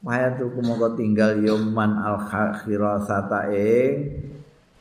payah 0.00 0.32
terus 0.36 0.52
mongko 0.60 0.96
tinggal 0.96 1.36
yoman 1.44 1.96
al 2.00 2.24
khirasata 2.60 3.52
ing 3.52 4.32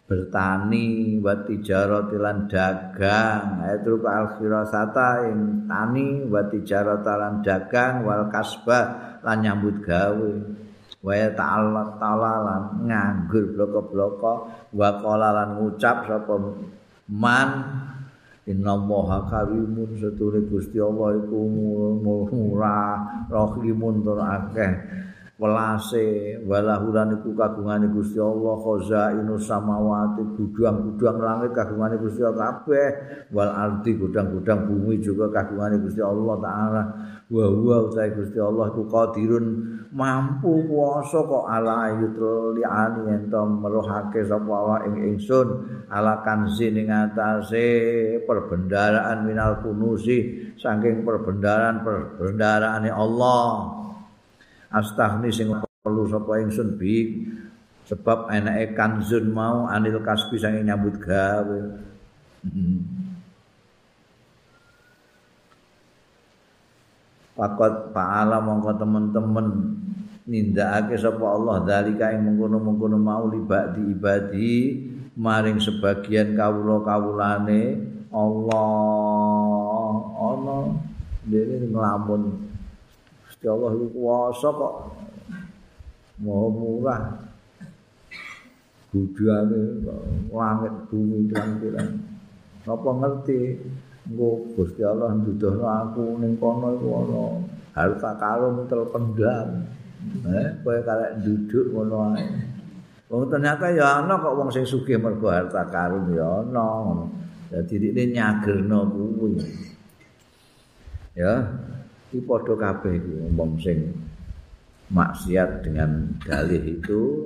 bertani 0.04 1.18
wa 1.24 1.34
tijarah 1.48 2.12
lan 2.12 2.46
dagang. 2.52 3.64
Ayat 3.64 3.88
terus 3.88 4.04
al 4.04 4.36
khirasata 4.36 5.32
ing 5.32 5.66
tani 5.66 6.28
wa 6.28 6.44
tijarah 6.52 7.02
lan 7.02 7.40
dagang 7.40 8.04
wal 8.04 8.28
kasbah 8.28 9.18
lan 9.24 9.38
nyambut 9.42 9.80
gawe 9.80 10.53
wa 11.04 11.14
ta'ala 11.36 12.00
ta'ala 12.00 12.56
nganggur 12.88 13.52
bloko-bloko 13.54 14.34
wa 14.72 14.90
qala 15.04 15.30
lan 15.36 15.50
ngucap 15.60 16.08
sapa 16.08 16.34
man 17.12 17.50
Inna 18.44 18.76
kawimun 18.76 19.96
setune 19.96 20.44
Gusti 20.52 20.76
Allah 20.76 21.16
iku 21.16 21.48
murah 22.28 23.24
rahimun 23.32 24.04
tur 24.04 24.20
akeh 24.20 24.72
welase 25.34 26.38
walahulan 26.46 27.18
iku 27.18 27.34
kagungane 27.34 27.90
Gusti 27.90 28.22
Allah 28.22 28.54
khazainu 28.54 29.34
samawati 29.42 30.22
gudang-gudang 30.38 31.18
langit 31.18 31.52
kagungane 31.58 31.98
Gusti 31.98 32.22
Allah 32.22 32.62
kabeh. 32.62 32.88
Wal 33.34 33.50
ardi 33.50 33.98
gudang-gudang 33.98 34.70
bumi 34.70 35.02
juga 35.02 35.34
kagungane 35.34 35.82
Gusti 35.82 36.06
Allah 36.06 36.38
taala. 36.38 36.84
Wa 37.34 37.46
huwa 37.50 37.90
utai 37.90 38.14
Gusti 38.14 38.38
Allah 38.38 38.70
iku 38.70 38.86
qadirun 38.86 39.46
mampu 39.90 40.70
kuasa 40.70 41.26
kok 41.26 41.46
ala 41.50 41.90
ayutul 41.90 42.54
liani 42.54 43.10
ento 43.18 43.42
meruhake 43.50 44.22
sapa 44.30 44.54
Allah 44.54 44.86
ing 44.86 45.18
ingsun. 45.18 45.48
Ala 45.90 46.22
kanzi 46.22 46.70
ning 46.70 46.94
atase 46.94 47.66
perbendaraan 48.30 49.26
minal 49.26 49.66
kunusi 49.66 50.54
saking 50.62 51.02
perbendaraan 51.02 51.82
perbendaraane 51.82 52.94
Allah 52.94 53.82
astaghni 54.74 55.30
sing 55.30 55.54
perlu 55.86 56.10
sapa 56.10 56.42
ingsun 56.42 56.76
bi? 56.76 57.24
Sebab 57.84 58.32
enake 58.32 58.74
kanzun 58.74 59.30
mau 59.30 59.68
anil 59.70 60.00
kasbi 60.02 60.40
sange 60.40 60.64
nyambut 60.64 60.98
gawe. 60.98 61.62
Pakot 67.34 67.92
paala 67.92 68.40
mongko 68.40 68.72
temen-temen 68.80 69.48
nindakake 70.24 70.96
sapa 70.96 71.26
Allah 71.28 71.60
dalika 71.68 72.16
ing 72.16 72.24
mengkono-mengkono 72.24 72.96
mau 72.96 73.28
libak 73.28 73.76
di 73.76 73.82
ibadi 73.92 74.54
maring 75.20 75.60
sebagian 75.60 76.40
kawula-kawulane. 76.40 77.92
Allah 78.14 79.92
ana 80.24 80.58
dene 81.26 81.68
nglamun 81.68 82.53
Gusti 83.44 83.52
Allah 83.52 83.76
iku 83.76 83.88
kuwasa 83.92 84.50
kok. 84.56 84.76
Maha 86.24 86.48
murah. 86.48 87.04
Budane 88.96 89.62
langit 90.32 90.74
bumi 90.88 91.28
pirang-pirang. 91.28 91.92
Apa 92.64 92.90
ngerti? 93.04 93.60
Engko 94.08 94.48
Gusti 94.56 94.80
Allah 94.88 95.12
nduduhno 95.20 95.68
aku 95.68 96.24
ning 96.24 96.40
kono 96.40 96.80
iku 96.80 96.88
ana 97.04 97.24
harta 97.76 98.16
karun 98.20 98.64
terpendam 98.68 99.64
eh 100.28 100.48
kowe 100.64 100.80
karek 100.80 101.24
duduk 101.24 101.72
ngono 101.76 102.16
ae. 102.16 102.24
Wong 103.12 103.28
ternyata 103.28 103.72
ya 103.76 104.04
ana 104.04 104.24
kok 104.24 104.40
wong 104.40 104.52
sing 104.56 104.64
sugih 104.64 104.96
mergo 105.00 105.28
harta 105.28 105.68
karun 105.68 106.16
ya 106.16 106.48
ana 106.48 106.64
ngono. 106.64 107.06
Dadi 107.52 107.76
iki 107.92 108.04
nyagerno 108.16 108.88
kuwi. 108.88 109.36
Ya 111.20 111.44
iki 112.14 112.30
padha 112.30 112.54
kabeh 112.54 113.02
wong 113.34 113.58
sing 113.58 113.90
maksiat 114.94 115.66
dengan 115.66 116.14
dalih 116.22 116.62
itu 116.62 117.26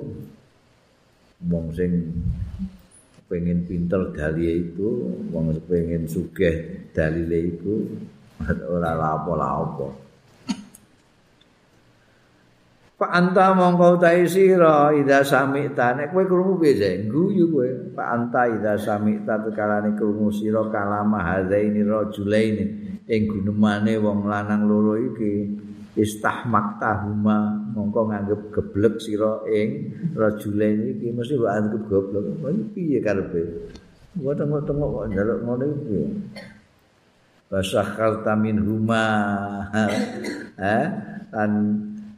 wong 1.44 1.76
sing 1.76 2.08
pengen 3.28 3.68
pinter 3.68 4.16
dalih 4.16 4.64
itu 4.64 5.12
wong 5.28 5.52
pengen 5.68 6.08
sugih 6.08 6.88
dalile 6.96 7.52
itu 7.52 7.84
ora 8.48 8.96
lapo-lapo 8.96 10.07
Pak 12.98 13.14
Anta 13.14 13.54
mongko 13.54 14.02
ta 14.02 14.10
sira 14.26 14.90
ida 14.90 15.22
samita 15.22 15.94
nek 15.94 16.10
kowe 16.10 16.26
krungu 16.26 16.58
piye 16.58 17.06
guyu 17.06 17.46
kowe. 17.46 17.94
Pak 17.94 18.08
Anta 18.10 18.50
ida 18.50 18.74
samita 18.74 19.38
tekalane 19.38 19.94
krungu 19.94 20.34
sira 20.34 20.66
kalama 20.66 21.22
hadaini 21.22 21.86
rajulaini 21.86 22.64
ing 23.06 23.22
gunemane 23.30 24.02
wong 24.02 24.26
lanang 24.26 24.66
loro 24.66 24.98
iki 24.98 25.46
istahmaktahuma 25.94 27.70
mongko 27.70 28.10
nganggep 28.10 28.40
geblek 28.50 28.98
sira 28.98 29.46
ing 29.46 29.94
rajulaini 30.18 30.98
iki 30.98 31.14
mesti 31.14 31.38
wae 31.38 31.54
anggap 31.54 31.86
goblok. 31.86 32.34
Piye 32.74 32.98
karepe? 32.98 33.70
Gua 34.18 34.34
tengok-tengok 34.34 34.90
kok 34.90 35.06
njaluk 35.14 35.38
ngono 35.46 35.64
iki. 35.70 36.02
Basakharta 37.46 38.34
min 38.34 38.58
huma 38.58 39.06
eh 40.58 40.86
dan 41.32 41.52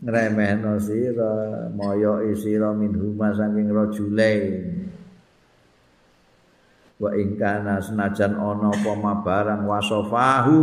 ngremehno 0.01 0.81
sira 0.81 1.69
moyo 1.73 2.25
sira 2.33 2.73
min 2.73 2.97
huma 2.97 3.37
saking 3.37 3.69
rajulain 3.69 4.45
wa 7.01 7.11
ing 7.17 7.37
kana 7.37 7.81
senajan 7.81 8.37
ana 8.37 8.73
apa 8.73 9.13
barang 9.25 9.63
wasofahu 9.69 10.61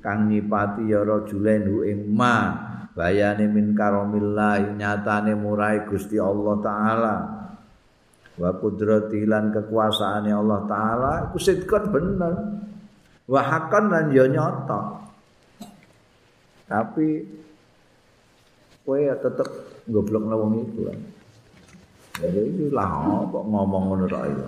kang 0.00 0.32
nyipati 0.32 0.88
ya 0.88 1.04
rajulain 1.04 1.64
hu 1.68 1.84
ing 1.84 2.08
ma 2.08 2.68
bayane 2.94 3.46
min 3.48 3.72
karomillah 3.72 4.76
nyatane 4.76 5.32
murai 5.32 5.86
Gusti 5.86 6.20
Allah 6.20 6.56
taala. 6.60 7.16
Wa 8.40 8.56
kudrati 8.56 9.28
lan 9.28 9.52
kekuasaane 9.52 10.32
Allah 10.32 10.60
taala 10.64 11.12
iku 11.28 11.38
sidkon 11.40 11.84
bener. 11.92 12.34
Wa 13.28 13.40
hakan 13.40 13.84
lan 13.92 14.04
ya 14.12 14.24
nyata. 14.28 15.00
Tapi 16.70 17.08
kowe 18.84 18.98
tetep 18.98 19.48
goblok 19.86 20.24
wong 20.26 20.64
iku 20.66 20.80
lah. 20.88 20.98
Jadi 22.20 22.40
itu 22.52 22.64
lah 22.74 23.24
kok 23.32 23.44
ngomong 23.48 23.82
ngono 23.92 24.04
tok 24.04 24.24
iku. 24.28 24.44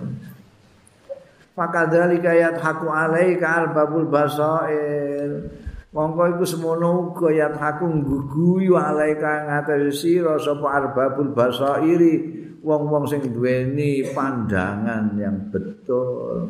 Fakadzalika 1.53 2.33
yathaku 2.33 2.89
alaika 2.89 3.47
albabul 3.61 4.09
basair. 4.09 5.49
Mongko 5.93 6.37
iku 6.37 6.45
semono 6.49 7.13
uga 7.13 7.29
yathaku 7.29 7.85
ngguyu 7.85 8.73
alaika 8.73 9.45
ngatasi 9.45 9.93
sira 9.93 10.41
sapa 10.41 10.65
arbabul 10.65 11.37
basairi 11.37 12.41
wong-wong 12.65 13.05
sing 13.05 13.21
duweni 13.29 14.01
pandangan 14.09 15.13
yang 15.21 15.53
betul. 15.53 16.49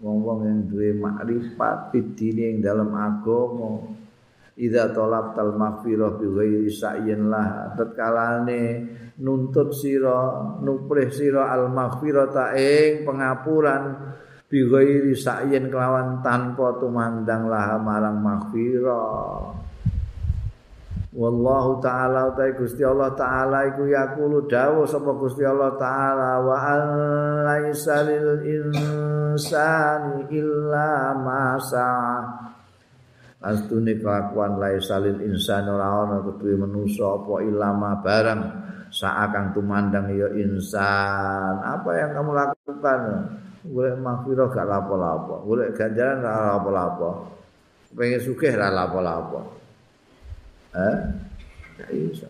Wong-wong 0.00 0.38
yang 0.44 0.58
duwe 0.68 0.96
makrifat 0.96 1.92
bidine 1.92 2.56
ing 2.56 2.58
dalam 2.60 2.92
agama. 2.92 3.99
Idza 4.60 4.92
talabtal 4.92 5.56
maghfirah 5.56 6.20
bi 6.20 6.26
ghairi 6.28 6.68
sa'yin 6.68 7.32
lah. 7.32 7.72
Tatkalane 7.72 8.84
nuntut 9.24 9.72
sira 9.72 10.44
nuprih 10.60 11.08
sira 11.08 11.48
al 11.48 11.72
maghfirata 11.72 12.52
ing 12.52 13.08
pengapuran 13.08 14.12
bi 14.44 14.60
ghairi 14.60 15.16
sa'yin 15.16 15.72
kelawan 15.72 16.20
tanpa 16.20 16.76
tumandang 16.76 17.48
lah 17.48 17.80
marang 17.80 18.20
maghfirah. 18.20 19.64
Wallahu 21.10 21.82
taala 21.82 22.30
utai 22.30 22.54
Gusti 22.54 22.86
Allah 22.86 23.10
taala 23.18 23.66
iku 23.66 23.82
yaqulu 23.88 24.46
dawuh 24.46 24.86
sapa 24.86 25.10
Gusti 25.16 25.42
Allah 25.42 25.74
taala 25.74 26.38
wa 26.38 26.54
laisa 27.50 28.06
lil 28.06 28.46
insani 28.46 30.30
illa 30.30 31.16
ma 31.18 31.58
Astune 33.40 33.96
kelakuan 33.96 34.60
lae 34.60 34.76
salil 34.84 35.16
insan 35.24 35.64
ora 35.64 36.04
ana 36.04 36.20
kudu 36.20 36.60
manusa 36.60 37.16
apa 37.16 37.40
ilama 37.40 37.96
barang 38.04 38.40
saakang 38.92 39.56
tumandang 39.56 40.12
ya 40.12 40.28
insan. 40.36 41.54
Apa 41.64 41.88
yang 41.96 42.10
kamu 42.12 42.30
lakukan? 42.36 43.00
Golek 43.60 43.96
mahfirah 44.00 44.48
gak 44.52 44.68
lapo-lapo. 44.68 45.34
Golek 45.48 45.72
ganjaran 45.72 46.20
gak 46.20 46.36
lapo-lapo. 46.52 47.10
Pengen 47.96 48.20
sugih 48.20 48.52
gak 48.52 48.76
lapo-lapo. 48.76 49.40
Eh? 50.76 50.96
Gak 51.80 51.90
iso. 51.96 52.28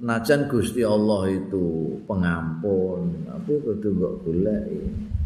Najan 0.00 0.48
Gusti 0.48 0.80
Allah 0.80 1.28
itu 1.28 1.92
pengampun, 2.08 3.20
tapi 3.28 3.52
kudu 3.60 4.00
mbok 4.00 4.14
golek 4.24 4.64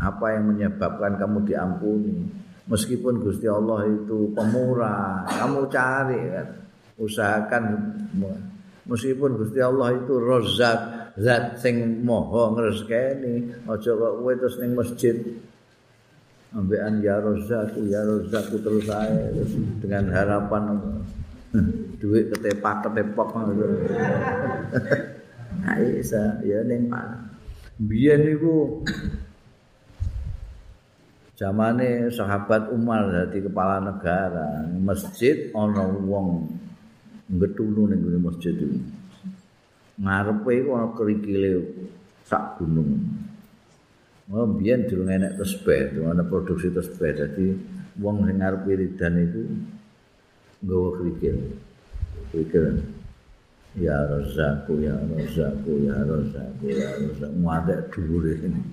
apa 0.02 0.34
yang 0.34 0.50
menyebabkan 0.50 1.14
kamu 1.14 1.46
diampuni. 1.46 2.26
Meskipun 2.68 3.20
Gusti 3.20 3.46
Allah 3.48 3.88
itu 3.88 4.32
pemurah 4.32 5.24
kamu 5.28 5.60
cari 5.68 6.20
kan? 6.32 6.48
Usahakan. 6.94 7.64
Meskipun 8.84 9.40
Gusti 9.40 9.60
Allah 9.64 9.96
itu 9.96 10.20
rozak 10.20 11.12
zat 11.16 11.56
sing 11.62 12.04
moho 12.04 12.52
ngresakeni 12.52 13.64
aja 13.64 13.90
kok 13.94 14.12
kowe 14.20 14.32
terus 14.34 14.56
ning 14.60 14.76
masjid. 14.76 15.16
Ambekan 16.54 17.02
ya 17.02 17.18
rozaku 17.18 17.90
ya 17.90 18.06
rozaku 18.06 18.62
terus 18.62 18.86
saya 18.86 19.32
dengan 19.82 20.06
harapan 20.14 20.78
duit 22.00 22.30
ketepak 22.30 22.86
ketepok. 22.86 23.28
Ayo 25.64 26.02
ya 26.44 26.60
ning 26.66 26.92
pak 26.92 27.24
biyen 27.78 28.22
niku 28.26 28.82
zamane 31.34 32.10
sahabat 32.14 32.70
Umar 32.70 33.10
dadi 33.10 33.42
kepala 33.42 33.82
negara 33.82 34.66
masjid 34.78 35.50
ana 35.50 35.82
wong 35.86 36.46
ngetulu 37.26 37.90
ning 37.90 38.02
masjid 38.22 38.54
itu 38.54 38.78
ngarepe 39.98 40.66
ana 40.70 40.94
kerikile 40.94 41.52
sak 42.26 42.58
gunung 42.62 43.02
Oh, 44.32 44.48
biyen 44.48 44.88
durung 44.88 45.12
enek 45.12 45.36
tesbih, 45.36 46.00
ana 46.00 46.24
produksi 46.24 46.72
tesbih. 46.72 47.12
Dadi 47.12 47.52
wong 48.00 48.24
sing 48.24 48.40
ngarep 48.40 48.64
wiridan 48.64 49.20
iku 49.20 49.42
nggawa 50.64 50.88
kerikil. 50.96 51.36
Kerikil. 52.32 52.64
Ya 53.76 54.00
Razaku, 54.08 54.80
ya 54.80 54.96
Razaku, 54.96 55.72
ya 55.84 55.98
Razaku, 56.08 56.64
ya 56.72 56.88
Razaku. 57.04 57.36
Muadek 57.36 57.92
dhuwur 57.92 58.24
ini. 58.32 58.64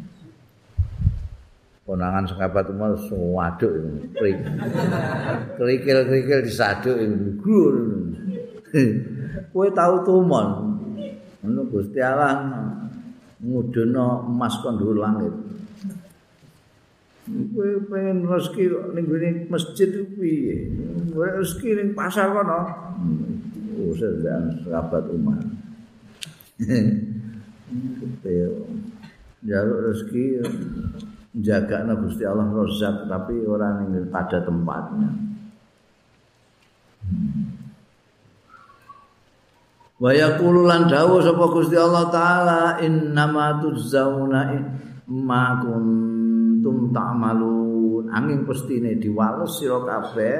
Konangan 1.81 2.29
sekabat 2.29 2.69
umar 2.69 2.93
swaduk 2.93 3.73
ini. 3.73 4.05
Kerikil-kerikil 5.57 6.45
disaduk 6.45 6.93
ini. 6.93 7.41
Gur. 7.41 7.75
Kowe 9.49 9.67
tau 9.73 10.05
tumon. 10.05 10.77
Ngono 11.41 11.61
Gusti 11.73 11.97
Allah 11.97 12.37
ngudono 13.41 14.29
emas 14.29 14.61
kon 14.61 14.77
dhuwur 14.77 15.01
langit. 15.01 15.33
Kowe 17.25 17.69
pengen 17.89 18.29
rezeki 18.29 18.93
ning 18.93 19.05
gone 19.09 19.49
masjid 19.49 19.89
piye? 20.13 20.69
Rezeki 21.17 21.81
ning 21.81 21.97
pasar 21.97 22.29
kono. 22.29 22.61
Usah 23.89 24.21
dan 24.21 24.61
sahabat 24.61 25.09
umat. 25.09 25.41
Jaluk 29.41 29.79
rezeki 29.89 30.45
jaga 31.31 31.87
Gusti 31.95 32.27
Allah 32.27 32.51
rozak 32.51 33.07
tapi 33.07 33.47
orang 33.47 33.87
yang 33.87 34.07
pada 34.11 34.43
tempatnya. 34.43 35.09
Wa 40.01 40.11
yaqulu 40.11 40.65
lan 40.65 40.89
dawuh 40.89 41.21
sapa 41.21 41.45
Gusti 41.53 41.77
Allah 41.77 42.09
taala 42.09 42.61
innama 42.81 43.61
tuzzauna 43.61 44.49
ma 45.07 45.61
kuntum 45.61 46.89
ta'malun. 46.91 48.09
Angin 48.11 48.43
pestine 48.43 48.99
diwales 48.99 49.61
sira 49.61 49.79
kabeh. 49.87 50.37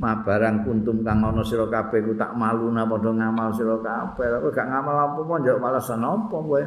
Ma 0.00 0.18
barang 0.18 0.66
kuntum 0.66 1.06
kang 1.06 1.22
ana 1.22 1.46
sira 1.46 1.70
kabeh 1.70 2.02
ku 2.02 2.18
tak 2.18 2.34
maluna 2.34 2.82
padha 2.88 3.12
ngamal 3.14 3.54
sira 3.54 3.78
kabeh. 3.78 4.26
Kok 4.42 4.50
gak 4.50 4.66
ngamal 4.72 4.96
apa-apa 4.98 5.34
njok 5.44 5.60
malesan 5.62 6.02
apa 6.02 6.34
kowe 6.34 6.62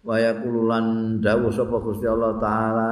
wa 0.00 0.16
yaqulu 0.16 0.68
lan 0.68 1.18
dawuh 1.20 1.52
sapa 1.52 1.76
Gusti 1.80 2.08
Allah 2.08 2.36
taala 2.40 2.90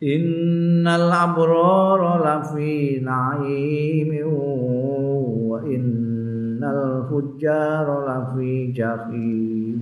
innal 0.00 1.12
abrara 1.12 2.20
lafi 2.20 3.00
na'imin 3.04 4.24
wa 4.24 5.58
in 5.64 6.10
innal 6.60 7.08
fujjara 7.08 8.04
lafi 8.04 8.68
jahim. 8.76 9.80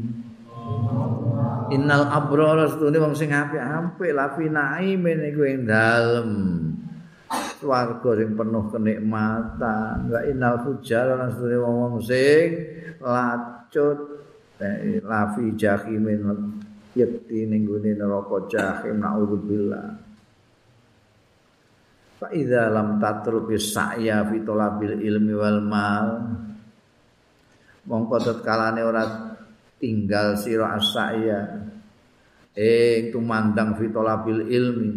Innal 1.75 2.07
abrara 2.07 2.71
setune 2.71 3.03
wong 3.03 3.19
sing 3.19 3.35
apik-apik 3.35 4.15
lafi 4.15 4.47
naimin 4.47 5.27
iku 5.27 5.43
ing 5.43 5.67
dalem 5.67 6.31
swarga 7.59 8.11
sing 8.15 8.39
penuh 8.39 8.65
kenikmatan. 8.71 10.07
Wa 10.07 10.21
innal 10.23 10.63
fujjara 10.63 11.35
setune 11.35 11.59
wong 11.59 11.99
sing 11.99 12.47
lacut 13.03 14.18
lafi 15.03 15.55
jahim 15.55 16.05
yakti 16.95 17.47
ning 17.47 17.63
gone 17.67 17.95
neraka 17.95 18.37
jahim 18.51 18.99
naudzubillah. 18.99 19.87
Fa 22.19 22.27
idza 22.35 22.67
lam 22.75 22.99
tatruki 22.99 23.55
sa'ya 23.55 24.27
fi 24.27 24.43
talabil 24.43 24.99
ilmi 25.07 25.35
wal 25.39 25.63
mal 25.63 26.09
mongko 27.87 28.17
tetkalane 28.19 28.83
ora 28.83 29.07
tinggal 29.79 30.35
sira 30.35 30.75
asaya 30.77 31.63
ing 32.59 33.15
tumandang 33.15 33.79
fitolabil 33.79 34.51
ilmi 34.51 34.93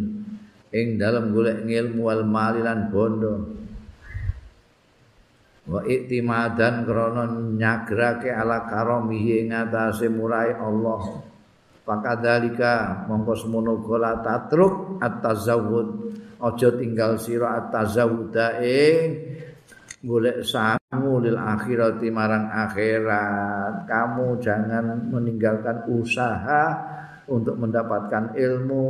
ing 0.73 0.97
dalam 0.97 1.29
golek 1.29 1.61
ilmu 1.61 2.01
wal 2.01 2.25
malilan 2.25 2.89
bondo 2.89 3.60
wa 5.69 5.85
iktimadan 5.85 6.87
krana 6.87 7.29
nyagrake 7.29 8.33
ala 8.33 8.65
karamihi 8.65 9.45
ing 9.45 9.53
atase 9.53 10.09
murai 10.09 10.55
Allah. 10.57 11.29
Pakadalika 11.81 13.05
mongko 13.09 13.33
semono 13.33 13.81
gola 13.81 14.21
tatruk 14.21 15.01
at-tazawwud 15.01 15.87
aja 16.37 16.69
tinggal 16.77 17.17
sira 17.17 17.57
at-tazawwuda 17.57 18.61
ing 18.61 19.05
golek 20.01 20.45
sangu 20.45 21.21
lil 21.21 21.37
akhirati 21.37 22.07
marang 22.13 22.49
akhirat. 22.49 23.89
Kamu 23.89 24.37
jangan 24.41 25.09
meninggalkan 25.09 25.89
usaha 25.89 26.63
untuk 27.29 27.57
mendapatkan 27.57 28.37
ilmu. 28.37 28.85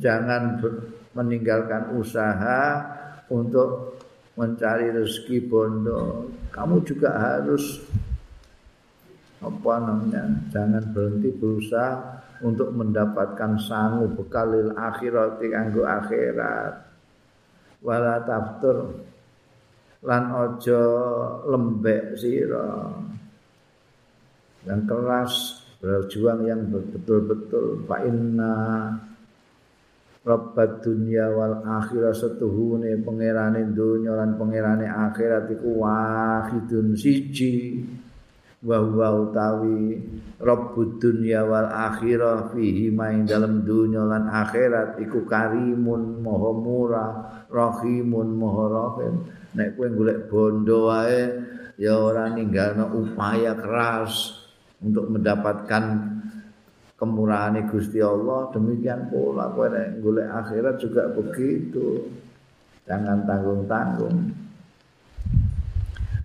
Jangan 0.00 0.60
meninggalkan 1.16 1.96
usaha 1.96 2.60
untuk 3.28 3.99
mencari 4.40 4.88
rezeki 4.88 5.44
bondo. 5.44 6.32
Kamu 6.48 6.80
juga 6.88 7.12
harus 7.12 7.84
apa 9.40 9.72
namanya 9.80 10.24
jangan 10.48 10.84
berhenti 10.92 11.28
berusaha 11.36 12.24
untuk 12.40 12.72
mendapatkan 12.72 13.60
sangu 13.60 14.08
bekal 14.16 14.48
lil 14.48 14.72
akhirati 14.72 15.46
kanggo 15.52 15.84
akhirat. 15.84 16.88
Wala 17.84 18.24
taftur 18.24 19.04
lan 20.00 20.24
aja 20.32 20.82
lembek 21.44 22.16
sira. 22.16 22.96
Yang 24.64 24.82
keras 24.88 25.32
berjuang 25.80 26.40
yang 26.48 26.68
betul-betul. 26.68 27.84
Fa 27.88 28.04
inna 28.04 28.56
Rabbat 30.30 30.86
dunia 30.86 31.26
wal 31.34 31.58
akhirat 31.66 32.14
setuhune 32.14 33.02
pangerane 33.02 33.74
dunya 33.74 34.14
lan 34.14 34.38
pangerane 34.38 34.86
akhirat 34.86 35.50
iku 35.50 35.82
wahidun 35.82 36.94
siji. 36.94 37.82
Wa 38.60 38.78
huwa 38.78 39.26
utawi 39.26 39.98
Rabbud 40.38 41.00
dunya 41.02 41.42
wal 41.42 41.66
akhirah 41.66 42.52
fihi 42.54 42.92
main 42.94 43.26
dalam 43.26 43.66
dunya 43.66 44.06
lan 44.06 44.30
akhirat 44.30 45.02
iku 45.02 45.26
karimun 45.26 46.22
maha 46.22 46.50
murah 46.54 47.10
rahimun 47.50 48.36
maha 48.36 48.64
rahim 48.68 49.14
nek 49.56 49.74
kowe 49.74 49.88
golek 49.90 50.30
bondo 50.30 50.92
wae 50.92 51.20
ya 51.80 51.96
ora 51.98 52.30
ninggalno 52.30 52.92
upaya 52.94 53.56
keras 53.58 54.36
untuk 54.78 55.10
mendapatkan 55.10 55.84
kemurahan 57.00 57.56
Gusti 57.72 57.96
Allah 58.04 58.52
demikian 58.52 59.08
pula 59.08 59.48
kowe 59.56 59.72
nek 59.72 60.04
akhirat 60.04 60.76
juga 60.76 61.08
begitu. 61.16 62.04
Jangan 62.84 63.24
tanggung-tanggung. 63.24 64.36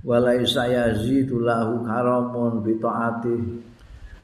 Walai 0.05 0.43
saya 0.45 0.93
zidu 0.93 1.41
lahu 1.41 1.81
karamun 1.81 2.61
bi 2.61 2.77
taati 2.77 3.37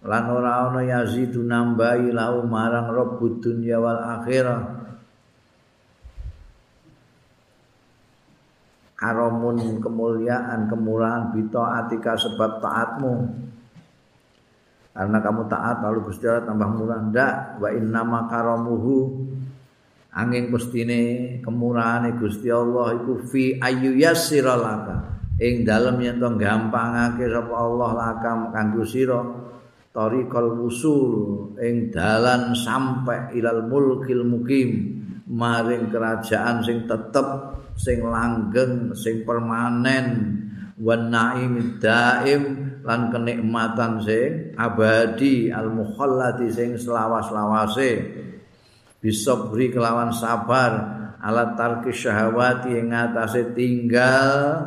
lan 0.05 0.25
ora 0.29 0.69
ana 0.69 0.81
yazidu 0.85 1.41
nambahi 1.41 2.13
lahu 2.13 2.45
marang 2.45 2.91
rabbud 2.91 3.41
dunya 3.41 3.81
wal 3.81 3.97
akhirah. 3.97 4.81
Aramun 9.01 9.81
kemuliaan 9.81 10.69
kemurahan 10.69 11.33
bito 11.33 11.57
atika 11.65 12.13
sebab 12.13 12.61
taatmu 12.61 13.13
karena 14.91 15.23
kamu 15.23 15.47
taat 15.47 15.79
lalu 15.79 16.11
Gusti 16.11 16.27
Allah 16.27 16.51
tambah 16.51 16.69
murah. 16.75 16.99
Ndak 16.99 17.35
wa 17.63 17.69
inna 17.71 18.01
makaramuhu. 18.03 18.97
Angin 20.11 20.51
pustine 20.51 21.39
kemurahan 21.39 22.11
Gusti 22.19 22.51
Allah 22.51 22.99
iku 22.99 23.23
fi 23.31 23.55
ayu 23.55 23.95
yassiralaka 23.95 25.23
ing 25.39 25.63
dalem 25.63 26.03
yen 26.03 26.19
to 26.19 26.27
gampangake 26.35 27.31
sapa 27.31 27.55
Allah 27.55 27.89
laka 27.95 28.51
kanggo 28.51 28.83
sira. 28.83 29.23
Tariqal 29.91 30.55
wusul 30.55 31.55
ing 31.59 31.91
dalan 31.91 32.51
sampai 32.55 33.35
ilal 33.39 33.67
mulkil 33.67 34.27
mukim. 34.27 34.99
Maring 35.31 35.87
kerajaan 35.87 36.59
sing 36.59 36.83
tetep 36.91 37.27
sing 37.79 38.03
langgeng 38.03 38.91
sing 38.91 39.23
permanen. 39.23 40.35
Wan 40.75 41.07
naim 41.07 41.79
daim 41.79 42.70
lan 42.81 43.13
kenikmatan 43.13 44.01
sing 44.01 44.57
abadi 44.57 45.53
al 45.53 45.69
mukhallati 45.69 46.49
sing 46.49 46.77
selawas-lawase. 46.77 47.91
Bisabri 49.01 49.73
kelawan 49.73 50.13
sabar 50.13 50.71
alat 51.21 51.57
tarki 51.57 51.89
syahwati 51.93 52.77
ing 52.77 52.93
atase 52.93 53.53
tinggal 53.53 54.61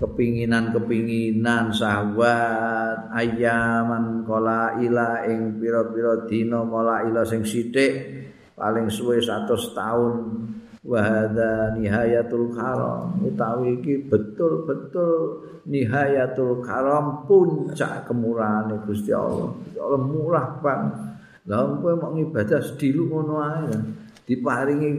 kepinginan-kepinginan 0.00 1.70
syahwat 1.70 3.12
ayaman 3.14 4.24
kola 4.24 4.80
ila 4.80 5.28
ing 5.28 5.60
pira-pira 5.60 6.24
dina 6.26 6.64
kola 6.64 7.04
ila 7.06 7.22
sing 7.22 7.46
sithik 7.46 7.92
paling 8.56 8.90
suwe 8.90 9.22
100 9.22 9.46
tahun 9.76 10.14
wa 10.82 10.98
hadza 10.98 11.78
nihayatul 11.78 12.50
karam. 12.50 13.22
Utawi 13.22 13.78
iki 13.78 14.10
betul-betul 14.10 15.42
nihayatul 15.70 16.58
karam 16.62 17.22
puncak 17.26 18.06
kemurahan 18.10 18.70
Gusti 18.82 19.14
Allah. 19.14 19.54
Allah 19.78 20.02
murah 20.02 20.46
banget. 20.58 20.98
Lah 21.42 21.66
kowe 21.82 21.94
mau 21.98 22.14
ngibadah 22.14 22.62
sedilu 22.62 23.10
ngono 23.10 23.42
ae 23.42 23.74
diparingi 24.22 24.90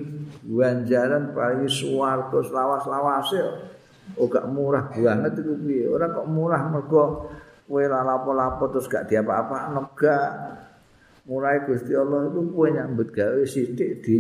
ganjaran 0.44 1.32
paringi 1.32 1.72
swarga 1.72 2.40
lawas-lawase. 2.44 3.72
Oh 4.20 4.28
gak 4.28 4.52
murah 4.52 4.92
banget 4.92 5.40
itu 5.40 5.56
piye? 5.64 5.88
Ora 5.88 6.12
kok 6.12 6.28
murah 6.28 6.68
mergo 6.68 7.32
kowe 7.64 7.80
ora 7.80 8.04
lapo-lapo 8.04 8.68
terus 8.76 8.92
gak 8.92 9.08
diapa-apa 9.08 9.72
gak. 9.96 10.32
Murah 11.24 11.56
Gusti 11.64 11.96
Allah 11.96 12.28
itu 12.28 12.40
kowe 12.52 12.68
nyambut 12.68 13.16
gawe 13.16 13.44
sithik 13.48 14.04
di 14.04 14.18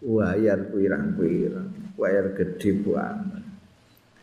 wayar 0.00 0.72
pirang-pirang 0.72 1.70
wayar 1.96 2.32
gede 2.32 2.70
banget 2.84 3.44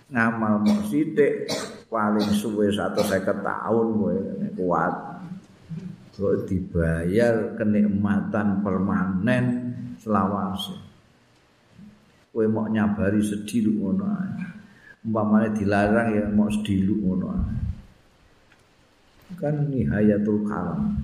ngamal 0.08 0.64
mau 0.64 0.80
sithik 0.88 1.52
paling 1.92 2.30
suwe 2.32 2.72
150 2.72 3.44
tahun 3.44 3.88
kowe 4.00 4.18
kuat. 4.56 4.96
Kok 6.18 6.50
dibayar 6.50 7.54
kenikmatan 7.60 8.66
permanen 8.66 9.46
selawase. 10.02 10.74
Kowe 12.32 12.46
mau 12.50 12.66
nyabari 12.72 13.22
sedih 13.22 13.70
ngono 13.70 14.06
ae. 14.08 14.32
Umpamane 15.06 15.54
dilarang 15.54 16.10
ya 16.16 16.26
mau 16.32 16.50
sediluk 16.50 17.00
ngono 17.00 17.30
kan 19.36 19.68
nihayatul 19.68 20.48
kalam 20.48 20.96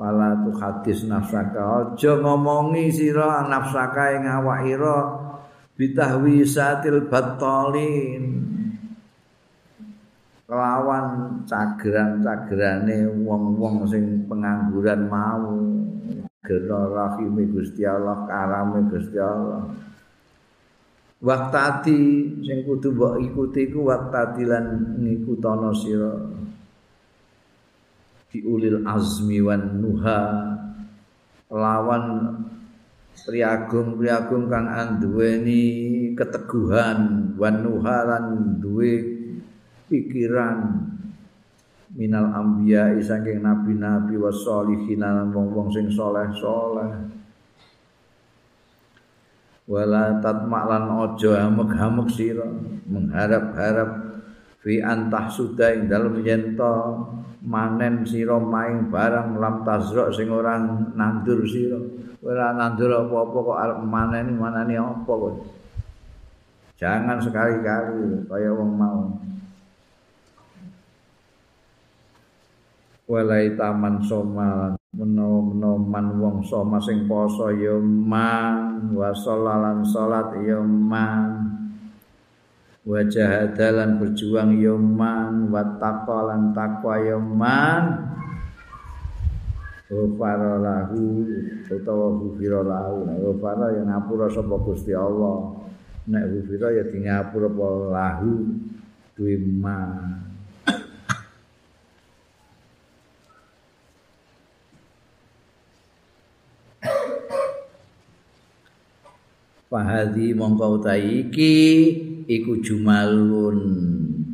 wala 0.00 0.32
tu 0.40 0.56
hadis 0.56 1.04
nafsaka. 1.04 1.60
Aja 1.60 2.16
ngomongi 2.16 2.88
sira 2.88 3.44
nafsaka 3.44 4.16
ing 4.16 4.24
awakira 4.24 4.96
bitahwi 5.76 6.40
satil 6.40 7.04
batolin 7.04 8.40
kelawan 10.48 11.38
cageran-cagerane 11.44 13.12
wong-wong 13.28 13.84
sing 13.84 14.24
pengangguran 14.24 15.04
mau. 15.04 15.60
Gera 16.40 16.88
rahime 16.88 17.44
Gusti 17.52 17.84
Allah 17.84 18.24
karame 18.24 18.88
Gusti 18.88 19.20
Allah. 19.20 19.68
Waktati 21.20 22.00
sing 22.40 22.64
kudu 22.64 22.96
mbok 22.96 23.20
ikuti 23.20 23.68
ku 23.68 23.92
waktati 23.92 24.48
lan 24.48 24.96
ngikutana 24.96 25.68
sira 25.76 26.16
diulil 28.30 28.86
azmi 28.86 29.42
wan 29.42 29.82
nuha 29.82 30.22
lawan 31.50 32.38
priagung-priagung 33.26 34.46
kang 34.46 34.70
anduweni 34.70 35.62
keteguhan 36.14 37.34
wan 37.34 37.60
nuha 37.60 37.96
lan 38.06 38.24
duwe 38.62 39.02
pikiran. 39.90 40.88
Minal 41.90 42.30
anbiya 42.30 42.94
saking 43.02 43.42
nabi-nabi 43.42 44.14
wasolihin 44.14 45.02
lan 45.02 45.34
wong-wong 45.34 45.74
sing 45.74 45.90
soleh-soleh. 45.90 47.10
Wala 49.66 50.22
tatma'lan 50.22 50.86
ojo 50.86 51.34
hamek-hamek 51.34 52.08
sira 52.14 52.46
mengharap-harap 52.86 54.22
fi 54.62 54.78
antah 54.78 55.26
suda 55.30 55.74
ing 55.74 55.90
dalem 55.90 56.22
yen 56.22 56.54
manen 57.44 58.04
sira 58.04 58.36
maing 58.36 58.92
barang 58.92 59.40
lam 59.40 59.64
tazra 59.64 60.12
sing 60.12 60.28
ora 60.28 60.60
nandur 60.96 61.44
sira. 61.48 61.80
Ora 62.20 62.52
nandur 62.52 62.92
apa-apa 62.92 63.38
kok 63.40 63.58
arep 63.58 63.78
manen 63.84 64.36
manani 64.36 64.76
apa 64.76 65.08
kok 65.08 65.34
jangan 66.80 67.20
sekali-kali 67.20 68.28
kaya 68.28 68.50
wong 68.56 68.72
mau. 68.76 69.00
Walai 73.10 73.58
taman 73.58 74.00
somalan 74.06 74.80
menawa-menawa 74.90 76.18
wong 76.18 76.36
soma 76.42 76.82
sing 76.82 77.06
poso 77.06 77.50
ya 77.54 77.78
man 77.78 78.90
wa 78.90 79.14
salat 79.14 80.34
ya 80.42 80.58
man 80.62 81.59
wa 82.80 83.00
jahadalan 83.04 84.00
berjuang 84.00 84.56
ya 84.56 84.72
man 84.72 85.52
wa 85.52 85.60
taqalan 85.76 86.56
taqwa 86.56 86.94
ya 87.00 87.18
man 87.20 87.84
Ghafara 89.90 90.62
lahu 90.62 91.26
utawa 91.66 92.14
ghufira 92.14 92.62
lahu. 92.62 93.10
Ghafara 93.10 93.74
ya 93.74 93.82
ngapura 93.82 94.30
sapa 94.30 94.54
Gusti 94.62 94.94
Allah. 94.94 95.50
Nek 96.06 96.30
ghufira 96.30 96.70
ya 96.70 96.86
di 96.86 97.02
ngapura 97.02 97.50
apa 97.50 97.66
lahu. 97.90 98.54
Duwe 99.18 99.34
man. 99.42 100.22
Fahadi 109.70 110.34
mongko 110.34 110.82
iki 110.98 111.58
iku 112.30 112.62
jumalun 112.62 113.58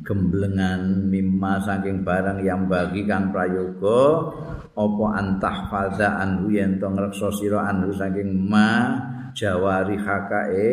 gemblengan 0.05 1.09
mimma 1.09 1.65
saking 1.65 2.05
barang 2.05 2.45
yang 2.45 2.69
bagi 2.69 3.09
kang 3.09 3.33
prayoga 3.33 4.29
apa 4.77 5.05
antah 5.17 5.57
fadha 5.73 6.21
anhu 6.21 6.53
yen 6.53 6.77
to 6.77 6.85
ngreksa 6.93 7.33
sira 7.33 7.73
anhu 7.73 7.97
saking 7.97 8.37
ma 8.37 9.01
jawari 9.33 9.97
hakae 9.97 10.69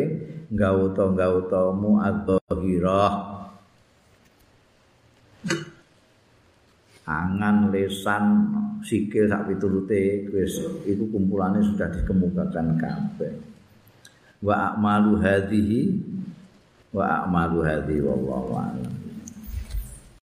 gauta 0.52 1.08
gautamu 1.16 1.96
adzahirah 2.04 3.34
angan 7.08 7.72
lesan 7.72 8.24
sikil 8.84 9.28
sak 9.28 9.48
piturute 9.48 10.28
wis 10.28 10.60
iku 10.84 11.04
kumpulane 11.08 11.60
sudah 11.60 11.88
dikemukakan 11.92 12.80
kabeh. 12.80 13.32
Wa 14.44 14.72
a'malu 14.72 15.20
hadhihi 15.20 15.80
wa 16.94 17.26
a'malu 17.26 17.66
hadhi 17.66 17.98
wallahu 17.98 18.54
a'lam 18.54 19.03